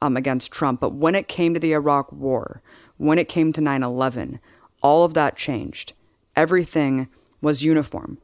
um, 0.00 0.16
against 0.16 0.52
Trump. 0.52 0.80
But 0.80 0.94
when 0.94 1.16
it 1.16 1.26
came 1.26 1.52
to 1.54 1.60
the 1.60 1.72
Iraq 1.72 2.12
War, 2.12 2.62
when 2.96 3.18
it 3.18 3.28
came 3.28 3.52
to 3.52 3.60
9 3.60 3.82
11, 3.82 4.38
all 4.82 5.04
of 5.04 5.14
that 5.14 5.36
changed. 5.36 5.94
Everything 6.40 7.06
was 7.42 7.62
uniform. 7.62 8.16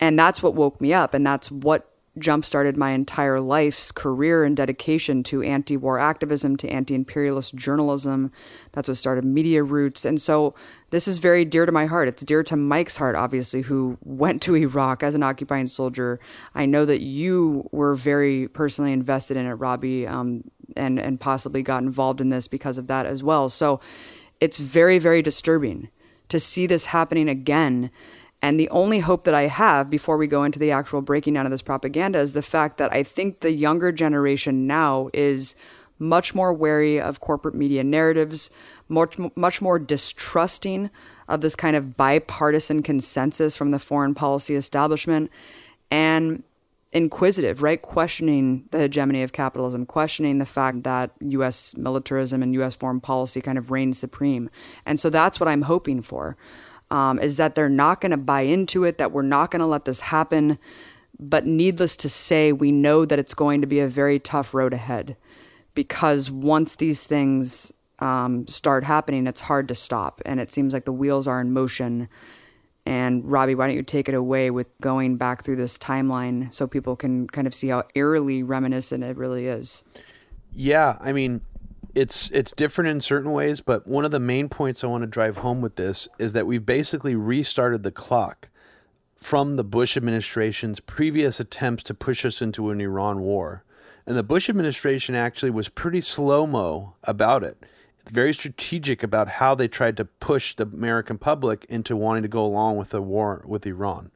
And 0.00 0.18
that's 0.18 0.42
what 0.42 0.56
woke 0.56 0.80
me 0.80 0.92
up. 0.92 1.14
And 1.14 1.24
that's 1.24 1.52
what 1.52 1.88
jump 2.18 2.44
started 2.44 2.76
my 2.76 2.90
entire 2.90 3.40
life's 3.40 3.92
career 3.92 4.42
and 4.42 4.56
dedication 4.56 5.22
to 5.22 5.40
anti 5.40 5.76
war 5.76 6.00
activism, 6.00 6.56
to 6.56 6.68
anti 6.68 6.96
imperialist 6.96 7.54
journalism. 7.54 8.32
That's 8.72 8.88
what 8.88 8.96
started 8.96 9.24
Media 9.24 9.62
Roots. 9.62 10.04
And 10.04 10.20
so 10.20 10.56
this 10.90 11.06
is 11.06 11.18
very 11.18 11.44
dear 11.44 11.64
to 11.64 11.70
my 11.70 11.86
heart. 11.86 12.08
It's 12.08 12.24
dear 12.24 12.42
to 12.42 12.56
Mike's 12.56 12.96
heart, 12.96 13.14
obviously, 13.14 13.62
who 13.62 13.98
went 14.04 14.42
to 14.42 14.56
Iraq 14.56 15.04
as 15.04 15.14
an 15.14 15.22
occupying 15.22 15.68
soldier. 15.68 16.18
I 16.56 16.66
know 16.66 16.84
that 16.84 17.02
you 17.02 17.68
were 17.70 17.94
very 17.94 18.48
personally 18.48 18.92
invested 18.92 19.36
in 19.36 19.46
it, 19.46 19.52
Robbie, 19.52 20.08
um, 20.08 20.42
and, 20.76 20.98
and 20.98 21.20
possibly 21.20 21.62
got 21.62 21.84
involved 21.84 22.20
in 22.20 22.30
this 22.30 22.48
because 22.48 22.78
of 22.78 22.88
that 22.88 23.06
as 23.06 23.22
well. 23.22 23.48
So 23.48 23.78
it's 24.40 24.58
very, 24.58 24.98
very 24.98 25.22
disturbing 25.22 25.88
to 26.34 26.40
see 26.40 26.66
this 26.66 26.86
happening 26.86 27.28
again. 27.28 27.90
And 28.42 28.58
the 28.58 28.68
only 28.70 28.98
hope 28.98 29.22
that 29.24 29.34
I 29.34 29.42
have 29.42 29.88
before 29.88 30.16
we 30.16 30.26
go 30.26 30.42
into 30.42 30.58
the 30.58 30.72
actual 30.72 31.00
breaking 31.00 31.34
down 31.34 31.46
of 31.46 31.52
this 31.52 31.62
propaganda 31.62 32.18
is 32.18 32.32
the 32.32 32.42
fact 32.42 32.76
that 32.78 32.92
I 32.92 33.04
think 33.04 33.40
the 33.40 33.52
younger 33.52 33.92
generation 33.92 34.66
now 34.66 35.10
is 35.14 35.54
much 35.98 36.34
more 36.34 36.52
wary 36.52 37.00
of 37.00 37.20
corporate 37.20 37.54
media 37.54 37.84
narratives, 37.84 38.50
much, 38.88 39.16
much 39.36 39.62
more 39.62 39.78
distrusting 39.78 40.90
of 41.28 41.40
this 41.40 41.54
kind 41.54 41.76
of 41.76 41.96
bipartisan 41.96 42.82
consensus 42.82 43.54
from 43.54 43.70
the 43.70 43.78
foreign 43.78 44.12
policy 44.12 44.56
establishment, 44.56 45.30
and 45.88 46.42
inquisitive, 46.94 47.60
right? 47.60 47.82
Questioning 47.82 48.64
the 48.70 48.78
hegemony 48.78 49.22
of 49.22 49.32
capitalism, 49.32 49.84
questioning 49.84 50.38
the 50.38 50.46
fact 50.46 50.84
that 50.84 51.10
US 51.20 51.76
militarism 51.76 52.42
and 52.42 52.54
US 52.54 52.76
foreign 52.76 53.00
policy 53.00 53.40
kind 53.40 53.58
of 53.58 53.72
reigns 53.72 53.98
supreme. 53.98 54.48
And 54.86 54.98
so 54.98 55.10
that's 55.10 55.40
what 55.40 55.48
I'm 55.48 55.62
hoping 55.62 56.00
for. 56.00 56.36
Um, 56.90 57.18
is 57.18 57.36
that 57.38 57.56
they're 57.56 57.68
not 57.68 58.00
going 58.00 58.12
to 58.12 58.16
buy 58.16 58.42
into 58.42 58.84
it, 58.84 58.98
that 58.98 59.10
we're 59.10 59.22
not 59.22 59.50
going 59.50 59.60
to 59.60 59.66
let 59.66 59.84
this 59.84 60.00
happen. 60.00 60.58
But 61.18 61.46
needless 61.46 61.96
to 61.96 62.08
say, 62.08 62.52
we 62.52 62.70
know 62.70 63.04
that 63.04 63.18
it's 63.18 63.34
going 63.34 63.60
to 63.60 63.66
be 63.66 63.80
a 63.80 63.88
very 63.88 64.20
tough 64.20 64.54
road 64.54 64.72
ahead 64.72 65.16
because 65.74 66.30
once 66.30 66.76
these 66.76 67.04
things 67.04 67.72
um, 67.98 68.46
start 68.46 68.84
happening, 68.84 69.26
it's 69.26 69.40
hard 69.40 69.66
to 69.68 69.74
stop. 69.74 70.20
And 70.24 70.38
it 70.38 70.52
seems 70.52 70.72
like 70.72 70.84
the 70.84 70.92
wheels 70.92 71.26
are 71.26 71.40
in 71.40 71.52
motion. 71.52 72.08
And 72.86 73.24
Robbie, 73.24 73.54
why 73.54 73.66
don't 73.66 73.76
you 73.76 73.82
take 73.82 74.08
it 74.08 74.14
away 74.14 74.50
with 74.50 74.66
going 74.80 75.16
back 75.16 75.42
through 75.42 75.56
this 75.56 75.78
timeline 75.78 76.52
so 76.52 76.66
people 76.66 76.96
can 76.96 77.26
kind 77.28 77.46
of 77.46 77.54
see 77.54 77.68
how 77.68 77.84
eerily 77.94 78.42
reminiscent 78.42 79.02
it 79.02 79.16
really 79.16 79.46
is? 79.46 79.84
Yeah, 80.52 80.98
I 81.00 81.12
mean, 81.12 81.40
it's 81.94 82.30
it's 82.30 82.50
different 82.50 82.90
in 82.90 83.00
certain 83.00 83.32
ways, 83.32 83.60
but 83.60 83.86
one 83.86 84.04
of 84.04 84.10
the 84.10 84.20
main 84.20 84.48
points 84.48 84.84
I 84.84 84.88
want 84.88 85.02
to 85.02 85.06
drive 85.06 85.38
home 85.38 85.60
with 85.60 85.76
this 85.76 86.08
is 86.18 86.32
that 86.34 86.46
we've 86.46 86.66
basically 86.66 87.14
restarted 87.14 87.82
the 87.82 87.90
clock 87.90 88.48
from 89.14 89.56
the 89.56 89.64
Bush 89.64 89.96
administration's 89.96 90.80
previous 90.80 91.40
attempts 91.40 91.84
to 91.84 91.94
push 91.94 92.26
us 92.26 92.42
into 92.42 92.70
an 92.70 92.80
Iran 92.80 93.20
war. 93.20 93.64
And 94.06 94.16
the 94.16 94.22
Bush 94.22 94.50
administration 94.50 95.14
actually 95.14 95.50
was 95.50 95.70
pretty 95.70 96.02
slow 96.02 96.46
mo 96.46 96.94
about 97.04 97.42
it, 97.42 97.56
very 98.08 98.32
strategic 98.34 99.02
about 99.02 99.28
how 99.28 99.54
they 99.54 99.68
tried 99.68 99.96
to 99.96 100.04
push 100.04 100.54
the 100.54 100.64
American 100.64 101.18
public 101.18 101.64
into 101.68 101.96
wanting 101.96 102.22
to 102.22 102.28
go 102.28 102.44
along 102.44 102.76
with 102.76 102.90
the 102.90 103.02
war 103.02 103.42
with 103.46 103.66
Iran. 103.66 104.10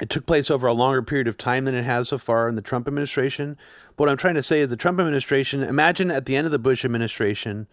It 0.00 0.08
took 0.08 0.26
place 0.26 0.50
over 0.50 0.66
a 0.66 0.72
longer 0.72 1.02
period 1.02 1.28
of 1.28 1.36
time 1.36 1.64
than 1.66 1.74
it 1.74 1.84
has 1.84 2.08
so 2.08 2.18
far 2.18 2.48
in 2.48 2.56
the 2.56 2.62
Trump 2.62 2.86
administration. 2.86 3.58
But 3.96 4.04
what 4.04 4.08
I'm 4.08 4.16
trying 4.16 4.36
to 4.36 4.42
say 4.42 4.60
is 4.60 4.70
the 4.70 4.76
Trump 4.76 4.98
administration, 4.98 5.62
imagine 5.62 6.10
at 6.10 6.24
the 6.24 6.36
end 6.36 6.46
of 6.46 6.50
the 6.50 6.58
Bush 6.58 6.84
administration 6.84 7.66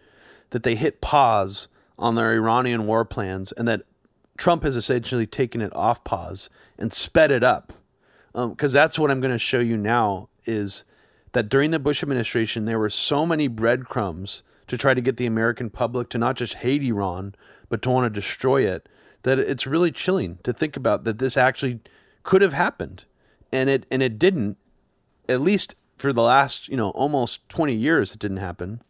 that 0.50 0.64
they 0.64 0.74
hit 0.74 1.00
pause 1.00 1.68
on 1.98 2.14
their 2.14 2.32
Iranian 2.32 2.86
war 2.86 3.04
plans 3.04 3.52
and 3.52 3.66
that 3.68 3.82
Trump 4.36 4.64
has 4.64 4.76
essentially 4.76 5.26
taken 5.26 5.62
it 5.62 5.74
off 5.74 6.04
pause 6.04 6.50
and 6.78 6.92
sped 6.92 7.30
it 7.30 7.44
up. 7.44 7.72
Because 8.32 8.74
um, 8.74 8.78
that's 8.78 8.98
what 8.98 9.10
I'm 9.10 9.20
going 9.20 9.32
to 9.32 9.38
show 9.38 9.60
you 9.60 9.76
now 9.76 10.28
is 10.44 10.84
that 11.32 11.48
during 11.48 11.70
the 11.70 11.78
Bush 11.78 12.02
administration, 12.02 12.64
there 12.64 12.78
were 12.78 12.90
so 12.90 13.24
many 13.26 13.48
breadcrumbs 13.48 14.42
to 14.70 14.78
try 14.78 14.94
to 14.94 15.00
get 15.00 15.16
the 15.16 15.26
American 15.26 15.68
public 15.68 16.08
to 16.08 16.16
not 16.16 16.36
just 16.36 16.54
hate 16.54 16.80
Iran, 16.84 17.34
but 17.68 17.82
to 17.82 17.90
want 17.90 18.04
to 18.04 18.20
destroy 18.20 18.62
it, 18.62 18.88
that 19.24 19.36
it's 19.36 19.66
really 19.66 19.90
chilling 19.90 20.38
to 20.44 20.52
think 20.52 20.76
about 20.76 21.02
that 21.02 21.18
this 21.18 21.36
actually 21.36 21.80
could 22.22 22.40
have 22.40 22.52
happened. 22.52 23.04
And 23.52 23.68
it 23.68 23.84
and 23.90 24.00
it 24.00 24.16
didn't, 24.16 24.58
at 25.28 25.40
least 25.40 25.74
for 25.98 26.12
the 26.12 26.22
last, 26.22 26.68
you 26.68 26.76
know, 26.76 26.90
almost 26.90 27.48
20 27.48 27.74
years 27.74 28.12
it 28.12 28.20
didn't 28.20 28.36
happen. 28.36 28.80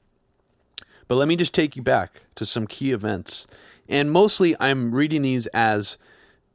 But 1.09 1.15
let 1.15 1.29
me 1.29 1.35
just 1.35 1.55
take 1.55 1.77
you 1.77 1.83
back 1.83 2.25
to 2.35 2.45
some 2.45 2.67
key 2.67 2.93
events. 2.93 3.47
And 3.89 4.13
mostly 4.13 4.55
I'm 4.61 4.95
reading 4.95 5.23
these 5.23 5.47
as 5.47 5.97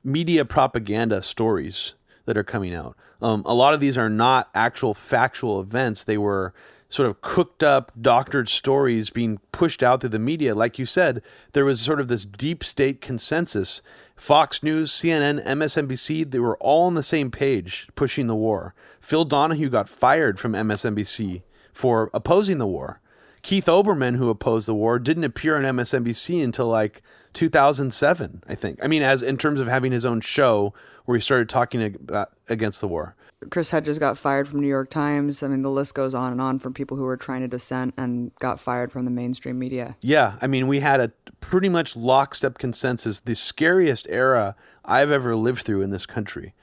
media 0.04 0.46
propaganda 0.46 1.24
stories 1.24 1.96
that 2.26 2.38
are 2.38 2.44
coming 2.44 2.76
out. 2.76 2.96
Um, 3.24 3.42
a 3.48 3.56
lot 3.56 3.74
of 3.74 3.80
these 3.80 3.98
are 3.98 4.10
not 4.10 4.52
actual 4.54 4.94
factual 4.94 5.60
events. 5.60 6.04
They 6.04 6.20
were 6.20 6.54
sort 6.90 7.10
of 7.10 7.22
cooked 7.22 7.64
up, 7.64 7.91
doctored 7.99 8.48
stories 8.48 9.10
being 9.10 9.40
pushed 9.52 9.84
out 9.84 10.02
through 10.02 10.10
the 10.10 10.20
media. 10.20 10.56
Like 10.56 10.80
you 10.80 10.86
said, 10.86 11.22
there 11.53 11.66
was 11.66 11.82
sort 11.82 11.99
of 11.99 12.07
this 12.07 12.26
deep 12.26 12.64
state 12.64 13.02
consensus. 13.02 13.82
Fox 14.16 14.64
News, 14.64 14.91
CNN, 14.91 15.44
MSNBC, 15.45 16.30
they 16.32 16.40
were 16.40 16.57
all 16.57 16.84
on 16.84 16.94
the 16.95 17.03
same 17.03 17.32
page 17.32 17.88
pushing 17.95 18.28
the 18.28 18.36
war. 18.36 18.74
Phil 18.99 19.26
Donahue 19.26 19.70
got 19.70 19.90
fired 19.90 20.40
from 20.40 20.53
MSNBC 20.53 21.44
for 21.74 22.10
opposing 22.14 22.57
the 22.57 22.68
war. 22.68 23.02
Keith 23.41 23.66
Olbermann, 23.66 24.16
who 24.16 24.30
opposed 24.30 24.68
the 24.68 24.74
war, 24.74 24.98
didn't 24.98 25.24
appear 25.24 25.56
on 25.56 25.64
MSNBC 25.64 26.44
until 26.44 26.68
like 26.68 27.03
2007, 27.34 28.44
I 28.48 28.56
think. 28.56 28.80
I 28.84 28.88
mean, 28.88 29.03
as 29.03 29.22
in 29.22 29.38
terms 29.38 29.60
of 29.60 29.68
having 29.68 29.91
his 29.91 30.06
own 30.06 30.22
show 30.22 30.74
where 31.03 31.16
he 31.16 31.22
started 31.22 31.49
talking 31.49 31.84
about, 31.84 32.32
against 32.49 32.82
the 32.82 32.88
war. 32.88 33.16
Chris 33.49 33.70
Hedges 33.70 33.99
got 33.99 34.18
fired 34.18 34.48
from 34.48 34.62
New 34.62 34.68
York 34.68 34.90
Times. 34.90 35.44
I 35.44 35.48
mean, 35.48 35.62
the 35.62 35.70
list 35.70 35.94
goes 35.94 36.16
on 36.16 36.32
and 36.32 36.41
on 36.41 36.60
from 36.60 36.74
people 36.74 36.98
who 36.98 37.03
were 37.03 37.18
trying 37.18 37.41
to 37.41 37.48
dissent 37.48 37.94
and 37.98 38.34
got 38.36 38.60
fired 38.60 38.91
from 38.91 39.06
the 39.06 39.12
mainstream 39.12 39.60
media. 39.60 39.98
Yeah, 40.02 40.38
I 40.41 40.48
mean, 40.48 40.68
we 40.68 40.80
had 40.80 40.99
a 40.99 41.12
pretty 41.41 41.70
much 41.70 41.95
lockstep 41.95 42.57
consensus, 42.57 43.20
the 43.20 43.36
scariest 43.36 44.07
era 44.10 44.56
I've 44.84 45.12
ever 45.12 45.36
lived 45.36 45.64
through 45.64 45.82
in 45.82 45.91
this 45.91 46.06
country. 46.06 46.53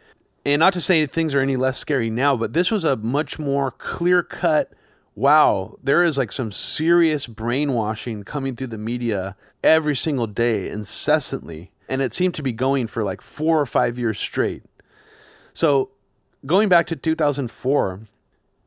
And 0.45 0.61
not 0.61 0.73
to 0.73 0.81
say 0.81 1.07
things 1.07 1.35
are 1.35 1.41
any 1.41 1.57
less 1.57 1.79
scary 1.79 2.11
now, 2.11 2.37
but 2.37 2.53
this 2.53 2.71
was 2.71 2.85
a 2.85 2.97
much 2.97 3.39
more 3.39 3.71
clear 3.71 4.23
cut 4.23 4.73
wow, 5.15 5.77
there 5.83 6.03
is 6.03 6.17
like 6.19 6.33
some 6.33 6.53
serious 6.53 7.27
brainwashing 7.27 8.25
coming 8.25 8.57
through 8.57 8.69
the 8.69 8.79
media 8.79 9.37
every 9.63 9.97
single 9.97 10.27
day, 10.27 10.69
incessantly. 10.69 11.71
And 11.89 12.01
it 12.01 12.13
seemed 12.13 12.35
to 12.37 12.43
be 12.43 12.53
going 12.53 12.87
for 12.87 13.05
like 13.05 13.21
four 13.21 13.61
or 13.61 13.67
five 13.67 13.99
years 13.99 14.19
straight. 14.19 14.63
So, 15.53 15.91
going 16.47 16.69
back 16.69 16.87
to 16.89 16.97
2004, 16.97 18.01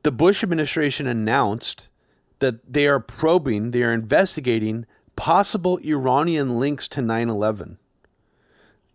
the 0.03 0.11
Bush 0.11 0.43
administration 0.43 1.07
announced 1.07 1.89
that 2.39 2.71
they 2.71 2.87
are 2.87 2.99
probing, 2.99 3.71
they 3.71 3.83
are 3.83 3.93
investigating 3.93 4.85
possible 5.15 5.77
Iranian 5.77 6.59
links 6.59 6.87
to 6.89 7.01
9 7.01 7.29
11. 7.29 7.77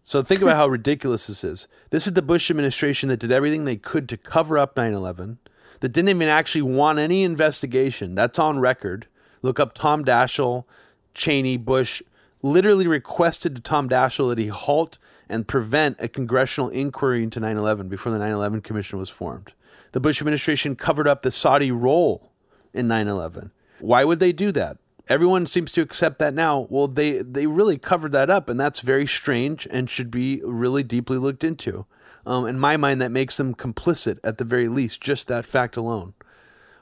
So, 0.02 0.23
think 0.23 0.43
about 0.43 0.57
how 0.57 0.69
ridiculous 0.69 1.27
this 1.27 1.44
is. 1.44 1.69
This 1.90 2.07
is 2.07 2.15
the 2.15 2.23
Bush 2.23 2.51
administration 2.51 3.09
that 3.09 3.20
did 3.20 3.32
everything 3.32 3.65
they 3.65 3.77
could 3.77 4.09
to 4.09 4.16
cover 4.16 4.59
up 4.59 4.77
9 4.77 4.93
11 4.93 5.39
that 5.81 5.90
didn't 5.90 6.11
even 6.11 6.28
actually 6.28 6.62
want 6.62 6.98
any 6.98 7.23
investigation. 7.23 8.15
That's 8.15 8.39
on 8.39 8.61
record. 8.61 9.07
Look 9.43 9.59
up 9.59 9.74
Tom 9.74 10.05
Daschle, 10.05 10.65
Cheney, 11.15 11.57
Bush, 11.57 12.02
literally 12.43 12.86
requested 12.86 13.57
to 13.57 13.62
Tom 13.62 13.89
Daschle 13.89 14.28
that 14.28 14.39
he 14.39 14.48
halt 14.48 14.98
and 15.31 15.48
prevent 15.48 15.97
a 16.01 16.09
congressional 16.09 16.69
inquiry 16.70 17.23
into 17.23 17.40
9 17.40 17.57
11 17.57 17.89
before 17.89 18.12
the 18.12 18.19
9 18.19 18.31
11 18.31 18.61
Commission 18.61 18.98
was 18.98 19.09
formed. 19.09 19.55
The 19.93 20.01
Bush 20.01 20.20
administration 20.20 20.77
covered 20.77 21.09
up 21.09 21.23
the 21.23 21.31
Saudi 21.31 21.70
role 21.70 22.32
in 22.74 22.89
9 22.89 23.09
11. 23.09 23.52
Why 23.78 24.05
would 24.05 24.19
they 24.19 24.32
do 24.32 24.52
that? 24.52 24.77
Everyone 25.09 25.47
seems 25.47 25.73
to 25.73 25.81
accept 25.81 26.19
that 26.19 26.35
now. 26.35 26.66
Well, 26.69 26.86
they, 26.86 27.19
they 27.23 27.47
really 27.47 27.78
covered 27.78 28.12
that 28.12 28.28
up, 28.28 28.48
and 28.48 28.61
that's 28.61 28.81
very 28.81 29.07
strange 29.07 29.66
and 29.70 29.89
should 29.89 30.11
be 30.11 30.43
really 30.44 30.82
deeply 30.82 31.16
looked 31.16 31.43
into. 31.43 31.86
Um, 32.27 32.47
in 32.47 32.59
my 32.59 32.77
mind, 32.77 33.01
that 33.01 33.11
makes 33.11 33.36
them 33.36 33.55
complicit 33.55 34.19
at 34.23 34.39
the 34.39 34.44
very 34.44 34.69
least, 34.69 35.01
just 35.01 35.27
that 35.28 35.47
fact 35.47 35.77
alone. 35.77 36.15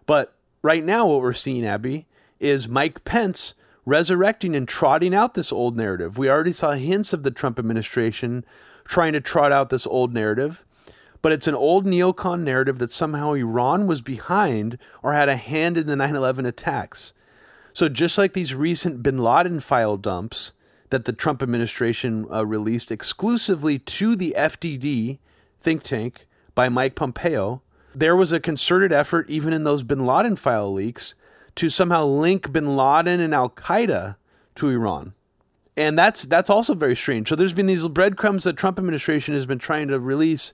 But 0.05 0.35
right 0.63 0.83
now, 0.83 1.07
what 1.07 1.21
we're 1.21 1.33
seeing, 1.33 1.65
Abby, 1.65 2.07
is 2.41 2.69
Mike 2.69 3.05
Pence 3.05 3.55
resurrecting 3.89 4.55
and 4.55 4.69
trotting 4.69 5.15
out 5.15 5.33
this 5.33 5.51
old 5.51 5.75
narrative. 5.75 6.19
We 6.19 6.29
already 6.29 6.53
saw 6.53 6.73
hints 6.73 7.15
of 7.15 7.23
the 7.23 7.31
Trump 7.31 7.59
administration 7.59 8.45
trying 8.85 9.15
to 9.15 9.21
trot 9.21 9.51
out 9.51 9.71
this 9.71 9.87
old 9.87 10.13
narrative, 10.13 10.67
but 11.23 11.33
it's 11.33 11.47
an 11.47 11.55
old 11.55 11.87
neocon 11.87 12.43
narrative 12.43 12.79
that 12.81 12.91
somehow 12.91 13.33
Iran 13.33 13.87
was 13.87 14.03
behind 14.03 14.77
or 15.03 15.15
had 15.15 15.31
a 15.31 15.37
hand 15.37 15.79
in 15.79 15.87
the 15.87 15.97
9 15.97 16.15
11 16.15 16.45
attacks. 16.45 17.15
So, 17.73 17.89
just 17.89 18.19
like 18.19 18.35
these 18.35 18.55
recent 18.55 19.03
bin 19.03 19.19
Laden 19.19 19.61
file 19.61 19.97
dumps 19.97 20.53
that 20.91 21.07
the 21.07 21.13
Trump 21.13 21.43
administration 21.43 22.27
uh, 22.31 22.45
released 22.45 22.91
exclusively 22.91 23.79
to 23.79 24.15
the 24.17 24.35
FDD 24.37 25.19
think 25.61 25.83
tank 25.83 26.27
by 26.55 26.69
Mike 26.69 26.95
Pompeo, 26.95 27.63
there 27.95 28.17
was 28.17 28.33
a 28.33 28.41
concerted 28.41 28.93
effort, 28.93 29.31
even 29.31 29.53
in 29.53 29.65
those 29.65 29.83
bin 29.83 30.05
Laden 30.05 30.37
file 30.37 30.73
leaks, 30.73 31.15
to 31.59 31.69
somehow 31.69 32.05
link 32.05 32.53
bin 32.53 32.77
Laden 32.77 33.19
and 33.19 33.35
Al 33.35 33.51
Qaeda 33.51 34.15
to 34.55 34.69
Iran. 34.69 35.13
And 35.77 35.99
that's 35.99 36.23
that's 36.23 36.51
also 36.51 36.75
very 36.75 36.95
strange. 36.95 37.29
So 37.29 37.35
there's 37.35 37.53
been 37.53 37.67
these 37.67 37.87
breadcrumbs 37.89 38.45
that 38.45 38.57
Trump 38.57 38.79
administration 38.79 39.35
has 39.35 39.45
been 39.45 39.59
trying 39.59 39.89
to 39.89 39.99
release 39.99 40.53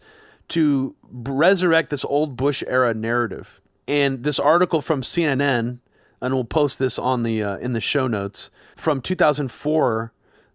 to 0.48 0.97
resurrect 1.12 1.90
this 1.90 2.06
old 2.06 2.36
Bush 2.36 2.62
era 2.66 2.94
narrative. 2.94 3.60
And 3.86 4.24
this 4.24 4.39
article 4.39 4.81
from 4.81 5.02
CNN, 5.02 5.81
and 6.22 6.35
we'll 6.35 6.44
post 6.44 6.78
this 6.78 6.98
on 6.98 7.22
the 7.22 7.43
uh, 7.43 7.56
in 7.59 7.74
the 7.74 7.82
show 7.82 8.06
notes 8.06 8.51
from 8.74 9.02
2004, 9.02 10.10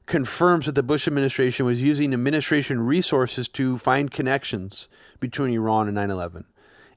confirms 0.07 0.65
that 0.65 0.73
the 0.73 0.81
Bush 0.81 1.07
administration 1.07 1.67
was 1.67 1.84
using 1.84 2.11
administration 2.11 2.81
resources 2.81 3.47
to 3.49 3.77
find 3.77 4.09
connections 4.09 4.89
between 5.19 5.53
Iran 5.53 5.88
and 5.88 5.95
9/11. 5.95 6.45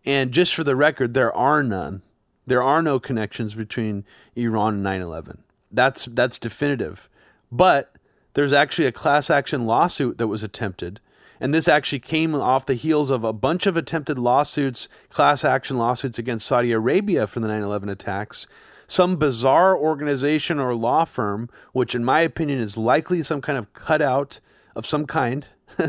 And 0.06 0.32
just 0.32 0.54
for 0.54 0.64
the 0.64 0.74
record, 0.74 1.12
there 1.12 1.34
are 1.36 1.62
none. 1.62 2.00
There 2.46 2.62
are 2.62 2.82
no 2.82 2.98
connections 2.98 3.54
between 3.54 4.04
Iran 4.34 4.74
and 4.74 4.84
9/11. 4.84 5.38
That's 5.70 6.06
that's 6.06 6.38
definitive. 6.38 7.08
But 7.50 7.94
there's 8.34 8.52
actually 8.52 8.86
a 8.86 8.92
class 8.92 9.30
action 9.30 9.66
lawsuit 9.66 10.18
that 10.18 10.28
was 10.28 10.42
attempted. 10.42 11.00
And 11.40 11.52
this 11.52 11.66
actually 11.68 11.98
came 11.98 12.34
off 12.34 12.66
the 12.66 12.74
heels 12.74 13.10
of 13.10 13.24
a 13.24 13.32
bunch 13.32 13.66
of 13.66 13.76
attempted 13.76 14.18
lawsuits, 14.18 14.88
class 15.08 15.44
action 15.44 15.76
lawsuits 15.76 16.18
against 16.18 16.46
Saudi 16.46 16.70
Arabia 16.72 17.26
for 17.26 17.40
the 17.40 17.48
9 17.48 17.62
11 17.62 17.88
attacks. 17.88 18.46
Some 18.86 19.16
bizarre 19.16 19.76
organization 19.76 20.60
or 20.60 20.74
law 20.74 21.04
firm, 21.04 21.50
which 21.72 21.94
in 21.94 22.04
my 22.04 22.20
opinion 22.20 22.60
is 22.60 22.76
likely 22.76 23.22
some 23.22 23.40
kind 23.40 23.58
of 23.58 23.72
cutout 23.72 24.38
of 24.76 24.86
some 24.86 25.06
kind, 25.06 25.48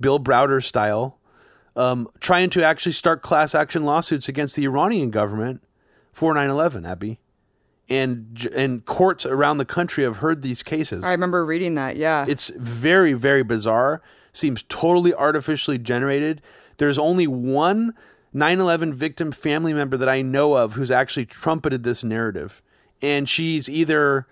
Bill 0.00 0.18
Browder 0.18 0.62
style, 0.62 1.18
um, 1.76 2.08
trying 2.20 2.50
to 2.50 2.62
actually 2.62 2.92
start 2.92 3.22
class 3.22 3.54
action 3.54 3.84
lawsuits 3.84 4.28
against 4.28 4.56
the 4.56 4.64
Iranian 4.64 5.10
government 5.10 5.62
for 6.12 6.34
9 6.34 6.48
11, 6.48 6.84
Abby 6.86 7.18
and 7.88 8.48
and 8.56 8.84
courts 8.84 9.26
around 9.26 9.58
the 9.58 9.64
country 9.64 10.04
have 10.04 10.18
heard 10.18 10.42
these 10.42 10.62
cases. 10.62 11.04
I 11.04 11.12
remember 11.12 11.44
reading 11.44 11.74
that. 11.74 11.96
Yeah, 11.96 12.24
it's 12.28 12.50
very 12.50 13.12
very 13.12 13.42
bizarre. 13.42 14.02
Seems 14.32 14.62
totally 14.64 15.14
artificially 15.14 15.78
generated. 15.78 16.40
There's 16.78 16.98
only 16.98 17.26
one 17.26 17.94
9/11 18.34 18.94
victim 18.94 19.32
family 19.32 19.72
member 19.72 19.96
that 19.96 20.08
I 20.08 20.22
know 20.22 20.54
of 20.54 20.74
who's 20.74 20.90
actually 20.90 21.26
trumpeted 21.26 21.82
this 21.82 22.02
narrative, 22.02 22.62
and 23.02 23.28
she's 23.28 23.68
either. 23.68 24.26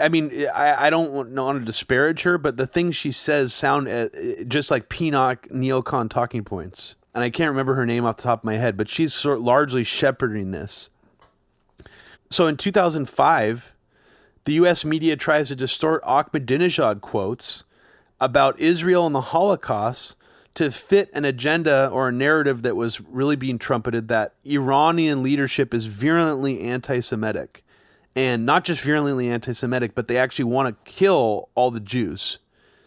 I 0.00 0.08
mean, 0.08 0.46
I, 0.54 0.86
I 0.86 0.90
don't 0.90 1.12
want 1.12 1.58
to 1.58 1.64
disparage 1.64 2.22
her, 2.22 2.36
but 2.36 2.56
the 2.56 2.66
things 2.66 2.96
she 2.96 3.12
says 3.12 3.54
sound 3.54 3.88
uh, 3.88 4.08
just 4.48 4.70
like 4.70 4.88
PNAC 4.88 5.50
neocon 5.52 6.10
talking 6.10 6.44
points. 6.44 6.96
And 7.14 7.22
I 7.22 7.30
can't 7.30 7.50
remember 7.50 7.74
her 7.74 7.86
name 7.86 8.04
off 8.04 8.16
the 8.16 8.24
top 8.24 8.40
of 8.40 8.44
my 8.44 8.56
head, 8.56 8.76
but 8.76 8.88
she's 8.88 9.14
sort 9.14 9.38
of 9.38 9.44
largely 9.44 9.84
shepherding 9.84 10.50
this. 10.50 10.90
So 12.30 12.46
in 12.46 12.56
2005, 12.56 13.74
the 14.44 14.52
US 14.54 14.84
media 14.84 15.16
tries 15.16 15.48
to 15.48 15.56
distort 15.56 16.02
Ahmadinejad 16.02 17.00
quotes 17.00 17.64
about 18.20 18.58
Israel 18.58 19.06
and 19.06 19.14
the 19.14 19.20
Holocaust 19.20 20.16
to 20.54 20.72
fit 20.72 21.08
an 21.14 21.24
agenda 21.24 21.88
or 21.88 22.08
a 22.08 22.12
narrative 22.12 22.62
that 22.62 22.74
was 22.74 23.00
really 23.00 23.36
being 23.36 23.58
trumpeted 23.58 24.08
that 24.08 24.34
Iranian 24.44 25.22
leadership 25.22 25.72
is 25.72 25.86
virulently 25.86 26.60
anti 26.62 26.98
Semitic. 27.00 27.64
And 28.16 28.44
not 28.44 28.64
just 28.64 28.82
virulently 28.82 29.28
anti 29.28 29.52
Semitic, 29.52 29.94
but 29.94 30.08
they 30.08 30.16
actually 30.16 30.46
want 30.46 30.68
to 30.68 30.90
kill 30.90 31.48
all 31.54 31.70
the 31.70 31.80
Jews, 31.80 32.38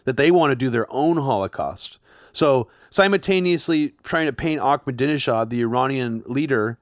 that 0.04 0.16
they 0.16 0.30
want 0.30 0.50
to 0.50 0.56
do 0.56 0.68
their 0.68 0.86
own 0.90 1.16
Holocaust. 1.16 1.98
So, 2.32 2.68
simultaneously 2.90 3.94
trying 4.02 4.26
to 4.26 4.32
paint 4.32 4.60
Ahmadinejad, 4.60 5.50
the 5.50 5.62
Iranian 5.62 6.22
leader, 6.26 6.78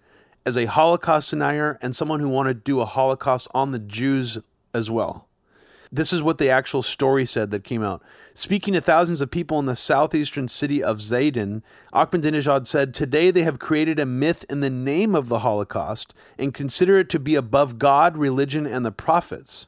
as 0.46 0.56
a 0.56 0.66
Holocaust 0.66 1.30
denier 1.30 1.78
and 1.82 1.94
someone 1.94 2.20
who 2.20 2.28
wanted 2.28 2.64
to 2.64 2.70
do 2.70 2.80
a 2.80 2.86
Holocaust 2.86 3.48
on 3.52 3.72
the 3.72 3.78
Jews 3.78 4.38
as 4.74 4.90
well. 4.90 5.28
This 5.92 6.12
is 6.12 6.22
what 6.22 6.38
the 6.38 6.50
actual 6.50 6.82
story 6.82 7.26
said 7.26 7.50
that 7.50 7.64
came 7.64 7.82
out. 7.82 8.02
Speaking 8.34 8.74
to 8.74 8.80
thousands 8.80 9.20
of 9.20 9.30
people 9.30 9.58
in 9.58 9.66
the 9.66 9.76
southeastern 9.76 10.48
city 10.48 10.82
of 10.82 10.98
Zahedan, 10.98 11.62
Ahmadinejad 11.92 12.66
said, 12.66 12.94
Today 12.94 13.30
they 13.30 13.42
have 13.42 13.58
created 13.58 13.98
a 13.98 14.06
myth 14.06 14.44
in 14.48 14.60
the 14.60 14.70
name 14.70 15.14
of 15.14 15.28
the 15.28 15.40
Holocaust 15.40 16.14
and 16.38 16.54
consider 16.54 16.98
it 16.98 17.08
to 17.10 17.18
be 17.18 17.34
above 17.34 17.78
God, 17.78 18.16
religion, 18.16 18.66
and 18.66 18.84
the 18.84 18.92
prophets. 18.92 19.66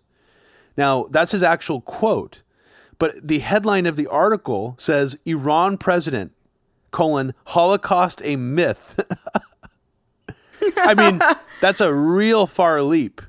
Now, 0.76 1.06
that's 1.10 1.32
his 1.32 1.42
actual 1.42 1.80
quote. 1.80 2.42
But 2.98 3.26
the 3.26 3.40
headline 3.40 3.86
of 3.86 3.96
the 3.96 4.06
article 4.06 4.76
says 4.78 5.18
Iran 5.24 5.76
president, 5.76 6.32
colon, 6.92 7.34
Holocaust 7.46 8.22
a 8.24 8.36
myth. 8.36 9.00
I 10.76 10.94
mean, 10.94 11.20
that's 11.60 11.80
a 11.80 11.92
real 11.92 12.46
far 12.46 12.80
leap, 12.82 13.20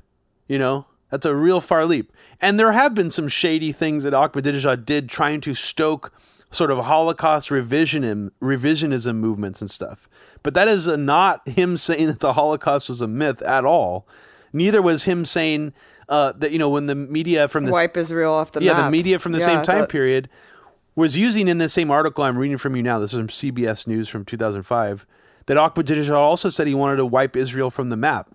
you 0.46 0.58
know? 0.58 0.86
That's 1.10 1.26
a 1.26 1.34
real 1.34 1.60
far 1.60 1.86
leap. 1.86 2.12
And 2.44 2.60
there 2.60 2.72
have 2.72 2.94
been 2.94 3.10
some 3.10 3.26
shady 3.26 3.72
things 3.72 4.04
that 4.04 4.12
Ahmadinejad 4.12 4.84
did 4.84 5.08
trying 5.08 5.40
to 5.40 5.54
stoke 5.54 6.12
sort 6.50 6.70
of 6.70 6.76
Holocaust 6.84 7.48
revisionism, 7.48 8.32
revisionism 8.42 9.16
movements 9.16 9.62
and 9.62 9.70
stuff. 9.70 10.10
But 10.42 10.52
that 10.52 10.68
is 10.68 10.86
not 10.86 11.48
him 11.48 11.76
saying 11.88 12.06
that 12.08 12.20
the 12.20 12.34
Holocaust 12.34 12.90
was 12.90 13.00
a 13.00 13.08
myth 13.08 13.40
at 13.40 13.64
all. 13.64 14.06
Neither 14.52 14.82
was 14.82 15.04
him 15.04 15.24
saying 15.24 15.72
uh, 16.06 16.32
that, 16.36 16.52
you 16.52 16.58
know, 16.58 16.68
when 16.68 16.84
the 16.84 16.94
media 16.94 17.48
from 17.48 17.64
the 17.64 17.72
Wipe 17.72 17.96
Israel 17.96 18.34
off 18.34 18.52
the 18.52 18.62
yeah, 18.62 18.74
map. 18.74 18.84
the 18.84 18.90
media 18.90 19.18
from 19.18 19.32
the 19.32 19.38
Yeah, 19.38 19.46
same 19.46 19.64
time 19.64 19.80
that- 19.80 19.88
period 19.88 20.28
was 20.94 21.16
using 21.16 21.48
in 21.48 21.56
the 21.56 21.70
same 21.70 21.90
article 21.90 22.24
I'm 22.24 22.36
reading 22.36 22.58
from 22.58 22.76
you 22.76 22.82
now. 22.82 22.98
This 22.98 23.14
is 23.14 23.18
from 23.18 23.28
CBS 23.28 23.86
News 23.86 24.10
from 24.10 24.26
2005 24.26 25.06
that 25.46 25.56
Ahmadinejad 25.56 26.10
also 26.12 26.50
said 26.50 26.66
he 26.66 26.74
wanted 26.74 26.96
to 26.96 27.06
wipe 27.06 27.36
Israel 27.36 27.70
from 27.70 27.88
the 27.88 27.96
map. 27.96 28.33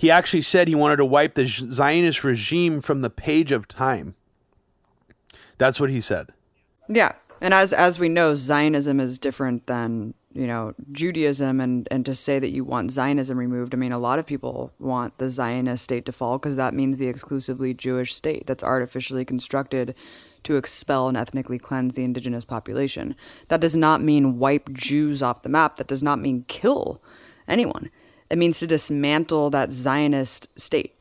He 0.00 0.10
actually 0.10 0.40
said 0.40 0.66
he 0.66 0.74
wanted 0.74 0.96
to 0.96 1.04
wipe 1.04 1.34
the 1.34 1.44
Zionist 1.44 2.24
regime 2.24 2.80
from 2.80 3.02
the 3.02 3.10
page 3.10 3.52
of 3.52 3.68
time. 3.68 4.14
That's 5.58 5.78
what 5.78 5.90
he 5.90 6.00
said. 6.00 6.30
Yeah, 6.88 7.12
and 7.38 7.52
as 7.52 7.74
as 7.74 7.98
we 7.98 8.08
know, 8.08 8.34
Zionism 8.34 8.98
is 8.98 9.18
different 9.18 9.66
than 9.66 10.14
you 10.32 10.46
know 10.46 10.72
Judaism, 10.90 11.60
and 11.60 11.86
and 11.90 12.06
to 12.06 12.14
say 12.14 12.38
that 12.38 12.48
you 12.48 12.64
want 12.64 12.92
Zionism 12.92 13.36
removed, 13.36 13.74
I 13.74 13.76
mean, 13.76 13.92
a 13.92 13.98
lot 13.98 14.18
of 14.18 14.24
people 14.24 14.72
want 14.78 15.18
the 15.18 15.28
Zionist 15.28 15.84
state 15.84 16.06
to 16.06 16.12
fall 16.12 16.38
because 16.38 16.56
that 16.56 16.72
means 16.72 16.96
the 16.96 17.08
exclusively 17.08 17.74
Jewish 17.74 18.14
state 18.14 18.46
that's 18.46 18.64
artificially 18.64 19.26
constructed 19.26 19.94
to 20.44 20.56
expel 20.56 21.08
and 21.08 21.16
ethnically 21.18 21.58
cleanse 21.58 21.92
the 21.92 22.04
indigenous 22.04 22.46
population. 22.46 23.14
That 23.48 23.60
does 23.60 23.76
not 23.76 24.00
mean 24.00 24.38
wipe 24.38 24.72
Jews 24.72 25.22
off 25.22 25.42
the 25.42 25.50
map. 25.50 25.76
That 25.76 25.88
does 25.88 26.02
not 26.02 26.18
mean 26.18 26.46
kill 26.48 27.02
anyone. 27.46 27.90
It 28.30 28.38
means 28.38 28.58
to 28.60 28.66
dismantle 28.66 29.50
that 29.50 29.72
Zionist 29.72 30.48
state 30.58 30.96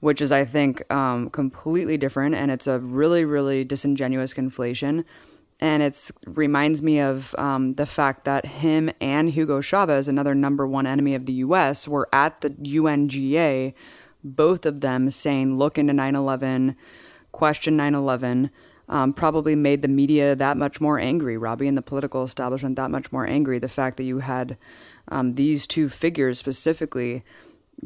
which 0.00 0.20
is, 0.20 0.30
I 0.30 0.44
think, 0.44 0.88
um, 0.92 1.30
completely 1.30 1.96
different. 1.96 2.34
And 2.34 2.50
it's 2.50 2.66
a 2.66 2.78
really, 2.78 3.24
really 3.24 3.64
disingenuous 3.64 4.34
conflation. 4.34 5.04
And 5.58 5.82
it 5.82 6.10
reminds 6.26 6.82
me 6.82 7.00
of 7.00 7.34
um, 7.38 7.74
the 7.74 7.86
fact 7.86 8.24
that 8.26 8.44
him 8.44 8.90
and 9.00 9.30
Hugo 9.30 9.62
Chavez, 9.62 10.06
another 10.06 10.34
number 10.34 10.66
one 10.66 10.86
enemy 10.86 11.14
of 11.14 11.24
the 11.24 11.32
U.S., 11.32 11.88
were 11.88 12.08
at 12.12 12.42
the 12.42 12.50
UNGA, 12.50 13.72
both 14.22 14.66
of 14.66 14.80
them 14.80 15.08
saying, 15.08 15.56
look 15.56 15.78
into 15.78 15.94
9 15.94 16.14
11, 16.14 16.76
question 17.32 17.76
9 17.76 17.94
11. 17.94 18.50
Um, 18.88 19.12
probably 19.12 19.56
made 19.56 19.82
the 19.82 19.88
media 19.88 20.36
that 20.36 20.56
much 20.56 20.80
more 20.80 21.00
angry, 21.00 21.36
Robbie, 21.36 21.66
and 21.66 21.76
the 21.76 21.82
political 21.82 22.22
establishment 22.22 22.76
that 22.76 22.90
much 22.90 23.10
more 23.10 23.26
angry. 23.26 23.58
The 23.58 23.68
fact 23.68 23.96
that 23.96 24.04
you 24.04 24.20
had 24.20 24.56
um, 25.08 25.34
these 25.34 25.66
two 25.66 25.88
figures 25.88 26.38
specifically 26.38 27.24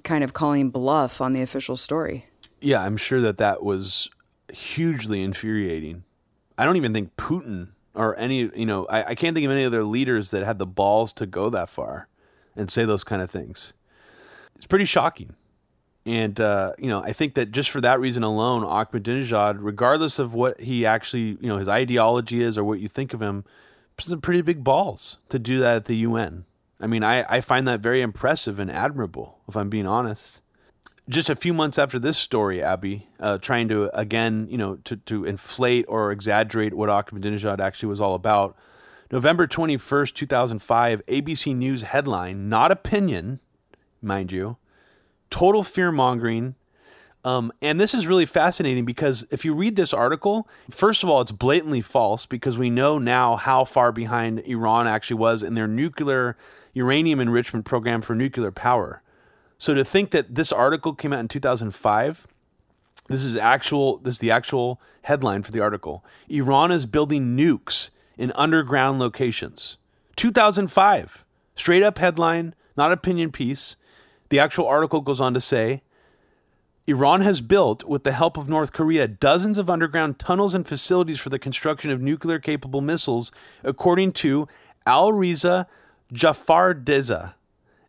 kind 0.05 0.24
of 0.24 0.32
calling 0.32 0.70
bluff 0.70 1.20
on 1.20 1.32
the 1.32 1.42
official 1.42 1.76
story. 1.76 2.26
Yeah, 2.60 2.82
I'm 2.82 2.97
sure 2.97 3.20
that 3.20 3.38
that 3.38 3.62
was 3.62 4.09
hugely 4.52 5.22
infuriating. 5.22 6.05
I 6.59 6.64
don't 6.64 6.76
even 6.76 6.92
think 6.92 7.16
Putin 7.16 7.68
or 7.94 8.16
any, 8.18 8.51
you 8.55 8.66
know, 8.66 8.86
I, 8.86 9.10
I 9.10 9.14
can't 9.14 9.34
think 9.34 9.44
of 9.44 9.51
any 9.51 9.64
other 9.64 9.84
leaders 9.84 10.30
that 10.30 10.44
had 10.44 10.59
the 10.59 10.66
balls 10.66 11.12
to 11.14 11.26
go 11.26 11.51
that 11.51 11.68
far 11.68 12.09
and 12.56 12.70
say 12.70 12.84
those 12.84 13.05
kind 13.05 13.22
of 13.22 13.30
things. 13.30 13.72
It's 14.55 14.66
pretty 14.66 14.84
shocking. 14.84 15.34
And, 16.06 16.40
uh, 16.40 16.72
you 16.78 16.88
know, 16.88 17.02
I 17.02 17.12
think 17.12 17.34
that 17.34 17.51
just 17.51 17.70
for 17.70 17.80
that 17.82 18.01
reason 18.01 18.22
alone, 18.22 18.62
Ahmadinejad, 18.62 19.59
regardless 19.60 20.18
of 20.18 20.34
what 20.34 20.60
he 20.60 20.86
actually, 20.86 21.38
you 21.40 21.48
know, 21.48 21.59
his 21.59 21.68
ideology 21.68 22.42
is 22.42 22.56
or 22.56 22.64
what 22.64 22.80
you 22.80 22.88
think 22.88 23.12
of 23.12 23.20
him, 23.20 23.44
some 23.98 24.20
pretty 24.20 24.40
big 24.40 24.64
balls 24.64 25.18
to 25.28 25.38
do 25.38 25.59
that 25.59 25.76
at 25.76 25.84
the 25.84 25.97
UN. 25.97 26.47
I 26.81 26.86
mean, 26.86 27.05
I, 27.05 27.24
I 27.28 27.40
find 27.40 27.69
that 27.69 27.81
very 27.81 28.01
impressive 28.01 28.59
and 28.59 28.70
admirable, 28.70 29.39
if 29.48 29.57
I'm 29.57 29.69
being 29.69 29.86
honest. 29.86 30.40
just 31.09 31.28
a 31.28 31.36
few 31.36 31.52
months 31.52 31.78
after 31.78 31.98
this 31.98 32.16
story, 32.16 32.62
Abby, 32.62 33.09
uh, 33.19 33.36
trying 33.39 33.69
to 33.69 33.90
again, 33.98 34.47
you 34.48 34.57
know, 34.57 34.77
to, 34.85 34.97
to 34.97 35.24
inflate 35.24 35.85
or 35.89 36.12
exaggerate 36.12 36.73
what 36.74 36.89
Ahmadinejad 36.89 37.61
actually 37.61 37.89
was 37.89 38.01
all 38.01 38.15
about. 38.15 38.57
November 39.11 39.47
21st, 39.47 40.15
2005, 40.15 41.05
ABC 41.07 41.55
News 41.55 41.82
headline, 41.82 42.48
not 42.48 42.70
opinion, 42.70 43.40
mind 44.01 44.31
you, 44.31 44.57
total 45.31 45.65
fear 45.65 45.90
mongering. 45.90 46.55
Um, 47.24 47.52
and 47.61 47.78
this 47.78 47.93
is 47.93 48.07
really 48.07 48.24
fascinating 48.24 48.85
because 48.85 49.27
if 49.31 49.44
you 49.44 49.52
read 49.52 49.77
this 49.77 49.93
article, 49.93 50.48
first 50.70 51.02
of 51.02 51.11
all, 51.11 51.20
it's 51.20 51.32
blatantly 51.32 51.81
false 51.82 52.24
because 52.24 52.57
we 52.57 52.70
know 52.70 52.98
now 52.98 53.36
how 53.36 53.65
far 53.65 53.93
behind 53.93 54.39
Iran 54.40 54.86
actually 54.86 55.19
was 55.19 55.43
in 55.43 55.55
their 55.55 55.69
nuclear 55.69 56.36
uranium 56.72 57.20
enrichment 57.20 57.64
program 57.64 58.02
for 58.02 58.14
nuclear 58.14 58.51
power. 58.51 59.02
So 59.59 59.74
to 59.74 59.84
think 59.84 60.10
that 60.10 60.34
this 60.34 60.52
article 60.52 60.94
came 60.94 61.12
out 61.12 61.20
in 61.20 61.28
2005, 61.28 62.26
this 63.09 63.24
is 63.24 63.36
actual 63.36 63.98
this 63.98 64.14
is 64.14 64.20
the 64.20 64.30
actual 64.30 64.80
headline 65.02 65.42
for 65.42 65.51
the 65.51 65.60
article. 65.60 66.05
Iran 66.28 66.70
is 66.70 66.86
building 66.86 67.36
nukes 67.36 67.90
in 68.16 68.32
underground 68.36 69.01
locations. 69.01 69.76
2005. 70.16 71.24
Straight 71.55 71.82
up 71.82 71.98
headline, 71.98 72.55
not 72.76 72.92
opinion 72.92 73.32
piece. 73.32 73.76
The 74.28 74.38
actual 74.38 74.66
article 74.66 75.01
goes 75.01 75.20
on 75.20 75.34
to 75.34 75.40
say 75.40 75.82
Iran 76.86 77.20
has 77.20 77.40
built, 77.40 77.84
with 77.84 78.05
the 78.05 78.12
help 78.12 78.36
of 78.36 78.48
North 78.48 78.72
Korea, 78.72 79.06
dozens 79.06 79.59
of 79.59 79.70
underground 79.70 80.18
tunnels 80.18 80.55
and 80.55 80.66
facilities 80.66 81.20
for 81.20 81.28
the 81.28 81.38
construction 81.38 81.90
of 81.90 82.01
nuclear 82.01 82.38
capable 82.38 82.80
missiles, 82.80 83.30
according 83.62 84.12
to 84.12 84.48
Al 84.86 85.12
Reza 86.11 86.35
Jafarzadeh, 86.35 87.35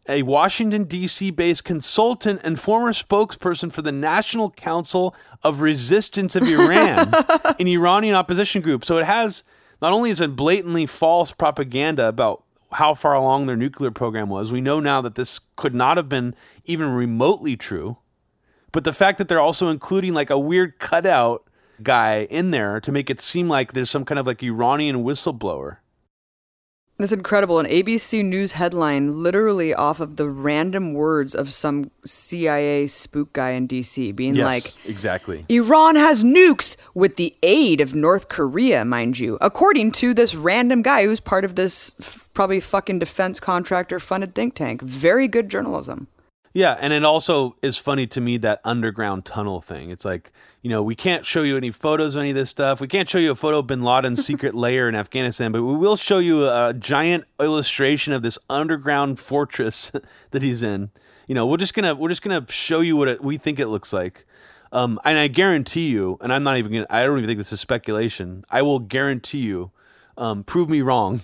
a 0.09 0.23
Washington, 0.23 0.85
D.C. 0.85 1.31
based 1.31 1.63
consultant 1.63 2.41
and 2.43 2.59
former 2.59 2.91
spokesperson 2.91 3.71
for 3.71 3.81
the 3.81 3.91
National 3.91 4.51
Council 4.51 5.15
of 5.43 5.61
Resistance 5.61 6.35
of 6.35 6.43
Iran, 6.43 7.13
an 7.59 7.67
Iranian 7.67 8.15
opposition 8.15 8.61
group. 8.61 8.83
So 8.83 8.97
it 8.97 9.05
has 9.05 9.43
not 9.81 9.93
only 9.93 10.09
is 10.09 10.21
it 10.21 10.35
blatantly 10.35 10.85
false 10.85 11.31
propaganda 11.31 12.07
about 12.07 12.43
how 12.73 12.93
far 12.93 13.13
along 13.13 13.45
their 13.45 13.55
nuclear 13.55 13.91
program 13.91 14.29
was, 14.29 14.51
we 14.51 14.61
know 14.61 14.79
now 14.79 15.01
that 15.01 15.15
this 15.15 15.41
could 15.55 15.75
not 15.75 15.97
have 15.97 16.09
been 16.09 16.35
even 16.65 16.93
remotely 16.93 17.55
true. 17.55 17.97
But 18.71 18.85
the 18.85 18.93
fact 18.93 19.17
that 19.17 19.27
they're 19.27 19.39
also 19.39 19.67
including 19.67 20.13
like 20.13 20.29
a 20.29 20.39
weird 20.39 20.79
cutout 20.79 21.43
guy 21.83 22.27
in 22.29 22.51
there 22.51 22.79
to 22.79 22.91
make 22.91 23.09
it 23.09 23.19
seem 23.19 23.49
like 23.49 23.73
there's 23.73 23.89
some 23.89 24.05
kind 24.05 24.17
of 24.19 24.25
like 24.25 24.41
Iranian 24.41 25.03
whistleblower. 25.03 25.77
That's 27.01 27.11
incredible. 27.11 27.59
An 27.59 27.65
ABC 27.65 28.23
News 28.23 28.53
headline, 28.53 29.23
literally 29.23 29.73
off 29.73 29.99
of 29.99 30.15
the 30.15 30.29
random 30.29 30.93
words 30.93 31.35
of 31.35 31.51
some 31.51 31.91
CIA 32.05 32.87
spook 32.87 33.33
guy 33.33 33.51
in 33.51 33.67
DC, 33.67 34.15
being 34.15 34.35
Yes, 34.35 34.45
like, 34.45 34.73
exactly. 34.85 35.45
Iran 35.49 35.95
has 35.95 36.23
nukes 36.23 36.77
with 36.93 37.15
the 37.15 37.35
aid 37.43 37.81
of 37.81 37.93
North 37.93 38.29
Korea, 38.29 38.85
mind 38.85 39.19
you, 39.19 39.37
according 39.41 39.91
to 39.93 40.13
this 40.13 40.35
random 40.35 40.81
guy 40.81 41.05
who's 41.05 41.19
part 41.19 41.43
of 41.43 41.55
this 41.55 41.91
f- 41.99 42.29
probably 42.33 42.59
fucking 42.59 42.99
defense 42.99 43.39
contractor 43.39 43.99
funded 43.99 44.35
think 44.35 44.55
tank. 44.55 44.81
Very 44.81 45.27
good 45.27 45.49
journalism. 45.49 46.07
Yeah, 46.53 46.77
and 46.79 46.91
it 46.93 47.05
also 47.05 47.55
is 47.61 47.77
funny 47.77 48.07
to 48.07 48.21
me 48.21 48.37
that 48.37 48.61
underground 48.63 49.25
tunnel 49.25 49.61
thing. 49.61 49.89
It's 49.89 50.05
like, 50.05 50.31
you 50.61 50.69
know, 50.69 50.83
we 50.83 50.95
can't 50.95 51.25
show 51.25 51.41
you 51.41 51.57
any 51.57 51.71
photos 51.71 52.15
of 52.15 52.21
any 52.21 52.29
of 52.29 52.35
this 52.35 52.49
stuff. 52.49 52.79
We 52.79 52.87
can't 52.87 53.09
show 53.09 53.17
you 53.17 53.31
a 53.31 53.35
photo 53.35 53.59
of 53.59 53.67
bin 53.67 53.81
Laden's 53.81 54.23
secret 54.25 54.53
lair 54.53 54.87
in 54.87 54.95
Afghanistan, 54.95 55.51
but 55.51 55.63
we 55.63 55.75
will 55.75 55.95
show 55.95 56.19
you 56.19 56.47
a 56.47 56.73
giant 56.77 57.25
illustration 57.39 58.13
of 58.13 58.21
this 58.21 58.37
underground 58.49 59.19
fortress 59.19 59.91
that 60.31 60.43
he's 60.43 60.61
in. 60.61 60.91
You 61.27 61.35
know, 61.35 61.47
we're 61.47 61.57
just 61.57 61.73
gonna 61.73 61.95
we're 61.95 62.09
just 62.09 62.21
gonna 62.21 62.45
show 62.49 62.81
you 62.81 62.95
what 62.95 63.07
it, 63.07 63.23
we 63.23 63.37
think 63.37 63.59
it 63.59 63.67
looks 63.67 63.91
like. 63.91 64.25
Um, 64.73 64.99
and 65.03 65.17
I 65.17 65.27
guarantee 65.27 65.89
you, 65.89 66.17
and 66.21 66.31
I'm 66.31 66.43
not 66.43 66.57
even 66.57 66.71
gonna, 66.71 66.87
I 66.89 67.03
don't 67.03 67.17
even 67.17 67.27
think 67.27 67.37
this 67.37 67.51
is 67.51 67.59
speculation. 67.59 68.45
I 68.49 68.61
will 68.61 68.79
guarantee 68.79 69.39
you, 69.39 69.71
um, 70.17 70.43
prove 70.43 70.69
me 70.69 70.81
wrong, 70.81 71.21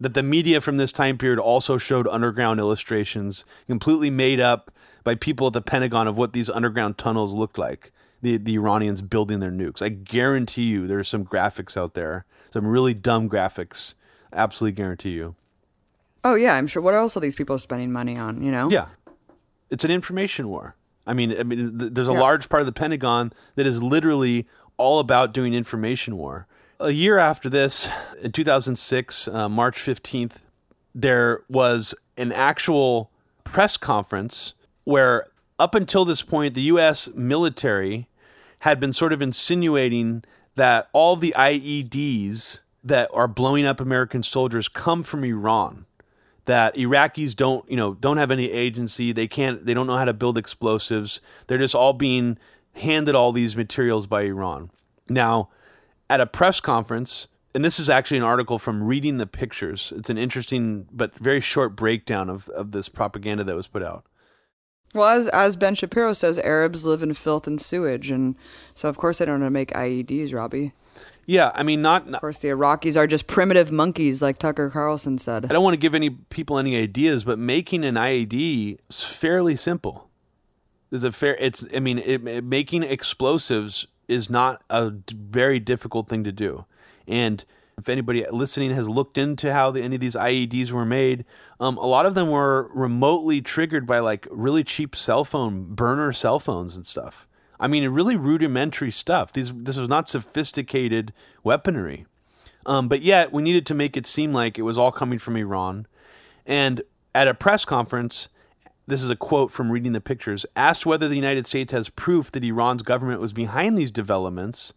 that 0.00 0.14
the 0.14 0.22
media 0.22 0.60
from 0.60 0.76
this 0.76 0.92
time 0.92 1.16
period 1.16 1.38
also 1.38 1.78
showed 1.78 2.08
underground 2.08 2.60
illustrations 2.60 3.44
completely 3.66 4.10
made 4.10 4.40
up 4.40 4.70
by 5.04 5.14
people 5.14 5.46
at 5.46 5.52
the 5.52 5.62
Pentagon 5.62 6.08
of 6.08 6.18
what 6.18 6.32
these 6.32 6.50
underground 6.50 6.98
tunnels 6.98 7.32
looked 7.32 7.56
like. 7.56 7.92
The, 8.22 8.36
the 8.36 8.54
Iranians 8.54 9.02
building 9.02 9.40
their 9.40 9.50
nukes. 9.50 9.82
I 9.82 9.88
guarantee 9.88 10.62
you 10.64 10.86
there's 10.86 11.08
some 11.08 11.24
graphics 11.24 11.76
out 11.76 11.94
there, 11.94 12.24
some 12.52 12.66
really 12.66 12.94
dumb 12.94 13.28
graphics. 13.28 13.94
Absolutely 14.32 14.76
guarantee 14.76 15.10
you. 15.10 15.34
Oh, 16.24 16.36
yeah, 16.36 16.54
I'm 16.54 16.68
sure. 16.68 16.80
What 16.80 16.94
else 16.94 17.16
are 17.16 17.20
these 17.20 17.34
people 17.34 17.58
spending 17.58 17.90
money 17.90 18.16
on, 18.16 18.40
you 18.42 18.52
know? 18.52 18.70
Yeah, 18.70 18.86
it's 19.70 19.84
an 19.84 19.90
information 19.90 20.48
war. 20.48 20.76
I 21.04 21.14
mean, 21.14 21.36
I 21.36 21.42
mean, 21.42 21.76
th- 21.78 21.92
there's 21.94 22.06
a 22.08 22.12
Yeah. 22.12 22.20
large 22.20 22.48
part 22.48 22.60
of 22.62 22.66
the 22.66 22.72
Pentagon 22.72 23.32
that 23.56 23.66
is 23.66 23.82
literally 23.82 24.46
all 24.76 25.00
about 25.00 25.34
doing 25.34 25.52
information 25.52 26.16
war. 26.16 26.46
A 26.78 26.90
year 26.92 27.18
after 27.18 27.48
this, 27.50 27.88
in 28.22 28.30
2006, 28.30 29.26
uh, 29.26 29.48
March 29.48 29.78
15th, 29.78 30.42
there 30.94 31.42
was 31.48 31.92
an 32.16 32.30
actual 32.30 33.10
press 33.42 33.76
conference 33.76 34.54
where, 34.84 35.26
up 35.58 35.74
until 35.74 36.04
this 36.04 36.22
point, 36.22 36.54
the 36.54 36.62
U.S. 36.62 37.08
military 37.16 38.06
had 38.62 38.78
been 38.78 38.92
sort 38.92 39.12
of 39.12 39.20
insinuating 39.20 40.22
that 40.54 40.88
all 40.92 41.16
the 41.16 41.34
IEDs 41.36 42.60
that 42.84 43.10
are 43.12 43.26
blowing 43.26 43.66
up 43.66 43.80
American 43.80 44.22
soldiers 44.22 44.68
come 44.68 45.02
from 45.02 45.24
Iran 45.24 45.86
that 46.44 46.74
Iraqis 46.76 47.34
don't, 47.34 47.68
you 47.68 47.76
know, 47.76 47.94
don't 47.94 48.16
have 48.16 48.30
any 48.30 48.50
agency. 48.50 49.12
They 49.12 49.28
can't. 49.28 49.64
They 49.64 49.74
don't 49.74 49.86
know 49.86 49.96
how 49.96 50.04
to 50.04 50.12
build 50.12 50.38
explosives. 50.38 51.20
They're 51.46 51.58
just 51.58 51.74
all 51.74 51.92
being 51.92 52.38
handed 52.74 53.14
all 53.14 53.32
these 53.32 53.56
materials 53.56 54.06
by 54.06 54.22
Iran. 54.22 54.70
Now, 55.08 55.50
at 56.08 56.20
a 56.20 56.26
press 56.26 56.60
conference, 56.60 57.28
and 57.54 57.64
this 57.64 57.78
is 57.78 57.90
actually 57.90 58.18
an 58.18 58.24
article 58.24 58.58
from 58.58 58.82
Reading 58.82 59.18
the 59.18 59.26
Pictures. 59.26 59.92
It's 59.96 60.10
an 60.10 60.18
interesting 60.18 60.88
but 60.92 61.14
very 61.16 61.40
short 61.40 61.76
breakdown 61.76 62.30
of, 62.30 62.48
of 62.50 62.70
this 62.70 62.88
propaganda 62.88 63.44
that 63.44 63.56
was 63.56 63.66
put 63.66 63.82
out. 63.82 64.04
Well, 64.94 65.08
as, 65.08 65.28
as 65.28 65.56
Ben 65.56 65.74
Shapiro 65.74 66.12
says, 66.12 66.38
Arabs 66.40 66.84
live 66.84 67.02
in 67.02 67.14
filth 67.14 67.46
and 67.46 67.60
sewage. 67.60 68.10
And 68.10 68.36
so, 68.74 68.88
of 68.88 68.96
course, 68.98 69.18
they 69.18 69.24
don't 69.24 69.40
know 69.40 69.44
how 69.44 69.48
to 69.48 69.50
make 69.50 69.70
IEDs, 69.72 70.34
Robbie. 70.34 70.72
Yeah, 71.24 71.50
I 71.54 71.62
mean, 71.62 71.80
not. 71.82 72.06
Of 72.08 72.20
course, 72.20 72.40
the 72.40 72.48
Iraqis 72.48 72.96
are 72.96 73.06
just 73.06 73.26
primitive 73.26 73.70
monkeys, 73.72 74.20
like 74.20 74.38
Tucker 74.38 74.68
Carlson 74.70 75.16
said. 75.18 75.44
I 75.46 75.48
don't 75.48 75.62
want 75.64 75.74
to 75.74 75.78
give 75.78 75.94
any 75.94 76.10
people 76.10 76.58
any 76.58 76.76
ideas, 76.76 77.24
but 77.24 77.38
making 77.38 77.84
an 77.84 77.94
IED 77.94 78.78
is 78.90 79.02
fairly 79.02 79.56
simple. 79.56 80.10
There's 80.90 81.04
a 81.04 81.12
fair. 81.12 81.36
It's. 81.40 81.64
I 81.74 81.78
mean, 81.80 81.98
it, 81.98 82.26
it- 82.26 82.44
making 82.44 82.82
explosives 82.82 83.86
is 84.08 84.28
not 84.28 84.62
a 84.68 84.90
d- 84.90 85.16
very 85.16 85.58
difficult 85.60 86.08
thing 86.08 86.22
to 86.24 86.32
do, 86.32 86.66
and 87.08 87.44
if 87.78 87.88
anybody 87.88 88.24
listening 88.30 88.70
has 88.72 88.88
looked 88.88 89.18
into 89.18 89.52
how 89.52 89.70
the, 89.70 89.82
any 89.82 89.96
of 89.96 90.00
these 90.00 90.16
IEDs 90.16 90.70
were 90.70 90.84
made, 90.84 91.24
um, 91.58 91.76
a 91.78 91.86
lot 91.86 92.06
of 92.06 92.14
them 92.14 92.30
were 92.30 92.70
remotely 92.74 93.40
triggered 93.40 93.86
by 93.86 93.98
like 93.98 94.26
really 94.30 94.62
cheap 94.62 94.94
cell 94.94 95.24
phone 95.24 95.74
burner 95.74 96.12
cell 96.12 96.38
phones 96.38 96.76
and 96.76 96.86
stuff. 96.86 97.26
I 97.58 97.68
mean, 97.68 97.88
really 97.88 98.16
rudimentary 98.16 98.90
stuff. 98.90 99.32
These 99.32 99.52
this 99.52 99.76
was 99.76 99.88
not 99.88 100.10
sophisticated 100.10 101.12
weaponry. 101.44 102.06
Um, 102.66 102.88
but 102.88 103.02
yet, 103.02 103.32
we 103.32 103.42
needed 103.42 103.66
to 103.66 103.74
make 103.74 103.96
it 103.96 104.06
seem 104.06 104.32
like 104.32 104.58
it 104.58 104.62
was 104.62 104.78
all 104.78 104.92
coming 104.92 105.18
from 105.18 105.36
Iran. 105.36 105.86
And 106.46 106.82
at 107.14 107.28
a 107.28 107.34
press 107.34 107.64
conference, 107.64 108.28
this 108.86 109.02
is 109.02 109.10
a 109.10 109.16
quote 109.16 109.52
from 109.52 109.70
reading 109.70 109.92
the 109.92 110.00
pictures, 110.00 110.44
asked 110.56 110.86
whether 110.86 111.08
the 111.08 111.16
United 111.16 111.46
States 111.46 111.72
has 111.72 111.88
proof 111.88 112.30
that 112.32 112.44
Iran's 112.44 112.82
government 112.82 113.20
was 113.20 113.32
behind 113.32 113.78
these 113.78 113.90
developments, 113.90 114.72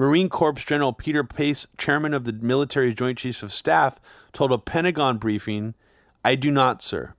Marine 0.00 0.30
Corps 0.30 0.54
General 0.54 0.94
Peter 0.94 1.22
Pace, 1.22 1.66
chairman 1.76 2.14
of 2.14 2.24
the 2.24 2.32
military 2.32 2.94
Joint 2.94 3.18
Chiefs 3.18 3.42
of 3.42 3.52
Staff, 3.52 4.00
told 4.32 4.50
a 4.50 4.56
Pentagon 4.56 5.18
briefing, 5.18 5.74
I 6.24 6.36
do 6.36 6.50
not, 6.50 6.82
sir. 6.82 7.12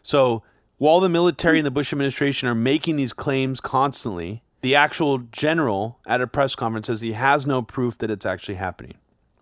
So 0.00 0.44
while 0.78 1.00
the 1.00 1.08
military 1.08 1.58
and 1.58 1.66
the 1.66 1.72
Bush 1.72 1.92
administration 1.92 2.46
are 2.46 2.54
making 2.54 2.94
these 2.94 3.12
claims 3.12 3.60
constantly, 3.60 4.44
the 4.60 4.76
actual 4.76 5.18
general 5.32 5.98
at 6.06 6.20
a 6.20 6.28
press 6.28 6.54
conference 6.54 6.86
says 6.86 7.00
he 7.00 7.14
has 7.14 7.48
no 7.48 7.62
proof 7.62 7.98
that 7.98 8.12
it's 8.12 8.24
actually 8.24 8.54
happening. 8.54 8.94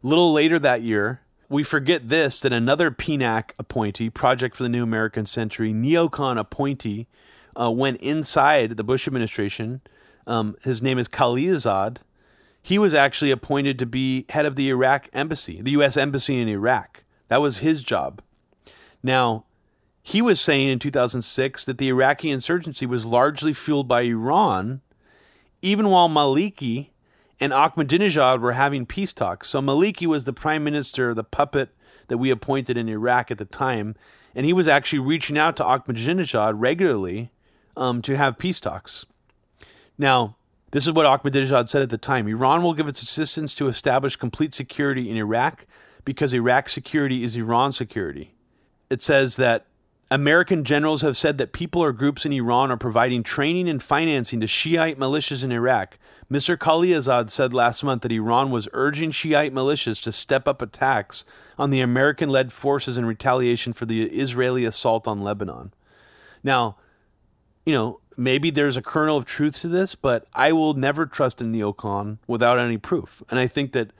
Little 0.02 0.32
later 0.32 0.58
that 0.58 0.80
year, 0.80 1.20
we 1.50 1.62
forget 1.62 2.08
this 2.08 2.40
that 2.40 2.54
another 2.54 2.90
PNAC 2.90 3.50
appointee, 3.58 4.08
Project 4.08 4.56
for 4.56 4.62
the 4.62 4.70
New 4.70 4.82
American 4.82 5.26
Century, 5.26 5.74
neocon 5.74 6.38
appointee, 6.38 7.06
uh, 7.54 7.70
went 7.70 8.00
inside 8.00 8.78
the 8.78 8.84
Bush 8.84 9.06
administration. 9.06 9.82
Um, 10.26 10.56
his 10.64 10.80
name 10.80 10.98
is 10.98 11.06
Khalilzad. 11.06 11.98
He 12.62 12.78
was 12.78 12.94
actually 12.94 13.32
appointed 13.32 13.78
to 13.80 13.86
be 13.86 14.24
head 14.28 14.46
of 14.46 14.54
the 14.54 14.70
Iraq 14.70 15.08
embassy, 15.12 15.60
the 15.60 15.72
U.S. 15.72 15.96
embassy 15.96 16.40
in 16.40 16.48
Iraq. 16.48 17.02
That 17.28 17.40
was 17.40 17.58
his 17.58 17.82
job. 17.82 18.22
Now, 19.02 19.44
he 20.02 20.22
was 20.22 20.40
saying 20.40 20.68
in 20.68 20.78
2006 20.78 21.64
that 21.64 21.78
the 21.78 21.88
Iraqi 21.88 22.30
insurgency 22.30 22.86
was 22.86 23.04
largely 23.04 23.52
fueled 23.52 23.88
by 23.88 24.02
Iran, 24.02 24.80
even 25.60 25.90
while 25.90 26.08
Maliki 26.08 26.90
and 27.40 27.52
Ahmadinejad 27.52 28.40
were 28.40 28.52
having 28.52 28.86
peace 28.86 29.12
talks. 29.12 29.48
So 29.48 29.60
Maliki 29.60 30.06
was 30.06 30.24
the 30.24 30.32
prime 30.32 30.62
minister, 30.62 31.14
the 31.14 31.24
puppet 31.24 31.70
that 32.08 32.18
we 32.18 32.30
appointed 32.30 32.76
in 32.76 32.88
Iraq 32.88 33.30
at 33.30 33.38
the 33.38 33.44
time, 33.44 33.96
and 34.34 34.46
he 34.46 34.52
was 34.52 34.68
actually 34.68 35.00
reaching 35.00 35.38
out 35.38 35.56
to 35.56 35.64
Ahmadinejad 35.64 36.54
regularly 36.56 37.32
um, 37.76 38.02
to 38.02 38.16
have 38.16 38.38
peace 38.38 38.60
talks. 38.60 39.06
Now, 39.98 40.36
this 40.72 40.86
is 40.86 40.92
what 40.92 41.06
Ahmadinejad 41.06 41.70
said 41.70 41.82
at 41.82 41.90
the 41.90 41.98
time 41.98 42.26
Iran 42.26 42.62
will 42.62 42.74
give 42.74 42.88
its 42.88 43.02
assistance 43.02 43.54
to 43.54 43.68
establish 43.68 44.16
complete 44.16 44.52
security 44.52 45.08
in 45.08 45.16
Iraq 45.16 45.66
because 46.04 46.34
Iraq's 46.34 46.72
security 46.72 47.22
is 47.22 47.36
Iran's 47.36 47.76
security. 47.76 48.34
It 48.90 49.00
says 49.00 49.36
that 49.36 49.66
American 50.10 50.64
generals 50.64 51.00
have 51.00 51.16
said 51.16 51.38
that 51.38 51.52
people 51.52 51.82
or 51.82 51.92
groups 51.92 52.26
in 52.26 52.32
Iran 52.34 52.70
are 52.70 52.76
providing 52.76 53.22
training 53.22 53.66
and 53.66 53.82
financing 53.82 54.40
to 54.40 54.46
Shiite 54.46 54.98
militias 54.98 55.42
in 55.42 55.52
Iraq. 55.52 55.98
Mr. 56.30 56.56
Khalilzad 56.56 57.30
said 57.30 57.54
last 57.54 57.82
month 57.82 58.02
that 58.02 58.12
Iran 58.12 58.50
was 58.50 58.68
urging 58.74 59.10
Shiite 59.10 59.54
militias 59.54 60.02
to 60.02 60.12
step 60.12 60.46
up 60.46 60.60
attacks 60.60 61.24
on 61.58 61.70
the 61.70 61.80
American 61.80 62.28
led 62.28 62.52
forces 62.52 62.98
in 62.98 63.06
retaliation 63.06 63.72
for 63.72 63.86
the 63.86 64.04
Israeli 64.04 64.66
assault 64.66 65.08
on 65.08 65.22
Lebanon. 65.22 65.72
Now, 66.42 66.76
you 67.64 67.72
know, 67.72 68.00
maybe 68.16 68.50
there's 68.50 68.76
a 68.76 68.82
kernel 68.82 69.16
of 69.16 69.24
truth 69.24 69.60
to 69.60 69.68
this, 69.68 69.94
but 69.94 70.26
I 70.34 70.52
will 70.52 70.74
never 70.74 71.06
trust 71.06 71.40
a 71.40 71.44
neocon 71.44 72.18
without 72.26 72.58
any 72.58 72.78
proof. 72.78 73.22
And 73.30 73.38
I 73.38 73.46
think 73.46 73.72
that, 73.72 73.90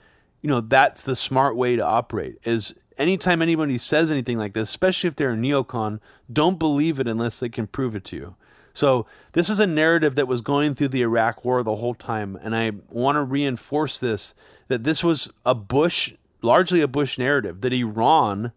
you 0.41 0.49
know, 0.49 0.61
that's 0.61 1.03
the 1.03 1.15
smart 1.15 1.55
way 1.55 1.75
to 1.75 1.85
operate 1.85 2.37
is 2.43 2.75
anytime 2.97 3.41
anybody 3.41 3.77
says 3.77 4.11
anything 4.11 4.37
like 4.37 4.53
this, 4.53 4.69
especially 4.69 5.07
if 5.07 5.15
they're 5.15 5.33
a 5.33 5.37
neocon, 5.37 5.99
don't 6.31 6.59
believe 6.59 6.99
it 6.99 7.07
unless 7.07 7.39
they 7.39 7.49
can 7.49 7.67
prove 7.67 7.95
it 7.95 8.05
to 8.05 8.15
you. 8.15 8.35
So 8.73 9.05
this 9.33 9.49
is 9.49 9.59
a 9.59 9.67
narrative 9.67 10.15
that 10.15 10.27
was 10.27 10.41
going 10.41 10.73
through 10.73 10.89
the 10.89 11.03
Iraq 11.03 11.45
war 11.45 11.61
the 11.61 11.75
whole 11.75 11.93
time. 11.93 12.37
And 12.41 12.55
I 12.55 12.71
want 12.89 13.15
to 13.15 13.23
reinforce 13.23 13.99
this 13.99 14.33
that 14.67 14.83
this 14.83 15.03
was 15.03 15.29
a 15.45 15.53
Bush, 15.53 16.13
largely 16.41 16.81
a 16.81 16.87
Bush 16.87 17.17
narrative, 17.17 17.61
that 17.61 17.73
Iran 17.73 18.51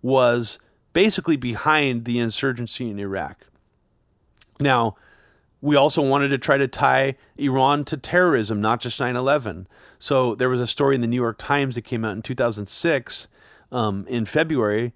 was 0.00 0.58
basically 0.92 1.36
behind 1.36 2.04
the 2.04 2.18
insurgency 2.18 2.88
in 2.88 2.98
Iraq. 2.98 3.46
Now, 4.60 4.96
we 5.60 5.76
also 5.76 6.02
wanted 6.02 6.28
to 6.28 6.38
try 6.38 6.56
to 6.56 6.68
tie 6.68 7.16
Iran 7.36 7.84
to 7.86 7.96
terrorism, 7.96 8.60
not 8.60 8.80
just 8.80 9.00
9 9.00 9.16
11. 9.16 9.66
So 9.98 10.34
there 10.34 10.48
was 10.48 10.60
a 10.60 10.66
story 10.66 10.94
in 10.94 11.00
the 11.00 11.06
New 11.06 11.16
York 11.16 11.38
Times 11.38 11.74
that 11.74 11.82
came 11.82 12.04
out 12.04 12.14
in 12.14 12.22
2006 12.22 13.28
um, 13.72 14.06
in 14.08 14.24
February 14.24 14.92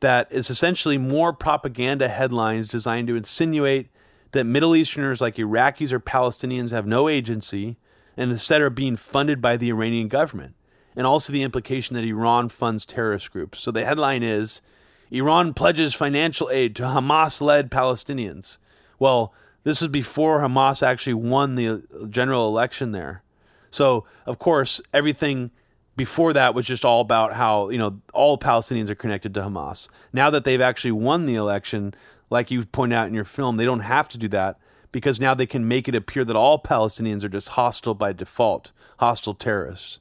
that 0.00 0.30
is 0.30 0.50
essentially 0.50 0.98
more 0.98 1.32
propaganda 1.32 2.08
headlines 2.08 2.68
designed 2.68 3.08
to 3.08 3.16
insinuate 3.16 3.88
that 4.32 4.44
Middle 4.44 4.76
Easterners 4.76 5.20
like 5.20 5.36
Iraqis 5.36 5.92
or 5.92 6.00
Palestinians 6.00 6.70
have 6.70 6.86
no 6.86 7.08
agency 7.08 7.76
and 8.16 8.30
instead 8.30 8.60
are 8.60 8.70
being 8.70 8.96
funded 8.96 9.40
by 9.40 9.56
the 9.56 9.70
Iranian 9.70 10.08
government. 10.08 10.54
And 10.94 11.06
also 11.06 11.32
the 11.32 11.42
implication 11.42 11.94
that 11.94 12.04
Iran 12.04 12.48
funds 12.48 12.86
terrorist 12.86 13.30
groups. 13.30 13.60
So 13.60 13.70
the 13.70 13.84
headline 13.84 14.22
is 14.22 14.62
Iran 15.10 15.52
pledges 15.52 15.94
financial 15.94 16.50
aid 16.50 16.74
to 16.76 16.84
Hamas 16.84 17.42
led 17.42 17.70
Palestinians. 17.70 18.58
Well, 18.98 19.32
this 19.64 19.80
was 19.80 19.88
before 19.88 20.40
Hamas 20.40 20.82
actually 20.82 21.14
won 21.14 21.56
the 21.56 21.68
uh, 21.68 22.06
general 22.08 22.46
election 22.46 22.92
there. 22.92 23.22
So, 23.70 24.04
of 24.24 24.38
course, 24.38 24.80
everything 24.94 25.50
before 25.96 26.32
that 26.34 26.54
was 26.54 26.66
just 26.66 26.84
all 26.84 27.00
about 27.00 27.32
how, 27.34 27.70
you 27.70 27.78
know, 27.78 28.00
all 28.12 28.38
Palestinians 28.38 28.90
are 28.90 28.94
connected 28.94 29.34
to 29.34 29.40
Hamas. 29.40 29.88
Now 30.12 30.30
that 30.30 30.44
they've 30.44 30.60
actually 30.60 30.92
won 30.92 31.26
the 31.26 31.34
election, 31.34 31.94
like 32.30 32.50
you 32.50 32.64
point 32.64 32.92
out 32.92 33.08
in 33.08 33.14
your 33.14 33.24
film, 33.24 33.56
they 33.56 33.64
don't 33.64 33.80
have 33.80 34.08
to 34.10 34.18
do 34.18 34.28
that 34.28 34.58
because 34.92 35.20
now 35.20 35.34
they 35.34 35.46
can 35.46 35.66
make 35.66 35.88
it 35.88 35.94
appear 35.94 36.24
that 36.24 36.36
all 36.36 36.58
Palestinians 36.62 37.24
are 37.24 37.28
just 37.28 37.50
hostile 37.50 37.94
by 37.94 38.12
default, 38.12 38.72
hostile 38.98 39.34
terrorists. 39.34 39.98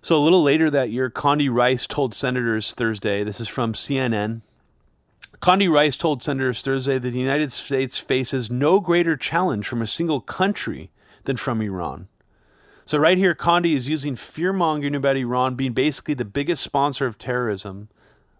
So 0.00 0.16
a 0.16 0.22
little 0.22 0.42
later 0.42 0.70
that 0.70 0.90
year, 0.90 1.10
Condi 1.10 1.52
Rice 1.52 1.86
told 1.86 2.14
senators 2.14 2.74
Thursday, 2.74 3.24
this 3.24 3.40
is 3.40 3.48
from 3.48 3.72
CNN, 3.72 4.42
Condi 5.42 5.68
Rice 5.68 5.96
told 5.96 6.22
senators 6.22 6.62
Thursday 6.62 6.98
that 6.98 7.10
the 7.10 7.18
United 7.18 7.50
States 7.50 7.98
faces 7.98 8.48
no 8.48 8.78
greater 8.78 9.16
challenge 9.16 9.66
from 9.66 9.82
a 9.82 9.88
single 9.88 10.20
country 10.20 10.92
than 11.24 11.36
from 11.36 11.60
Iran. 11.60 12.06
So, 12.84 12.96
right 12.96 13.18
here, 13.18 13.34
Condi 13.34 13.74
is 13.74 13.88
using 13.88 14.14
fear 14.14 14.52
mongering 14.52 14.94
about 14.94 15.16
Iran 15.16 15.56
being 15.56 15.72
basically 15.72 16.14
the 16.14 16.24
biggest 16.24 16.62
sponsor 16.62 17.06
of 17.06 17.18
terrorism, 17.18 17.88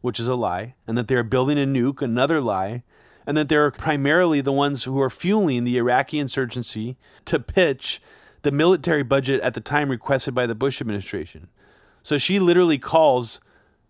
which 0.00 0.20
is 0.20 0.28
a 0.28 0.36
lie, 0.36 0.76
and 0.86 0.96
that 0.96 1.08
they're 1.08 1.24
building 1.24 1.58
a 1.58 1.66
nuke, 1.66 2.02
another 2.02 2.40
lie, 2.40 2.84
and 3.26 3.36
that 3.36 3.48
they're 3.48 3.72
primarily 3.72 4.40
the 4.40 4.52
ones 4.52 4.84
who 4.84 5.00
are 5.00 5.10
fueling 5.10 5.64
the 5.64 5.78
Iraqi 5.78 6.20
insurgency 6.20 6.96
to 7.24 7.40
pitch 7.40 8.00
the 8.42 8.52
military 8.52 9.02
budget 9.02 9.40
at 9.40 9.54
the 9.54 9.60
time 9.60 9.88
requested 9.88 10.36
by 10.36 10.46
the 10.46 10.54
Bush 10.54 10.80
administration. 10.80 11.48
So, 12.04 12.16
she 12.16 12.38
literally 12.38 12.78
calls 12.78 13.40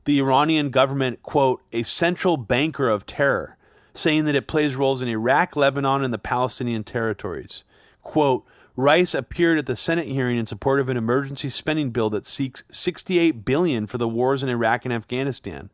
the 0.05 0.19
Iranian 0.19 0.71
government, 0.71 1.23
quote, 1.23 1.63
a 1.73 1.83
central 1.83 2.37
banker 2.37 2.89
of 2.89 3.07
terror, 3.07 3.57
saying 3.95 4.25
that 4.25 4.35
it 4.35 4.47
plays 4.47 4.77
roles 4.77 5.03
in 5.03 5.09
Iraq, 5.09 5.55
Lebanon, 5.55 6.03
and 6.03 6.13
the 6.13 6.19
Palestinian 6.19 6.85
territories. 6.85 7.65
Quote, 8.03 8.45
Rice 8.75 9.15
appeared 9.15 9.59
at 9.59 9.67
the 9.67 9.77
Senate 9.77 10.07
hearing 10.07 10.39
in 10.39 10.47
support 10.47 10.81
of 10.81 10.89
an 10.89 10.97
emergency 10.97 11.51
spending 11.51 11.91
bill 11.91 12.09
that 12.11 12.25
seeks 12.25 12.65
68 12.71 13.45
billion 13.45 13.87
for 13.87 13.99
the 13.99 14.09
wars 14.09 14.43
in 14.43 14.49
Iraq 14.49 14.85
and 14.85 14.95
Afghanistan, 14.95 15.71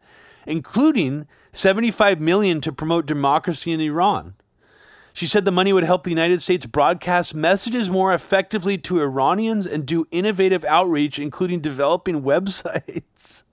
including 0.46 1.28
75 1.52 2.20
million 2.20 2.60
to 2.60 2.72
promote 2.72 3.06
democracy 3.06 3.70
in 3.70 3.80
Iran. 3.80 4.34
She 5.12 5.26
said 5.26 5.44
the 5.44 5.52
money 5.52 5.72
would 5.72 5.84
help 5.84 6.04
the 6.04 6.10
United 6.10 6.42
States 6.42 6.66
broadcast 6.66 7.34
messages 7.34 7.88
more 7.88 8.12
effectively 8.12 8.78
to 8.78 9.00
Iranians 9.00 9.66
and 9.66 9.86
do 9.86 10.06
innovative 10.10 10.64
outreach, 10.64 11.18
including 11.18 11.60
developing 11.60 12.22
websites. 12.22 13.44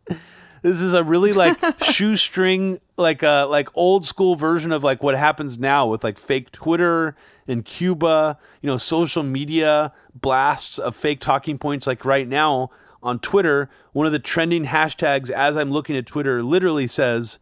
This 0.66 0.82
is 0.82 0.94
a 0.94 1.04
really 1.04 1.32
like 1.32 1.60
shoestring, 1.84 2.82
like 2.98 3.22
a 3.22 3.44
uh, 3.44 3.48
like 3.48 3.70
old 3.76 4.04
school 4.04 4.36
version 4.36 4.72
of 4.72 4.84
like 4.84 5.04
what 5.04 5.16
happens 5.16 5.60
now 5.60 5.86
with 5.86 6.04
like 6.04 6.18
fake 6.18 6.52
Twitter 6.52 7.16
in 7.46 7.62
Cuba, 7.62 8.40
you 8.64 8.68
know, 8.68 8.76
social 8.76 9.22
media 9.22 9.94
blasts 10.16 10.80
of 10.80 10.96
fake 10.96 11.20
talking 11.20 11.60
points. 11.60 11.86
Like 11.86 12.04
right 12.04 12.28
now 12.28 12.72
on 13.04 13.20
Twitter, 13.20 13.70
one 13.94 14.08
of 14.08 14.12
the 14.12 14.18
trending 14.18 14.66
hashtags 14.66 15.30
as 15.30 15.56
I'm 15.56 15.70
looking 15.70 15.96
at 15.96 16.08
Twitter 16.08 16.42
literally 16.42 16.88
says 16.88 17.38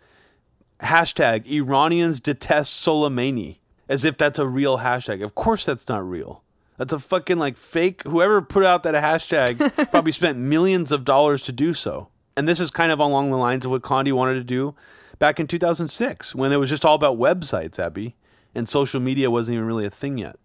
hashtag 0.81 1.45
Iranians 1.45 2.19
detest 2.19 2.85
Soleimani, 2.85 3.59
as 3.87 4.03
if 4.03 4.17
that's 4.17 4.37
a 4.37 4.49
real 4.49 4.79
hashtag. 4.79 5.23
Of 5.23 5.33
course, 5.33 5.63
that's 5.63 5.87
not 5.87 6.05
real. 6.05 6.43
That's 6.77 6.91
a 6.91 6.99
fucking 6.99 7.39
like 7.39 7.55
fake. 7.55 8.03
Whoever 8.03 8.41
put 8.41 8.65
out 8.65 8.83
that 8.83 8.95
hashtag 8.95 9.89
probably 9.91 10.11
spent 10.11 10.37
millions 10.39 10.91
of 10.91 11.05
dollars 11.05 11.41
to 11.43 11.53
do 11.53 11.73
so. 11.73 12.09
And 12.35 12.47
this 12.47 12.59
is 12.59 12.71
kind 12.71 12.91
of 12.91 12.99
along 12.99 13.29
the 13.29 13.37
lines 13.37 13.65
of 13.65 13.71
what 13.71 13.81
Condi 13.81 14.11
wanted 14.11 14.35
to 14.35 14.43
do 14.43 14.75
back 15.19 15.39
in 15.39 15.47
2006 15.47 16.33
when 16.33 16.51
it 16.51 16.57
was 16.57 16.69
just 16.69 16.85
all 16.85 16.95
about 16.95 17.17
websites, 17.17 17.79
Abby, 17.79 18.15
and 18.55 18.67
social 18.67 18.99
media 18.99 19.31
wasn't 19.31 19.55
even 19.55 19.67
really 19.67 19.85
a 19.85 19.91
thing 19.91 20.17
yet. 20.17 20.37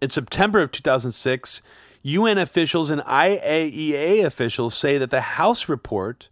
In 0.00 0.10
September 0.10 0.60
of 0.60 0.72
2006, 0.72 1.62
UN 2.02 2.38
officials 2.38 2.90
and 2.90 3.00
IAEA 3.02 4.24
officials 4.24 4.74
say 4.74 4.98
that 4.98 5.10
the 5.10 5.22
House 5.22 5.68
report 5.68 6.28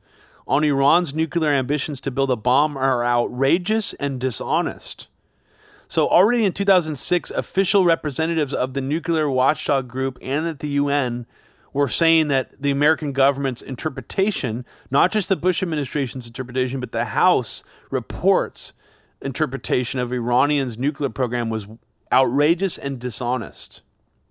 on 0.46 0.62
Iran's 0.62 1.14
nuclear 1.14 1.50
ambitions 1.50 2.00
to 2.02 2.10
build 2.10 2.30
a 2.30 2.36
bomb 2.36 2.76
are 2.76 3.04
outrageous 3.04 3.94
and 3.94 4.20
dishonest. 4.20 5.08
So, 5.88 6.08
already 6.08 6.44
in 6.44 6.52
2006, 6.52 7.30
official 7.30 7.84
representatives 7.84 8.52
of 8.52 8.74
the 8.74 8.80
nuclear 8.80 9.30
watchdog 9.30 9.88
group 9.88 10.18
and 10.22 10.46
at 10.46 10.60
the 10.60 10.68
UN 10.68 11.26
were 11.74 11.88
saying 11.88 12.28
that 12.28 12.62
the 12.62 12.70
American 12.70 13.12
government's 13.12 13.60
interpretation, 13.60 14.64
not 14.90 15.12
just 15.12 15.28
the 15.28 15.36
Bush 15.36 15.62
administration's 15.62 16.26
interpretation, 16.26 16.80
but 16.80 16.92
the 16.92 17.06
House 17.06 17.62
reports 17.90 18.72
interpretation 19.20 20.00
of 20.00 20.12
Iranian's 20.12 20.78
nuclear 20.78 21.10
program 21.10 21.50
was 21.50 21.66
outrageous 22.12 22.78
and 22.78 22.98
dishonest. 22.98 23.82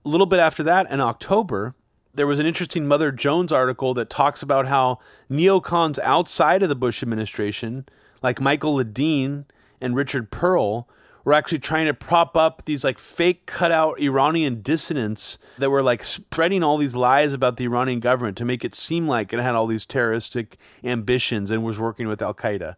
A 0.05 0.09
little 0.09 0.25
bit 0.25 0.39
after 0.39 0.63
that, 0.63 0.89
in 0.89 1.01
October, 1.01 1.75
there 2.13 2.27
was 2.27 2.39
an 2.39 2.45
interesting 2.45 2.87
Mother 2.87 3.11
Jones 3.11 3.51
article 3.51 3.93
that 3.95 4.09
talks 4.09 4.41
about 4.41 4.67
how 4.67 4.99
neocons 5.29 5.99
outside 5.99 6.63
of 6.63 6.69
the 6.69 6.75
Bush 6.75 7.03
administration, 7.03 7.85
like 8.21 8.39
Michael 8.39 8.77
Ledeen 8.77 9.45
and 9.81 9.95
Richard 9.95 10.31
Perle, 10.31 10.87
were 11.23 11.33
actually 11.33 11.59
trying 11.59 11.85
to 11.85 11.93
prop 11.93 12.35
up 12.35 12.65
these 12.65 12.83
like 12.83 12.97
fake 12.97 13.45
cutout 13.45 13.99
Iranian 13.99 14.61
dissidents 14.61 15.37
that 15.57 15.69
were 15.69 15.83
like 15.83 16.03
spreading 16.03 16.63
all 16.63 16.77
these 16.77 16.95
lies 16.95 17.33
about 17.33 17.57
the 17.57 17.65
Iranian 17.65 17.99
government 17.99 18.37
to 18.37 18.45
make 18.45 18.65
it 18.65 18.75
seem 18.75 19.07
like 19.07 19.31
it 19.31 19.39
had 19.39 19.55
all 19.55 19.67
these 19.67 19.85
terroristic 19.85 20.57
ambitions 20.83 21.49
and 21.51 21.63
was 21.63 21.79
working 21.79 22.07
with 22.07 22.21
Al 22.21 22.33
Qaeda. 22.33 22.75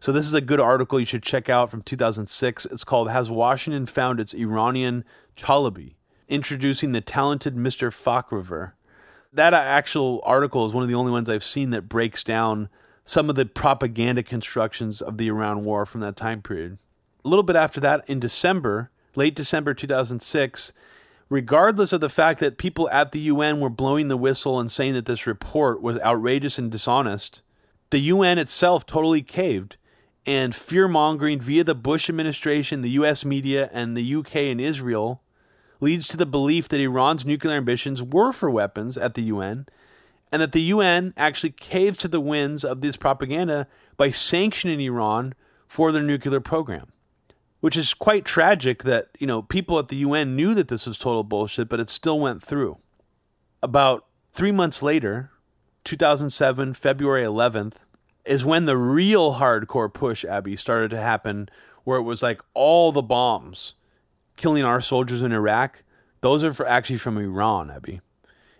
So 0.00 0.10
this 0.10 0.26
is 0.26 0.34
a 0.34 0.40
good 0.40 0.58
article 0.58 0.98
you 0.98 1.06
should 1.06 1.22
check 1.22 1.48
out 1.48 1.70
from 1.70 1.82
2006. 1.82 2.66
It's 2.66 2.84
called 2.84 3.10
"Has 3.10 3.30
Washington 3.30 3.86
Found 3.86 4.20
Its 4.20 4.34
Iranian 4.34 5.04
Chalabi?" 5.36 5.94
Introducing 6.28 6.92
the 6.92 7.00
talented 7.00 7.56
Mr. 7.56 7.92
Fakhravar. 7.92 8.72
That 9.32 9.54
uh, 9.54 9.58
actual 9.58 10.20
article 10.24 10.66
is 10.66 10.74
one 10.74 10.82
of 10.82 10.88
the 10.88 10.94
only 10.94 11.12
ones 11.12 11.28
I've 11.28 11.44
seen 11.44 11.70
that 11.70 11.88
breaks 11.88 12.24
down 12.24 12.68
some 13.04 13.30
of 13.30 13.36
the 13.36 13.46
propaganda 13.46 14.22
constructions 14.22 15.00
of 15.00 15.18
the 15.18 15.28
Iran 15.28 15.64
war 15.64 15.86
from 15.86 16.00
that 16.00 16.16
time 16.16 16.42
period 16.42 16.78
a 17.24 17.28
little 17.28 17.42
bit 17.42 17.56
after 17.56 17.80
that, 17.80 18.08
in 18.08 18.20
December, 18.20 18.90
late 19.14 19.34
December 19.34 19.74
2006, 19.74 20.72
regardless 21.28 21.92
of 21.92 22.00
the 22.00 22.08
fact 22.08 22.40
that 22.40 22.58
people 22.58 22.90
at 22.90 23.12
the 23.12 23.20
UN 23.20 23.60
were 23.60 23.70
blowing 23.70 24.08
the 24.08 24.16
whistle 24.16 24.58
and 24.60 24.70
saying 24.70 24.94
that 24.94 25.06
this 25.06 25.26
report 25.26 25.80
was 25.80 25.98
outrageous 26.00 26.58
and 26.58 26.70
dishonest, 26.70 27.42
the 27.90 28.00
UN 28.00 28.38
itself 28.38 28.86
totally 28.86 29.22
caved 29.22 29.76
and 30.26 30.54
fear 30.54 30.88
mongering 30.88 31.40
via 31.40 31.64
the 31.64 31.74
Bush 31.74 32.08
administration, 32.08 32.82
the 32.82 32.90
US 32.90 33.24
media, 33.24 33.68
and 33.72 33.96
the 33.96 34.14
UK 34.14 34.36
and 34.36 34.60
Israel 34.60 35.22
leads 35.80 36.06
to 36.08 36.16
the 36.16 36.26
belief 36.26 36.68
that 36.68 36.80
Iran's 36.80 37.26
nuclear 37.26 37.56
ambitions 37.56 38.02
were 38.02 38.32
for 38.32 38.50
weapons 38.50 38.96
at 38.96 39.14
the 39.14 39.22
UN 39.22 39.66
and 40.30 40.40
that 40.40 40.52
the 40.52 40.62
UN 40.62 41.12
actually 41.16 41.50
caved 41.50 42.00
to 42.00 42.08
the 42.08 42.20
winds 42.20 42.64
of 42.64 42.80
this 42.80 42.96
propaganda 42.96 43.66
by 43.96 44.10
sanctioning 44.10 44.80
Iran 44.80 45.34
for 45.66 45.92
their 45.92 46.02
nuclear 46.02 46.40
program. 46.40 46.92
Which 47.62 47.76
is 47.76 47.94
quite 47.94 48.24
tragic 48.24 48.82
that, 48.82 49.08
you 49.18 49.26
know, 49.26 49.40
people 49.40 49.78
at 49.78 49.88
the 49.88 49.96
UN 49.96 50.36
knew 50.36 50.52
that 50.52 50.68
this 50.68 50.86
was 50.86 50.98
total 50.98 51.22
bullshit, 51.22 51.68
but 51.68 51.80
it 51.80 51.88
still 51.88 52.20
went 52.20 52.42
through. 52.42 52.76
About 53.62 54.04
three 54.32 54.52
months 54.52 54.82
later, 54.82 55.30
2007, 55.84 56.74
February 56.74 57.22
11th, 57.22 57.76
is 58.24 58.44
when 58.44 58.66
the 58.66 58.76
real 58.76 59.34
hardcore 59.34 59.92
push, 59.92 60.24
Abby, 60.24 60.56
started 60.56 60.90
to 60.90 60.96
happen, 60.96 61.48
where 61.84 61.98
it 61.98 62.02
was 62.02 62.22
like 62.22 62.42
all 62.52 62.92
the 62.92 63.00
bombs 63.00 63.74
killing 64.36 64.64
our 64.64 64.80
soldiers 64.80 65.22
in 65.22 65.32
Iraq. 65.32 65.84
Those 66.20 66.42
are 66.44 66.52
for 66.52 66.66
actually 66.66 66.98
from 66.98 67.16
Iran, 67.16 67.70
Abby. 67.70 68.00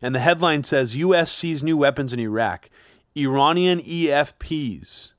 And 0.00 0.14
the 0.14 0.20
headline 0.20 0.64
says 0.64 0.96
U.S. 0.96 1.30
sees 1.30 1.62
new 1.62 1.76
weapons 1.76 2.12
in 2.12 2.20
Iraq. 2.20 2.70
Iranian 3.16 3.80
EFPs. 3.80 5.12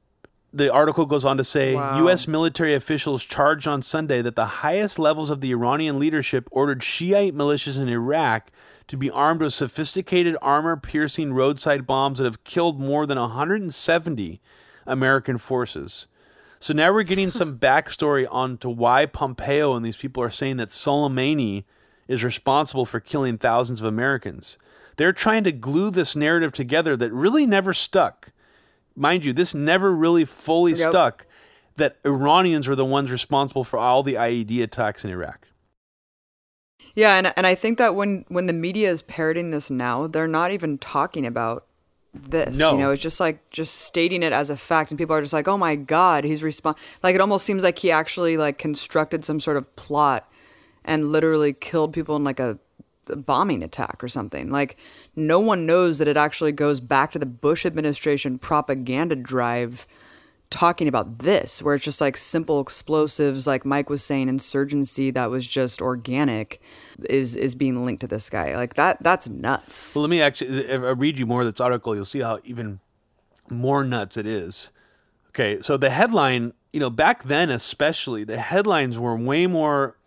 The 0.56 0.72
article 0.72 1.08
goes 1.08 1.26
on 1.26 1.38
to 1.38 1.44
say 1.44 1.74
Wow. 1.74 1.98
U.S. 2.04 2.28
military 2.28 2.76
officials 2.76 3.26
charged 3.26 3.68
on 3.68 3.82
Sunday 3.82 4.22
that 4.22 4.36
the 4.36 4.46
highest 4.46 5.00
levels 5.00 5.30
of 5.32 5.42
the 5.42 5.52
Iranian 5.52 5.98
leadership 5.98 6.48
ordered 6.52 6.84
Shiite 6.84 7.34
militias 7.34 7.82
in 7.82 7.90
Iraq 7.90 8.52
to 8.88 8.96
be 8.98 9.10
armed 9.10 9.42
with 9.42 9.54
sophisticated 9.54 10.38
armor 10.42 10.78
piercing 10.78 11.34
roadside 11.34 11.88
bombs 11.88 12.20
that 12.20 12.26
have 12.26 12.44
killed 12.44 12.80
more 12.80 13.06
than 13.08 13.18
170 13.18 14.42
American 14.86 15.38
forces. 15.38 16.08
So 16.60 16.74
now 16.74 16.94
we're 16.94 17.04
getting 17.04 17.32
some 17.32 17.58
backstory 17.60 18.28
onto 18.30 18.70
why 18.70 19.06
Pompeo 19.06 19.76
and 19.76 19.84
these 19.84 19.98
people 19.98 20.22
are 20.22 20.30
saying 20.30 20.58
that 20.58 20.70
Soleimani 20.70 21.64
is 22.08 22.24
responsible 22.24 22.86
for 22.86 23.00
killing 23.00 23.38
thousands 23.38 23.80
of 23.80 23.88
Americans. 23.88 24.58
They're 24.98 25.14
trying 25.14 25.44
to 25.46 25.52
glue 25.52 25.90
this 25.90 26.16
narrative 26.16 26.52
together 26.52 26.96
that 26.98 27.12
really 27.12 27.46
never 27.46 27.74
stuck. 27.74 28.32
Mind 28.96 29.26
you, 29.26 29.34
this 29.34 29.54
never 29.54 29.94
really 29.94 30.26
fully 30.26 30.74
Yep. 30.74 30.90
stuck 30.90 31.26
that 31.78 31.98
Iranians 32.06 32.68
were 32.68 32.76
the 32.76 32.86
ones 32.86 33.10
responsible 33.12 33.64
for 33.64 33.80
all 33.80 34.04
the 34.04 34.14
IED 34.16 34.62
attacks 34.62 35.04
in 35.04 35.10
Iraq. 35.10 35.48
Yeah, 36.96 37.16
and 37.18 37.34
and 37.36 37.48
I 37.48 37.56
think 37.56 37.78
that 37.80 37.96
when 37.96 38.26
when 38.28 38.46
the 38.46 38.54
media 38.54 38.92
is 38.92 39.02
parroting 39.02 39.52
this 39.52 39.70
now, 39.70 40.06
they're 40.08 40.28
not 40.28 40.52
even 40.52 40.78
talking 40.78 41.26
about 41.26 41.66
this. 42.14 42.58
No. 42.58 42.74
You 42.74 42.78
know, 42.78 42.92
it's 42.92 43.02
just 43.02 43.20
like 43.20 43.50
just 43.50 43.74
stating 43.74 44.22
it 44.22 44.34
as 44.34 44.52
a 44.52 44.58
fact, 44.58 44.92
and 44.92 44.98
people 44.98 45.16
are 45.16 45.22
just 45.22 45.34
like, 45.34 45.48
"Oh 45.48 45.58
my 45.58 45.76
god, 45.76 46.24
he's 46.24 46.44
respond." 46.44 46.78
Like 47.02 47.16
it 47.16 47.22
almost 47.22 47.46
seems 47.46 47.64
like 47.64 47.80
he 47.80 47.90
actually 47.90 48.38
like 48.38 48.60
constructed 48.60 49.26
some 49.26 49.40
sort 49.40 49.58
of 49.58 49.76
plot 49.76 50.30
and 50.86 51.12
literally 51.12 51.54
killed 51.54 51.94
people 51.94 52.16
in 52.16 52.24
like 52.24 52.40
a, 52.40 52.60
a 53.10 53.16
bombing 53.16 53.64
attack 53.64 54.04
or 54.04 54.08
something. 54.08 54.50
Like 54.50 54.78
no 55.16 55.40
one 55.40 55.66
knows 55.66 55.98
that 55.98 56.08
it 56.08 56.18
actually 56.18 56.52
goes 56.52 56.80
back 56.80 57.12
to 57.12 57.20
the 57.20 57.26
Bush 57.26 57.66
administration 57.66 58.38
propaganda 58.38 59.16
drive 59.16 59.88
talking 60.54 60.88
about 60.88 61.20
this, 61.20 61.62
where 61.64 61.74
it's 61.74 61.84
just 61.84 62.00
like 62.00 62.16
simple 62.16 62.62
explosives, 62.62 63.48
like 63.48 63.66
Mike 63.66 63.90
was 63.90 64.04
saying, 64.04 64.30
insurgency 64.30 65.10
that 65.10 65.32
was 65.32 65.48
just 65.48 65.82
organic, 65.82 66.62
is 67.10 67.36
is 67.36 67.56
being 67.56 67.86
linked 67.86 68.02
to 68.02 68.08
this 68.08 68.30
guy. 68.30 68.56
Like 68.56 68.76
that, 68.76 69.02
that's 69.02 69.28
nuts. 69.28 69.96
Well, 69.96 70.04
let 70.04 70.10
me 70.10 70.22
actually 70.22 70.72
I 70.72 70.76
read 70.76 71.18
you 71.18 71.26
more 71.26 71.42
of 71.42 71.52
this 71.52 71.60
article. 71.60 71.96
You'll 71.96 72.06
see 72.06 72.22
how 72.22 72.40
even 72.44 72.80
more 73.50 73.84
nuts 73.84 74.16
it 74.16 74.28
is. 74.28 74.72
Okay, 75.30 75.60
so 75.62 75.76
the 75.76 75.90
headline, 75.90 76.54
you 76.72 76.80
know, 76.80 76.92
back 76.92 77.24
then 77.24 77.50
especially, 77.50 78.24
the 78.24 78.38
headlines 78.38 79.00
were 79.00 79.18
way 79.18 79.48
more 79.48 79.98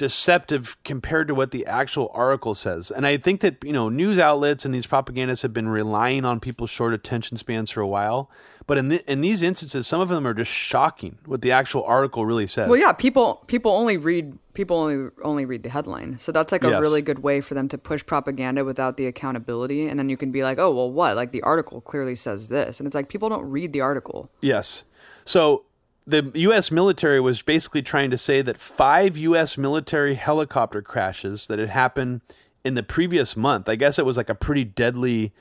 deceptive 0.00 0.78
compared 0.82 1.28
to 1.28 1.34
what 1.34 1.50
the 1.50 1.66
actual 1.66 2.10
article 2.14 2.54
says. 2.54 2.90
And 2.90 3.06
I 3.06 3.18
think 3.18 3.42
that, 3.42 3.62
you 3.62 3.72
know, 3.72 3.90
news 3.90 4.18
outlets 4.18 4.64
and 4.64 4.74
these 4.74 4.86
propagandists 4.86 5.42
have 5.42 5.52
been 5.52 5.68
relying 5.68 6.24
on 6.24 6.40
people's 6.40 6.70
short 6.70 6.94
attention 6.94 7.36
spans 7.36 7.70
for 7.70 7.82
a 7.82 7.86
while. 7.86 8.30
But 8.66 8.78
in, 8.78 8.88
the, 8.88 9.12
in 9.12 9.20
these 9.20 9.42
instances, 9.42 9.86
some 9.86 10.00
of 10.00 10.08
them 10.08 10.26
are 10.26 10.32
just 10.32 10.50
shocking 10.50 11.18
what 11.26 11.42
the 11.42 11.52
actual 11.52 11.84
article 11.84 12.24
really 12.24 12.46
says. 12.46 12.70
Well, 12.70 12.80
yeah, 12.80 12.92
people 12.92 13.44
people 13.46 13.72
only 13.72 13.98
read 13.98 14.38
people 14.54 14.78
only 14.78 15.10
only 15.22 15.44
read 15.44 15.64
the 15.64 15.68
headline, 15.68 16.16
so 16.18 16.32
that's 16.32 16.50
like 16.50 16.64
a 16.64 16.70
Yes. 16.70 16.80
really 16.80 17.02
good 17.02 17.18
way 17.18 17.42
for 17.42 17.52
them 17.52 17.68
to 17.68 17.76
push 17.76 18.06
propaganda 18.06 18.64
without 18.64 18.96
the 18.96 19.06
accountability. 19.06 19.86
And 19.86 19.98
then 19.98 20.08
you 20.08 20.16
can 20.16 20.32
be 20.32 20.42
like, 20.42 20.58
oh, 20.58 20.70
well, 20.70 20.90
what? 20.90 21.14
Like 21.16 21.32
the 21.32 21.42
article 21.42 21.82
clearly 21.82 22.14
says 22.14 22.48
this, 22.48 22.80
and 22.80 22.86
it's 22.86 22.94
like 22.94 23.08
people 23.08 23.28
don't 23.28 23.44
read 23.44 23.74
the 23.74 23.82
article. 23.82 24.30
Yes. 24.40 24.84
So 25.26 25.64
the 26.10 26.30
U.S. 26.40 26.70
military 26.70 27.20
was 27.20 27.42
basically 27.42 27.82
trying 27.82 28.10
to 28.10 28.18
say 28.18 28.42
that 28.42 28.58
five 28.58 29.16
U.S. 29.16 29.56
military 29.56 30.14
helicopter 30.14 30.82
crashes 30.82 31.46
that 31.46 31.58
had 31.58 31.70
happened 31.70 32.20
in 32.64 32.74
the 32.74 32.82
previous 32.82 33.36
month, 33.36 33.68
I 33.68 33.76
guess 33.76 33.98
it 33.98 34.06
was 34.06 34.16
like 34.16 34.28
a 34.28 34.34
pretty 34.34 34.64
deadly 34.64 35.32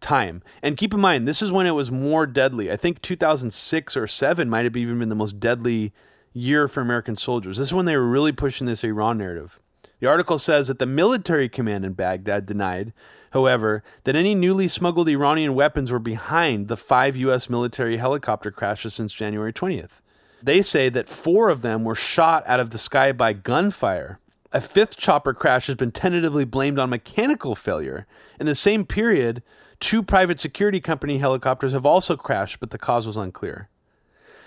time. 0.00 0.42
And 0.62 0.76
keep 0.76 0.92
in 0.92 1.00
mind, 1.00 1.26
this 1.26 1.42
is 1.42 1.50
when 1.50 1.66
it 1.66 1.74
was 1.74 1.90
more 1.90 2.26
deadly. 2.26 2.70
I 2.70 2.76
think 2.76 3.00
2006 3.02 3.96
or 3.96 4.06
7 4.06 4.50
might 4.50 4.64
have 4.64 4.76
even 4.76 4.98
been 4.98 5.08
the 5.08 5.14
most 5.14 5.40
deadly 5.40 5.92
year 6.32 6.68
for 6.68 6.80
American 6.80 7.16
soldiers. 7.16 7.58
This 7.58 7.68
is 7.68 7.74
when 7.74 7.86
they 7.86 7.96
were 7.96 8.08
really 8.08 8.32
pushing 8.32 8.66
this 8.66 8.84
Iran 8.84 9.18
narrative. 9.18 9.60
The 10.00 10.06
article 10.06 10.38
says 10.38 10.68
that 10.68 10.78
the 10.78 10.86
military 10.86 11.48
command 11.48 11.86
in 11.86 11.94
Baghdad 11.94 12.44
denied, 12.44 12.92
however, 13.30 13.82
that 14.04 14.16
any 14.16 14.34
newly 14.34 14.68
smuggled 14.68 15.08
Iranian 15.08 15.54
weapons 15.54 15.90
were 15.90 15.98
behind 15.98 16.68
the 16.68 16.76
five 16.76 17.16
U.S. 17.16 17.48
military 17.48 17.96
helicopter 17.96 18.50
crashes 18.50 18.92
since 18.92 19.14
January 19.14 19.54
20th. 19.54 20.02
They 20.46 20.62
say 20.62 20.88
that 20.90 21.08
four 21.08 21.48
of 21.48 21.62
them 21.62 21.82
were 21.82 21.96
shot 21.96 22.44
out 22.46 22.60
of 22.60 22.70
the 22.70 22.78
sky 22.78 23.10
by 23.10 23.32
gunfire. 23.32 24.20
A 24.52 24.60
fifth 24.60 24.96
chopper 24.96 25.34
crash 25.34 25.66
has 25.66 25.74
been 25.74 25.90
tentatively 25.90 26.44
blamed 26.44 26.78
on 26.78 26.88
mechanical 26.88 27.56
failure. 27.56 28.06
In 28.38 28.46
the 28.46 28.54
same 28.54 28.84
period, 28.84 29.42
two 29.80 30.04
private 30.04 30.38
security 30.38 30.78
company 30.78 31.18
helicopters 31.18 31.72
have 31.72 31.84
also 31.84 32.16
crashed, 32.16 32.60
but 32.60 32.70
the 32.70 32.78
cause 32.78 33.08
was 33.08 33.16
unclear. 33.16 33.68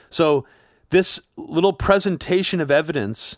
So, 0.10 0.46
this 0.90 1.20
little 1.36 1.74
presentation 1.74 2.62
of 2.62 2.72
evidence 2.72 3.38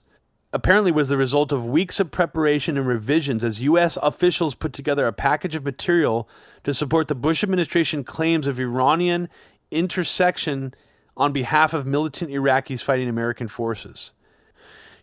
apparently 0.54 0.92
was 0.92 1.10
the 1.10 1.18
result 1.18 1.52
of 1.52 1.66
weeks 1.66 2.00
of 2.00 2.12
preparation 2.12 2.78
and 2.78 2.86
revisions 2.86 3.44
as 3.44 3.64
U.S. 3.64 3.98
officials 4.04 4.54
put 4.54 4.72
together 4.72 5.08
a 5.08 5.14
package 5.14 5.56
of 5.56 5.66
material 5.66 6.30
to 6.64 6.76
support 6.76 7.08
the 7.08 7.16
Bush 7.16 7.44
administration 7.44 8.04
claims 8.04 8.46
of 8.46 8.60
Iranian 8.60 9.30
intersection 9.72 10.76
on 11.16 11.32
behalf 11.32 11.74
of 11.74 11.86
militant 11.86 12.32
Iraqis 12.32 12.82
fighting 12.82 13.10
American 13.10 13.48
forces. 13.48 14.12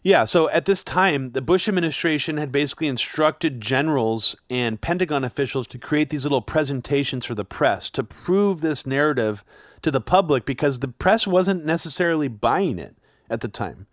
Yeah, 0.03 0.25
so 0.25 0.49
at 0.51 0.65
this 0.65 0.83
time, 0.83 1.33
the 1.33 1.43
Bush 1.43 1.69
administration 1.69 2.37
had 2.37 2.53
basically 2.53 2.87
instructed 2.87 3.61
generals 3.61 4.37
and 4.49 4.81
Pentagon 4.81 5.25
officials 5.25 5.67
to 5.69 5.79
create 5.79 6.09
these 6.11 6.25
little 6.25 6.41
presentations 6.41 7.27
for 7.27 7.35
the 7.35 7.45
press 7.45 7.91
to 7.91 8.05
prove 8.05 8.61
this 8.61 8.87
narrative 8.87 9.45
to 9.83 9.91
the 9.91 10.01
public 10.01 10.45
because 10.45 10.79
the 10.79 10.89
press 10.89 11.27
wasn't 11.27 11.65
necessarily 11.65 12.29
buying 12.29 12.79
it 12.79 12.97
at 13.29 13.41
the 13.41 13.49
time. 13.49 13.87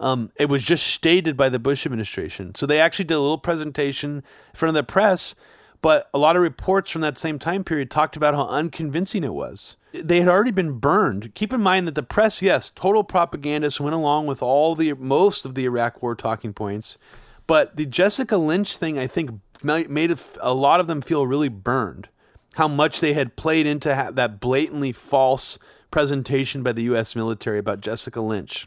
Um, 0.00 0.32
it 0.36 0.48
was 0.48 0.62
just 0.62 0.86
stated 0.86 1.36
by 1.36 1.50
the 1.50 1.58
Bush 1.58 1.84
administration. 1.84 2.54
So 2.54 2.64
they 2.64 2.80
actually 2.80 3.04
did 3.04 3.14
a 3.14 3.20
little 3.20 3.38
presentation 3.38 4.16
in 4.16 4.54
front 4.54 4.70
of 4.70 4.74
the 4.74 4.90
press, 4.90 5.34
but 5.82 6.08
a 6.12 6.18
lot 6.18 6.36
of 6.36 6.42
reports 6.42 6.90
from 6.90 7.00
that 7.02 7.18
same 7.18 7.38
time 7.38 7.64
period 7.64 7.90
talked 7.90 8.16
about 8.16 8.34
how 8.34 8.46
unconvincing 8.46 9.24
it 9.24 9.32
was. 9.32 9.76
They 9.92 10.20
had 10.20 10.28
already 10.28 10.50
been 10.50 10.78
burned. 10.78 11.34
Keep 11.34 11.52
in 11.52 11.60
mind 11.60 11.88
that 11.88 11.94
the 11.94 12.02
press, 12.02 12.42
yes, 12.42 12.70
total 12.70 13.02
propagandists 13.02 13.80
went 13.80 13.94
along 13.94 14.26
with 14.26 14.42
all 14.42 14.74
the 14.74 14.92
most 14.94 15.44
of 15.44 15.54
the 15.54 15.64
Iraq 15.64 16.02
War 16.02 16.14
talking 16.14 16.52
points, 16.52 16.98
but 17.46 17.76
the 17.76 17.86
Jessica 17.86 18.36
Lynch 18.36 18.76
thing, 18.76 18.98
I 18.98 19.06
think, 19.06 19.30
made 19.62 20.18
a 20.40 20.54
lot 20.54 20.80
of 20.80 20.86
them 20.86 21.00
feel 21.00 21.26
really 21.26 21.48
burned. 21.48 22.08
How 22.54 22.68
much 22.68 23.00
they 23.00 23.14
had 23.14 23.36
played 23.36 23.66
into 23.66 23.88
that 24.12 24.40
blatantly 24.40 24.92
false 24.92 25.58
presentation 25.90 26.62
by 26.62 26.72
the 26.72 26.82
U.S. 26.84 27.16
military 27.16 27.58
about 27.58 27.80
Jessica 27.80 28.20
Lynch. 28.20 28.66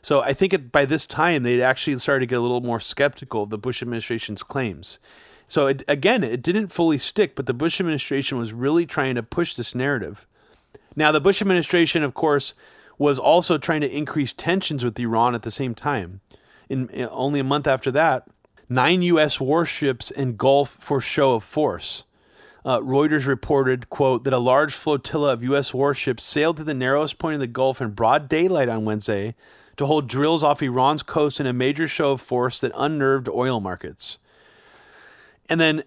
So 0.00 0.20
I 0.20 0.32
think 0.32 0.72
by 0.72 0.84
this 0.84 1.04
time 1.06 1.42
they'd 1.42 1.62
actually 1.62 1.98
started 1.98 2.20
to 2.20 2.26
get 2.26 2.38
a 2.38 2.40
little 2.40 2.60
more 2.60 2.80
skeptical 2.80 3.42
of 3.42 3.50
the 3.50 3.58
Bush 3.58 3.82
administration's 3.82 4.42
claims. 4.42 4.98
So 5.46 5.68
it, 5.68 5.84
again, 5.86 6.24
it 6.24 6.42
didn't 6.42 6.68
fully 6.68 6.98
stick, 6.98 7.34
but 7.36 7.46
the 7.46 7.54
Bush 7.54 7.80
administration 7.80 8.38
was 8.38 8.52
really 8.52 8.86
trying 8.86 9.14
to 9.14 9.22
push 9.22 9.54
this 9.54 9.74
narrative. 9.74 10.26
Now, 10.96 11.12
the 11.12 11.20
Bush 11.20 11.40
administration, 11.40 12.02
of 12.02 12.14
course, 12.14 12.54
was 12.98 13.18
also 13.18 13.58
trying 13.58 13.82
to 13.82 13.96
increase 13.96 14.32
tensions 14.32 14.84
with 14.84 14.98
Iran 14.98 15.34
at 15.34 15.42
the 15.42 15.50
same 15.50 15.74
time. 15.74 16.20
In, 16.68 16.88
in 16.88 17.08
only 17.10 17.40
a 17.40 17.44
month 17.44 17.66
after 17.66 17.90
that, 17.92 18.26
nine 18.68 19.02
U.S. 19.02 19.40
warships 19.40 20.10
engulfed 20.10 20.82
for 20.82 21.00
show 21.00 21.34
of 21.34 21.44
force. 21.44 22.04
Uh, 22.64 22.80
Reuters 22.80 23.28
reported, 23.28 23.88
quote, 23.90 24.24
that 24.24 24.32
a 24.32 24.38
large 24.38 24.74
flotilla 24.74 25.32
of 25.32 25.44
U.S. 25.44 25.72
warships 25.72 26.24
sailed 26.24 26.56
to 26.56 26.64
the 26.64 26.74
narrowest 26.74 27.18
point 27.18 27.34
of 27.34 27.40
the 27.40 27.46
Gulf 27.46 27.80
in 27.80 27.90
broad 27.90 28.28
daylight 28.28 28.68
on 28.68 28.84
Wednesday 28.84 29.36
to 29.76 29.86
hold 29.86 30.08
drills 30.08 30.42
off 30.42 30.62
Iran's 30.62 31.04
coast 31.04 31.38
in 31.38 31.46
a 31.46 31.52
major 31.52 31.86
show 31.86 32.12
of 32.12 32.20
force 32.20 32.60
that 32.60 32.72
unnerved 32.74 33.28
oil 33.28 33.60
markets. 33.60 34.18
And 35.48 35.60
then, 35.60 35.84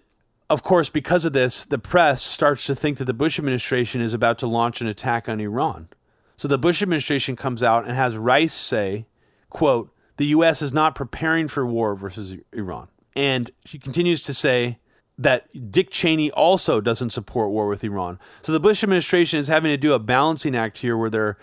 of 0.48 0.62
course, 0.62 0.88
because 0.88 1.24
of 1.24 1.32
this, 1.32 1.64
the 1.64 1.78
press 1.78 2.22
starts 2.22 2.66
to 2.66 2.74
think 2.74 2.98
that 2.98 3.04
the 3.04 3.14
Bush 3.14 3.38
administration 3.38 4.00
is 4.00 4.14
about 4.14 4.38
to 4.38 4.46
launch 4.46 4.80
an 4.80 4.86
attack 4.86 5.28
on 5.28 5.40
Iran. 5.40 5.88
So 6.36 6.48
the 6.48 6.58
Bush 6.58 6.80
administration 6.80 7.36
comes 7.36 7.62
out 7.62 7.84
and 7.84 7.94
has 7.94 8.16
Rice 8.16 8.54
say, 8.54 9.06
quote, 9.50 9.94
the 10.16 10.26
US 10.26 10.62
is 10.62 10.72
not 10.72 10.94
preparing 10.94 11.48
for 11.48 11.66
war 11.66 11.94
versus 11.94 12.36
Iran. 12.52 12.88
And 13.14 13.50
she 13.64 13.78
continues 13.78 14.20
to 14.22 14.34
say 14.34 14.78
that 15.18 15.70
Dick 15.70 15.90
Cheney 15.90 16.30
also 16.30 16.80
doesn't 16.80 17.10
support 17.10 17.50
war 17.50 17.68
with 17.68 17.84
Iran. 17.84 18.18
So 18.40 18.52
the 18.52 18.60
Bush 18.60 18.82
administration 18.82 19.38
is 19.38 19.48
having 19.48 19.70
to 19.70 19.76
do 19.76 19.92
a 19.92 19.98
balancing 19.98 20.56
act 20.56 20.78
here 20.78 20.96
where 20.96 21.10
they're 21.10 21.36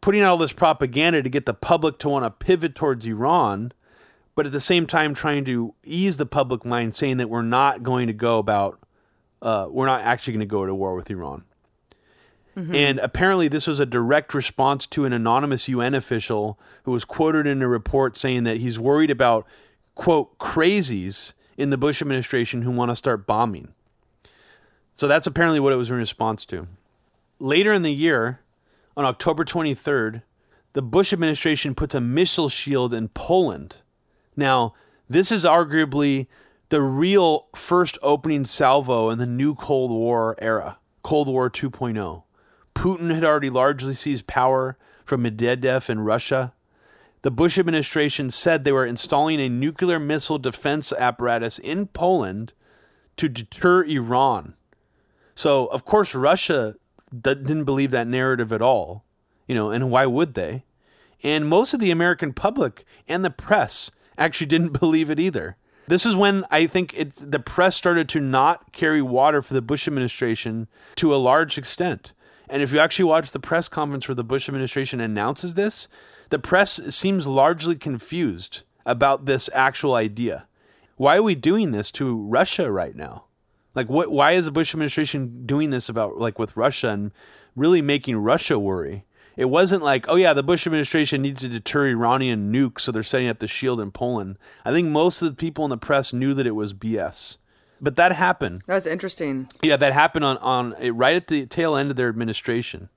putting 0.00 0.22
out 0.22 0.30
all 0.30 0.38
this 0.38 0.52
propaganda 0.52 1.22
to 1.22 1.28
get 1.28 1.44
the 1.44 1.52
public 1.52 1.98
to 1.98 2.08
want 2.08 2.24
to 2.24 2.30
pivot 2.30 2.74
towards 2.74 3.04
Iran, 3.04 3.72
but 4.38 4.46
at 4.46 4.52
the 4.52 4.60
same 4.60 4.86
time 4.86 5.14
trying 5.14 5.44
to 5.44 5.74
ease 5.82 6.16
the 6.16 6.24
public 6.24 6.64
mind, 6.64 6.94
saying 6.94 7.16
that 7.16 7.28
we're 7.28 7.42
not 7.42 7.82
going 7.82 8.06
to 8.06 8.12
go 8.12 8.38
about, 8.38 8.78
uh, 9.42 9.66
we're 9.68 9.84
not 9.84 10.02
actually 10.02 10.32
going 10.32 10.38
to 10.38 10.46
go 10.46 10.64
to 10.64 10.72
war 10.72 10.94
with 10.94 11.10
Iran. 11.10 11.42
Mm-hmm. 12.56 12.72
And 12.72 12.98
apparently, 13.00 13.48
this 13.48 13.66
was 13.66 13.80
a 13.80 13.84
direct 13.84 14.34
response 14.34 14.86
to 14.86 15.04
an 15.04 15.12
anonymous 15.12 15.66
UN 15.66 15.92
official 15.92 16.56
who 16.84 16.92
was 16.92 17.04
quoted 17.04 17.48
in 17.48 17.62
a 17.62 17.66
report 17.66 18.16
saying 18.16 18.44
that 18.44 18.58
he's 18.58 18.78
worried 18.78 19.10
about, 19.10 19.44
quote, 19.96 20.38
crazies 20.38 21.32
in 21.56 21.70
the 21.70 21.76
Bush 21.76 22.00
administration 22.00 22.62
who 22.62 22.70
want 22.70 22.92
to 22.92 22.94
start 22.94 23.26
bombing. 23.26 23.74
So 24.94 25.08
that's 25.08 25.26
apparently 25.26 25.58
what 25.58 25.72
it 25.72 25.76
was 25.78 25.90
in 25.90 25.96
response 25.96 26.44
to. 26.44 26.68
Later 27.40 27.72
in 27.72 27.82
the 27.82 27.92
year, 27.92 28.38
on 28.96 29.04
October 29.04 29.44
23rd, 29.44 30.22
the 30.74 30.82
Bush 30.82 31.12
administration 31.12 31.74
puts 31.74 31.92
a 31.92 32.00
missile 32.00 32.48
shield 32.48 32.94
in 32.94 33.08
Poland. 33.08 33.78
Now, 34.38 34.74
this 35.10 35.32
is 35.32 35.44
arguably 35.44 36.28
the 36.68 36.80
real 36.80 37.48
first 37.56 37.98
opening 38.02 38.44
salvo 38.44 39.10
in 39.10 39.18
the 39.18 39.26
new 39.26 39.56
Cold 39.56 39.90
War 39.90 40.36
era, 40.38 40.78
Cold 41.02 41.26
War 41.26 41.50
2.0. 41.50 42.22
Putin 42.72 43.12
had 43.12 43.24
already 43.24 43.50
largely 43.50 43.94
seized 43.94 44.28
power 44.28 44.78
from 45.04 45.24
Medvedev 45.24 45.90
in 45.90 46.02
Russia. 46.02 46.54
The 47.22 47.32
Bush 47.32 47.58
administration 47.58 48.30
said 48.30 48.62
they 48.62 48.70
were 48.70 48.86
installing 48.86 49.40
a 49.40 49.48
nuclear 49.48 49.98
missile 49.98 50.38
defense 50.38 50.92
apparatus 50.92 51.58
in 51.58 51.88
Poland 51.88 52.52
to 53.16 53.28
deter 53.28 53.82
Iran. 53.82 54.54
So, 55.34 55.66
of 55.66 55.84
course, 55.84 56.14
Russia 56.14 56.76
didn't 57.10 57.64
believe 57.64 57.90
that 57.90 58.06
narrative 58.06 58.52
at 58.52 58.62
all, 58.62 59.04
you 59.48 59.56
know, 59.56 59.72
and 59.72 59.90
why 59.90 60.06
would 60.06 60.34
they? 60.34 60.62
And 61.24 61.48
most 61.48 61.74
of 61.74 61.80
the 61.80 61.90
American 61.90 62.32
public 62.32 62.84
and 63.08 63.24
the 63.24 63.30
press 63.30 63.90
actually 64.18 64.48
didn't 64.48 64.72
believe 64.80 65.10
it 65.10 65.20
either. 65.20 65.56
This 65.86 66.04
is 66.04 66.14
when 66.14 66.44
I 66.50 66.66
think 66.66 66.92
it, 66.94 67.14
the 67.14 67.38
press 67.38 67.74
started 67.74 68.10
to 68.10 68.20
not 68.20 68.72
carry 68.72 69.00
water 69.00 69.40
for 69.40 69.54
the 69.54 69.62
Bush 69.62 69.88
administration 69.88 70.68
to 70.96 71.14
a 71.14 71.16
large 71.16 71.56
extent. 71.56 72.12
And 72.50 72.62
if 72.62 72.72
you 72.72 72.78
actually 72.78 73.06
watch 73.06 73.32
the 73.32 73.40
press 73.40 73.68
conference 73.68 74.06
where 74.06 74.14
the 74.14 74.24
Bush 74.24 74.48
administration 74.48 75.00
announces 75.00 75.54
this, 75.54 75.88
the 76.28 76.38
press 76.38 76.94
seems 76.94 77.26
largely 77.26 77.74
confused 77.74 78.64
about 78.84 79.24
this 79.24 79.48
actual 79.54 79.94
idea. 79.94 80.46
Why 80.96 81.16
are 81.16 81.22
we 81.22 81.34
doing 81.34 81.70
this 81.70 81.90
to 81.92 82.16
Russia 82.16 82.70
right 82.70 82.94
now? 82.94 83.24
Like, 83.74 83.88
what? 83.88 84.10
Why 84.10 84.32
is 84.32 84.46
the 84.46 84.52
Bush 84.52 84.74
administration 84.74 85.46
doing 85.46 85.70
this 85.70 85.88
about 85.88 86.18
like 86.18 86.38
with 86.38 86.56
Russia 86.56 86.88
and 86.88 87.12
really 87.54 87.80
making 87.80 88.16
Russia 88.16 88.58
worry? 88.58 89.04
It 89.38 89.48
wasn't 89.48 89.84
like, 89.84 90.06
oh 90.08 90.16
yeah, 90.16 90.32
the 90.32 90.42
Bush 90.42 90.66
administration 90.66 91.22
needs 91.22 91.42
to 91.42 91.48
deter 91.48 91.86
Iranian 91.86 92.52
nukes, 92.52 92.80
so 92.80 92.90
they're 92.90 93.04
setting 93.04 93.28
up 93.28 93.38
the 93.38 93.46
shield 93.46 93.80
in 93.80 93.92
Poland. 93.92 94.36
I 94.64 94.72
think 94.72 94.88
most 94.88 95.22
of 95.22 95.28
the 95.28 95.34
people 95.34 95.62
in 95.62 95.70
the 95.70 95.78
press 95.78 96.12
knew 96.12 96.34
that 96.34 96.44
it 96.44 96.56
was 96.56 96.74
BS. 96.74 97.38
But 97.80 97.94
that 97.94 98.10
happened. 98.10 98.62
That's 98.66 98.84
interesting. 98.84 99.48
Yeah, 99.62 99.76
that 99.76 99.92
happened 99.92 100.24
on 100.24 100.38
on 100.38 100.74
right 100.92 101.14
at 101.14 101.28
the 101.28 101.46
tail 101.46 101.76
end 101.76 101.88
of 101.90 101.96
their 101.96 102.08
administration, 102.08 102.88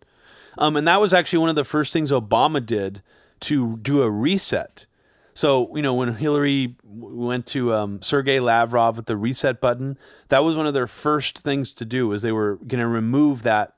um, 0.57 0.75
and 0.75 0.87
that 0.87 0.99
was 0.99 1.13
actually 1.13 1.37
one 1.37 1.49
of 1.49 1.55
the 1.55 1.63
first 1.63 1.93
things 1.93 2.11
Obama 2.11 2.65
did 2.65 3.03
to 3.41 3.77
do 3.77 4.01
a 4.01 4.09
reset. 4.09 4.87
So, 5.35 5.73
you 5.75 5.83
know, 5.83 5.93
when 5.93 6.15
Hillary 6.15 6.75
went 6.83 7.45
to 7.47 7.71
um, 7.73 8.01
Sergei 8.01 8.39
Lavrov 8.39 8.97
with 8.97 9.05
the 9.05 9.15
reset 9.15 9.61
button, 9.61 9.95
that 10.29 10.43
was 10.43 10.57
one 10.57 10.65
of 10.65 10.73
their 10.73 10.87
first 10.87 11.37
things 11.37 11.71
to 11.73 11.85
do 11.85 12.07
was 12.07 12.23
they 12.23 12.31
were 12.31 12.55
going 12.55 12.81
to 12.81 12.87
remove 12.87 13.43
that 13.43 13.75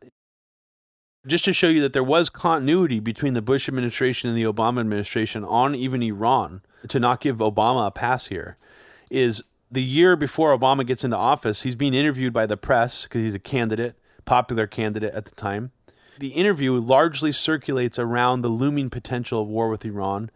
just 1.28 1.46
to 1.46 1.54
show 1.54 1.70
you 1.70 1.82
that 1.82 1.94
there 1.94 2.04
was 2.04 2.30
continuity 2.30 3.00
between 3.00 3.34
the 3.34 3.42
Bush 3.42 3.68
administration 3.68 4.30
and 4.30 4.38
the 4.38 4.44
Obama 4.44 4.80
administration 4.80 5.44
on 5.44 5.76
even 5.76 6.04
Iran 6.04 6.62
to 6.88 7.00
not 7.00 7.22
give 7.22 7.38
Obama 7.38 7.88
a 7.88 7.92
pass 7.92 8.28
here 8.28 8.58
is 9.10 9.44
the 9.72 9.84
year 9.84 10.16
before 10.16 10.58
Obama 10.58 10.86
gets 10.86 11.04
into 11.04 11.18
office, 11.18 11.64
he's 11.64 11.76
being 11.76 11.94
interviewed 11.94 12.34
by 12.34 12.46
the 12.46 12.58
press 12.58 13.04
because 13.04 13.22
he's 13.22 13.36
a 13.36 13.40
candidate, 13.40 13.96
popular 14.26 14.68
candidate 14.68 15.14
at 15.14 15.26
the 15.26 15.36
time. 15.36 15.72
The 16.20 16.30
interview 16.30 16.74
largely 16.74 17.32
circulates 17.32 17.98
around 17.98 18.42
the 18.42 18.50
looming 18.50 18.90
potential 18.90 19.42
of 19.42 19.48
war 19.48 19.70
with 19.70 19.84
Iran 19.84 20.30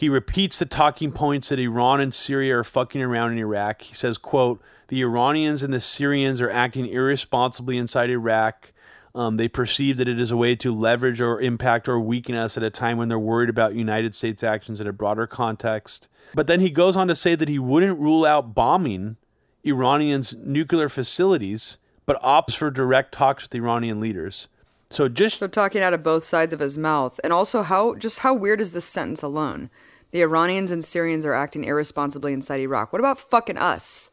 he 0.00 0.08
repeats 0.08 0.58
the 0.58 0.64
talking 0.64 1.12
points 1.12 1.50
that 1.50 1.58
Iran 1.58 2.00
and 2.00 2.14
Syria 2.14 2.56
are 2.56 2.64
fucking 2.64 3.02
around 3.02 3.32
in 3.32 3.38
Iraq. 3.38 3.82
He 3.82 3.94
says, 3.94 4.16
quote, 4.16 4.62
the 4.88 5.02
Iranians 5.02 5.62
and 5.62 5.74
the 5.74 5.78
Syrians 5.78 6.40
are 6.40 6.48
acting 6.48 6.86
irresponsibly 6.86 7.76
inside 7.76 8.08
Iraq. 8.08 8.69
Um, 9.14 9.36
they 9.36 9.48
perceive 9.48 9.96
that 9.96 10.08
it 10.08 10.20
is 10.20 10.30
a 10.30 10.36
way 10.36 10.54
to 10.56 10.74
leverage 10.74 11.20
or 11.20 11.40
impact 11.40 11.88
or 11.88 11.98
weaken 11.98 12.34
us 12.36 12.56
at 12.56 12.62
a 12.62 12.70
time 12.70 12.96
when 12.96 13.08
they're 13.08 13.18
worried 13.18 13.48
about 13.48 13.74
United 13.74 14.14
States 14.14 14.44
actions 14.44 14.80
in 14.80 14.86
a 14.86 14.92
broader 14.92 15.26
context. 15.26 16.08
But 16.34 16.46
then 16.46 16.60
he 16.60 16.70
goes 16.70 16.96
on 16.96 17.08
to 17.08 17.14
say 17.14 17.34
that 17.34 17.48
he 17.48 17.58
wouldn't 17.58 17.98
rule 17.98 18.24
out 18.24 18.54
bombing 18.54 19.16
Iranians' 19.64 20.36
nuclear 20.36 20.88
facilities, 20.88 21.78
but 22.06 22.22
opts 22.22 22.54
for 22.54 22.70
direct 22.70 23.12
talks 23.12 23.44
with 23.44 23.54
Iranian 23.54 24.00
leaders. 24.00 24.48
So 24.90 25.08
just 25.08 25.38
so 25.38 25.46
talking 25.46 25.82
out 25.82 25.94
of 25.94 26.02
both 26.02 26.24
sides 26.24 26.52
of 26.52 26.60
his 26.60 26.78
mouth, 26.78 27.20
and 27.22 27.32
also 27.32 27.62
how 27.62 27.94
just 27.94 28.20
how 28.20 28.34
weird 28.34 28.60
is 28.60 28.72
this 28.72 28.84
sentence 28.84 29.22
alone? 29.22 29.70
The 30.10 30.22
Iranians 30.22 30.72
and 30.72 30.84
Syrians 30.84 31.24
are 31.24 31.34
acting 31.34 31.64
irresponsibly 31.64 32.32
inside 32.32 32.60
Iraq. 32.60 32.92
What 32.92 32.98
about 32.98 33.18
fucking 33.18 33.58
us? 33.58 34.10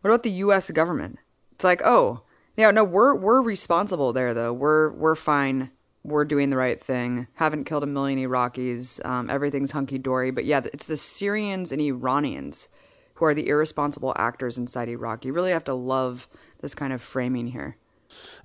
What 0.00 0.10
about 0.10 0.22
the 0.22 0.30
U.S. 0.30 0.70
government? 0.70 1.18
It's 1.52 1.64
like, 1.64 1.82
oh, 1.84 2.22
yeah, 2.56 2.70
no, 2.70 2.84
we're 2.84 3.14
we're 3.14 3.42
responsible 3.42 4.12
there 4.12 4.34
though. 4.34 4.52
We're 4.52 4.90
we're 4.90 5.14
fine. 5.14 5.70
We're 6.04 6.24
doing 6.24 6.50
the 6.50 6.56
right 6.56 6.82
thing. 6.82 7.28
Haven't 7.34 7.64
killed 7.64 7.84
a 7.84 7.86
million 7.86 8.18
Iraqis. 8.18 9.04
Um, 9.06 9.30
everything's 9.30 9.70
hunky 9.70 9.98
dory. 9.98 10.30
But 10.32 10.44
yeah, 10.44 10.60
it's 10.72 10.84
the 10.84 10.96
Syrians 10.96 11.70
and 11.70 11.80
Iranians 11.80 12.68
who 13.14 13.24
are 13.24 13.34
the 13.34 13.48
irresponsible 13.48 14.12
actors 14.16 14.58
inside 14.58 14.88
Iraq. 14.88 15.24
You 15.24 15.32
really 15.32 15.52
have 15.52 15.64
to 15.64 15.74
love 15.74 16.28
this 16.60 16.74
kind 16.74 16.92
of 16.92 17.00
framing 17.00 17.48
here. 17.48 17.76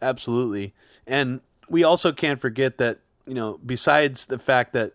Absolutely, 0.02 0.74
and 1.06 1.42
we 1.68 1.84
also 1.84 2.12
can't 2.12 2.40
forget 2.40 2.78
that 2.78 3.00
you 3.28 3.34
know, 3.34 3.60
besides 3.64 4.26
the 4.28 4.40
fact 4.40 4.74
that 4.74 4.94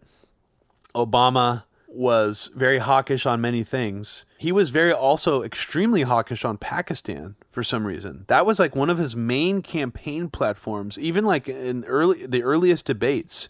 Obama 0.94 1.64
was 1.86 2.50
very 2.54 2.78
hawkish 2.78 3.26
on 3.26 3.40
many 3.40 3.62
things. 3.62 4.24
He 4.38 4.50
was 4.50 4.70
very 4.70 4.92
also 4.92 5.42
extremely 5.42 6.02
hawkish 6.02 6.44
on 6.44 6.56
Pakistan 6.56 7.36
for 7.52 7.62
some 7.62 7.86
reason. 7.86 8.24
That 8.28 8.46
was 8.46 8.58
like 8.58 8.74
one 8.74 8.90
of 8.90 8.98
his 8.98 9.14
main 9.14 9.62
campaign 9.62 10.28
platforms, 10.28 10.98
even 10.98 11.24
like 11.24 11.46
in 11.48 11.84
early 11.84 12.26
the 12.26 12.42
earliest 12.42 12.86
debates. 12.86 13.48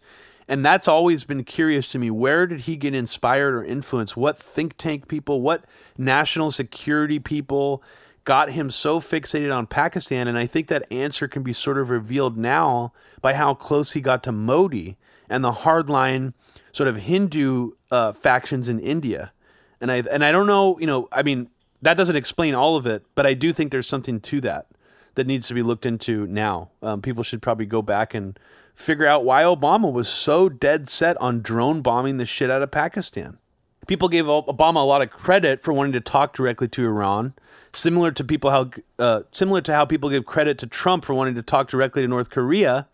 And 0.49 0.65
that's 0.65 0.89
always 0.89 1.23
been 1.23 1.45
curious 1.45 1.91
to 1.93 1.99
me. 1.99 2.11
Where 2.11 2.47
did 2.49 2.63
he 2.63 2.77
get 2.77 2.95
inspired 2.95 3.55
or 3.55 3.65
influenced? 3.65 4.17
What 4.17 4.37
think 4.37 4.77
tank 4.77 5.07
people, 5.07 5.41
what 5.41 5.65
national 5.97 6.51
security 6.51 7.21
people 7.21 7.83
got 8.25 8.51
him 8.51 8.69
so 8.69 9.01
fixated 9.01 9.57
on 9.57 9.69
Pakistan? 9.69 10.27
And 10.27 10.37
I 10.37 10.47
think 10.47 10.67
that 10.67 10.91
answer 10.91 11.29
can 11.29 11.45
be 11.45 11.53
sort 11.53 11.79
of 11.79 11.89
revealed 11.89 12.37
now 12.37 12.93
by 13.21 13.35
how 13.35 13.55
close 13.55 13.93
he 13.93 14.01
got 14.01 14.25
to 14.25 14.33
Modi 14.33 14.97
and 15.31 15.45
the 15.45 15.53
hardline 15.53 16.35
sort 16.73 16.89
of 16.89 16.97
Hindu 16.97 17.71
uh, 17.93 18.13
factions 18.13 18.69
in 18.69 18.81
India. 18.81 19.33
And 19.81 19.91
I 19.93 20.03
and 20.11 20.25
I 20.25 20.33
don't 20.33 20.47
know, 20.47 20.79
you 20.81 20.87
know, 20.87 21.09
I 21.13 21.23
mean, 21.23 21.51
that 21.83 21.97
doesn't 21.97 22.17
explain 22.17 22.55
all 22.55 22.77
of 22.77 22.87
it, 22.87 23.05
but 23.15 23.27
I 23.27 23.35
do 23.35 23.53
think 23.53 23.71
there's 23.71 23.89
something 23.89 24.21
to 24.21 24.41
that 24.43 24.67
that 25.15 25.27
needs 25.27 25.49
to 25.49 25.55
be 25.55 25.63
looked 25.63 25.85
into 25.85 26.27
now. 26.27 26.71
Um, 26.83 27.03
people 27.03 27.23
should 27.23 27.43
probably 27.43 27.67
go 27.67 27.83
back 27.83 28.15
and 28.15 28.39
figure 28.75 29.07
out 29.07 29.25
why 29.25 29.43
Obama 29.43 29.93
was 29.93 30.09
so 30.09 30.49
dead 30.49 30.89
set 30.89 31.21
on 31.21 31.43
drone 31.43 31.83
bombing 31.83 32.17
the 32.17 32.25
shit 32.25 32.51
out 32.51 32.63
of 32.63 32.71
Pakistan. 32.71 33.39
People 33.87 34.09
gave 34.09 34.25
Obama 34.25 34.77
a 34.77 34.87
lot 34.87 35.03
of 35.03 35.11
credit 35.11 35.61
for 35.61 35.73
wanting 35.73 35.93
to 35.93 36.01
talk 36.01 36.33
directly 36.33 36.69
to 36.69 36.87
Iran, 36.87 37.35
similar 37.73 38.13
to 38.13 38.25
people 38.25 38.51
how 38.51 38.71
uh, 38.99 39.23
similar 39.33 39.61
to 39.61 39.75
how 39.75 39.85
people 39.85 40.09
give 40.09 40.25
credit 40.25 40.57
to 40.59 40.67
Trump 40.67 41.05
for 41.05 41.15
wanting 41.15 41.35
to 41.35 41.43
talk 41.43 41.69
directly 41.69 42.03
to 42.03 42.09
North 42.09 42.31
Korea 42.31 42.87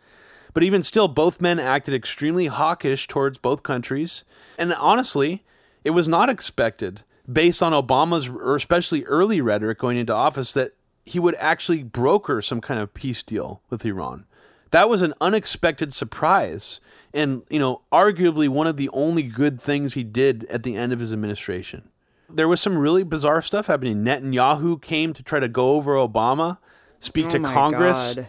but 0.58 0.64
even 0.64 0.82
still, 0.82 1.06
both 1.06 1.40
men 1.40 1.60
acted 1.60 1.94
extremely 1.94 2.46
hawkish 2.46 3.06
towards 3.06 3.38
both 3.38 3.62
countries. 3.62 4.24
And 4.58 4.72
honestly, 4.74 5.44
it 5.84 5.90
was 5.90 6.08
not 6.08 6.28
expected, 6.28 7.02
based 7.30 7.62
on 7.62 7.72
Obama's, 7.72 8.28
or 8.28 8.56
especially 8.56 9.04
early 9.04 9.40
rhetoric 9.40 9.78
going 9.78 9.96
into 9.96 10.14
office, 10.14 10.52
that 10.54 10.72
he 11.04 11.18
would 11.18 11.34
actually 11.36 11.82
broker 11.82 12.40
some 12.40 12.60
kind 12.60 12.80
of 12.80 12.94
peace 12.94 13.22
deal 13.22 13.60
with 13.70 13.84
Iran. 13.84 14.24
That 14.70 14.88
was 14.88 15.02
an 15.02 15.14
unexpected 15.20 15.92
surprise. 15.92 16.80
And, 17.14 17.42
you 17.48 17.58
know, 17.58 17.80
arguably 17.90 18.48
one 18.48 18.66
of 18.66 18.76
the 18.76 18.90
only 18.92 19.22
good 19.22 19.60
things 19.60 19.94
he 19.94 20.04
did 20.04 20.44
at 20.50 20.62
the 20.62 20.76
end 20.76 20.92
of 20.92 21.00
his 21.00 21.12
administration. 21.12 21.88
There 22.28 22.48
was 22.48 22.60
some 22.60 22.76
really 22.76 23.02
bizarre 23.02 23.40
stuff 23.40 23.68
happening. 23.68 24.04
Netanyahu 24.04 24.82
came 24.82 25.14
to 25.14 25.22
try 25.22 25.40
to 25.40 25.48
go 25.48 25.76
over 25.76 25.94
Obama, 25.94 26.58
speak 27.00 27.26
oh 27.26 27.30
to 27.30 27.40
Congress. 27.40 28.16
God. 28.16 28.28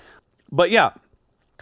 But 0.49 0.71
yeah, 0.71 0.91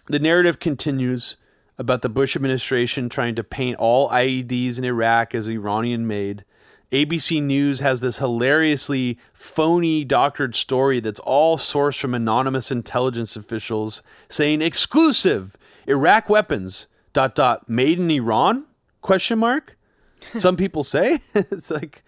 the 0.05 0.19
narrative 0.19 0.59
continues. 0.59 1.37
about 1.77 2.01
the 2.01 2.09
Bush 2.09 2.35
administration 2.35 3.09
trying 3.09 3.35
to 3.35 3.43
paint 3.43 3.77
all 3.77 4.09
IEDs 4.09 4.77
in 4.77 4.83
Iraq 4.83 5.35
as 5.35 5.47
Iranian 5.47 6.07
made. 6.07 6.43
ABC 6.91 7.41
News 7.43 7.81
has 7.81 7.99
this 7.99 8.19
hilariously 8.19 9.17
phony 9.33 10.05
doctored 10.05 10.55
story 10.55 10.99
that's 11.01 11.19
all 11.19 11.57
sourced 11.57 11.99
from 11.99 12.13
anonymous 12.13 12.71
intelligence 12.71 13.35
officials 13.35 14.01
saying 14.29 14.61
exclusive 14.61 15.57
Iraq 15.85 16.29
weapons 16.29 16.87
dot 17.11 17.35
dot 17.35 17.67
made 17.69 17.99
in 17.99 18.09
Iran 18.09 18.65
question 19.01 19.39
mark. 19.39 19.77
Some 20.37 20.55
people 20.55 20.83
say 20.83 21.19
it's 21.35 21.69
like 21.69 22.03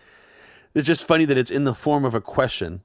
it's 0.74 0.88
just 0.88 1.06
funny 1.06 1.26
that 1.26 1.38
it's 1.38 1.52
in 1.52 1.66
the 1.66 1.74
form 1.74 2.06
of 2.06 2.14
a 2.16 2.22
question. 2.22 2.82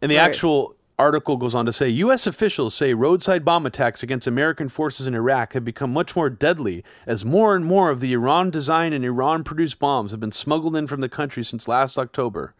And 0.00 0.10
the 0.10 0.16
Right. 0.16 0.22
actual 0.24 0.75
article 0.98 1.36
goes 1.36 1.54
on 1.54 1.66
to 1.66 1.72
say 1.72 1.88
U.S. 1.88 2.26
officials 2.26 2.74
say 2.74 2.94
roadside 2.94 3.44
bomb 3.44 3.66
attacks 3.66 4.02
against 4.02 4.26
American 4.26 4.68
forces 4.68 5.06
in 5.06 5.14
Iraq 5.14 5.52
have 5.52 5.64
become 5.64 5.92
much 5.92 6.16
more 6.16 6.30
deadly 6.30 6.82
as 7.06 7.24
more 7.24 7.54
and 7.54 7.64
more 7.64 7.90
of 7.90 8.00
the 8.00 8.12
Iran 8.12 8.50
designed 8.50 8.94
and 8.94 9.04
Iran 9.04 9.44
produced 9.44 9.78
bombs 9.78 10.10
have 10.10 10.20
been 10.20 10.32
smuggled 10.32 10.76
in 10.76 10.86
from 10.86 11.00
the 11.00 11.08
country 11.08 11.44
since 11.44 11.68
last 11.68 11.98
October. 11.98 12.54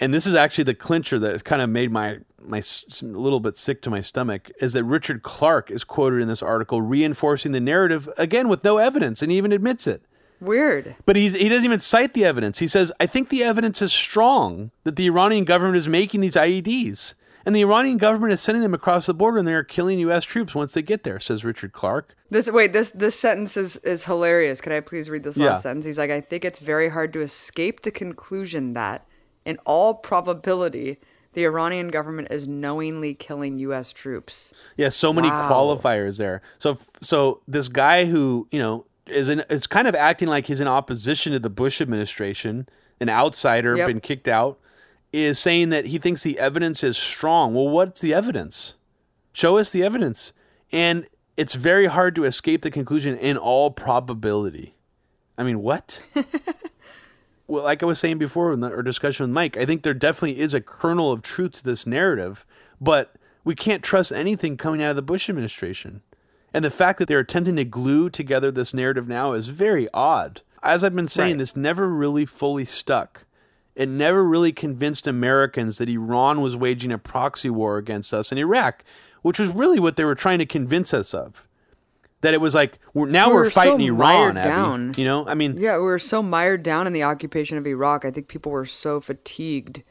And 0.00 0.14
this 0.14 0.26
is 0.26 0.36
actually 0.36 0.64
the 0.64 0.74
clincher 0.74 1.18
that 1.18 1.44
kind 1.44 1.62
of 1.62 1.70
made 1.70 1.90
my 1.90 2.18
my 2.40 2.58
a 2.58 3.04
little 3.04 3.40
bit 3.40 3.56
sick 3.56 3.82
to 3.82 3.90
my 3.90 4.00
stomach 4.00 4.50
is 4.60 4.72
that 4.72 4.84
Richard 4.84 5.22
Clarke 5.22 5.70
is 5.72 5.82
quoted 5.82 6.20
in 6.20 6.28
this 6.28 6.42
article 6.42 6.80
reinforcing 6.80 7.50
the 7.52 7.60
narrative 7.60 8.08
again 8.16 8.48
with 8.48 8.62
no 8.62 8.78
evidence 8.78 9.22
and 9.22 9.32
even 9.32 9.50
admits 9.50 9.86
it. 9.86 10.02
Weird. 10.40 10.96
But 11.06 11.16
he's, 11.16 11.34
he 11.34 11.48
doesn't 11.48 11.64
even 11.64 11.78
cite 11.80 12.14
the 12.14 12.24
evidence. 12.24 12.58
He 12.58 12.66
says, 12.66 12.92
I 13.00 13.06
think 13.06 13.28
the 13.28 13.42
evidence 13.42 13.82
is 13.82 13.92
strong 13.92 14.70
that 14.84 14.96
the 14.96 15.06
Iranian 15.06 15.44
government 15.44 15.76
is 15.76 15.88
making 15.88 16.20
these 16.20 16.36
IEDs. 16.36 17.14
And 17.46 17.56
the 17.56 17.62
Iranian 17.62 17.96
government 17.96 18.32
is 18.34 18.40
sending 18.42 18.62
them 18.62 18.74
across 18.74 19.06
the 19.06 19.14
border 19.14 19.38
and 19.38 19.48
they 19.48 19.54
are 19.54 19.64
killing 19.64 19.98
U.S. 20.00 20.24
troops 20.24 20.54
once 20.54 20.74
they 20.74 20.82
get 20.82 21.02
there, 21.04 21.18
says 21.18 21.44
Richard 21.46 21.72
Clarke. 21.72 22.14
This 22.30 22.50
wait, 22.50 22.74
this 22.74 22.90
this 22.90 23.18
sentence 23.18 23.56
is 23.56 23.76
is 23.78 24.04
hilarious. 24.04 24.60
Could 24.60 24.72
I 24.72 24.80
please 24.80 25.08
read 25.08 25.22
this 25.22 25.38
last 25.38 25.46
Yeah. 25.46 25.54
sentence? 25.60 25.86
He's 25.86 25.96
like, 25.98 26.10
I 26.10 26.20
think 26.20 26.44
it's 26.44 26.60
very 26.60 26.90
hard 26.90 27.12
to 27.14 27.20
escape 27.22 27.82
the 27.82 27.90
conclusion 27.90 28.74
that, 28.74 29.06
in 29.46 29.56
all 29.64 29.94
probability, 29.94 30.98
the 31.32 31.44
Iranian 31.46 31.88
government 31.88 32.28
is 32.30 32.46
knowingly 32.46 33.14
killing 33.14 33.58
U.S. 33.60 33.92
troops. 33.94 34.52
Yeah, 34.76 34.90
so 34.90 35.12
many 35.14 35.28
Wow. 35.28 35.48
qualifiers 35.50 36.18
there. 36.18 36.42
So, 36.58 36.76
so 37.00 37.40
this 37.48 37.68
guy 37.68 38.04
who 38.04 38.46
you 38.50 38.58
know 38.58 38.84
is 39.10 39.28
in, 39.28 39.40
is 39.50 39.66
kind 39.66 39.86
of 39.88 39.94
acting 39.94 40.28
like 40.28 40.46
he's 40.46 40.60
in 40.60 40.68
opposition 40.68 41.32
to 41.32 41.38
the 41.38 41.50
Bush 41.50 41.80
administration, 41.80 42.68
an 43.00 43.08
outsider, 43.08 43.76
Yep. 43.76 43.86
been 43.86 44.00
kicked 44.00 44.28
out, 44.28 44.58
is 45.12 45.38
saying 45.38 45.70
that 45.70 45.86
he 45.86 45.98
thinks 45.98 46.22
the 46.22 46.38
evidence 46.38 46.84
is 46.84 46.96
strong. 46.96 47.54
Well, 47.54 47.68
what's 47.68 48.00
the 48.00 48.12
evidence? 48.12 48.74
Show 49.32 49.56
us 49.58 49.70
the 49.72 49.82
evidence, 49.82 50.32
and 50.72 51.06
it's 51.36 51.54
very 51.54 51.86
hard 51.86 52.14
to 52.16 52.24
escape 52.24 52.62
the 52.62 52.70
conclusion 52.70 53.16
in 53.16 53.36
all 53.36 53.70
probability. 53.70 54.74
I 55.36 55.44
mean, 55.44 55.62
what? 55.62 56.02
well, 57.46 57.62
like 57.62 57.82
I 57.82 57.86
was 57.86 57.98
saying 57.98 58.18
before 58.18 58.52
in 58.52 58.60
the, 58.60 58.70
our 58.70 58.82
discussion 58.82 59.24
with 59.24 59.34
Mike, 59.34 59.56
I 59.56 59.64
think 59.64 59.82
there 59.82 59.94
definitely 59.94 60.40
is 60.40 60.52
a 60.54 60.60
kernel 60.60 61.12
of 61.12 61.22
truth 61.22 61.52
to 61.52 61.64
this 61.64 61.86
narrative, 61.86 62.44
but 62.80 63.14
we 63.44 63.54
can't 63.54 63.82
trust 63.82 64.12
anything 64.12 64.56
coming 64.56 64.82
out 64.82 64.90
of 64.90 64.96
the 64.96 65.02
Bush 65.02 65.30
administration. 65.30 66.02
And 66.54 66.64
the 66.64 66.70
fact 66.70 66.98
that 66.98 67.08
they're 67.08 67.18
attempting 67.20 67.56
to 67.56 67.64
glue 67.64 68.08
together 68.10 68.50
this 68.50 68.72
narrative 68.72 69.06
now 69.08 69.32
is 69.32 69.48
very 69.48 69.88
odd. 69.92 70.42
As 70.62 70.82
I've 70.82 70.94
been 70.94 71.06
saying, 71.08 71.32
Right. 71.34 71.38
this 71.40 71.56
never 71.56 71.88
really 71.88 72.24
fully 72.26 72.64
stuck. 72.64 73.24
It 73.76 73.88
never 73.88 74.24
really 74.24 74.50
convinced 74.52 75.06
Americans 75.06 75.78
that 75.78 75.88
Iran 75.88 76.40
was 76.40 76.56
waging 76.56 76.90
a 76.90 76.98
proxy 76.98 77.50
war 77.50 77.76
against 77.78 78.12
us 78.12 78.32
in 78.32 78.38
Iraq, 78.38 78.82
which 79.22 79.38
was 79.38 79.50
really 79.50 79.78
what 79.78 79.96
they 79.96 80.04
were 80.04 80.16
trying 80.16 80.38
to 80.38 80.46
convince 80.46 80.92
us 80.92 81.14
of. 81.14 81.46
That 82.22 82.34
it 82.34 82.40
was 82.40 82.54
like 82.56 82.80
we're, 82.92 83.06
now 83.06 83.28
We 83.28 83.34
we're 83.34 83.44
were 83.44 83.50
so 83.50 83.60
fighting 83.60 83.80
Iran. 83.82 83.98
mired 83.98 84.36
Abby. 84.38 84.48
down. 84.48 84.92
You 84.96 85.04
know, 85.04 85.28
I 85.28 85.34
mean, 85.34 85.56
Yeah, 85.58 85.76
we 85.76 85.84
were 85.84 86.00
so 86.00 86.20
mired 86.24 86.64
down 86.64 86.88
in 86.88 86.92
the 86.92 87.04
occupation 87.04 87.56
of 87.58 87.66
Iraq. 87.66 88.04
I 88.04 88.10
think 88.10 88.26
people 88.26 88.50
were 88.50 88.66
so 88.66 89.00
fatigued 89.00 89.84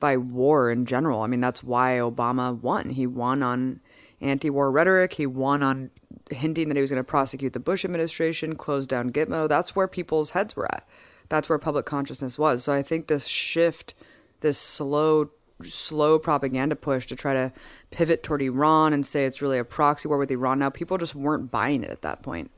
by 0.00 0.16
war 0.16 0.70
in 0.72 0.86
general. 0.86 1.20
I 1.22 1.28
mean, 1.28 1.40
that's 1.40 1.62
why 1.62 1.92
Obama 1.98 2.58
won. 2.60 2.90
He 2.90 3.06
won 3.06 3.44
on 3.44 3.78
anti-war 4.20 4.70
rhetoric. 4.70 5.14
He 5.14 5.26
won 5.26 5.62
on 5.62 5.90
hinting 6.30 6.68
that 6.68 6.76
he 6.76 6.80
was 6.80 6.90
going 6.90 7.00
to 7.00 7.04
prosecute 7.04 7.52
the 7.52 7.60
Bush 7.60 7.84
administration, 7.84 8.56
close 8.56 8.86
down 8.86 9.10
Gitmo. 9.10 9.48
That's 9.48 9.76
where 9.76 9.88
people's 9.88 10.30
heads 10.30 10.56
were 10.56 10.66
at. 10.72 10.86
That's 11.28 11.48
where 11.48 11.58
public 11.58 11.86
consciousness 11.86 12.38
was. 12.38 12.64
So 12.64 12.72
I 12.72 12.82
think 12.82 13.06
this 13.06 13.26
shift, 13.26 13.94
this 14.40 14.58
slow 14.58 15.30
slow 15.64 16.20
propaganda 16.20 16.76
push 16.76 17.06
to 17.06 17.16
try 17.16 17.34
to 17.34 17.52
pivot 17.90 18.22
toward 18.22 18.40
Iran 18.40 18.92
and 18.92 19.04
say 19.04 19.24
it's 19.24 19.42
really 19.42 19.58
a 19.58 19.64
proxy 19.64 20.06
war 20.08 20.16
with 20.16 20.30
Iran 20.30 20.60
now, 20.60 20.70
people 20.70 20.98
just 20.98 21.16
weren't 21.16 21.50
buying 21.50 21.82
it 21.82 21.90
at 21.90 22.02
that 22.02 22.22
point. 22.22 22.52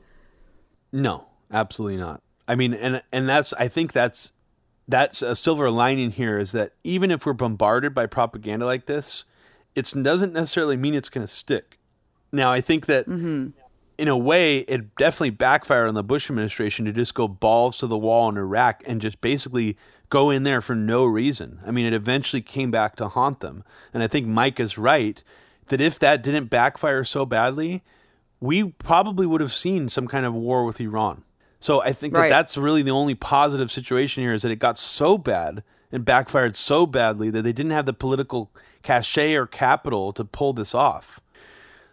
No, 0.92 1.26
absolutely 1.50 1.96
not. 1.96 2.20
I 2.46 2.56
mean, 2.56 2.74
and 2.74 3.02
and 3.12 3.28
that's 3.28 3.52
I 3.54 3.68
think 3.68 3.92
that's 3.92 4.32
that's 4.88 5.22
a 5.22 5.36
silver 5.36 5.70
lining 5.70 6.10
here 6.10 6.38
is 6.38 6.52
that 6.52 6.72
even 6.82 7.10
if 7.10 7.24
we're 7.24 7.32
bombarded 7.32 7.94
by 7.94 8.06
propaganda 8.06 8.66
like 8.66 8.86
this, 8.86 9.24
it 9.74 9.92
doesn't 10.02 10.32
necessarily 10.32 10.76
mean 10.76 10.94
it's 10.94 11.08
going 11.08 11.26
to 11.26 11.32
stick. 11.32 11.78
Now, 12.32 12.52
I 12.52 12.60
think 12.60 12.86
that 12.86 13.06
mm-hmm. 13.06 13.48
in 13.98 14.08
a 14.08 14.16
way, 14.16 14.58
it 14.60 14.94
definitely 14.96 15.30
backfired 15.30 15.88
on 15.88 15.94
the 15.94 16.04
Bush 16.04 16.30
administration 16.30 16.84
to 16.84 16.92
just 16.92 17.14
go 17.14 17.28
balls 17.28 17.78
to 17.78 17.86
the 17.86 17.98
wall 17.98 18.28
in 18.28 18.36
Iraq 18.36 18.82
and 18.86 19.00
just 19.00 19.20
basically 19.20 19.76
go 20.08 20.30
in 20.30 20.42
there 20.42 20.60
for 20.60 20.74
no 20.74 21.04
reason. 21.06 21.60
I 21.66 21.70
mean, 21.70 21.86
it 21.86 21.92
eventually 21.92 22.42
came 22.42 22.70
back 22.70 22.96
to 22.96 23.08
haunt 23.08 23.40
them. 23.40 23.64
And 23.94 24.02
I 24.02 24.06
think 24.06 24.26
Mike 24.26 24.60
is 24.60 24.76
right 24.76 25.22
that 25.66 25.80
if 25.80 25.98
that 26.00 26.22
didn't 26.22 26.46
backfire 26.46 27.04
so 27.04 27.24
badly, 27.24 27.82
we 28.40 28.70
probably 28.72 29.26
would 29.26 29.40
have 29.40 29.52
seen 29.52 29.88
some 29.88 30.08
kind 30.08 30.26
of 30.26 30.34
war 30.34 30.64
with 30.64 30.80
Iran. 30.80 31.24
So 31.60 31.82
I 31.82 31.92
think 31.92 32.14
that 32.14 32.28
that's 32.28 32.56
really 32.56 32.82
the 32.82 32.90
only 32.90 33.14
positive 33.14 33.70
situation 33.70 34.22
here 34.22 34.32
is 34.32 34.42
that 34.42 34.50
it 34.50 34.56
got 34.56 34.78
so 34.78 35.18
bad 35.18 35.62
and 35.92 36.04
backfired 36.04 36.56
so 36.56 36.86
badly 36.86 37.30
that 37.30 37.42
they 37.42 37.52
didn't 37.52 37.72
have 37.72 37.86
the 37.86 37.92
political 37.92 38.50
cachet 38.82 39.34
or 39.34 39.46
capital 39.46 40.12
to 40.12 40.24
pull 40.24 40.52
this 40.52 40.74
off. 40.74 41.20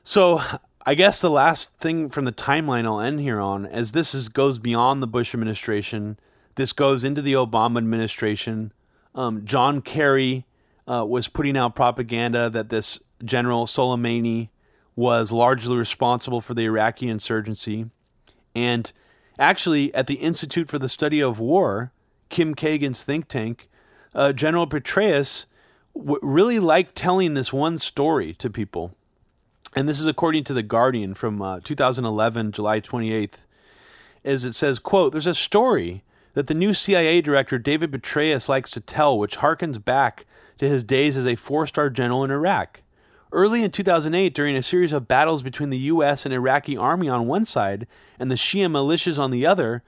So 0.03 0.41
I 0.85 0.95
guess 0.95 1.19
the 1.19 1.29
last 1.29 1.77
thing 1.79 2.09
from 2.09 2.25
the 2.25 2.31
timeline 2.31 2.85
I'll 2.85 3.01
end 3.01 3.19
here 3.19 3.41
on, 3.41 3.65
as 3.65 3.91
this 3.91 4.15
is, 4.15 4.29
goes 4.29 4.57
beyond 4.57 5.03
the 5.03 5.07
Bush 5.07 5.33
administration, 5.33 6.17
this 6.55 6.71
goes 6.71 7.03
into 7.03 7.21
the 7.21 7.33
Obama 7.33 7.77
administration. 7.77 8.71
Um, 9.13 9.43
John 9.43 9.81
Kerry 9.81 10.45
uh, 10.89 11.05
was 11.05 11.27
putting 11.27 11.57
out 11.57 11.75
propaganda 11.75 12.49
that 12.49 12.69
this 12.69 13.01
General 13.23 13.65
Soleimani 13.65 14.49
was 14.95 15.31
largely 15.31 15.75
responsible 15.75 16.39
for 16.39 16.53
the 16.53 16.63
Iraqi 16.63 17.09
insurgency. 17.09 17.89
And 18.55 18.91
actually, 19.37 19.93
at 19.93 20.07
the 20.07 20.15
Institute 20.15 20.69
for 20.69 20.79
the 20.79 20.89
Study 20.89 21.21
of 21.21 21.39
War, 21.39 21.91
Kim 22.29 22.55
Kagan's 22.55 23.03
think 23.03 23.27
tank, 23.27 23.69
uh, 24.15 24.31
General 24.31 24.67
Petraeus 24.67 25.45
w- 25.97 26.19
really 26.21 26.59
like 26.59 26.93
telling 26.93 27.33
this 27.33 27.51
one 27.51 27.77
story 27.79 28.33
to 28.33 28.49
people. 28.49 28.93
And 29.75 29.87
this 29.87 29.99
is 29.99 30.07
according 30.07 30.43
to 30.45 30.53
The 30.53 30.63
Guardian 30.63 31.13
from 31.13 31.41
uh, 31.41 31.59
2011, 31.63 32.51
July 32.51 32.81
28th, 32.81 33.45
as 34.23 34.45
it 34.45 34.53
says, 34.53 34.79
quote, 34.79 35.11
there's 35.11 35.27
a 35.27 35.35
story 35.35 36.03
that 36.33 36.47
the 36.47 36.53
new 36.53 36.73
CIA 36.73 37.21
director, 37.21 37.57
David 37.57 37.91
Petraeus, 37.91 38.49
likes 38.49 38.69
to 38.71 38.81
tell, 38.81 39.17
which 39.17 39.37
harkens 39.37 39.83
back 39.83 40.25
to 40.57 40.67
his 40.67 40.83
days 40.83 41.17
as 41.17 41.25
a 41.25 41.35
four-star 41.35 41.89
general 41.89 42.23
in 42.23 42.31
Iraq. 42.31 42.81
Early 43.31 43.63
in 43.63 43.71
2008, 43.71 44.33
during 44.33 44.55
a 44.55 44.61
series 44.61 44.93
of 44.93 45.07
battles 45.07 45.43
between 45.43 45.69
the 45.69 45.77
U.S. 45.77 46.25
and 46.25 46.33
Iraqi 46.33 46.77
army 46.77 47.09
on 47.09 47.27
one 47.27 47.43
side 47.43 47.87
and 48.19 48.31
the 48.31 48.35
Shia 48.35 48.71
militias 48.71 49.19
on 49.19 49.31
the 49.31 49.45
other, 49.45 49.83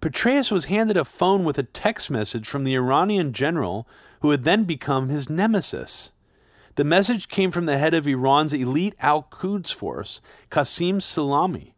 Petraeus 0.00 0.50
was 0.50 0.66
handed 0.66 0.96
a 0.96 1.04
phone 1.04 1.44
with 1.44 1.58
a 1.58 1.62
text 1.62 2.10
message 2.10 2.46
from 2.46 2.64
the 2.64 2.74
Iranian 2.74 3.32
general 3.32 3.86
who 4.22 4.30
had 4.30 4.44
then 4.44 4.64
become 4.64 5.08
his 5.08 5.28
nemesis. 5.28 6.10
The 6.76 6.84
message 6.84 7.28
came 7.28 7.50
from 7.50 7.66
the 7.66 7.76
head 7.76 7.92
of 7.92 8.08
Iran's 8.08 8.54
elite 8.54 8.94
Al 9.00 9.24
Quds 9.24 9.70
force, 9.70 10.22
Qasim 10.50 10.96
Soleimani, 10.96 11.72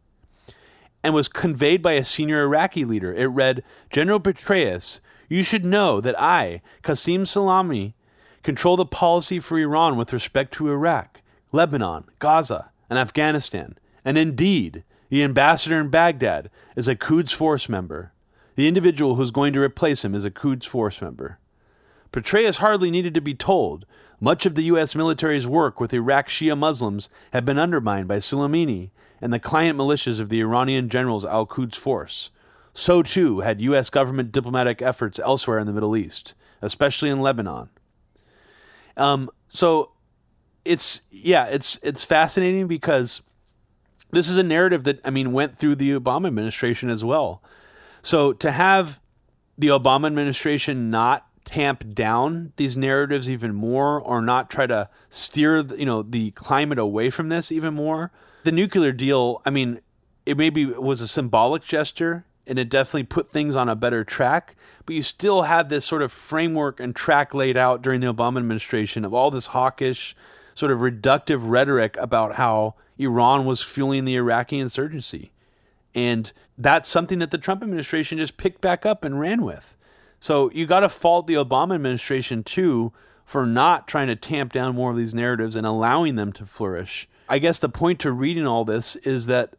and 1.03 1.13
was 1.13 1.27
conveyed 1.27 1.81
by 1.81 1.93
a 1.93 2.05
senior 2.05 2.41
Iraqi 2.43 2.85
leader. 2.85 3.13
It 3.13 3.25
read 3.25 3.63
General 3.91 4.19
Petraeus, 4.19 5.01
you 5.27 5.43
should 5.43 5.65
know 5.65 5.99
that 6.01 6.19
I, 6.19 6.61
Qasim 6.83 7.21
Soleimani, 7.21 7.93
control 8.43 8.77
the 8.77 8.85
policy 8.85 9.39
for 9.39 9.57
Iran 9.57 9.97
with 9.97 10.13
respect 10.13 10.53
to 10.53 10.69
Iraq, 10.69 11.21
Lebanon, 11.51 12.05
Gaza, 12.19 12.71
and 12.89 12.99
Afghanistan. 12.99 13.75
And 14.03 14.17
indeed, 14.17 14.83
the 15.09 15.23
ambassador 15.23 15.79
in 15.79 15.89
Baghdad 15.89 16.49
is 16.75 16.87
a 16.87 16.95
Quds 16.95 17.31
force 17.31 17.67
member. 17.67 18.11
The 18.55 18.67
individual 18.67 19.15
who's 19.15 19.31
going 19.31 19.53
to 19.53 19.61
replace 19.61 20.05
him 20.05 20.13
is 20.13 20.25
a 20.25 20.31
Quds 20.31 20.65
force 20.65 21.01
member. 21.01 21.39
Petraeus 22.15 22.57
hardly 22.57 22.89
needed 22.89 23.13
to 23.13 23.19
be 23.19 23.33
told. 23.33 23.85
Much 24.21 24.45
of 24.45 24.55
the 24.55 24.63
U.S. 24.63 24.95
military's 24.95 25.45
work 25.45 25.81
with 25.81 25.93
Iraq 25.93 26.29
Shia 26.29 26.57
Muslims 26.57 27.09
had 27.33 27.43
been 27.43 27.59
undermined 27.59 28.07
by 28.07 28.17
Soleimani 28.17 28.91
and 29.19 29.33
the 29.33 29.39
client 29.39 29.77
militias 29.77 30.21
of 30.21 30.29
the 30.29 30.39
Iranian 30.39 30.87
general's 30.87 31.25
Al 31.25 31.45
Quds 31.45 31.75
force. 31.75 32.31
So 32.73 33.03
too 33.03 33.41
had 33.41 33.59
U.S. 33.59 33.89
government 33.89 34.31
diplomatic 34.31 34.81
efforts 34.81 35.19
elsewhere 35.19 35.59
in 35.59 35.67
the 35.67 35.73
Middle 35.73 35.97
East, 35.97 36.35
especially 36.61 37.09
in 37.09 37.19
Lebanon. 37.19 37.67
Um, 38.95 39.29
so 39.49 39.91
it's 40.63 41.01
yeah, 41.11 41.47
it's 41.47 41.79
it's 41.83 42.05
fascinating 42.05 42.67
because 42.67 43.21
this 44.11 44.29
is 44.29 44.37
a 44.37 44.43
narrative 44.43 44.85
that 44.85 45.01
I 45.03 45.09
mean 45.09 45.33
went 45.33 45.57
through 45.57 45.75
the 45.75 45.91
Obama 45.91 46.27
administration 46.27 46.89
as 46.89 47.03
well. 47.03 47.43
So 48.01 48.31
to 48.31 48.53
have 48.53 49.01
the 49.57 49.67
Obama 49.67 50.07
administration 50.07 50.89
not 50.89 51.24
tamp 51.45 51.93
down 51.93 52.51
these 52.57 52.75
narratives 52.75 53.29
even 53.29 53.53
more 53.53 53.99
or 53.99 54.21
not 54.21 54.49
try 54.49 54.65
to 54.65 54.89
steer 55.09 55.59
you 55.77 55.85
know 55.85 56.01
the 56.01 56.31
climate 56.31 56.79
away 56.79 57.09
from 57.09 57.29
this 57.29 57.51
even 57.51 57.73
more. 57.73 58.11
The 58.43 58.51
nuclear 58.51 58.91
deal 58.91 59.41
i 59.45 59.49
mean 59.49 59.79
it 60.25 60.37
maybe 60.37 60.65
was 60.65 61.01
a 61.01 61.07
symbolic 61.07 61.63
gesture 61.63 62.25
and 62.47 62.59
it 62.59 62.69
definitely 62.69 63.03
put 63.03 63.31
things 63.31 63.55
on 63.55 63.69
a 63.69 63.75
better 63.75 64.03
track 64.03 64.55
but 64.85 64.95
you 64.95 65.01
still 65.01 65.43
had 65.43 65.69
this 65.69 65.85
sort 65.85 66.01
of 66.01 66.11
framework 66.11 66.79
and 66.79 66.95
track 66.95 67.33
laid 67.33 67.57
out 67.57 67.81
during 67.81 68.01
the 68.01 68.13
obama 68.13 68.37
administration 68.37 69.03
of 69.03 69.13
all 69.13 69.31
this 69.31 69.47
hawkish 69.47 70.15
sort 70.53 70.71
of 70.71 70.79
reductive 70.79 71.49
rhetoric 71.49 71.95
about 71.97 72.35
how 72.35 72.75
iran 72.97 73.45
was 73.45 73.61
fueling 73.61 74.05
the 74.05 74.15
iraqi 74.15 74.57
insurgency. 74.59 75.31
And 75.93 76.31
that's 76.57 76.89
something 76.89 77.19
that 77.19 77.31
the 77.31 77.37
trump 77.37 77.61
administration 77.61 78.17
just 78.17 78.37
picked 78.37 78.61
back 78.61 78.85
up 78.85 79.03
and 79.03 79.19
ran 79.19 79.43
with 79.43 79.77
so 80.25 80.49
you 80.55 80.65
got 80.65 80.79
to 80.79 80.89
fault 80.89 81.27
the 81.27 81.35
Obama 81.35 81.75
administration 81.75 82.41
too 82.41 82.91
for 83.25 83.45
not 83.45 83.87
trying 83.87 84.07
to 84.07 84.15
tamp 84.15 84.51
down 84.51 84.73
more 84.73 84.89
of 84.89 84.97
these 84.97 85.13
narratives 85.13 85.55
and 85.55 85.67
allowing 85.67 86.15
them 86.15 86.33
to 86.33 86.47
flourish. 86.47 87.07
I 87.29 87.37
guess 87.37 87.59
the 87.59 87.69
point 87.69 87.99
to 87.99 88.11
reading 88.11 88.47
all 88.47 88.65
this 88.65 88.95
is 88.95 89.27
that 89.27 89.53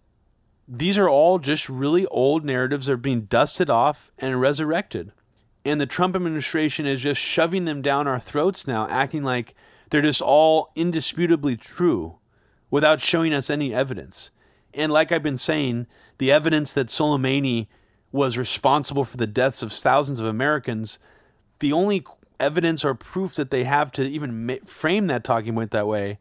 these 0.66 0.98
are 0.98 1.08
all 1.08 1.38
just 1.38 1.68
really 1.68 2.04
old 2.06 2.44
narratives 2.44 2.86
that 2.86 2.94
are 2.94 2.96
being 2.96 3.26
dusted 3.26 3.70
off 3.70 4.10
and 4.18 4.40
resurrected. 4.40 5.12
And 5.64 5.80
the 5.80 5.86
Trump 5.86 6.16
administration 6.16 6.84
is 6.84 7.00
just 7.00 7.20
shoving 7.20 7.64
them 7.64 7.80
down 7.80 8.08
our 8.08 8.18
throats 8.18 8.66
now, 8.66 8.88
acting 8.88 9.22
like 9.22 9.54
they're 9.90 10.02
just 10.02 10.20
all 10.20 10.72
indisputably 10.74 11.56
true 11.56 12.18
without 12.72 13.00
showing 13.00 13.32
us 13.32 13.50
any 13.50 13.72
evidence. 13.72 14.32
And 14.74 14.90
like 14.90 15.12
I've 15.12 15.22
been 15.22 15.36
saying, 15.36 15.86
the 16.18 16.32
evidence 16.32 16.72
that 16.72 16.88
Soleimani 16.88 17.68
was 18.16 18.38
responsible 18.38 19.04
for 19.04 19.18
the 19.18 19.26
deaths 19.26 19.62
of 19.62 19.72
thousands 19.72 20.18
of 20.18 20.26
Americans, 20.26 20.98
the 21.60 21.72
only 21.72 22.04
evidence 22.40 22.84
or 22.84 22.94
proof 22.94 23.34
that 23.34 23.50
they 23.50 23.64
have 23.64 23.92
to 23.92 24.02
even 24.02 24.46
ma- 24.46 24.54
frame 24.64 25.06
that 25.06 25.22
talking 25.22 25.54
point 25.54 25.70
that 25.70 25.86
way 25.86 26.18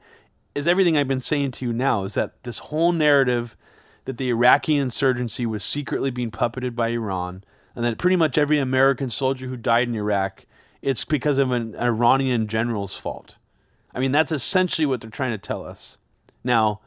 is 0.54 0.68
everything 0.68 0.98
I've 0.98 1.08
been 1.08 1.20
saying 1.20 1.52
to 1.52 1.66
you 1.66 1.74
now 1.74 2.04
is 2.04 2.14
that 2.14 2.42
this 2.44 2.60
whole 2.60 2.92
narrative 2.92 3.58
that 4.06 4.18
the 4.18 4.30
Iraqi 4.30 4.76
insurgency 4.76 5.46
was 5.46 5.64
secretly 5.64 6.12
being 6.12 6.32
puppeted 6.32 6.76
by 6.76 6.90
Iran 6.90 7.44
and 7.76 7.84
that 7.84 7.98
pretty 7.98 8.16
much 8.16 8.38
every 8.38 8.60
American 8.60 9.10
soldier 9.10 9.48
who 9.48 9.58
died 9.58 9.88
in 9.88 9.96
Iraq 9.96 10.46
it's 10.82 11.04
because 11.04 11.40
of 11.40 11.52
an 11.52 11.76
Iranian 11.78 12.48
general's 12.48 12.96
fault. 12.96 13.38
I 13.94 14.00
mean 14.00 14.12
that's 14.12 14.32
essentially 14.32 14.86
what 14.86 15.02
they're 15.02 15.10
trying 15.10 15.32
to 15.32 15.38
tell 15.38 15.66
us. 15.66 15.98
Now, 16.44 16.82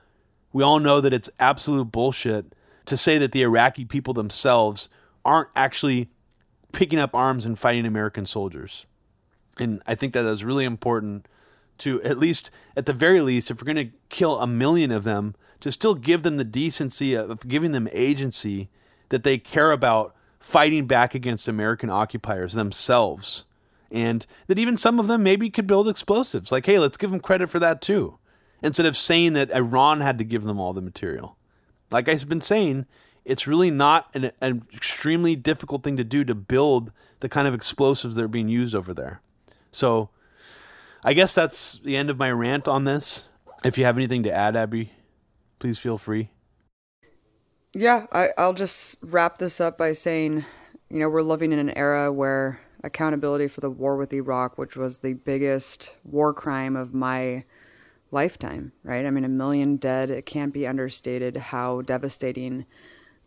we 0.52 0.62
all 0.62 0.78
know 0.78 1.00
that 1.00 1.12
it's 1.12 1.28
absolute 1.38 1.92
bullshit 1.92 2.54
to 2.86 2.96
say 2.96 3.18
that 3.18 3.32
the 3.32 3.42
Iraqi 3.42 3.84
people 3.84 4.14
themselves 4.14 4.88
aren't 5.28 5.50
actually 5.54 6.08
picking 6.72 6.98
up 6.98 7.14
arms 7.14 7.44
and 7.44 7.58
fighting 7.58 7.84
American 7.84 8.24
soldiers. 8.24 8.86
And 9.58 9.82
I 9.86 9.94
think 9.94 10.14
that 10.14 10.24
is 10.24 10.42
really 10.42 10.64
important 10.64 11.28
to 11.78 12.02
at 12.02 12.18
least, 12.18 12.50
at 12.76 12.86
the 12.86 12.92
very 12.94 13.20
least, 13.20 13.50
if 13.50 13.60
we're 13.60 13.72
going 13.72 13.88
to 13.88 13.96
kill 14.08 14.40
a 14.40 14.46
million 14.46 14.90
of 14.90 15.04
them, 15.04 15.34
to 15.60 15.70
still 15.70 15.94
give 15.94 16.22
them 16.22 16.38
the 16.38 16.44
decency 16.44 17.14
of 17.14 17.46
giving 17.46 17.72
them 17.72 17.88
agency 17.92 18.70
that 19.10 19.22
they 19.22 19.36
care 19.36 19.70
about 19.70 20.14
fighting 20.40 20.86
back 20.86 21.14
against 21.14 21.46
American 21.46 21.90
occupiers 21.90 22.54
themselves. 22.54 23.44
And 23.90 24.24
that 24.46 24.58
even 24.58 24.76
some 24.76 24.98
of 24.98 25.08
them 25.08 25.22
maybe 25.22 25.50
could 25.50 25.66
build 25.66 25.88
explosives. 25.88 26.50
Like, 26.50 26.66
hey, 26.66 26.78
let's 26.78 26.96
give 26.96 27.10
them 27.10 27.20
credit 27.20 27.50
for 27.50 27.58
that 27.58 27.82
too. 27.82 28.18
Instead 28.62 28.86
of 28.86 28.96
saying 28.96 29.34
that 29.34 29.52
Iran 29.52 30.00
had 30.00 30.16
to 30.18 30.24
give 30.24 30.44
them 30.44 30.58
all 30.58 30.72
the 30.72 30.80
material. 30.80 31.36
Like 31.90 32.08
I've 32.08 32.28
been 32.28 32.40
saying, 32.40 32.86
it's 33.28 33.46
really 33.46 33.70
not 33.70 34.08
an, 34.14 34.32
an 34.40 34.66
extremely 34.72 35.36
difficult 35.36 35.84
thing 35.84 35.96
to 35.98 36.04
do 36.04 36.24
to 36.24 36.34
build 36.34 36.92
the 37.20 37.28
kind 37.28 37.46
of 37.46 37.52
explosives 37.52 38.14
that 38.14 38.24
are 38.24 38.28
being 38.28 38.48
used 38.48 38.74
over 38.74 38.94
there. 38.94 39.20
So 39.70 40.08
I 41.04 41.12
guess 41.12 41.34
that's 41.34 41.78
the 41.78 41.96
end 41.96 42.08
of 42.08 42.18
my 42.18 42.30
rant 42.30 42.66
on 42.66 42.84
this. 42.84 43.24
If 43.62 43.76
you 43.76 43.84
have 43.84 43.98
anything 43.98 44.22
to 44.22 44.32
add, 44.32 44.56
Abby, 44.56 44.92
please 45.58 45.78
feel 45.78 45.98
free. 45.98 46.30
Yeah, 47.74 48.06
I, 48.12 48.30
I'll 48.38 48.54
just 48.54 48.96
wrap 49.02 49.38
this 49.38 49.60
up 49.60 49.76
by 49.76 49.92
saying, 49.92 50.46
you 50.88 50.98
know, 50.98 51.10
we're 51.10 51.22
living 51.22 51.52
in 51.52 51.58
an 51.58 51.76
era 51.76 52.10
where 52.10 52.60
accountability 52.82 53.48
for 53.48 53.60
the 53.60 53.70
war 53.70 53.96
with 53.96 54.12
Iraq, 54.12 54.56
which 54.56 54.74
was 54.74 54.98
the 54.98 55.12
biggest 55.12 55.96
war 56.02 56.32
crime 56.32 56.76
of 56.76 56.94
my 56.94 57.44
lifetime, 58.10 58.72
right? 58.82 59.04
I 59.04 59.10
mean, 59.10 59.24
a 59.24 59.28
million 59.28 59.76
dead, 59.76 60.10
it 60.10 60.24
can't 60.24 60.54
be 60.54 60.66
understated 60.66 61.36
how 61.36 61.82
devastating 61.82 62.64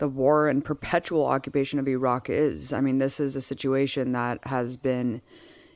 the 0.01 0.09
war 0.09 0.49
and 0.49 0.65
perpetual 0.65 1.27
occupation 1.27 1.77
of 1.77 1.87
Iraq 1.87 2.27
is. 2.27 2.73
I 2.73 2.81
mean, 2.81 2.97
this 2.97 3.19
is 3.19 3.35
a 3.35 3.41
situation 3.41 4.13
that 4.13 4.39
has 4.47 4.75
been 4.75 5.21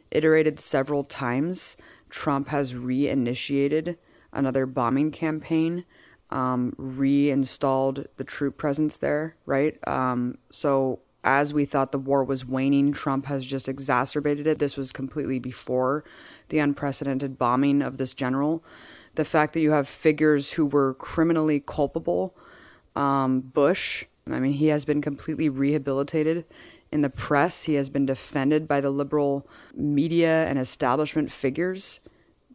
iterated 0.10 0.60
several 0.60 1.04
times. 1.04 1.78
Trump 2.10 2.48
has 2.48 2.74
reinitiated 2.74 3.98
another 4.34 4.66
bombing 4.66 5.12
campaign, 5.12 5.86
um, 6.32 6.74
reinstalled 6.76 8.08
the 8.18 8.24
troop 8.24 8.58
presence 8.58 8.98
there, 8.98 9.36
right? 9.46 9.78
Um, 9.88 10.40
so, 10.50 11.02
as 11.24 11.54
we 11.54 11.66
thought 11.66 11.92
the 11.92 12.00
war 12.00 12.24
was 12.24 12.44
waning, 12.44 12.94
Trump 12.94 13.28
has 13.28 13.46
just 13.46 13.70
exacerbated 13.70 14.48
it. 14.48 14.58
This 14.58 14.76
was 14.76 14.92
completely 14.92 15.38
before 15.38 16.04
the 16.50 16.58
unprecedented 16.58 17.38
bombing 17.38 17.84
of 17.84 17.98
this 17.98 18.16
general. 18.16 18.64
The 19.14 19.26
fact 19.26 19.54
that 19.54 19.62
you 19.62 19.70
have 19.70 19.88
figures 19.88 20.54
who 20.54 20.66
were 20.66 20.96
criminally 20.96 21.60
culpable, 21.60 22.36
um, 22.96 23.42
Bush, 23.42 24.06
I 24.28 24.40
mean, 24.40 24.54
he 24.54 24.68
has 24.68 24.86
been 24.86 25.02
completely 25.02 25.50
rehabilitated 25.50 26.46
in 26.92 27.02
the 27.02 27.12
press. 27.12 27.64
He 27.64 27.76
has 27.76 27.90
been 27.92 28.08
defended 28.08 28.68
by 28.68 28.82
the 28.82 28.90
liberal 28.90 29.48
media 29.76 30.48
and 30.48 30.58
establishment 30.58 31.32
figures 31.32 32.00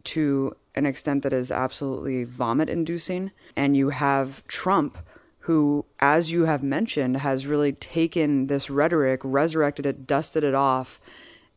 to 0.03 0.55
an 0.75 0.85
extent 0.85 1.23
that 1.23 1.31
is 1.31 1.49
absolutely 1.49 2.25
vomit 2.25 2.69
inducing. 2.69 3.31
And 3.55 3.77
you 3.77 3.89
have 3.89 4.45
Trump, 4.47 4.97
who, 5.39 5.85
as 5.99 6.29
you 6.31 6.43
have 6.43 6.61
mentioned, 6.61 7.17
has 7.17 7.47
really 7.47 7.71
taken 7.71 8.47
this 8.47 8.69
rhetoric, 8.69 9.21
resurrected 9.23 9.85
it, 9.85 10.05
dusted 10.05 10.43
it 10.43 10.53
off, 10.53 10.99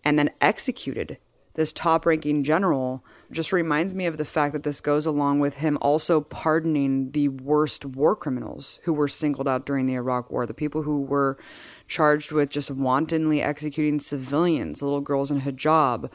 and 0.04 0.16
then 0.16 0.30
executed 0.40 1.18
this 1.54 1.72
top 1.72 2.06
ranking 2.06 2.44
general 2.44 3.04
just 3.34 3.52
reminds 3.52 3.94
me 3.94 4.06
of 4.06 4.16
the 4.16 4.24
fact 4.24 4.52
that 4.52 4.62
this 4.62 4.80
goes 4.80 5.04
along 5.04 5.40
with 5.40 5.56
him 5.56 5.76
also 5.80 6.20
pardoning 6.20 7.10
the 7.10 7.28
worst 7.28 7.84
war 7.84 8.16
criminals 8.16 8.80
who 8.84 8.92
were 8.92 9.08
singled 9.08 9.48
out 9.48 9.66
during 9.66 9.86
the 9.86 9.94
Iraq 9.94 10.30
War, 10.30 10.46
the 10.46 10.54
people 10.54 10.82
who 10.82 11.02
were 11.02 11.36
charged 11.86 12.32
with 12.32 12.48
just 12.48 12.70
wantonly 12.70 13.42
executing 13.42 14.00
civilians, 14.00 14.82
little 14.82 15.00
girls 15.00 15.30
in 15.30 15.42
hijab, 15.42 16.10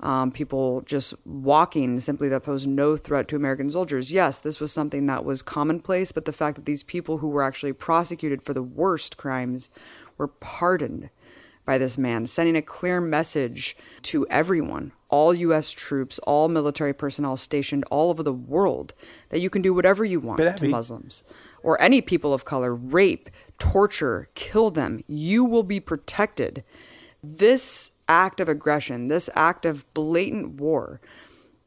um, 0.00 0.32
people 0.32 0.80
just 0.80 1.14
walking 1.24 2.00
simply 2.00 2.28
that 2.28 2.42
posed 2.42 2.66
no 2.66 2.96
threat 2.96 3.28
to 3.28 3.36
American 3.36 3.70
soldiers. 3.70 4.10
Yes, 4.10 4.40
this 4.40 4.58
was 4.58 4.72
something 4.72 5.06
that 5.06 5.24
was 5.24 5.42
commonplace, 5.42 6.10
but 6.10 6.24
the 6.24 6.32
fact 6.32 6.56
that 6.56 6.66
these 6.66 6.82
people 6.82 7.18
who 7.18 7.28
were 7.28 7.42
actually 7.42 7.72
prosecuted 7.72 8.42
for 8.42 8.52
the 8.52 8.62
worst 8.62 9.16
crimes 9.16 9.70
were 10.18 10.28
pardoned 10.28 11.10
by 11.64 11.78
this 11.78 11.96
man, 11.96 12.26
sending 12.26 12.56
a 12.56 12.62
clear 12.62 13.00
message 13.00 13.76
to 14.02 14.26
everyone, 14.28 14.92
all 15.12 15.32
U.S. 15.34 15.70
troops, 15.70 16.18
all 16.20 16.48
military 16.48 16.94
personnel 16.94 17.36
stationed 17.36 17.84
all 17.90 18.10
over 18.10 18.22
the 18.22 18.32
world, 18.32 18.94
that 19.28 19.40
you 19.40 19.50
can 19.50 19.62
do 19.62 19.74
whatever 19.74 20.04
you 20.04 20.18
want 20.18 20.38
to 20.38 20.68
Muslims 20.68 21.22
or 21.62 21.80
any 21.80 22.00
people 22.00 22.34
of 22.34 22.44
color, 22.44 22.74
rape, 22.74 23.30
torture, 23.58 24.28
kill 24.34 24.70
them. 24.70 25.04
You 25.06 25.44
will 25.44 25.62
be 25.62 25.78
protected. 25.78 26.64
This 27.22 27.92
act 28.08 28.40
of 28.40 28.48
aggression, 28.48 29.08
this 29.08 29.30
act 29.34 29.64
of 29.64 29.92
blatant 29.94 30.54
war 30.54 31.00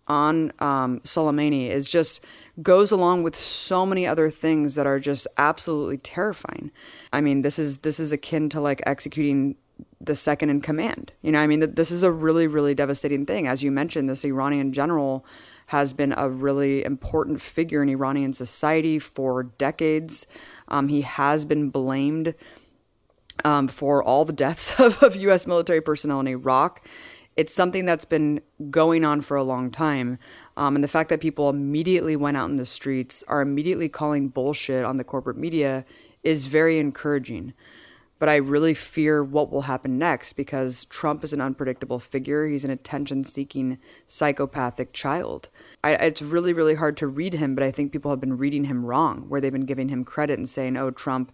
on 0.07 0.51
um, 0.59 0.99
Soleimani 1.01 1.69
is 1.69 1.88
just 1.88 2.23
goes 2.61 2.91
along 2.91 3.23
with 3.23 3.35
so 3.35 3.85
many 3.85 4.05
other 4.05 4.30
things 4.30 4.76
that 4.76 4.85
are 4.85 4.99
just 4.99 5.27
absolutely 5.38 5.97
terrifying. 5.97 6.72
I 7.13 7.22
mean, 7.22 7.41
this 7.41 7.57
is 7.57 7.80
this 7.80 7.99
is 7.99 8.11
akin 8.11 8.49
to 8.49 8.61
like 8.61 8.81
executing 8.85 9.55
the 10.01 10.15
second 10.15 10.49
in 10.49 10.61
command. 10.61 11.11
You 11.22 11.31
know, 11.31 11.39
I 11.39 11.47
mean, 11.47 11.59
this 11.76 11.91
is 11.91 12.03
a 12.03 12.11
really, 12.11 12.47
really 12.47 12.76
devastating 12.76 13.26
thing. 13.26 13.47
As 13.47 13.63
you 13.63 13.72
mentioned, 13.72 14.09
this 14.09 14.26
Iranian 14.26 14.73
general 14.73 15.26
has 15.67 15.93
been 15.93 16.13
a 16.15 16.30
really 16.30 16.84
important 16.84 17.41
figure 17.41 17.81
in 17.81 17.89
Iranian 17.89 18.34
society 18.34 18.99
for 18.99 19.43
decades. 19.43 20.27
Um, 20.67 20.89
he 20.89 21.01
has 21.01 21.45
been 21.45 21.69
blamed 21.69 22.35
um, 23.43 23.67
for 23.67 24.03
all 24.03 24.26
the 24.26 24.34
deaths 24.34 24.80
of, 24.80 25.01
of 25.01 25.15
U.S. 25.15 25.47
military 25.47 25.81
personnel 25.81 26.19
in 26.19 26.27
Iraq. 26.27 26.85
It's 27.35 27.53
something 27.53 27.84
that's 27.84 28.05
been 28.05 28.39
going 28.69 29.03
on 29.03 29.19
for 29.22 29.35
a 29.35 29.43
long 29.43 29.69
time. 29.69 30.19
Um, 30.55 30.76
and 30.76 30.84
the 30.84 30.89
fact 30.89 31.09
that 31.09 31.19
people 31.19 31.49
immediately 31.49 32.15
went 32.15 32.38
out 32.38 32.49
in 32.49 32.55
the 32.55 32.65
streets, 32.65 33.26
are 33.27 33.41
immediately 33.41 33.89
calling 33.89 34.30
bullshit 34.30 34.85
on 34.85 34.97
the 34.97 35.03
corporate 35.03 35.35
media, 35.35 35.84
is 36.23 36.45
very 36.45 36.80
encouraging. 36.80 37.53
But 38.17 38.29
I 38.29 38.37
really 38.37 38.73
fear 38.73 39.21
what 39.21 39.51
will 39.51 39.63
happen 39.63 39.97
next 39.97 40.33
because 40.33 40.85
Trump 40.85 41.23
is 41.23 41.33
an 41.33 41.41
unpredictable 41.41 41.99
figure. 41.99 42.47
He's 42.47 42.63
an 42.63 42.71
attention 42.71 43.25
seeking 43.25 43.77
psychopathic 44.07 44.93
child. 44.93 45.49
I, 45.83 45.95
it's 45.95 46.21
really, 46.21 46.53
really 46.53 46.75
hard 46.75 46.95
to 46.97 47.07
read 47.07 47.33
him, 47.33 47.55
but 47.55 47.63
I 47.63 47.71
think 47.71 47.91
people 47.91 48.11
have 48.11 48.21
been 48.21 48.37
reading 48.37 48.63
him 48.63 48.85
wrong, 48.85 49.25
where 49.27 49.41
they've 49.41 49.51
been 49.51 49.65
giving 49.65 49.89
him 49.89 50.05
credit 50.05 50.39
and 50.39 50.47
saying, 50.47 50.77
oh, 50.77 50.91
Trump, 50.91 51.33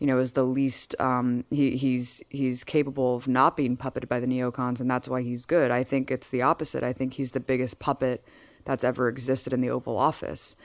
you 0.00 0.06
know, 0.08 0.18
is 0.18 0.32
the 0.32 0.42
least, 0.42 1.00
um, 1.00 1.44
he, 1.48 1.76
he's, 1.76 2.24
he's 2.28 2.64
capable 2.64 3.14
of 3.14 3.28
not 3.28 3.56
being 3.56 3.76
puppeted 3.76 4.08
by 4.08 4.18
the 4.18 4.26
neocons, 4.26 4.80
and 4.80 4.90
that's 4.90 5.08
why 5.08 5.22
he's 5.22 5.46
good. 5.46 5.70
I 5.70 5.84
think 5.84 6.10
it's 6.10 6.28
the 6.28 6.42
opposite. 6.42 6.82
I 6.82 6.92
think 6.92 7.14
he's 7.14 7.30
the 7.30 7.40
biggest 7.40 7.78
puppet 7.78 8.24
that's 8.64 8.84
ever 8.84 9.08
existed 9.08 9.52
in 9.52 9.60
the 9.60 9.70
Oval 9.70 9.96
Office. 9.96 10.56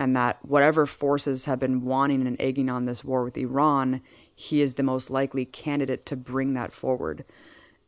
And 0.00 0.14
that 0.14 0.38
whatever 0.44 0.86
forces 0.86 1.46
have 1.46 1.58
been 1.58 1.84
wanting 1.84 2.24
and 2.24 2.40
egging 2.40 2.70
on 2.70 2.84
this 2.84 3.02
war 3.02 3.24
with 3.24 3.36
Iran, 3.36 4.00
he 4.40 4.60
is 4.60 4.74
the 4.74 4.84
most 4.84 5.10
likely 5.10 5.44
candidate 5.44 6.06
to 6.06 6.14
bring 6.14 6.54
that 6.54 6.72
forward. 6.72 7.24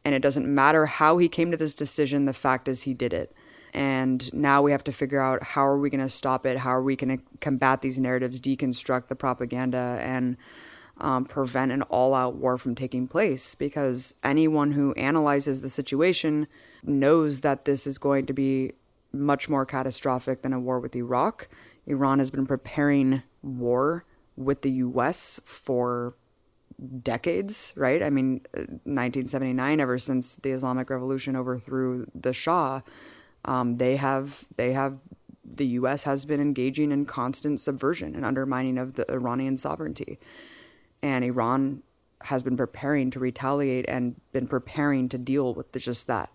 And 0.04 0.16
it 0.16 0.20
doesn't 0.20 0.52
matter 0.52 0.86
how 0.86 1.18
he 1.18 1.28
came 1.28 1.52
to 1.52 1.56
this 1.56 1.76
decision, 1.76 2.24
the 2.24 2.32
fact 2.32 2.66
is 2.66 2.82
he 2.82 2.92
did 2.92 3.12
it. 3.12 3.32
And 3.72 4.32
now 4.34 4.60
we 4.60 4.72
have 4.72 4.82
to 4.82 4.90
figure 4.90 5.20
out 5.20 5.44
how 5.44 5.64
are 5.64 5.78
we 5.78 5.90
going 5.90 6.00
to 6.00 6.08
stop 6.08 6.44
it? 6.44 6.58
How 6.58 6.70
are 6.70 6.82
we 6.82 6.96
going 6.96 7.18
to 7.18 7.24
combat 7.40 7.82
these 7.82 8.00
narratives, 8.00 8.40
deconstruct 8.40 9.06
the 9.06 9.14
propaganda, 9.14 10.00
and 10.02 10.36
um, 10.98 11.24
prevent 11.24 11.70
an 11.70 11.82
all 11.82 12.14
out 12.14 12.34
war 12.34 12.58
from 12.58 12.74
taking 12.74 13.06
place? 13.06 13.54
Because 13.54 14.16
anyone 14.24 14.72
who 14.72 14.92
analyzes 14.94 15.62
the 15.62 15.68
situation 15.68 16.48
knows 16.82 17.42
that 17.42 17.64
this 17.64 17.86
is 17.86 17.96
going 17.96 18.26
to 18.26 18.32
be 18.32 18.72
much 19.12 19.48
more 19.48 19.64
catastrophic 19.64 20.42
than 20.42 20.52
a 20.52 20.58
war 20.58 20.80
with 20.80 20.96
Iraq. 20.96 21.48
Iran 21.86 22.18
has 22.18 22.32
been 22.32 22.46
preparing 22.46 23.22
war 23.40 24.04
with 24.34 24.62
the 24.62 24.70
US 24.72 25.40
for 25.44 26.16
decades, 27.02 27.72
right? 27.76 28.02
I 28.02 28.10
mean, 28.10 28.40
1979, 28.54 29.80
uh, 29.80 29.82
ever 29.82 29.98
since 29.98 30.36
the 30.36 30.50
Islamic 30.50 30.90
Revolution 30.90 31.36
overthrew 31.36 32.06
the 32.14 32.32
Shah, 32.32 32.80
um, 33.44 33.76
they 33.76 33.96
have 33.96 34.44
they 34.56 34.72
have 34.72 34.98
the 35.44 35.66
U.S. 35.66 36.04
has 36.04 36.24
been 36.24 36.40
engaging 36.40 36.92
in 36.92 37.06
constant 37.06 37.60
subversion 37.60 38.14
and 38.14 38.24
undermining 38.24 38.78
of 38.78 38.94
the 38.94 39.10
Iranian 39.10 39.56
sovereignty, 39.56 40.18
and 41.02 41.24
Iran 41.24 41.82
has 42.24 42.42
been 42.42 42.56
preparing 42.56 43.10
to 43.10 43.18
retaliate 43.18 43.86
and 43.88 44.20
been 44.32 44.46
preparing 44.46 45.08
to 45.08 45.18
deal 45.18 45.54
with 45.54 45.72
just 45.72 46.06
that, 46.06 46.30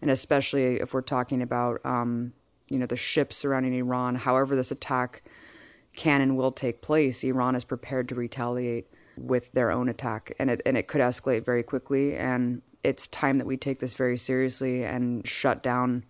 and 0.00 0.10
especially 0.10 0.76
if 0.76 0.94
we're 0.94 1.02
talking 1.02 1.42
about 1.42 1.84
um, 1.84 2.32
you 2.68 2.78
know 2.78 2.86
the 2.86 2.96
ships 2.96 3.36
surrounding 3.36 3.74
Iran. 3.74 4.16
However, 4.16 4.56
this 4.56 4.70
attack 4.70 5.22
can 5.94 6.20
and 6.20 6.36
will 6.36 6.52
take 6.52 6.82
place, 6.82 7.24
Iran 7.24 7.54
is 7.54 7.64
prepared 7.64 8.08
to 8.08 8.14
retaliate 8.14 8.86
with 9.16 9.52
their 9.52 9.70
own 9.70 9.88
attack, 9.88 10.34
and 10.38 10.50
it 10.50 10.62
and 10.66 10.76
it 10.76 10.88
could 10.88 11.00
escalate 11.00 11.44
very 11.44 11.62
quickly. 11.62 12.14
And 12.14 12.62
it's 12.82 13.08
time 13.08 13.38
that 13.38 13.46
we 13.46 13.56
take 13.56 13.80
this 13.80 13.94
very 13.94 14.18
seriously 14.18 14.84
and 14.84 15.26
shut 15.26 15.62
down 15.62 16.04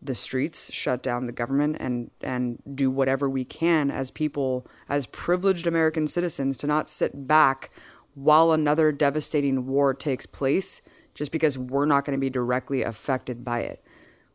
the 0.00 0.14
streets, 0.14 0.72
shut 0.72 1.02
down 1.02 1.26
the 1.26 1.32
government, 1.32 1.76
and 1.80 2.10
and 2.20 2.62
do 2.74 2.90
whatever 2.90 3.28
we 3.28 3.44
can 3.44 3.90
as 3.90 4.10
people, 4.10 4.66
as 4.88 5.06
privileged 5.06 5.66
American 5.66 6.06
citizens, 6.06 6.56
to 6.58 6.66
not 6.66 6.88
sit 6.88 7.26
back 7.26 7.70
while 8.14 8.52
another 8.52 8.92
devastating 8.92 9.66
war 9.66 9.94
takes 9.94 10.26
place, 10.26 10.82
just 11.14 11.32
because 11.32 11.56
we're 11.56 11.86
not 11.86 12.04
going 12.04 12.16
to 12.16 12.20
be 12.20 12.30
directly 12.30 12.82
affected 12.82 13.44
by 13.44 13.60
it. 13.60 13.82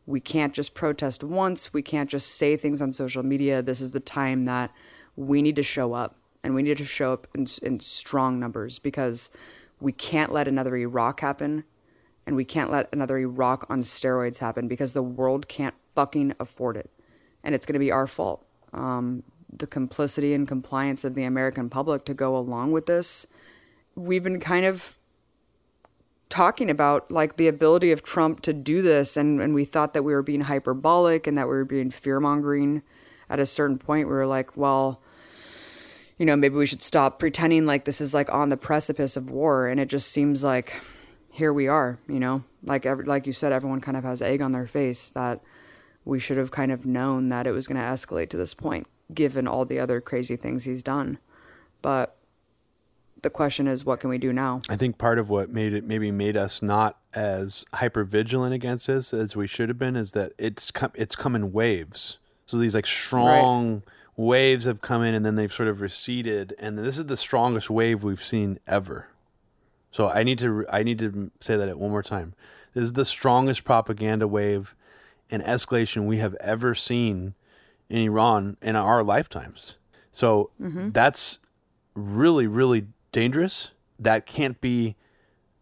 We 0.06 0.20
can't 0.22 0.54
just 0.54 0.74
protest 0.74 1.24
once. 1.24 1.74
We 1.74 1.82
can't 1.82 2.10
just 2.10 2.30
say 2.30 2.56
things 2.56 2.82
on 2.82 2.94
social 2.94 3.24
media. 3.24 3.62
This 3.62 3.82
is 3.82 3.92
the 3.92 4.00
time 4.00 4.46
that 4.46 4.72
we 5.18 5.42
need 5.42 5.58
to 5.58 5.64
show 5.64 5.94
up 5.94 6.16
and 6.48 6.56
we 6.56 6.64
need 6.64 6.78
to 6.78 6.86
show 6.86 7.12
up 7.12 7.28
in, 7.36 7.46
in 7.62 7.78
strong 7.82 8.40
numbers 8.40 8.80
because 8.80 9.30
we 9.82 9.92
can't 9.92 10.32
let 10.32 10.48
another 10.48 10.78
Iraq 10.78 11.20
happen 11.20 11.66
and 12.26 12.38
we 12.38 12.46
can't 12.46 12.72
let 12.72 12.88
another 12.94 13.18
Iraq 13.18 13.66
on 13.70 13.82
steroids 13.82 14.38
happen 14.38 14.70
because 14.70 14.94
the 14.94 15.04
world 15.04 15.50
can't 15.50 15.76
fucking 15.94 16.34
afford 16.40 16.78
it. 16.78 16.90
And 17.44 17.54
it's 17.54 17.66
going 17.66 17.74
to 17.74 17.80
be 17.80 17.92
our 17.92 18.08
fault. 18.08 18.46
Um, 18.72 19.24
the 19.52 19.68
complicity 19.68 20.34
and 20.34 20.48
compliance 20.48 21.04
of 21.04 21.16
the 21.16 21.26
American 21.26 21.70
public 21.70 22.06
to 22.06 22.14
go 22.14 22.38
along 22.38 22.72
with 22.72 22.86
this. 22.86 23.28
We've 23.96 24.24
been 24.24 24.40
kind 24.40 24.66
of 24.66 24.98
talking 26.30 26.70
about 26.70 27.12
like 27.12 27.36
the 27.36 27.50
ability 27.50 27.92
of 27.92 28.04
Trump 28.04 28.40
to 28.44 28.54
do 28.54 28.82
this, 28.82 29.18
and, 29.18 29.42
and 29.42 29.54
we 29.54 29.66
thought 29.66 29.94
that 29.94 30.04
we 30.04 30.14
were 30.14 30.24
being 30.24 30.42
hyperbolic 30.42 31.28
and 31.28 31.38
that 31.38 31.48
we 31.48 31.56
were 31.56 31.66
being 31.66 31.92
fear 31.92 32.22
mongering. 32.22 32.84
At 33.30 33.42
a 33.42 33.46
certain 33.46 33.78
point, 33.78 34.08
we 34.08 34.14
were 34.14 34.26
like, 34.26 34.56
well, 34.56 35.02
you 36.18 36.26
know, 36.26 36.36
maybe 36.36 36.56
we 36.56 36.66
should 36.66 36.82
stop 36.82 37.20
pretending 37.20 37.66
like 37.66 37.86
this 37.86 38.02
is 38.02 38.14
like 38.14 38.34
on 38.34 38.50
the 38.50 38.58
precipice 38.58 39.16
of 39.16 39.30
war. 39.30 39.68
And 39.68 39.80
it 39.80 39.88
just 39.88 40.12
seems 40.12 40.44
like 40.44 40.82
here 41.32 41.54
we 41.54 41.68
are, 41.68 42.00
you 42.08 42.20
know, 42.20 42.44
like 42.64 42.86
every, 42.86 43.06
like 43.06 43.28
you 43.28 43.34
said, 43.34 43.52
everyone 43.52 43.82
kind 43.82 43.98
of 43.98 44.04
has 44.04 44.22
egg 44.22 44.42
on 44.42 44.52
their 44.52 44.68
face 44.68 45.10
that 45.12 45.42
we 46.06 46.20
should 46.20 46.38
have 46.38 46.52
kind 46.52 46.72
of 46.72 46.86
known 46.86 47.30
that 47.30 47.46
it 47.46 47.52
was 47.52 47.68
going 47.68 47.78
to 47.78 47.84
escalate 47.84 48.30
to 48.30 48.38
this 48.38 48.54
point, 48.54 48.88
given 49.14 49.48
all 49.48 49.66
the 49.66 49.80
other 49.80 50.02
crazy 50.02 50.36
things 50.36 50.64
he's 50.64 50.82
done. 50.82 51.20
But 51.84 52.18
the 53.22 53.30
question 53.30 53.68
is, 53.68 53.86
what 53.86 54.00
can 54.00 54.10
we 54.10 54.18
do 54.18 54.34
now? 54.34 54.62
I 54.70 54.76
think 54.76 54.98
part 54.98 55.20
of 55.20 55.30
what 55.30 55.50
made 55.50 55.74
it 55.74 55.84
maybe 55.84 56.10
made 56.10 56.38
us 56.38 56.62
not 56.62 56.98
as 57.14 57.66
hyper 57.74 58.04
vigilant 58.04 58.54
against 58.54 58.88
this 58.88 59.14
as 59.14 59.36
we 59.36 59.46
should 59.46 59.70
have 59.70 59.78
been 59.78 59.96
is 59.96 60.14
that 60.14 60.34
it's 60.38 60.72
come 60.72 60.92
it's 60.96 61.16
come 61.16 61.36
in 61.36 61.52
waves. 61.52 62.18
So 62.48 62.58
these 62.58 62.74
like 62.74 62.88
strong. 62.88 63.74
Right 63.74 63.82
waves 64.18 64.66
have 64.66 64.82
come 64.82 65.04
in 65.04 65.14
and 65.14 65.26
then 65.26 65.36
they've 65.36 65.54
sort 65.54 65.70
of 65.70 65.80
receded. 65.80 66.54
And 66.60 66.78
this 66.78 66.98
is 66.98 67.06
the 67.06 67.16
strongest 67.16 67.70
wave 67.70 68.04
we've 68.04 68.24
seen 68.24 68.60
ever. 68.68 69.08
So 69.92 70.10
i 70.10 70.24
need 70.24 70.40
to 70.40 70.66
i 70.70 70.84
need 70.84 71.00
to 71.00 71.32
say 71.40 71.56
that 71.56 71.80
one 71.80 71.92
more 71.92 72.04
time. 72.04 72.34
This 72.74 72.84
is 72.84 72.94
the 72.94 73.06
strongest 73.06 73.64
propaganda 73.64 74.28
wave 74.28 74.76
and 75.30 75.42
escalation 75.44 76.06
we 76.06 76.18
have 76.18 76.36
ever 76.36 76.76
seen 76.76 77.36
in 77.90 78.00
iran 78.00 78.58
in 78.62 78.76
our 78.76 79.04
lifetimes. 79.04 79.78
So 80.12 80.50
mm-hmm. 80.62 80.90
that's 80.92 81.40
really 81.96 82.48
really 82.48 82.88
dangerous. 83.12 83.72
That 84.00 84.26
can't 84.26 84.60
be 84.60 84.96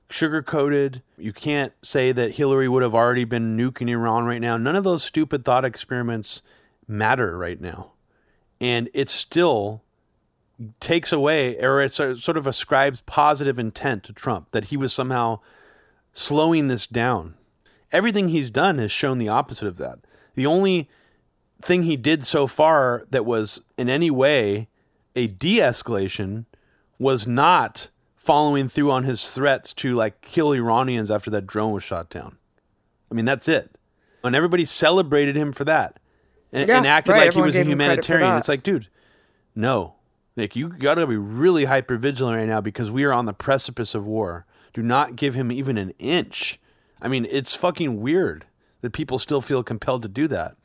sugar 0.10 0.42
coated 0.42 1.02
you 1.18 1.34
can't 1.34 1.74
say 1.82 2.12
that 2.12 2.34
hillary 2.36 2.70
would 2.70 2.84
have 2.84 2.94
already 2.94 3.24
been 3.24 3.58
nuking 3.58 3.90
iran 3.90 4.26
right 4.26 4.42
now. 4.42 4.56
None 4.56 4.76
of 4.76 4.84
those 4.84 5.04
stupid 5.04 5.44
thought 5.44 5.66
experiments 5.66 6.42
matter 6.88 7.38
right 7.38 7.60
now 7.60 7.92
and 8.60 8.90
it 8.94 9.10
still 9.10 9.84
takes 10.80 11.12
away 11.12 11.58
or 11.60 11.82
it 11.82 11.92
sort 11.92 12.38
of 12.38 12.48
ascribes 12.48 13.02
positive 13.02 13.60
intent 13.60 14.04
to 14.06 14.14
Trump 14.14 14.52
that 14.52 14.66
he 14.66 14.78
was 14.78 14.94
somehow 14.94 15.40
slowing 16.14 16.70
this 16.70 16.88
down. 16.88 17.36
Everything 17.92 18.30
he's 18.30 18.50
done 18.50 18.78
has 18.78 18.92
shown 18.92 19.18
the 19.18 19.30
opposite 19.30 19.68
of 19.68 19.78
that. 19.78 20.00
The 20.34 20.46
only 20.46 20.90
thing 21.62 21.84
he 21.84 21.98
did 21.98 22.24
so 22.24 22.48
far 22.48 23.06
that 23.10 23.26
was 23.26 23.62
in 23.78 23.90
any 23.90 24.10
way 24.10 24.68
a 25.16 25.28
de-escalation 25.28 26.46
was 27.00 27.28
not 27.28 27.90
following 28.16 28.68
through 28.68 28.92
on 28.92 29.04
his 29.04 29.32
threats 29.32 29.74
to 29.74 29.94
like 29.94 30.22
kill 30.22 30.54
Iranians 30.54 31.12
after 31.12 31.30
that 31.32 31.48
drone 31.48 31.74
was 31.74 31.84
shot 31.84 32.10
down. 32.10 32.38
I 33.12 33.14
mean, 33.14 33.26
that's 33.26 33.48
it. 33.48 33.78
And 34.24 34.36
everybody 34.36 34.66
celebrated 34.66 35.36
him 35.36 35.52
for 35.52 35.64
that 35.66 36.00
and, 36.56 36.70
yeah, 36.70 36.78
and 36.78 36.88
acted 36.88 37.12
right. 37.12 37.20
like 37.20 37.28
Everyone 37.28 37.52
he 37.52 37.58
was 37.60 37.68
a 37.68 37.70
humanitarian. 37.70 38.38
It's 38.38 38.48
like, 38.48 38.64
dude, 38.64 38.88
no. 39.54 39.96
Nick, 40.38 40.56
you 40.56 40.70
got 40.70 40.96
to 40.96 41.08
be 41.08 41.18
really 41.18 41.66
hyper 41.66 41.98
vigilant 41.98 42.38
right 42.38 42.48
now 42.48 42.62
because 42.62 42.92
we 42.92 43.04
are 43.04 43.14
on 43.14 43.26
the 43.26 43.34
precipice 43.34 43.96
of 43.96 44.06
war. 44.06 44.46
Do 44.74 44.82
not 44.82 45.16
give 45.16 45.34
him 45.34 45.52
even 45.52 45.78
an 45.78 45.94
inch. 45.98 46.60
I 47.02 47.08
mean, 47.08 47.26
it's 47.30 47.56
fucking 47.56 48.02
weird 48.02 48.46
that 48.82 48.92
people 48.92 49.18
still 49.18 49.42
feel 49.42 49.64
compelled 49.64 50.02
to 50.02 50.08
do 50.10 50.28
that. 50.28 50.56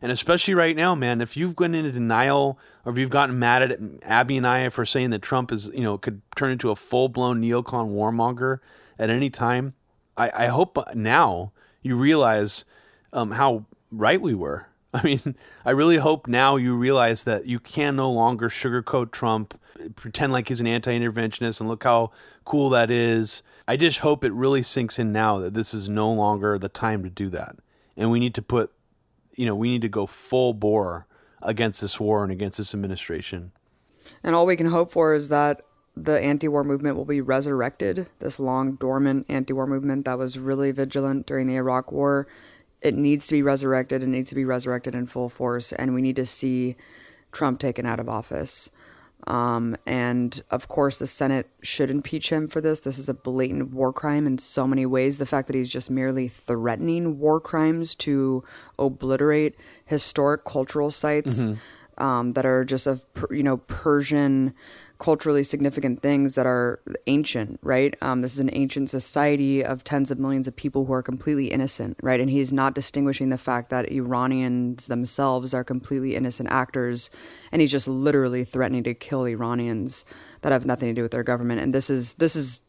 And 0.00 0.12
especially 0.12 0.54
right 0.54 0.76
now, 0.76 0.94
man, 0.94 1.20
if 1.20 1.36
you've 1.36 1.56
gone 1.56 1.74
into 1.74 1.92
denial 1.92 2.58
or 2.84 2.92
if 2.92 2.98
you've 2.98 3.10
gotten 3.10 3.38
mad 3.38 3.62
at 3.62 3.78
Abby 4.02 4.36
and 4.36 4.46
I 4.46 4.68
for 4.68 4.84
saying 4.84 5.10
that 5.10 5.22
Trump 5.22 5.50
is, 5.52 5.70
you 5.74 5.82
know, 5.82 5.98
could 5.98 6.22
turn 6.36 6.52
into 6.52 6.70
a 6.70 6.76
full 6.76 7.08
blown 7.08 7.42
neocon 7.42 7.90
warmonger 7.90 8.60
at 8.98 9.10
any 9.10 9.28
time, 9.28 9.74
I, 10.16 10.30
I 10.44 10.46
hope 10.46 10.78
now 10.94 11.52
you 11.82 11.96
realize 11.96 12.64
um, 13.12 13.32
how 13.32 13.64
right 13.90 14.20
we 14.20 14.34
were. 14.34 14.67
I 14.94 15.02
mean, 15.02 15.36
I 15.64 15.70
really 15.70 15.98
hope 15.98 16.26
now 16.26 16.56
you 16.56 16.74
realize 16.74 17.24
that 17.24 17.46
you 17.46 17.60
can 17.60 17.96
no 17.96 18.10
longer 18.10 18.48
sugarcoat 18.48 19.10
Trump, 19.10 19.58
pretend 19.96 20.32
like 20.32 20.48
he's 20.48 20.60
an 20.60 20.66
anti 20.66 20.98
interventionist, 20.98 21.60
and 21.60 21.68
look 21.68 21.84
how 21.84 22.10
cool 22.44 22.70
that 22.70 22.90
is. 22.90 23.42
I 23.66 23.76
just 23.76 23.98
hope 23.98 24.24
it 24.24 24.32
really 24.32 24.62
sinks 24.62 24.98
in 24.98 25.12
now 25.12 25.38
that 25.40 25.52
this 25.52 25.74
is 25.74 25.88
no 25.88 26.10
longer 26.10 26.58
the 26.58 26.70
time 26.70 27.02
to 27.02 27.10
do 27.10 27.28
that. 27.30 27.56
And 27.98 28.10
we 28.10 28.18
need 28.18 28.34
to 28.36 28.42
put, 28.42 28.72
you 29.34 29.44
know, 29.44 29.54
we 29.54 29.68
need 29.68 29.82
to 29.82 29.88
go 29.90 30.06
full 30.06 30.54
bore 30.54 31.06
against 31.42 31.82
this 31.82 32.00
war 32.00 32.22
and 32.22 32.32
against 32.32 32.56
this 32.56 32.72
administration. 32.72 33.52
And 34.22 34.34
all 34.34 34.46
we 34.46 34.56
can 34.56 34.66
hope 34.68 34.90
for 34.90 35.12
is 35.12 35.28
that 35.28 35.60
the 35.94 36.18
anti 36.20 36.48
war 36.48 36.64
movement 36.64 36.96
will 36.96 37.04
be 37.04 37.20
resurrected, 37.20 38.08
this 38.20 38.40
long 38.40 38.76
dormant 38.76 39.26
anti 39.28 39.52
war 39.52 39.66
movement 39.66 40.06
that 40.06 40.16
was 40.16 40.38
really 40.38 40.70
vigilant 40.70 41.26
during 41.26 41.46
the 41.46 41.56
Iraq 41.56 41.92
War 41.92 42.26
it 42.80 42.94
needs 42.94 43.26
to 43.28 43.34
be 43.34 43.42
resurrected. 43.42 44.02
It 44.02 44.08
needs 44.08 44.28
to 44.30 44.34
be 44.34 44.44
resurrected 44.44 44.94
in 44.94 45.06
full 45.06 45.28
force, 45.28 45.72
and 45.72 45.94
we 45.94 46.02
need 46.02 46.16
to 46.16 46.26
see 46.26 46.76
Trump 47.32 47.58
taken 47.58 47.86
out 47.86 48.00
of 48.00 48.08
office. 48.08 48.70
Um, 49.26 49.76
and 49.84 50.42
of 50.50 50.68
course, 50.68 50.98
the 50.98 51.06
Senate 51.06 51.50
should 51.60 51.90
impeach 51.90 52.30
him 52.30 52.48
for 52.48 52.60
this. 52.60 52.80
This 52.80 52.98
is 52.98 53.08
a 53.08 53.14
blatant 53.14 53.72
war 53.72 53.92
crime 53.92 54.26
in 54.26 54.38
so 54.38 54.66
many 54.66 54.86
ways. 54.86 55.18
The 55.18 55.26
fact 55.26 55.48
that 55.48 55.56
he's 55.56 55.68
just 55.68 55.90
merely 55.90 56.28
threatening 56.28 57.18
war 57.18 57.40
crimes 57.40 57.94
to 57.96 58.44
obliterate 58.78 59.56
historic 59.84 60.44
cultural 60.44 60.90
sites 60.90 61.50
um, 61.98 62.32
that 62.34 62.46
are 62.46 62.64
just 62.64 62.86
of 62.86 63.04
you 63.30 63.42
know 63.42 63.58
Persian 63.58 64.54
culturally 64.98 65.44
significant 65.44 66.02
things 66.02 66.34
that 66.34 66.46
are 66.46 66.80
ancient, 67.06 67.60
right? 67.62 67.94
Um, 68.02 68.22
this 68.22 68.34
is 68.34 68.40
an 68.40 68.50
ancient 68.52 68.90
society 68.90 69.64
of 69.64 69.84
tens 69.84 70.10
of 70.10 70.18
millions 70.18 70.48
of 70.48 70.56
people 70.56 70.86
who 70.86 70.92
are 70.92 71.02
completely 71.02 71.52
innocent, 71.52 71.96
right? 72.02 72.20
And 72.20 72.28
he's 72.28 72.52
not 72.52 72.74
distinguishing 72.74 73.28
the 73.28 73.38
fact 73.38 73.70
that 73.70 73.90
Iranians 73.92 74.86
themselves 74.86 75.54
are 75.54 75.62
completely 75.62 76.16
innocent 76.16 76.50
actors, 76.50 77.10
and 77.52 77.60
he's 77.60 77.70
just 77.70 77.86
literally 77.86 78.42
threatening 78.42 78.82
to 78.84 78.94
kill 78.94 79.24
Iranians 79.24 80.04
that 80.42 80.52
have 80.52 80.66
nothing 80.66 80.88
to 80.88 80.94
do 80.94 81.02
with 81.02 81.12
their 81.12 81.22
government. 81.22 81.60
And 81.60 81.72
this 81.72 81.90
is 81.90 82.14
this 82.14 82.34
is 82.34 82.62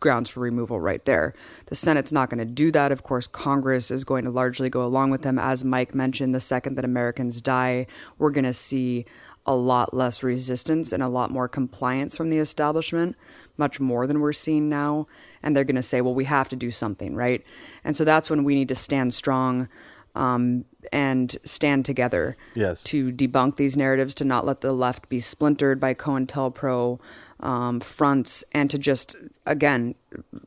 grounds 0.00 0.30
for 0.30 0.40
removal 0.40 0.80
right 0.80 1.04
there. 1.04 1.34
The 1.66 1.74
Senate's 1.74 2.12
not 2.12 2.30
going 2.30 2.38
to 2.38 2.44
do 2.44 2.70
that. 2.72 2.92
Of 2.92 3.02
course, 3.02 3.26
Congress 3.26 3.90
is 3.90 4.04
going 4.04 4.24
to 4.24 4.30
largely 4.30 4.70
go 4.70 4.82
along 4.84 5.10
with 5.10 5.22
them. 5.22 5.38
As 5.38 5.64
Mike 5.64 5.94
mentioned, 5.94 6.34
the 6.34 6.40
second 6.40 6.76
that 6.76 6.84
Americans 6.84 7.40
die, 7.40 7.86
we're 8.18 8.30
going 8.30 8.44
to 8.44 8.52
see 8.52 9.04
a 9.46 9.54
lot 9.54 9.92
less 9.92 10.22
resistance 10.22 10.92
and 10.92 11.02
a 11.02 11.08
lot 11.08 11.30
more 11.30 11.48
compliance 11.48 12.16
from 12.16 12.30
the 12.30 12.38
establishment, 12.38 13.16
much 13.56 13.80
more 13.80 14.06
than 14.06 14.20
we're 14.20 14.32
seeing 14.32 14.68
now. 14.68 15.06
And 15.42 15.56
they're 15.56 15.64
going 15.64 15.76
to 15.76 15.82
say, 15.82 16.00
well, 16.00 16.14
we 16.14 16.24
have 16.26 16.48
to 16.50 16.56
do 16.56 16.70
something, 16.70 17.14
right? 17.14 17.44
And 17.82 17.96
so 17.96 18.04
that's 18.04 18.30
when 18.30 18.44
we 18.44 18.54
need 18.54 18.68
to 18.68 18.74
stand 18.74 19.12
strong 19.14 19.68
um, 20.14 20.64
and 20.92 21.36
stand 21.42 21.84
together 21.84 22.36
Yes. 22.54 22.82
to 22.84 23.10
debunk 23.10 23.56
these 23.56 23.76
narratives, 23.76 24.14
to 24.16 24.24
not 24.24 24.44
let 24.44 24.60
the 24.60 24.72
left 24.72 25.08
be 25.08 25.20
splintered 25.20 25.80
by 25.80 25.94
COINTELPRO 25.94 27.00
um, 27.40 27.80
fronts, 27.80 28.44
and 28.52 28.70
to 28.70 28.78
just, 28.78 29.16
again, 29.46 29.94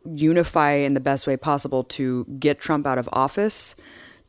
unify 0.06 0.74
in 0.74 0.94
the 0.94 1.00
best 1.00 1.28
way 1.28 1.36
possible 1.36 1.84
to 1.84 2.26
get 2.40 2.60
Trump 2.60 2.88
out 2.88 2.98
of 2.98 3.10
office, 3.12 3.76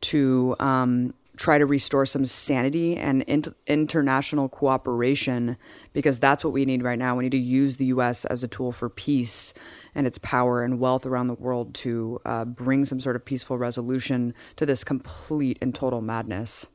to 0.01 0.55
um, 0.59 1.13
try 1.37 1.57
to 1.57 1.65
restore 1.65 2.05
some 2.05 2.25
sanity 2.25 2.97
and 2.97 3.21
int- 3.23 3.55
international 3.67 4.49
cooperation, 4.49 5.57
because 5.93 6.19
that's 6.19 6.43
what 6.43 6.51
we 6.51 6.65
need 6.65 6.83
right 6.83 6.99
now. 6.99 7.15
We 7.15 7.23
need 7.25 7.31
to 7.31 7.37
use 7.37 7.77
the 7.77 7.85
U.S. 7.85 8.25
as 8.25 8.43
a 8.43 8.47
tool 8.47 8.71
for 8.71 8.89
peace 8.89 9.53
and 9.95 10.05
its 10.05 10.17
power 10.17 10.63
and 10.63 10.79
wealth 10.79 11.05
around 11.05 11.27
the 11.27 11.35
world 11.35 11.73
to 11.75 12.19
uh, 12.25 12.45
bring 12.45 12.85
some 12.85 12.99
sort 12.99 13.15
of 13.15 13.23
peaceful 13.23 13.57
resolution 13.57 14.33
to 14.55 14.65
this 14.65 14.83
complete 14.83 15.57
and 15.61 15.73
total 15.73 16.01
madness. 16.01 16.67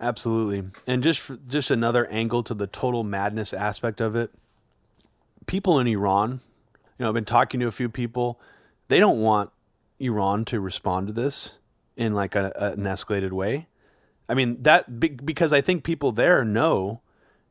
Absolutely. 0.00 0.70
And 0.86 1.02
just 1.02 1.30
just 1.46 1.70
another 1.70 2.06
angle 2.06 2.42
to 2.44 2.54
the 2.54 2.66
total 2.66 3.04
madness 3.04 3.52
aspect 3.52 4.00
of 4.00 4.16
it. 4.16 4.30
People 5.46 5.78
in 5.78 5.86
Iran, 5.86 6.40
you 6.98 7.04
know, 7.04 7.08
I've 7.08 7.14
been 7.14 7.24
talking 7.24 7.60
to 7.60 7.66
a 7.66 7.72
few 7.72 7.88
people. 7.88 8.40
They 8.88 8.98
don't 8.98 9.20
want 9.20 9.50
Iran 9.98 10.44
to 10.46 10.60
respond 10.60 11.06
to 11.06 11.12
this 11.12 11.58
in 11.96 12.14
like 12.14 12.34
a, 12.34 12.52
an 12.56 12.80
escalated 12.80 13.32
way. 13.32 13.68
I 14.28 14.34
mean 14.34 14.62
that 14.62 15.00
be- 15.00 15.08
because 15.08 15.52
I 15.52 15.60
think 15.60 15.84
people 15.84 16.12
there 16.12 16.44
know 16.44 17.00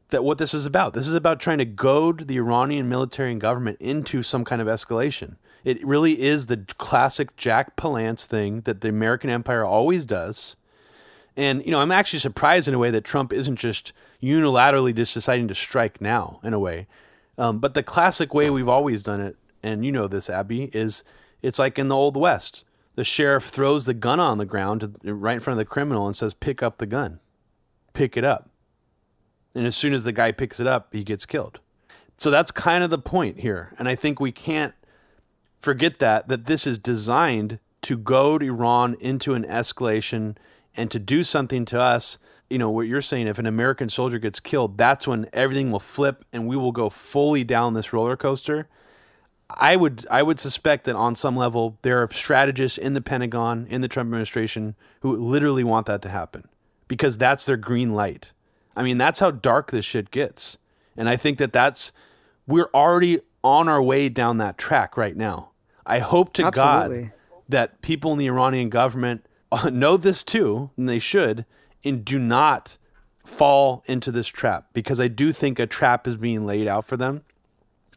that 0.10 0.24
what 0.24 0.38
this 0.38 0.54
is 0.54 0.66
about. 0.66 0.94
This 0.94 1.08
is 1.08 1.14
about 1.14 1.40
trying 1.40 1.58
to 1.58 1.66
goad 1.66 2.28
the 2.28 2.38
Iranian 2.38 2.88
military 2.88 3.32
and 3.32 3.42
government 3.42 3.78
into 3.80 4.24
some 4.24 4.46
kind 4.46 4.62
of 4.62 4.68
escalation. 4.68 5.38
It 5.64 5.86
really 5.86 6.22
is 6.22 6.48
the 6.48 6.66
classic 6.78 7.36
Jack 7.36 7.76
Palance 7.76 8.26
thing 8.26 8.62
that 8.62 8.82
the 8.82 8.90
American 8.90 9.30
empire 9.30 9.66
always 9.66 10.06
does. 10.06 10.56
And 11.36 11.66
you 11.66 11.72
know, 11.72 11.80
I'm 11.80 11.92
actually 11.92 12.20
surprised 12.20 12.68
in 12.68 12.74
a 12.74 12.80
way 12.80 12.92
that 12.92 13.04
Trump 13.04 13.34
isn't 13.34 13.56
just 13.56 13.92
unilaterally 14.22 14.96
just 14.96 15.14
deciding 15.14 15.48
to 15.48 15.56
strike 15.56 16.00
now. 16.00 16.40
In 16.44 16.54
a 16.54 16.60
way, 16.60 16.88
um, 17.38 17.60
but 17.60 17.74
the 17.74 17.84
classic 17.84 18.34
way 18.34 18.50
we've 18.50 18.70
always 18.70 19.02
done 19.02 19.20
it, 19.20 19.36
and 19.64 19.86
you 19.86 19.92
know 19.92 20.08
this, 20.08 20.30
Abby, 20.30 20.70
is 20.74 21.04
it's 21.42 21.60
like 21.60 21.80
in 21.80 21.88
the 21.88 21.96
old 21.96 22.16
west. 22.16 22.64
The 22.96 23.04
sheriff 23.04 23.46
throws 23.46 23.86
the 23.86 23.94
gun 23.94 24.20
on 24.20 24.38
the 24.38 24.46
ground 24.46 24.82
to, 24.82 25.14
right 25.14 25.36
in 25.36 25.40
front 25.40 25.60
of 25.60 25.66
the 25.66 25.70
criminal 25.70 26.06
and 26.06 26.16
says, 26.16 26.34
"Pick 26.34 26.62
up 26.62 26.78
the 26.78 26.86
gun, 26.86 27.20
pick 27.94 28.16
it 28.16 28.24
up." 28.24 28.50
And 29.56 29.66
as 29.66 29.76
soon 29.76 29.94
as 29.94 30.04
the 30.04 30.12
guy 30.12 30.32
picks 30.32 30.60
it 30.60 30.68
up, 30.68 30.94
he 30.94 31.04
gets 31.04 31.26
killed. 31.26 31.60
So 32.18 32.30
that's 32.30 32.52
kind 32.52 32.84
of 32.84 32.90
the 32.90 33.00
point 33.00 33.40
here, 33.40 33.74
and 33.80 33.90
I 33.90 33.96
think 33.96 34.20
we 34.20 34.32
can't 34.32 34.74
forget 35.60 36.00
that 36.00 36.28
that 36.28 36.46
this 36.46 36.68
is 36.68 36.78
designed 36.78 37.60
to 37.82 37.98
goad 37.98 38.44
Iran 38.44 38.96
into 39.00 39.34
an 39.34 39.44
escalation 39.44 40.36
and 40.76 40.90
to 40.92 41.00
do 41.00 41.24
something 41.24 41.66
to 41.66 41.80
us. 41.80 42.18
You 42.50 42.60
know 42.60 42.70
what 42.70 42.88
you're 42.88 43.02
saying. 43.02 43.28
If 43.28 43.40
an 43.40 43.48
American 43.48 43.90
soldier 43.90 44.20
gets 44.20 44.40
killed, 44.40 44.78
that's 44.78 45.08
when 45.08 45.28
everything 45.34 45.72
will 45.72 45.80
flip 45.80 46.24
and 46.32 46.48
we 46.48 46.56
will 46.56 46.72
go 46.72 46.90
fully 46.90 47.44
down 47.44 47.74
this 47.74 47.92
roller 47.92 48.16
coaster. 48.16 48.68
I 49.50 49.76
would 49.76 50.06
I 50.10 50.24
would 50.24 50.40
suspect 50.40 50.86
that 50.86 50.96
on 50.96 51.16
some 51.16 51.36
level 51.36 51.78
there 51.82 52.02
are 52.02 52.10
strategists 52.12 52.78
in 52.78 52.94
the 52.94 53.02
Pentagon 53.02 53.68
in 53.70 53.82
the 53.82 53.88
Trump 53.88 54.08
administration 54.08 54.76
who 55.02 55.16
literally 55.16 55.64
want 55.64 55.86
that 55.88 56.02
to 56.04 56.10
happen 56.10 56.48
because 56.88 57.18
that's 57.18 57.46
their 57.46 57.58
green 57.58 57.94
light. 57.94 58.32
I 58.76 58.84
mean 58.84 58.98
that's 58.98 59.20
how 59.20 59.32
dark 59.32 59.72
this 59.72 59.86
shit 59.86 60.12
gets, 60.12 60.58
and 60.98 61.08
I 61.08 61.16
think 61.16 61.38
that 61.38 61.54
that's 61.54 61.92
we're 62.48 62.70
already 62.74 63.20
on 63.44 63.68
our 63.68 63.82
way 63.82 64.10
down 64.10 64.38
that 64.38 64.58
track 64.58 64.98
right 64.98 65.16
now. 65.16 65.52
I 65.86 66.00
hope 66.00 66.34
to 66.34 66.46
Absolutely. 66.46 67.04
God 67.04 67.12
that 67.50 67.82
people 67.82 68.14
in 68.14 68.18
the 68.18 68.28
Iranian 68.28 68.70
government 68.70 69.26
uh, 69.52 69.70
know 69.70 69.98
this 69.98 70.24
too, 70.24 70.72
and 70.78 70.90
they 70.90 71.00
should, 71.00 71.46
and 71.84 72.04
do 72.04 72.18
not 72.18 72.78
fall 73.26 73.84
into 73.86 74.12
this 74.12 74.28
trap 74.28 74.68
because 74.74 75.00
I 75.00 75.08
do 75.08 75.32
think 75.32 75.60
a 75.60 75.68
trap 75.68 76.08
is 76.08 76.16
being 76.16 76.46
laid 76.46 76.68
out 76.68 76.86
for 76.86 76.98
them. 76.98 77.24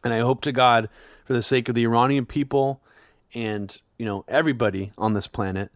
And 0.03 0.13
I 0.13 0.19
hope 0.19 0.41
to 0.41 0.51
God, 0.51 0.89
for 1.27 1.33
the 1.33 1.41
sake 1.41 1.67
of 1.67 1.75
the 1.75 1.83
Iranian 1.83 2.25
people 2.25 2.81
and 3.35 3.81
you 3.99 4.05
know 4.05 4.23
everybody 4.29 4.93
on 4.97 5.13
this 5.13 5.27
planet, 5.27 5.71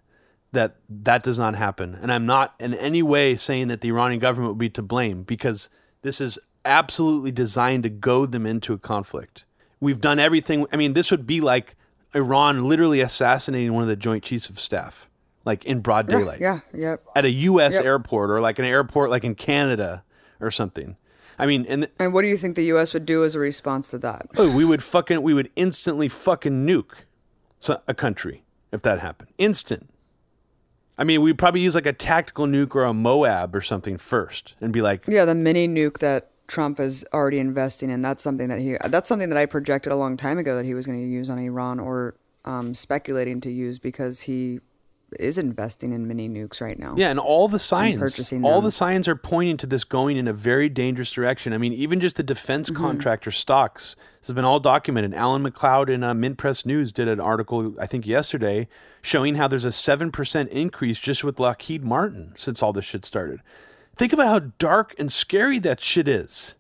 that 0.54 0.78
that 0.90 1.24
does 1.24 1.38
not 1.38 1.56
happen. 1.56 1.94
And 1.94 2.10
I'm 2.10 2.26
not 2.26 2.56
in 2.58 2.74
any 2.74 3.04
way 3.04 3.36
saying 3.36 3.68
that 3.68 3.82
the 3.82 3.90
Iranian 3.90 4.22
government 4.22 4.54
would 4.54 4.60
be 4.60 4.70
to 4.70 4.82
blame 4.82 5.24
because 5.24 5.68
this 6.04 6.22
is 6.22 6.40
absolutely 6.64 7.34
designed 7.34 7.84
to 7.84 7.90
goad 7.90 8.32
them 8.32 8.46
into 8.46 8.72
a 8.72 8.78
conflict. 8.78 9.44
We've 9.82 10.00
done 10.00 10.20
everything. 10.20 10.66
I 10.72 10.78
mean, 10.78 10.94
this 10.94 11.12
would 11.12 11.28
be 11.28 11.42
like 11.42 11.76
Iran 12.16 12.64
literally 12.64 13.02
assassinating 13.02 13.74
one 13.74 13.84
of 13.84 13.90
the 13.90 13.98
Joint 13.98 14.24
Chiefs 14.24 14.50
of 14.50 14.58
Staff, 14.58 15.10
like 15.44 15.66
in 15.66 15.82
broad 15.82 16.08
daylight 16.08 16.40
yeah, 16.40 16.62
yeah. 16.74 16.96
at 17.14 17.26
a 17.26 17.30
U.S. 17.30 17.74
Yep. 17.74 17.84
airport 17.84 18.30
or 18.30 18.40
like 18.40 18.58
an 18.58 18.66
airport 18.66 19.10
like 19.10 19.26
in 19.26 19.36
Canada 19.36 20.06
or 20.40 20.50
something. 20.50 20.96
I 21.42 21.48
mean, 21.48 21.66
and 21.68 21.90
And 21.98 22.14
what 22.14 22.22
do 22.22 22.28
you 22.28 22.38
think 22.38 22.56
the 22.56 22.66
U.S. 22.66 22.94
would 22.94 23.06
do 23.06 23.24
as 23.24 23.34
a 23.34 23.40
response 23.40 23.90
to 23.90 23.98
that? 23.98 24.28
oh, 24.38 24.56
we 24.56 24.64
would 24.64 24.84
fucking 24.84 25.24
we 25.24 25.34
would 25.34 25.50
instantly 25.56 26.08
fucking 26.08 26.66
nuke 26.68 27.04
a 27.88 27.94
country 27.96 28.44
if 28.72 28.84
that 28.84 29.00
happened. 29.00 29.32
Instant. 29.40 29.90
I 31.00 31.04
mean, 31.04 31.22
we'd 31.24 31.40
probably 31.40 31.62
use 31.62 31.74
like 31.74 31.88
a 31.88 31.94
tactical 31.94 32.46
nuke 32.46 32.76
or 32.76 32.84
a 32.84 32.94
Moab 32.94 33.56
or 33.56 33.62
something 33.62 33.98
first, 33.98 34.56
and 34.62 34.72
be 34.72 34.84
like, 34.84 35.06
Yeah, 35.08 35.26
the 35.26 35.34
mini 35.34 35.68
nuke 35.68 35.98
that 35.98 36.30
Trump 36.48 36.80
is 36.80 37.04
already 37.12 37.40
investing 37.40 37.90
in. 37.90 38.04
That's 38.04 38.22
something 38.22 38.48
that 38.50 38.60
he. 38.60 38.78
That's 38.88 39.10
something 39.10 39.30
that 39.30 39.38
I 39.38 39.48
projected 39.48 39.92
a 39.92 39.96
long 39.96 40.18
time 40.18 40.38
ago 40.38 40.56
that 40.56 40.66
he 40.66 40.76
was 40.76 40.86
going 40.86 41.02
to 41.02 41.08
use 41.08 41.28
on 41.28 41.40
Iran 41.40 41.80
or 41.80 42.14
um, 42.46 42.76
speculating 42.76 43.42
to 43.42 43.52
use 43.52 43.80
because 43.80 44.22
he 44.22 44.60
is 45.20 45.38
investing 45.38 45.94
in 45.94 46.08
mini 46.08 46.30
nukes 46.30 46.62
right 46.62 46.80
now. 46.80 46.94
Yeah, 46.98 47.10
and 47.10 47.20
all 47.20 47.48
the 47.48 47.60
signs, 47.60 48.34
all 48.44 48.62
the 48.62 48.72
signs 48.72 49.08
are 49.08 49.16
pointing 49.16 49.58
to 49.58 49.68
this 49.68 49.84
going 49.84 50.18
in 50.18 50.28
a 50.28 50.34
very 50.34 50.70
dangerous 50.70 51.12
direction. 51.12 51.54
I 51.54 51.58
mean, 51.58 51.74
even 51.74 52.00
just 52.00 52.18
the 52.18 52.24
defense 52.24 52.70
Mm-hmm. 52.70 52.82
contractor 52.84 53.32
stocks 53.32 53.96
this 54.22 54.28
has 54.28 54.36
been 54.36 54.46
all 54.46 54.60
documented. 54.60 55.16
Alan 55.16 55.42
MacLeod 55.42 55.90
in 55.90 56.04
uh, 56.04 56.14
Mint 56.14 56.38
Press 56.38 56.64
News 56.64 56.92
did 56.92 57.08
an 57.08 57.20
article, 57.20 57.74
I 57.80 57.88
think 57.88 58.06
yesterday, 58.06 58.68
showing 59.02 59.34
how 59.36 59.48
there's 59.48 59.66
a 59.66 59.72
seven 59.72 60.12
percent 60.12 60.50
increase 60.50 61.00
just 61.00 61.24
with 61.24 61.40
Lockheed 61.40 61.84
Martin 61.84 62.34
since 62.38 62.62
all 62.62 62.72
this 62.72 62.86
shit 62.86 63.04
started. 63.04 63.42
Think 63.96 64.14
about 64.14 64.28
how 64.28 64.40
dark 64.60 64.94
and 65.00 65.12
scary 65.12 65.58
that 65.60 65.82
shit 65.82 66.08
is. 66.08 66.54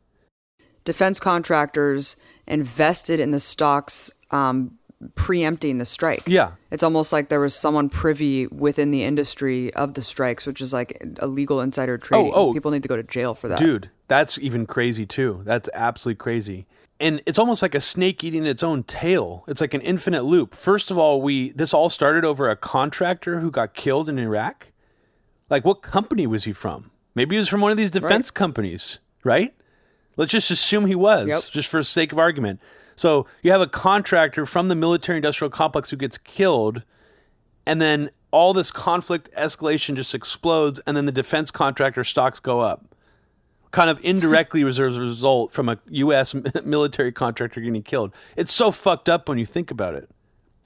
Defense 0.83 1.19
contractors 1.19 2.15
invested 2.47 3.19
in 3.19 3.29
the 3.29 3.39
stocks 3.39 4.11
um, 4.31 4.79
preempting 5.15 5.77
the 5.77 5.85
strike. 5.85 6.23
Yeah. 6.27 6.51
It's 6.69 6.83
almost 6.83 7.11
like 7.11 7.29
there 7.29 7.39
was 7.39 7.55
someone 7.55 7.89
privy 7.89 8.47
within 8.47 8.91
the 8.91 9.03
industry 9.03 9.73
of 9.73 9.93
the 9.93 10.01
strikes, 10.01 10.45
which 10.45 10.61
is 10.61 10.73
like 10.73 11.01
illegal 11.21 11.61
insider 11.61 11.95
oh, 11.95 11.97
trading. 11.97 12.31
oh. 12.33 12.49
oh. 12.49 12.53
People 12.53 12.71
need 12.71 12.83
to 12.83 12.89
go 12.89 12.95
to 12.95 13.03
jail 13.03 13.35
for 13.35 13.47
that. 13.47 13.59
Dude, 13.59 13.89
that's 14.07 14.37
even 14.39 14.65
crazy 14.65 15.05
too. 15.05 15.41
That's 15.43 15.69
absolutely 15.73 16.17
crazy. 16.19 16.67
And 16.99 17.21
it's 17.25 17.39
almost 17.39 17.61
like 17.63 17.73
a 17.73 17.81
snake 17.81 18.23
eating 18.23 18.45
its 18.45 18.61
own 18.61 18.83
tail. 18.83 19.43
It's 19.47 19.59
like 19.59 19.73
an 19.73 19.81
infinite 19.81 20.23
loop. 20.23 20.53
First 20.53 20.91
of 20.91 20.97
all, 20.97 21.21
we 21.21 21.51
this 21.51 21.73
all 21.73 21.89
started 21.89 22.23
over 22.23 22.49
a 22.49 22.55
contractor 22.55 23.39
who 23.39 23.49
got 23.49 23.73
killed 23.73 24.07
in 24.07 24.19
Iraq. 24.19 24.67
Like 25.49 25.65
what 25.65 25.81
company 25.81 26.27
was 26.27 26.43
he 26.43 26.53
from? 26.53 26.91
Maybe 27.15 27.35
he 27.35 27.39
was 27.39 27.49
from 27.49 27.61
one 27.61 27.71
of 27.71 27.77
these 27.77 27.91
defense 27.91 28.31
companies, 28.31 28.99
right? 29.23 29.53
Let's 30.15 30.31
just 30.31 30.51
assume 30.51 30.85
he 30.85 30.95
was, 30.95 31.29
Yep. 31.29 31.41
just 31.51 31.69
for 31.69 31.81
sake 31.83 32.11
of 32.11 32.19
argument. 32.19 32.59
So 33.01 33.25
you 33.41 33.51
have 33.51 33.61
a 33.61 33.67
contractor 33.67 34.45
from 34.45 34.67
the 34.67 34.75
military 34.75 35.17
industrial 35.17 35.49
complex 35.49 35.89
who 35.89 35.97
gets 35.97 36.19
killed, 36.19 36.83
and 37.65 37.81
then 37.81 38.11
all 38.29 38.53
this 38.53 38.69
conflict 38.69 39.27
escalation 39.35 39.95
just 39.95 40.13
explodes, 40.13 40.79
and 40.85 40.95
then 40.95 41.07
the 41.07 41.11
defense 41.11 41.49
contractor 41.49 42.03
stocks 42.03 42.39
go 42.39 42.59
up. 42.59 42.85
kind 43.71 43.89
of 43.89 43.99
indirectly 44.05 44.63
was 44.71 44.77
a 44.77 44.83
result 44.83 45.51
from 45.51 45.67
a 45.67 45.79
U.S. 45.89 46.35
military 46.63 47.11
contractor 47.11 47.59
getting 47.59 47.81
killed. 47.81 48.13
It's 48.35 48.53
so 48.53 48.69
fucked 48.69 49.09
up 49.09 49.27
when 49.27 49.39
you 49.39 49.45
think 49.47 49.71
about 49.71 49.95
it. 49.95 50.07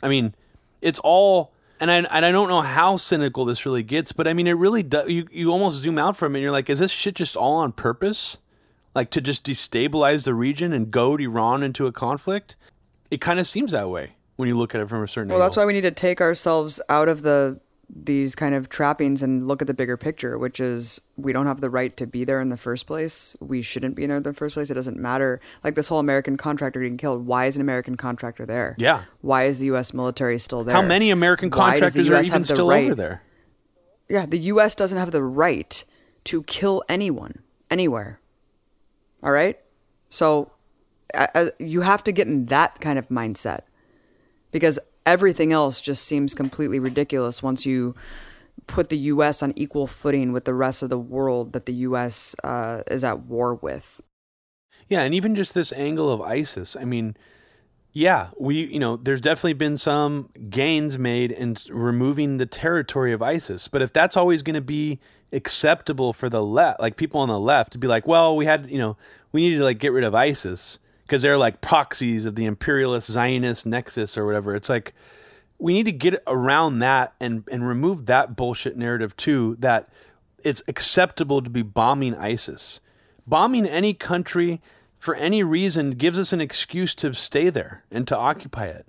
I 0.03 0.09
mean, 0.09 0.35
it's 0.81 0.99
all, 0.99 1.53
and 1.79 1.89
I 1.89 1.99
and 1.99 2.25
I 2.25 2.33
don't 2.33 2.49
know 2.49 2.63
how 2.63 2.97
cynical 2.97 3.45
this 3.45 3.65
really 3.65 3.83
gets, 3.83 4.11
but 4.11 4.27
I 4.27 4.33
mean, 4.33 4.47
it 4.47 4.57
really 4.57 4.83
does. 4.83 5.07
You 5.07 5.25
you 5.31 5.53
almost 5.53 5.77
zoom 5.77 5.97
out 5.97 6.17
from 6.17 6.35
it, 6.35 6.39
and 6.39 6.43
you're 6.43 6.51
like, 6.51 6.69
is 6.69 6.79
this 6.79 6.91
shit 6.91 7.15
just 7.15 7.37
all 7.37 7.53
on 7.53 7.71
purpose? 7.71 8.39
Like 8.95 9.09
to 9.11 9.21
just 9.21 9.43
destabilize 9.43 10.23
the 10.23 10.33
region 10.33 10.73
and 10.73 10.89
goad 10.89 11.21
Iran 11.21 11.61
into 11.61 11.85
a 11.85 11.91
conflict? 11.91 12.55
It 13.11 13.21
kind 13.21 13.39
of 13.39 13.45
seems 13.45 13.73
that 13.73 13.89
way 13.89 14.15
when 14.37 14.47
you 14.47 14.55
look 14.55 14.73
at 14.73 14.81
it 14.81 14.89
from 14.89 15.03
a 15.03 15.07
certain. 15.07 15.29
Well, 15.29 15.37
angle. 15.37 15.47
that's 15.47 15.57
why 15.57 15.65
we 15.65 15.73
need 15.73 15.81
to 15.81 15.91
take 15.91 16.21
ourselves 16.21 16.81
out 16.89 17.09
of 17.09 17.21
the 17.21 17.59
these 17.87 18.33
kind 18.33 18.55
of 18.55 18.67
trappings 18.67 19.21
and 19.21 19.47
look 19.47 19.61
at 19.61 19.67
the 19.67 19.73
bigger 19.73 19.97
picture, 19.97 20.37
which 20.37 20.59
is 20.59 21.01
we 21.17 21.31
don't 21.33 21.45
have 21.45 21.61
the 21.61 21.69
right 21.69 21.95
to 21.97 22.07
be 22.07 22.23
there 22.23 22.41
in 22.41 22.49
the 22.49 22.57
first 22.57 22.87
place. 22.87 23.35
We 23.39 23.61
shouldn't 23.61 23.95
be 23.95 24.05
there 24.05 24.17
in 24.17 24.23
the 24.23 24.33
first 24.33 24.55
place. 24.55 24.69
It 24.69 24.73
doesn't 24.73 24.97
matter. 24.97 25.39
Like 25.63 25.75
this 25.75 25.87
whole 25.87 25.99
American 25.99 26.37
contractor 26.37 26.79
getting 26.79 26.97
killed. 26.97 27.25
Why 27.25 27.45
is 27.45 27.55
an 27.55 27.61
American 27.61 27.95
contractor 27.95 28.45
there? 28.45 28.75
Yeah. 28.77 29.03
Why 29.21 29.43
is 29.43 29.59
the 29.59 29.67
U.S. 29.67 29.93
military 29.93 30.39
still 30.39 30.63
there? 30.63 30.75
How 30.75 30.81
many 30.81 31.11
American 31.11 31.49
contractors 31.49 32.09
are 32.09 32.23
even 32.23 32.43
still 32.43 32.69
right- 32.69 32.85
over 32.85 32.95
there? 32.95 33.23
Yeah, 34.09 34.25
the 34.25 34.39
U.S. 34.39 34.75
doesn't 34.75 34.97
have 34.97 35.11
the 35.11 35.23
right 35.23 35.83
to 36.25 36.43
kill 36.43 36.83
anyone 36.87 37.39
anywhere. 37.71 38.19
All 39.25 39.31
right, 39.31 39.59
so 40.07 40.51
uh, 41.15 41.47
you 41.57 41.81
have 41.81 42.03
to 42.03 42.11
get 42.11 42.27
in 42.27 42.45
that 42.45 42.79
kind 42.79 42.99
of 42.99 43.09
mindset 43.09 43.61
because 44.51 44.77
everything 45.03 45.51
else 45.51 45.81
just 45.81 46.03
seems 46.03 46.35
completely 46.35 46.77
ridiculous 46.77 47.41
once 47.41 47.65
you 47.65 47.95
put 48.67 48.89
the 48.89 48.97
U.S. 48.97 49.41
on 49.41 49.51
equal 49.55 49.87
footing 49.87 50.31
with 50.31 50.45
the 50.45 50.53
rest 50.53 50.83
of 50.83 50.91
the 50.91 50.99
world 50.99 51.53
that 51.53 51.65
the 51.65 51.73
U.S. 51.73 52.35
Uh, 52.43 52.83
is 52.91 53.03
at 53.03 53.21
war 53.21 53.55
with. 53.55 53.99
Yeah, 54.87 55.01
and 55.01 55.15
even 55.15 55.33
just 55.33 55.55
this 55.55 55.73
angle 55.73 56.11
of 56.11 56.21
ISIS. 56.21 56.75
I 56.75 56.85
mean, 56.85 57.17
yeah, 57.91 58.27
we 58.39 58.65
you 58.65 58.77
know, 58.77 58.95
there's 58.95 59.21
definitely 59.21 59.53
been 59.53 59.77
some 59.77 60.29
gains 60.51 60.99
made 60.99 61.31
in 61.31 61.55
removing 61.71 62.37
the 62.37 62.45
territory 62.45 63.11
of 63.11 63.23
ISIS, 63.23 63.67
but 63.67 63.81
if 63.81 63.91
that's 63.91 64.15
always 64.15 64.43
going 64.43 64.53
to 64.53 64.61
be 64.61 64.99
acceptable 65.31 66.13
for 66.13 66.29
the 66.29 66.43
left, 66.43 66.79
like 66.79 66.97
people 66.97 67.19
on 67.19 67.29
the 67.29 67.39
left 67.39 67.71
to 67.73 67.77
be 67.77 67.87
like, 67.87 68.07
well, 68.07 68.35
we 68.35 68.45
had, 68.45 68.69
you 68.69 68.77
know, 68.77 68.97
we 69.31 69.41
needed 69.41 69.57
to 69.57 69.63
like 69.63 69.79
get 69.79 69.91
rid 69.91 70.03
of 70.03 70.15
ISIS 70.15 70.79
because 71.05 71.21
they're 71.21 71.37
like 71.37 71.61
proxies 71.61 72.25
of 72.25 72.35
the 72.35 72.45
imperialist 72.45 73.11
Zionist 73.11 73.65
nexus 73.65 74.17
or 74.17 74.25
whatever. 74.25 74.55
It's 74.55 74.69
like 74.69 74.93
we 75.57 75.73
need 75.73 75.85
to 75.85 75.91
get 75.91 76.21
around 76.27 76.79
that 76.79 77.13
and 77.19 77.43
and 77.51 77.67
remove 77.67 78.05
that 78.05 78.35
bullshit 78.35 78.77
narrative 78.77 79.15
too 79.15 79.55
that 79.59 79.89
it's 80.43 80.63
acceptable 80.67 81.41
to 81.41 81.49
be 81.49 81.61
bombing 81.61 82.15
ISIS. 82.15 82.79
Bombing 83.27 83.65
any 83.65 83.93
country 83.93 84.61
for 84.97 85.15
any 85.15 85.43
reason 85.43 85.91
gives 85.91 86.19
us 86.19 86.33
an 86.33 86.41
excuse 86.41 86.93
to 86.95 87.13
stay 87.13 87.49
there 87.49 87.83
and 87.91 88.07
to 88.07 88.17
occupy 88.17 88.67
it 88.67 88.85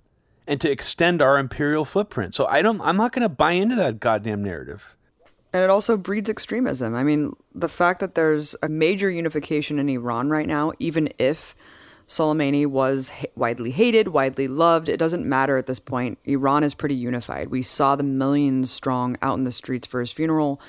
and 0.47 0.61
to 0.61 0.71
extend 0.71 1.21
our 1.21 1.39
imperial 1.39 1.85
footprint. 1.85 2.35
So 2.35 2.47
I 2.47 2.63
don't 2.63 2.81
I'm 2.81 2.97
not 2.97 3.13
going 3.13 3.23
to 3.23 3.29
buy 3.29 3.53
into 3.53 3.77
that 3.77 4.01
goddamn 4.01 4.43
narrative. 4.43 4.96
And 5.57 5.65
it 5.65 5.71
also 5.71 5.97
breeds 5.97 6.29
extremism. 6.29 6.95
I 6.95 7.03
mean, 7.03 7.33
the 7.55 7.69
fact 7.71 8.01
that 8.01 8.15
there's 8.15 8.55
a 8.63 8.69
major 8.69 9.09
unification 9.09 9.79
in 9.79 9.89
Iran 9.89 10.29
right 10.29 10.47
now, 10.47 10.73
even 10.79 11.09
if 11.19 11.57
Soleimani 12.07 12.67
was 12.67 13.09
ha- 13.09 13.29
widely 13.37 13.71
hated, 13.71 14.09
widely 14.09 14.49
loved, 14.49 14.91
it 14.91 14.99
doesn't 14.99 15.25
matter 15.25 15.57
at 15.57 15.65
this 15.67 15.79
point. 15.79 16.19
Iran 16.27 16.63
is 16.63 16.75
pretty 16.75 16.95
unified. 16.95 17.49
We 17.49 17.63
saw 17.63 17.97
the 17.97 18.03
millions 18.03 18.71
strong 18.71 19.17
out 19.23 19.39
in 19.39 19.45
the 19.45 19.51
streets 19.51 19.87
for 19.87 20.01
his 20.01 20.13
funeral. 20.13 20.61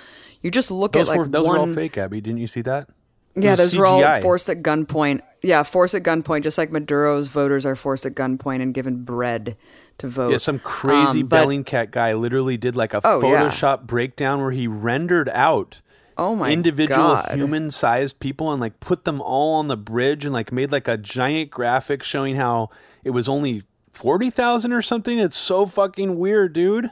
You 0.41 0.51
just 0.51 0.72
look 0.72 0.93
Those 0.93 1.09
at 1.09 1.11
like 1.11 1.19
were 1.19 1.27
those 1.27 1.45
one. 1.45 1.59
were 1.59 1.68
all 1.68 1.76
fake, 1.76 1.97
Abby. 1.97 2.22
Didn't 2.22 2.39
you 2.39 2.47
see 2.47 2.61
that? 2.61 2.88
Yeah, 3.35 3.55
those 3.55 3.76
were 3.76 3.85
all 3.85 4.22
forced 4.22 4.49
at 4.49 4.64
gunpoint. 4.64 5.19
Yeah, 5.43 5.61
forced 5.64 5.93
at 5.93 6.03
gunpoint, 6.03 6.41
just 6.43 6.57
like 6.57 6.72
Maduro's 6.72 7.27
voters 7.27 7.65
are 7.65 7.76
forced 7.76 8.05
at 8.05 8.15
gunpoint 8.15 8.61
and 8.61 8.73
given 8.73 9.03
bread 9.03 9.55
to 9.99 10.07
vote. 10.07 10.31
Yeah, 10.31 10.38
some 10.38 10.59
crazy 10.59 11.22
Um, 11.22 11.27
but- 11.27 11.45
Bellingcat 11.47 11.91
guy 11.91 12.14
literally 12.14 12.57
did 12.57 12.76
like 12.76 12.93
a 12.93 13.01
Oh, 13.03 13.22
yeah. 13.22 13.43
Photoshop 13.47 13.84
breakdown 13.84 14.41
where 14.41 14.51
he 14.51 14.68
rendered 14.68 15.30
out 15.30 15.81
Oh 16.18 16.35
my 16.35 16.49
individual 16.51 16.97
God. 17.15 17.31
human 17.35 17.69
sized 17.69 18.19
people 18.19 18.51
and 18.51 18.59
like 18.59 18.80
put 18.80 19.05
them 19.05 19.22
all 19.22 19.53
on 19.55 19.68
the 19.68 19.77
bridge 19.77 20.26
and 20.26 20.34
like 20.34 20.51
made 20.51 20.72
like 20.72 20.88
a 20.88 20.97
giant 20.97 21.51
graphic 21.51 22.01
showing 22.01 22.35
how 22.38 22.69
it 23.03 23.11
was 23.11 23.30
only 23.30 23.61
40,000 23.93 24.73
or 24.73 24.81
something. 24.81 25.19
It's 25.19 25.38
so 25.38 25.65
fucking 25.68 26.18
weird, 26.18 26.53
dude. 26.53 26.91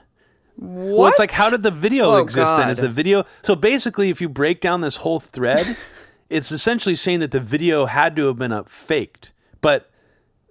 What? 0.58 0.98
Well, 0.98 1.08
it's 1.10 1.20
like, 1.20 1.32
how 1.32 1.50
did 1.50 1.64
the 1.64 1.72
video 1.72 2.06
Oh, 2.12 2.18
exist 2.22 2.56
then? 2.56 2.70
Is 2.70 2.78
the 2.78 2.88
video. 2.90 3.26
So 3.42 3.56
basically, 3.56 4.10
if 4.10 4.22
you 4.22 4.30
break 4.30 4.62
down 4.62 4.82
this 4.82 4.98
whole 4.98 5.20
thread, 5.20 5.76
it's 6.36 6.52
essentially 6.52 6.96
saying 6.96 7.22
that 7.22 7.32
the 7.32 7.40
video 7.40 7.86
had 7.86 8.16
to 8.18 8.28
have 8.28 8.38
been 8.38 8.52
a 8.52 8.66
faked. 8.66 9.32
But 9.62 9.90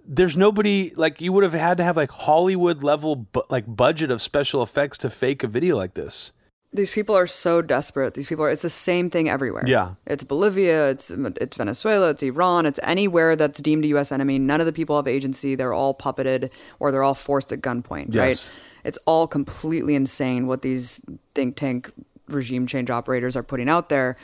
there's 0.07 0.35
nobody 0.35 0.91
like 0.95 1.21
you 1.21 1.31
would 1.31 1.43
have 1.43 1.53
had 1.53 1.77
to 1.77 1.83
have 1.83 1.95
like 1.95 2.11
Hollywood 2.11 2.83
level 2.83 3.15
bu- 3.15 3.43
like 3.49 3.63
budget 3.67 4.09
of 4.11 4.21
special 4.21 4.63
effects 4.63 4.97
to 4.99 5.09
fake 5.09 5.43
a 5.43 5.47
video 5.47 5.77
like 5.77 5.93
this. 5.93 6.31
These 6.73 6.91
people 6.91 7.15
are 7.15 7.27
so 7.27 7.61
desperate. 7.61 8.15
These 8.15 8.27
people 8.27 8.43
are. 8.43 8.49
It's 8.49 8.63
the 8.63 8.69
same 8.69 9.09
thing 9.09 9.29
everywhere. 9.29 9.63
Yeah. 9.65 9.93
It's 10.05 10.23
Bolivia. 10.23 10.89
It's 10.89 11.11
um, 11.11 11.33
it's 11.39 11.55
Venezuela. 11.55 12.09
It's 12.09 12.23
Iran. 12.23 12.65
It's 12.65 12.79
anywhere 12.83 13.35
that's 13.35 13.59
deemed 13.59 13.85
a 13.85 13.87
U.S. 13.89 14.11
enemy. 14.11 14.39
None 14.39 14.59
of 14.59 14.65
the 14.65 14.73
people 14.73 14.95
have 14.97 15.07
agency. 15.07 15.55
They're 15.55 15.73
all 15.73 15.93
puppeted 15.93 16.49
or 16.79 16.91
they're 16.91 17.03
all 17.03 17.13
forced 17.15 17.51
at 17.51 17.61
gunpoint. 17.61 18.13
Yes. 18.13 18.17
Right. 18.17 18.53
It's 18.83 18.99
all 19.05 19.27
completely 19.27 19.95
insane 19.95 20.47
what 20.47 20.63
these 20.63 21.01
think 21.33 21.55
tank 21.55 21.91
regime 22.27 22.67
change 22.67 22.89
operators 22.89 23.35
are 23.35 23.43
putting 23.43 23.69
out 23.69 23.89
there. 23.89 24.17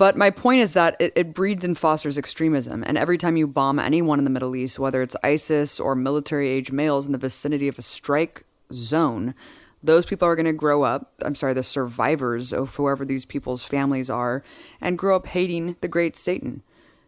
But 0.00 0.16
my 0.16 0.30
point 0.30 0.62
is 0.62 0.72
that 0.72 0.96
it, 0.98 1.12
it 1.14 1.34
breeds 1.34 1.62
and 1.62 1.76
fosters 1.76 2.16
extremism. 2.16 2.82
And 2.86 2.96
every 2.96 3.18
time 3.18 3.36
you 3.36 3.46
bomb 3.46 3.78
anyone 3.78 4.18
in 4.18 4.24
the 4.24 4.30
Middle 4.30 4.56
East, 4.56 4.78
whether 4.78 5.02
it's 5.02 5.14
ISIS 5.22 5.78
or 5.78 5.94
military 5.94 6.48
age 6.48 6.72
males 6.72 7.04
in 7.04 7.12
the 7.12 7.18
vicinity 7.18 7.68
of 7.68 7.78
a 7.78 7.82
strike 7.82 8.44
zone, 8.72 9.34
those 9.82 10.06
people 10.06 10.26
are 10.26 10.36
going 10.36 10.46
to 10.46 10.54
grow 10.54 10.84
up. 10.84 11.12
I'm 11.20 11.34
sorry, 11.34 11.52
the 11.52 11.62
survivors 11.62 12.50
of 12.50 12.76
whoever 12.76 13.04
these 13.04 13.26
people's 13.26 13.62
families 13.62 14.08
are, 14.08 14.42
and 14.80 14.96
grow 14.96 15.16
up 15.16 15.26
hating 15.26 15.76
the 15.82 15.88
great 15.88 16.16
Satan, 16.16 16.62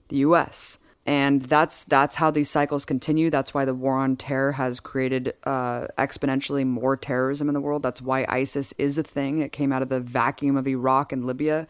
the 0.09 0.17
U.S. 0.17 0.79
And 1.07 1.41
that's 1.41 1.85
that's 1.85 2.17
how 2.17 2.31
these 2.31 2.51
cycles 2.51 2.85
continue. 2.85 3.31
That's 3.31 3.55
why 3.55 3.65
the 3.65 3.75
war 3.75 3.97
on 3.97 4.17
terror 4.17 4.53
has 4.53 4.81
created 4.81 5.33
uh, 5.45 5.87
exponentially 5.97 6.67
more 6.67 6.99
terrorism 6.99 7.49
in 7.49 7.55
the 7.55 7.61
world. 7.61 7.83
That's 7.83 8.03
why 8.03 8.27
ISIS 8.29 8.75
is 8.77 8.99
a 8.99 9.03
thing. 9.03 9.39
It 9.39 9.51
came 9.51 9.73
out 9.73 9.81
of 9.81 9.89
the 9.89 9.99
vacuum 9.99 10.59
of 10.59 10.69
Iraq 10.69 11.11
and 11.11 11.27
Libya. 11.27 11.67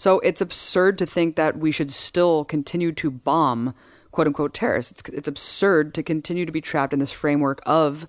So 0.00 0.18
it's 0.20 0.40
absurd 0.40 0.96
to 0.96 1.04
think 1.04 1.36
that 1.36 1.58
we 1.58 1.70
should 1.70 1.90
still 1.90 2.46
continue 2.46 2.90
to 2.90 3.10
bomb 3.10 3.74
quote 4.12 4.26
unquote 4.26 4.54
terrorists. 4.54 4.92
It's, 4.92 5.10
it's 5.10 5.28
absurd 5.28 5.92
to 5.92 6.02
continue 6.02 6.46
to 6.46 6.52
be 6.52 6.62
trapped 6.62 6.94
in 6.94 7.00
this 7.00 7.12
framework 7.12 7.60
of 7.66 8.08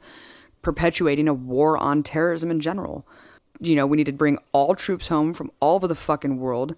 perpetuating 0.62 1.28
a 1.28 1.34
war 1.34 1.78
on 1.78 2.02
terrorism 2.02 2.50
in 2.50 2.62
general. 2.62 3.06
You 3.60 3.76
know, 3.76 3.86
we 3.86 3.98
need 3.98 4.06
to 4.06 4.14
bring 4.14 4.38
all 4.54 4.74
troops 4.74 5.10
home 5.10 5.34
from 5.34 5.52
all 5.60 5.76
over 5.76 5.86
the 5.86 5.94
fucking 5.94 6.40
world 6.40 6.76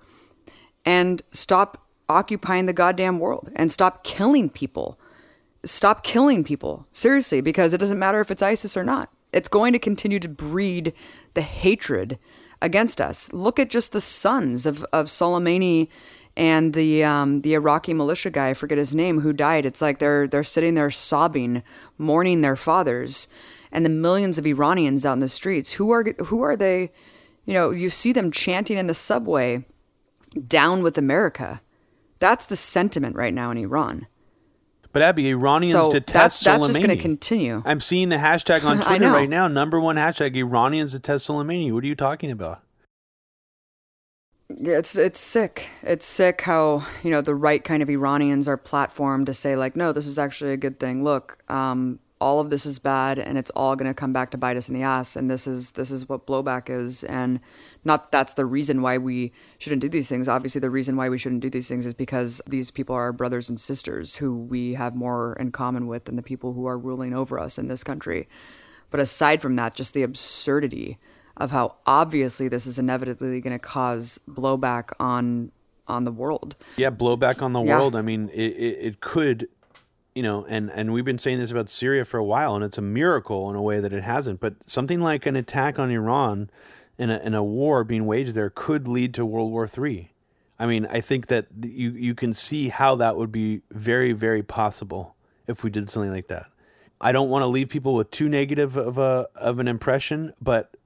and 0.84 1.22
stop 1.30 1.86
occupying 2.10 2.66
the 2.66 2.74
goddamn 2.74 3.20
world 3.20 3.52
and 3.56 3.72
stop 3.72 4.04
killing 4.04 4.50
people. 4.50 5.00
Stop 5.64 6.04
killing 6.04 6.44
people. 6.44 6.88
Seriously, 6.92 7.40
because 7.40 7.72
it 7.72 7.78
doesn't 7.80 8.00
matter 8.00 8.20
if 8.20 8.32
it's 8.32 8.42
ISIS 8.42 8.76
or 8.76 8.84
not. 8.84 9.12
It's 9.32 9.48
going 9.48 9.74
to 9.74 9.80
continue 9.80 10.20
to 10.20 10.28
breed 10.28 10.92
the 11.36 11.44
hatred 11.44 12.18
against 12.64 13.00
us. 13.00 13.32
Look 13.32 13.60
at 13.60 13.70
just 13.70 13.92
the 13.92 14.02
sons 14.02 14.66
of, 14.66 14.84
of 14.92 15.08
Soleimani 15.08 15.90
and 16.36 16.74
the 16.74 17.04
um, 17.04 17.42
the 17.42 17.54
Iraqi 17.54 17.94
militia 17.94 18.32
guy, 18.32 18.50
I 18.50 18.54
forget 18.56 18.80
his 18.80 18.96
name, 18.96 19.20
who 19.20 19.34
died. 19.34 19.68
It's 19.68 19.82
like 19.82 20.00
they're 20.00 20.28
they're 20.28 20.44
sitting 20.44 20.74
there 20.74 20.90
sobbing, 20.90 21.62
mourning 22.00 22.42
their 22.42 22.56
fathers, 22.56 23.28
and 23.72 23.86
the 23.86 23.90
millions 23.90 24.40
of 24.40 24.48
Iranians 24.48 25.06
out 25.06 25.14
in 25.14 25.20
the 25.20 25.30
streets. 25.30 25.74
Who 25.74 25.92
are 25.92 26.04
who 26.26 26.42
are 26.42 26.56
they? 26.56 26.92
You 27.46 27.54
know, 27.54 27.70
you 27.70 27.90
see 27.90 28.14
them 28.14 28.32
chanting 28.32 28.78
in 28.78 28.88
the 28.88 28.96
subway, 28.96 29.66
"Down 30.48 30.82
with 30.82 30.98
America." 30.98 31.62
That's 32.18 32.46
the 32.46 32.56
sentiment 32.56 33.16
right 33.16 33.34
now 33.34 33.52
in 33.52 33.58
Iran. 33.58 34.08
But 34.94 35.02
Abby, 35.02 35.28
Iranians 35.30 35.74
So 35.74 35.92
detest 35.92 36.14
that's 36.14 36.40
that's 36.44 36.68
just 36.68 36.78
going 36.80 36.90
Soleimani. 36.92 36.96
to 36.96 37.02
continue. 37.02 37.64
I'm 37.66 37.82
seeing 37.82 38.10
the 38.10 38.18
hashtag 38.18 38.64
on 38.64 38.80
Twitter 38.80 39.12
right 39.12 39.28
now. 39.28 39.48
Number 39.48 39.80
one 39.80 39.96
hashtag: 39.98 40.36
Iranians 40.36 40.94
detest 40.94 41.28
Soleimani. 41.28 41.72
What 41.74 41.84
are 41.84 41.88
you 41.88 41.96
talking 41.96 42.30
about? 42.32 42.62
Yeah, 44.56 44.78
it's 44.78 44.96
it's 44.96 45.20
sick. 45.20 45.68
It's 45.82 46.06
sick 46.06 46.42
how 46.42 46.86
you 47.02 47.10
know 47.10 47.22
the 47.22 47.34
right 47.34 47.64
kind 47.64 47.82
of 47.82 47.90
Iranians 47.90 48.48
are 48.48 48.58
platformed 48.58 49.26
to 49.26 49.34
say 49.34 49.56
like, 49.56 49.76
no, 49.76 49.92
this 49.92 50.06
is 50.06 50.20
actually 50.20 50.54
a 50.54 50.58
good 50.58 50.80
thing. 50.80 51.04
Look, 51.04 51.40
um, 51.52 51.98
all 52.24 52.40
of 52.40 52.50
this 52.50 52.66
is 52.66 52.80
bad, 52.80 53.20
and 53.20 53.38
it's 53.38 53.52
all 53.52 53.76
going 53.76 53.90
to 53.90 53.94
come 53.94 54.14
back 54.14 54.32
to 54.32 54.38
bite 54.38 54.56
us 54.56 54.70
in 54.70 54.74
the 54.74 54.82
ass. 54.82 55.18
And 55.18 55.30
this 55.30 55.46
is 55.46 55.72
this 55.72 55.92
is 55.92 56.08
what 56.08 56.26
blowback 56.26 56.70
is, 56.70 57.04
and 57.04 57.42
not 57.84 58.14
that's 58.14 58.34
the 58.34 58.46
reason 58.46 58.82
why 58.82 58.98
we 58.98 59.34
shouldn't 59.60 59.82
do 59.82 59.90
these 59.90 60.08
things. 60.08 60.30
Obviously, 60.30 60.62
the 60.62 60.70
reason 60.70 60.96
why 60.96 61.10
we 61.10 61.18
shouldn't 61.18 61.42
do 61.42 61.50
these 61.50 61.68
things 61.68 61.86
is 61.86 61.94
because 61.94 62.42
these 62.48 62.72
people 62.72 62.96
are 62.96 63.02
our 63.02 63.12
brothers 63.12 63.50
and 63.50 63.60
sisters 63.60 64.16
who 64.16 64.34
we 64.38 64.76
have 64.76 64.96
more 64.96 65.36
in 65.38 65.52
common 65.52 65.86
with 65.86 66.06
than 66.06 66.16
the 66.16 66.24
people 66.24 66.54
who 66.54 66.66
are 66.66 66.78
ruling 66.78 67.14
over 67.14 67.38
us 67.38 67.58
in 67.58 67.68
this 67.68 67.84
country. 67.84 68.30
But 68.90 69.02
aside 69.02 69.42
from 69.42 69.58
that, 69.58 69.76
just 69.76 69.94
the 69.94 70.04
absurdity 70.04 71.00
of 71.36 71.52
how 71.52 71.76
obviously 71.86 72.48
this 72.48 72.66
is 72.66 72.80
inevitably 72.80 73.42
going 73.42 73.52
to 73.60 73.60
cause 73.60 74.22
blowback 74.30 74.92
on 74.98 75.52
on 75.90 76.06
the 76.06 76.12
world. 76.12 76.56
Yeah, 76.78 76.90
blowback 76.90 77.42
on 77.42 77.52
the 77.52 77.62
Yeah. 77.62 77.78
world. 77.78 77.98
I 77.98 78.02
mean, 78.02 78.30
it, 78.30 78.52
it, 78.54 78.78
it 78.88 79.00
could, 79.02 79.50
you 80.16 80.24
know, 80.24 80.46
and, 80.48 80.70
and 80.72 80.94
we've 80.94 81.06
been 81.06 81.18
saying 81.18 81.40
this 81.40 81.52
about 81.52 81.70
Syria 81.70 82.06
for 82.06 82.18
a 82.18 82.24
while, 82.24 82.56
and 82.56 82.64
it's 82.64 82.78
a 82.78 82.82
miracle 82.82 83.50
in 83.50 83.56
a 83.56 83.62
way 83.62 83.80
that 83.80 83.94
it 83.94 84.04
hasn't. 84.04 84.40
But 84.40 84.68
something 84.68 85.02
like 85.02 85.26
an 85.26 85.36
attack 85.36 85.80
on 85.80 85.90
Iran 85.90 86.50
and 86.98 87.12
a, 87.12 87.24
and 87.24 87.36
a 87.36 87.44
war 87.44 87.84
being 87.84 88.06
waged 88.06 88.36
there 88.36 88.50
could 88.50 88.88
lead 88.88 89.14
to 89.16 89.26
World 89.26 89.52
War 89.52 89.68
III. 89.68 90.12
I 90.60 90.66
mean, 90.66 90.86
I 90.90 91.02
think 91.02 91.28
that 91.28 91.48
you, 91.62 91.92
you 91.92 92.16
can 92.16 92.32
see 92.34 92.70
how 92.70 92.96
that 92.96 93.18
would 93.18 93.32
be 93.32 93.62
very, 93.72 94.12
very 94.12 94.44
possible 94.44 95.16
if 95.48 95.64
we 95.64 95.70
did 95.70 95.90
something 95.90 96.12
like 96.12 96.28
that. 96.28 96.48
I 97.02 97.12
don't 97.12 97.30
want 97.30 97.44
to 97.44 97.48
leave 97.48 97.70
people 97.70 97.96
with 97.96 98.12
too 98.12 98.30
negative 98.30 98.78
of 98.78 98.98
a 98.98 99.28
of 99.36 99.60
an 99.60 99.68
impression, 99.68 100.34
but 100.40 100.78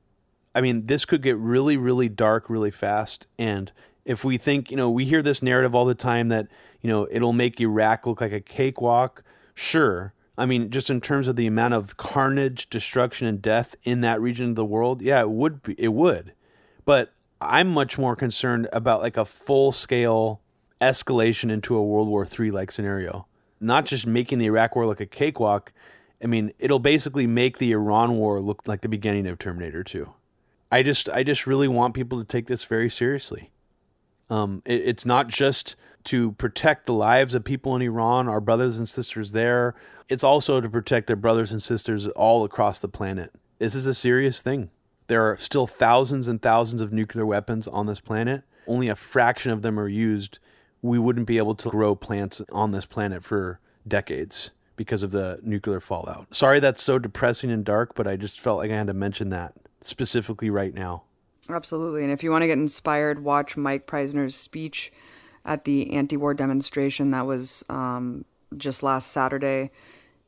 I 0.56 0.62
mean, 0.62 0.88
this 0.88 1.06
could 1.06 1.22
get 1.22 1.38
really, 1.38 1.78
really 1.78 2.10
dark 2.10 2.50
really 2.50 2.72
fast. 2.72 3.28
And 3.38 3.72
if 4.06 4.24
we 4.24 4.40
think, 4.40 4.72
you 4.72 4.78
know, 4.78 4.90
we 4.90 5.06
hear 5.06 5.22
this 5.22 5.44
narrative 5.44 5.76
all 5.76 5.86
the 5.86 5.94
time 5.94 6.30
that, 6.30 6.48
you 6.82 6.90
know, 6.90 7.08
it'll 7.12 7.34
make 7.34 7.60
Iraq 7.60 8.06
look 8.06 8.22
like 8.22 8.32
a 8.32 8.42
cakewalk. 8.42 9.24
Sure. 9.54 10.14
I 10.38 10.46
mean, 10.46 10.70
just 10.70 10.90
in 10.90 11.02
terms 11.02 11.28
of 11.28 11.36
the 11.36 11.48
amount 11.48 11.74
of 11.74 11.98
carnage, 11.98 12.70
destruction, 12.70 13.26
and 13.26 13.42
death 13.42 13.76
in 13.84 14.02
that 14.02 14.22
region 14.22 14.50
of 14.50 14.56
the 14.56 14.66
world, 14.66 15.02
yeah, 15.02 15.22
it 15.22 15.32
would 15.32 15.64
be, 15.64 15.76
it 15.78 15.94
would. 15.94 16.34
But 16.86 17.14
I'm 17.42 17.70
much 17.70 17.98
more 17.98 18.16
concerned 18.16 18.68
about 18.72 19.02
like 19.02 19.18
a 19.18 19.26
full 19.26 19.72
scale 19.72 20.42
escalation 20.80 21.52
into 21.52 21.76
a 21.76 21.84
World 21.84 22.08
War 22.08 22.26
III 22.26 22.52
like 22.52 22.72
scenario. 22.72 23.28
Not 23.60 23.86
just 23.86 24.06
making 24.06 24.38
the 24.38 24.46
Iraq 24.46 24.76
war 24.76 24.86
look 24.86 25.02
a 25.02 25.08
cakewalk. 25.08 25.74
I 26.24 26.28
mean, 26.28 26.54
it'll 26.60 26.80
basically 26.80 27.26
make 27.26 27.58
the 27.58 27.72
Iran 27.72 28.18
war 28.18 28.40
look 28.40 28.68
like 28.68 28.82
the 28.82 28.90
beginning 28.90 29.26
of 29.28 29.40
Terminator 29.40 29.84
2. 29.84 30.14
I 30.72 30.84
just 30.84 31.10
I 31.10 31.24
just 31.24 31.48
really 31.48 31.68
want 31.68 31.94
people 31.94 32.20
to 32.20 32.26
take 32.26 32.48
this 32.48 32.64
very 32.64 32.90
seriously. 32.90 33.52
Um, 34.30 34.62
it, 34.66 34.82
it's 34.86 35.06
not 35.06 35.30
just 35.30 35.76
to 36.08 36.32
protect 36.34 36.86
the 36.86 36.94
lives 36.94 37.34
of 37.34 37.44
people 37.44 37.76
in 37.76 37.82
Iran, 37.82 38.30
our 38.30 38.40
brothers 38.40 38.78
and 38.78 38.88
sisters 38.88 39.34
there. 39.34 39.76
It's 40.08 40.24
also 40.24 40.62
to 40.62 40.70
protect 40.70 41.08
their 41.08 41.18
brothers 41.18 41.52
and 41.52 41.62
sisters 41.62 42.08
all 42.08 42.46
across 42.46 42.80
the 42.80 42.88
planet. 42.88 43.34
This 43.60 43.76
is 43.76 43.86
a 43.86 43.94
serious 43.94 44.42
thing. 44.42 44.70
There 45.08 45.30
are 45.30 45.38
still 45.38 45.68
thousands 45.68 46.30
and 46.30 46.42
thousands 46.42 46.82
of 46.82 46.94
nuclear 46.94 47.26
weapons 47.26 47.68
on 47.68 47.88
this 47.88 48.00
planet. 48.00 48.44
Only 48.68 48.88
a 48.88 48.96
fraction 48.96 49.52
of 49.52 49.64
them 49.64 49.78
are 49.78 49.90
used. 49.90 50.40
We 50.82 50.98
wouldn't 50.98 51.28
be 51.28 51.38
able 51.38 51.56
to 51.56 51.70
grow 51.70 51.94
plants 51.94 52.42
on 52.54 52.72
this 52.72 52.86
planet 52.86 53.22
for 53.22 53.60
decades 53.86 54.52
because 54.78 55.04
of 55.04 55.12
the 55.12 55.40
nuclear 55.44 55.82
fallout. 55.82 56.34
Sorry 56.34 56.62
that's 56.62 56.82
so 56.82 57.00
depressing 57.00 57.52
and 57.52 57.66
dark, 57.66 57.96
but 57.96 58.08
I 58.08 58.16
just 58.16 58.40
felt 58.40 58.60
like 58.60 58.72
I 58.72 58.76
had 58.76 58.88
to 58.88 58.94
mention 58.94 59.30
that 59.30 59.56
specifically 59.82 60.50
right 60.50 60.74
now. 60.74 61.04
Absolutely. 61.50 62.04
And 62.04 62.12
if 62.12 62.24
you 62.24 62.32
want 62.32 62.44
to 62.44 62.48
get 62.48 62.58
inspired, 62.58 63.24
watch 63.24 63.58
Mike 63.58 63.88
Prysner's 63.88 64.36
speech 64.36 64.92
at 65.48 65.64
the 65.64 65.94
anti 65.94 66.18
war 66.18 66.34
demonstration 66.34 67.12
that 67.12 67.26
was 67.26 67.64
um, 67.70 68.26
just 68.56 68.84
last 68.84 69.12
Saturday 69.12 69.72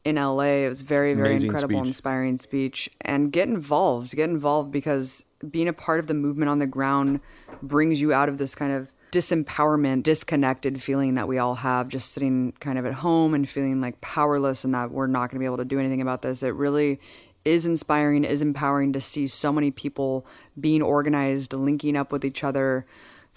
in 0.06 0.16
LA. 0.16 0.64
It 0.66 0.70
was 0.70 0.82
very, 0.82 1.14
very 1.14 1.30
Amazing 1.30 1.50
incredible, 1.50 1.80
speech. 1.80 1.88
inspiring 1.88 2.38
speech. 2.38 2.90
And 3.02 3.32
get 3.32 3.48
involved. 3.48 4.16
Get 4.16 4.30
involved 4.30 4.72
because 4.72 5.26
being 5.50 5.68
a 5.68 5.74
part 5.74 6.00
of 6.00 6.08
the 6.08 6.14
movement 6.14 6.50
on 6.50 6.60
the 6.60 6.68
ground 6.68 7.20
brings 7.62 8.02
you 8.02 8.14
out 8.14 8.30
of 8.30 8.38
this 8.38 8.56
kind 8.56 8.74
of 8.74 8.94
disempowerment, 9.12 10.04
disconnected 10.04 10.82
feeling 10.82 11.16
that 11.16 11.28
we 11.28 11.38
all 11.38 11.56
have 11.56 11.88
just 11.88 12.12
sitting 12.12 12.54
kind 12.60 12.78
of 12.78 12.86
at 12.86 12.94
home 12.94 13.34
and 13.34 13.50
feeling 13.50 13.82
like 13.82 14.00
powerless 14.02 14.64
and 14.64 14.74
that 14.74 14.92
we're 14.92 15.08
not 15.08 15.30
going 15.30 15.36
to 15.36 15.40
be 15.40 15.46
able 15.46 15.58
to 15.58 15.66
do 15.66 15.80
anything 15.80 16.02
about 16.02 16.22
this. 16.22 16.44
It 16.44 16.54
really 16.54 17.00
is 17.46 17.66
inspiring, 17.66 18.24
is 18.24 18.42
empowering 18.42 18.94
to 18.94 19.02
see 19.02 19.26
so 19.26 19.52
many 19.52 19.72
people 19.72 20.26
being 20.60 20.82
organized, 20.82 21.54
linking 21.54 21.96
up 21.96 22.12
with 22.12 22.24
each 22.24 22.44
other, 22.44 22.86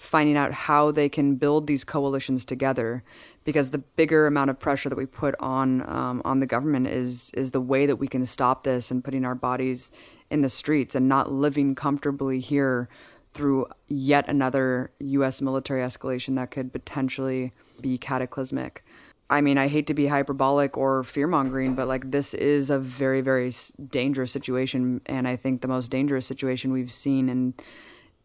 finding 0.03 0.35
out 0.35 0.51
how 0.51 0.91
they 0.91 1.07
can 1.07 1.35
build 1.35 1.65
these 1.65 1.85
coalitions 1.85 2.43
together. 2.43 3.03
Because 3.45 3.69
the 3.69 3.77
bigger 3.77 4.27
amount 4.27 4.49
of 4.49 4.59
pressure 4.59 4.89
that 4.89 4.97
we 4.97 5.05
put 5.05 5.35
on 5.39 5.87
um, 5.89 6.21
on 6.23 6.39
the 6.39 6.45
government 6.45 6.87
is 6.87 7.31
is 7.33 7.51
the 7.51 7.61
way 7.61 7.85
that 7.85 7.97
we 7.97 8.07
can 8.07 8.25
stop 8.25 8.63
this 8.63 8.91
and 8.91 9.03
putting 9.03 9.25
our 9.25 9.35
bodies 9.35 9.91
in 10.29 10.41
the 10.41 10.49
streets 10.49 10.95
and 10.95 11.09
not 11.09 11.31
living 11.31 11.75
comfortably 11.75 12.39
here 12.39 12.89
through 13.33 13.65
yet 13.87 14.29
another 14.29 14.91
U.S. 14.99 15.41
military 15.41 15.81
escalation 15.81 16.35
that 16.35 16.51
could 16.51 16.71
potentially 16.71 17.51
be 17.81 17.97
cataclysmic. 17.97 18.83
I 19.29 19.41
mean, 19.41 19.57
I 19.57 19.67
hate 19.67 19.87
to 19.87 19.93
be 19.93 20.07
hyperbolic 20.07 20.77
or 20.77 21.03
fear 21.03 21.27
mongering, 21.27 21.75
but 21.75 21.87
like 21.87 22.11
this 22.11 22.33
is 22.33 22.69
a 22.69 22.77
very, 22.77 23.21
very 23.21 23.51
dangerous 23.89 24.31
situation, 24.31 25.01
and 25.05 25.27
I 25.27 25.35
think 25.37 25.61
the 25.61 25.67
most 25.67 25.89
dangerous 25.89 26.27
situation 26.27 26.71
we've 26.71 26.91
seen 26.91 27.29
in 27.29 27.53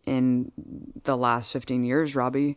in 0.08 0.52
the 1.04 1.16
last 1.16 1.52
15 1.52 1.84
years, 1.84 2.14
Robbie. 2.14 2.56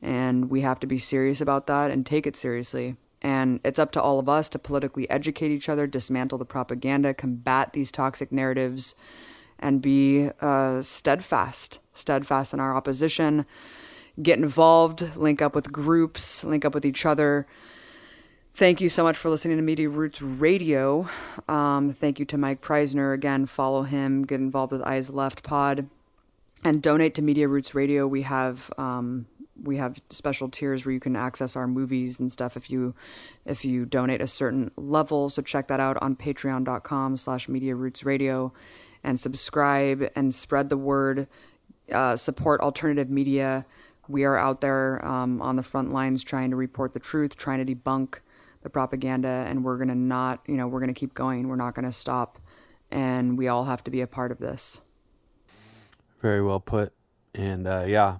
And 0.00 0.50
we 0.50 0.62
have 0.62 0.80
to 0.80 0.86
be 0.86 0.98
serious 0.98 1.40
about 1.40 1.66
that 1.66 1.90
and 1.90 2.04
take 2.04 2.26
it 2.26 2.36
seriously. 2.36 2.96
And 3.20 3.60
it's 3.64 3.78
up 3.78 3.92
to 3.92 4.02
all 4.02 4.18
of 4.18 4.28
us 4.28 4.48
to 4.50 4.58
politically 4.58 5.08
educate 5.08 5.50
each 5.50 5.68
other, 5.68 5.86
dismantle 5.86 6.38
the 6.38 6.44
propaganda, 6.44 7.14
combat 7.14 7.72
these 7.72 7.92
toxic 7.92 8.32
narratives, 8.32 8.96
and 9.60 9.80
be 9.80 10.30
uh, 10.40 10.82
steadfast, 10.82 11.78
steadfast 11.92 12.52
in 12.52 12.58
our 12.58 12.76
opposition. 12.76 13.46
Get 14.20 14.38
involved, 14.38 15.16
link 15.16 15.40
up 15.40 15.54
with 15.54 15.70
groups, 15.70 16.42
link 16.42 16.64
up 16.64 16.74
with 16.74 16.84
each 16.84 17.06
other. 17.06 17.46
Thank 18.54 18.80
you 18.80 18.88
so 18.88 19.04
much 19.04 19.16
for 19.16 19.30
listening 19.30 19.56
to 19.56 19.62
Media 19.62 19.88
Roots 19.88 20.20
Radio. 20.20 21.08
Um, 21.48 21.90
thank 21.92 22.18
you 22.18 22.26
to 22.26 22.36
Mike 22.36 22.60
Prysner. 22.60 23.14
Again, 23.14 23.46
follow 23.46 23.84
him, 23.84 24.24
get 24.24 24.40
involved 24.40 24.72
with 24.72 24.82
Eyes 24.82 25.10
Left 25.10 25.42
Pod, 25.42 25.88
and 26.64 26.82
donate 26.82 27.14
to 27.14 27.22
Media 27.22 27.48
Roots 27.48 27.74
Radio. 27.74 28.06
We 28.06 28.22
have 28.22 28.70
um, 28.78 29.26
we 29.60 29.76
have 29.76 30.00
special 30.10 30.48
tiers 30.48 30.84
where 30.84 30.92
you 30.92 31.00
can 31.00 31.16
access 31.16 31.56
our 31.56 31.66
movies 31.66 32.18
and 32.20 32.30
stuff 32.30 32.56
if 32.56 32.70
you 32.70 32.94
if 33.44 33.64
you 33.64 33.84
donate 33.84 34.20
a 34.20 34.26
certain 34.26 34.70
level. 34.76 35.28
So 35.28 35.42
check 35.42 35.68
that 35.68 35.80
out 35.80 36.00
on 36.02 36.16
patreon.com 36.16 37.16
slash 37.16 37.48
Media 37.48 37.74
Roots 37.74 38.04
Radio 38.04 38.52
and 39.04 39.18
subscribe 39.18 40.10
and 40.14 40.34
spread 40.34 40.68
the 40.68 40.76
word. 40.76 41.28
Uh, 41.90 42.16
support 42.16 42.60
alternative 42.60 43.10
media. 43.10 43.66
We 44.08 44.24
are 44.24 44.36
out 44.36 44.60
there 44.60 45.04
um, 45.04 45.42
on 45.42 45.56
the 45.56 45.62
front 45.62 45.92
lines 45.92 46.24
trying 46.24 46.50
to 46.50 46.56
report 46.56 46.92
the 46.92 47.00
truth, 47.00 47.36
trying 47.36 47.64
to 47.64 47.74
debunk 47.74 48.20
the 48.62 48.70
propaganda, 48.70 49.44
and 49.48 49.64
we're 49.64 49.78
gonna 49.78 49.94
not, 49.94 50.40
you 50.46 50.54
know, 50.54 50.66
we're 50.68 50.80
gonna 50.80 50.94
keep 50.94 51.14
going. 51.14 51.48
We're 51.48 51.56
not 51.56 51.74
gonna 51.74 51.92
stop, 51.92 52.38
and 52.90 53.36
we 53.36 53.48
all 53.48 53.64
have 53.64 53.82
to 53.84 53.90
be 53.90 54.00
a 54.00 54.06
part 54.06 54.30
of 54.30 54.38
this. 54.38 54.80
Very 56.22 56.42
well 56.42 56.60
put. 56.60 56.94
And 57.34 57.66
uh, 57.66 57.84
yeah, 57.86 58.18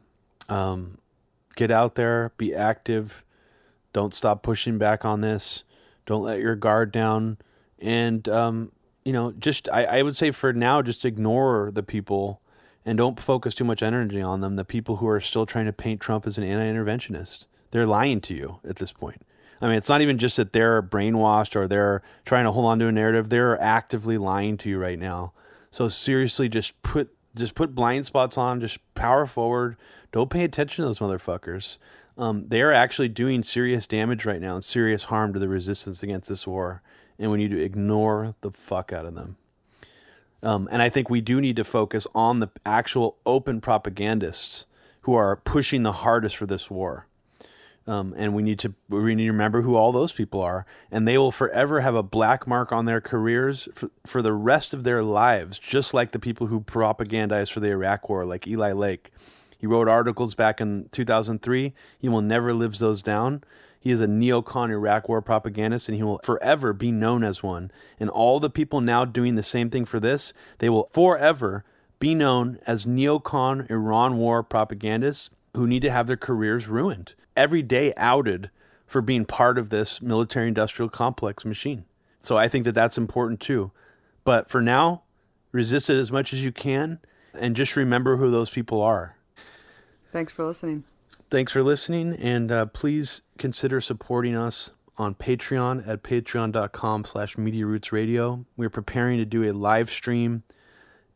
um, 0.48 0.98
get 1.56 1.70
out 1.70 1.94
there, 1.94 2.32
be 2.36 2.54
active. 2.54 3.24
Don't 3.92 4.12
stop 4.12 4.42
pushing 4.42 4.76
back 4.76 5.04
on 5.04 5.20
this. 5.20 5.64
Don't 6.04 6.24
let 6.24 6.40
your 6.40 6.56
guard 6.56 6.92
down. 6.92 7.38
And, 7.78 8.28
um, 8.28 8.72
you 9.04 9.12
know, 9.12 9.32
just, 9.32 9.68
I, 9.72 9.84
I 9.84 10.02
would 10.02 10.16
say 10.16 10.30
for 10.30 10.52
now, 10.52 10.82
just 10.82 11.04
ignore 11.04 11.70
the 11.72 11.82
people 11.82 12.40
and 12.84 12.98
don't 12.98 13.20
focus 13.20 13.54
too 13.54 13.64
much 13.64 13.82
energy 13.82 14.20
on 14.20 14.40
them. 14.40 14.56
The 14.56 14.64
people 14.64 14.96
who 14.96 15.08
are 15.08 15.20
still 15.20 15.46
trying 15.46 15.66
to 15.66 15.72
paint 15.72 16.00
Trump 16.00 16.26
as 16.26 16.38
an 16.38 16.44
anti 16.44 16.64
interventionist. 16.64 17.46
They're 17.70 17.86
lying 17.86 18.20
to 18.22 18.34
you 18.34 18.60
at 18.68 18.76
this 18.76 18.92
point. 18.92 19.22
I 19.60 19.66
mean, 19.66 19.76
it's 19.76 19.88
not 19.88 20.00
even 20.00 20.18
just 20.18 20.36
that 20.38 20.52
they're 20.52 20.82
brainwashed 20.82 21.54
or 21.54 21.68
they're 21.68 22.02
trying 22.24 22.44
to 22.44 22.52
hold 22.52 22.66
on 22.66 22.80
to 22.80 22.88
a 22.88 22.92
narrative. 22.92 23.28
They're 23.28 23.60
actively 23.60 24.18
lying 24.18 24.56
to 24.58 24.68
you 24.68 24.78
right 24.78 24.98
now. 24.98 25.32
So 25.70 25.88
seriously, 25.88 26.48
just 26.48 26.80
put 26.82 27.14
just 27.34 27.54
put 27.54 27.74
blind 27.74 28.06
spots 28.06 28.36
on. 28.36 28.60
Just 28.60 28.78
power 28.94 29.26
forward. 29.26 29.76
Don't 30.12 30.30
pay 30.30 30.44
attention 30.44 30.82
to 30.82 30.86
those 30.86 30.98
motherfuckers. 30.98 31.78
Um, 32.18 32.46
they 32.48 32.60
are 32.60 32.72
actually 32.72 33.08
doing 33.08 33.42
serious 33.42 33.86
damage 33.86 34.26
right 34.26 34.40
now 34.40 34.56
and 34.56 34.64
serious 34.64 35.04
harm 35.04 35.32
to 35.32 35.38
the 35.38 35.48
resistance 35.48 36.02
against 36.02 36.28
this 36.28 36.46
war, 36.46 36.82
and 37.18 37.30
we 37.30 37.38
need 37.38 37.50
to 37.52 37.62
ignore 37.62 38.34
the 38.42 38.50
fuck 38.50 38.92
out 38.92 39.06
of 39.06 39.14
them. 39.14 39.36
Um, 40.42 40.68
and 40.70 40.82
I 40.82 40.88
think 40.88 41.08
we 41.08 41.20
do 41.20 41.40
need 41.40 41.56
to 41.56 41.64
focus 41.64 42.06
on 42.14 42.40
the 42.40 42.50
actual 42.66 43.16
open 43.24 43.60
propagandists 43.60 44.66
who 45.02 45.14
are 45.14 45.36
pushing 45.36 45.84
the 45.84 45.92
hardest 45.92 46.36
for 46.36 46.46
this 46.46 46.70
war. 46.70 47.06
Um, 47.86 48.14
and 48.16 48.34
we 48.34 48.42
need 48.42 48.60
to 48.60 48.74
we 48.88 49.14
need 49.14 49.24
to 49.24 49.32
remember 49.32 49.62
who 49.62 49.74
all 49.74 49.90
those 49.90 50.12
people 50.12 50.40
are, 50.40 50.64
and 50.90 51.06
they 51.06 51.18
will 51.18 51.32
forever 51.32 51.80
have 51.80 51.96
a 51.96 52.02
black 52.02 52.46
mark 52.46 52.70
on 52.70 52.84
their 52.84 53.00
careers 53.00 53.68
for, 53.74 53.90
for 54.06 54.22
the 54.22 54.32
rest 54.32 54.72
of 54.72 54.84
their 54.84 55.02
lives, 55.02 55.58
just 55.58 55.92
like 55.92 56.12
the 56.12 56.20
people 56.20 56.46
who 56.46 56.60
propagandized 56.60 57.50
for 57.50 57.60
the 57.60 57.70
Iraq 57.70 58.08
War, 58.08 58.24
like 58.24 58.46
Eli 58.46 58.72
Lake. 58.72 59.10
He 59.58 59.66
wrote 59.66 59.88
articles 59.88 60.34
back 60.34 60.60
in 60.60 60.88
2003. 60.90 61.72
He 61.98 62.08
will 62.08 62.20
never 62.20 62.52
live 62.52 62.78
those 62.78 63.02
down. 63.02 63.42
He 63.82 63.90
is 63.90 64.00
a 64.00 64.06
neocon 64.06 64.70
Iraq 64.70 65.08
War 65.08 65.20
propagandist, 65.20 65.88
and 65.88 65.96
he 65.96 66.04
will 66.04 66.20
forever 66.22 66.72
be 66.72 66.92
known 66.92 67.24
as 67.24 67.42
one. 67.42 67.72
And 67.98 68.08
all 68.08 68.38
the 68.38 68.48
people 68.48 68.80
now 68.80 69.04
doing 69.04 69.34
the 69.34 69.42
same 69.42 69.70
thing 69.70 69.84
for 69.84 69.98
this, 69.98 70.32
they 70.58 70.68
will 70.68 70.88
forever 70.92 71.64
be 71.98 72.14
known 72.14 72.58
as 72.66 72.86
neocon 72.86 73.68
Iran 73.70 74.16
War 74.16 74.44
propagandists 74.44 75.30
who 75.54 75.66
need 75.66 75.82
to 75.82 75.90
have 75.90 76.06
their 76.06 76.16
careers 76.16 76.68
ruined, 76.68 77.14
every 77.36 77.62
day 77.62 77.92
outed 77.96 78.50
for 78.86 79.00
being 79.00 79.24
part 79.24 79.58
of 79.58 79.70
this 79.70 80.02
military 80.02 80.48
industrial 80.48 80.88
complex 80.88 81.44
machine. 81.44 81.84
So 82.20 82.36
I 82.36 82.48
think 82.48 82.64
that 82.64 82.74
that's 82.74 82.98
important 82.98 83.40
too. 83.40 83.72
But 84.24 84.48
for 84.48 84.60
now, 84.60 85.02
resist 85.50 85.90
it 85.90 85.96
as 85.96 86.12
much 86.12 86.32
as 86.32 86.44
you 86.44 86.52
can 86.52 87.00
and 87.34 87.56
just 87.56 87.74
remember 87.76 88.16
who 88.18 88.30
those 88.30 88.50
people 88.50 88.80
are. 88.82 89.16
Thanks 90.12 90.32
for 90.32 90.44
listening. 90.44 90.84
thanks 91.30 91.52
for 91.52 91.62
listening, 91.62 92.14
and 92.16 92.52
uh, 92.52 92.66
please 92.66 93.22
consider 93.38 93.80
supporting 93.80 94.36
us 94.36 94.72
on 94.98 95.14
Patreon 95.14 95.88
at 95.88 96.02
patreon.com 96.02 97.06
slash 97.06 97.38
Media 97.38 97.64
Roots 97.64 97.90
Radio. 97.92 98.44
We're 98.56 98.68
preparing 98.68 99.16
to 99.16 99.24
do 99.24 99.42
a 99.50 99.52
live 99.52 99.88
stream 99.90 100.42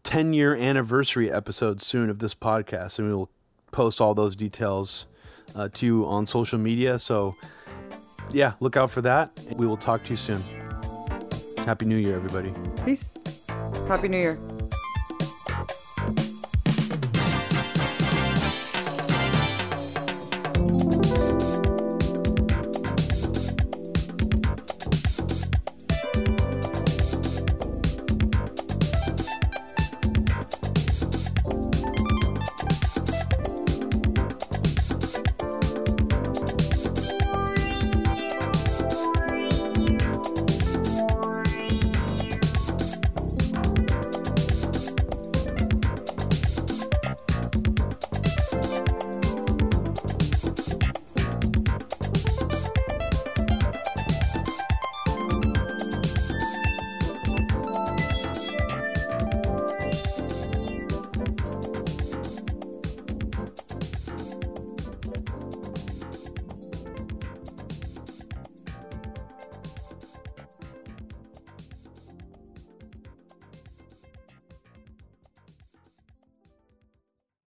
10 0.04 0.32
year 0.32 0.56
anniversary 0.56 1.30
episode 1.30 1.82
soon 1.82 2.08
of 2.08 2.20
this 2.20 2.34
podcast, 2.34 2.98
and 2.98 3.08
we 3.08 3.14
will 3.14 3.30
post 3.70 4.00
all 4.00 4.14
those 4.14 4.34
details 4.34 5.06
uh, 5.56 5.68
to 5.74 5.86
you 5.86 6.06
on 6.06 6.26
social 6.26 6.58
media. 6.58 6.98
So, 6.98 7.34
yeah, 8.30 8.52
look 8.60 8.76
out 8.76 8.90
for 8.90 9.00
that. 9.02 9.30
We 9.56 9.66
will 9.66 9.76
talk 9.76 10.04
to 10.04 10.10
you 10.10 10.16
soon. 10.16 10.42
Happy 11.58 11.86
New 11.86 11.96
Year, 11.96 12.16
everybody. 12.16 12.54
Peace. 12.84 13.14
Happy 13.88 14.08
New 14.08 14.18
Year. 14.18 14.38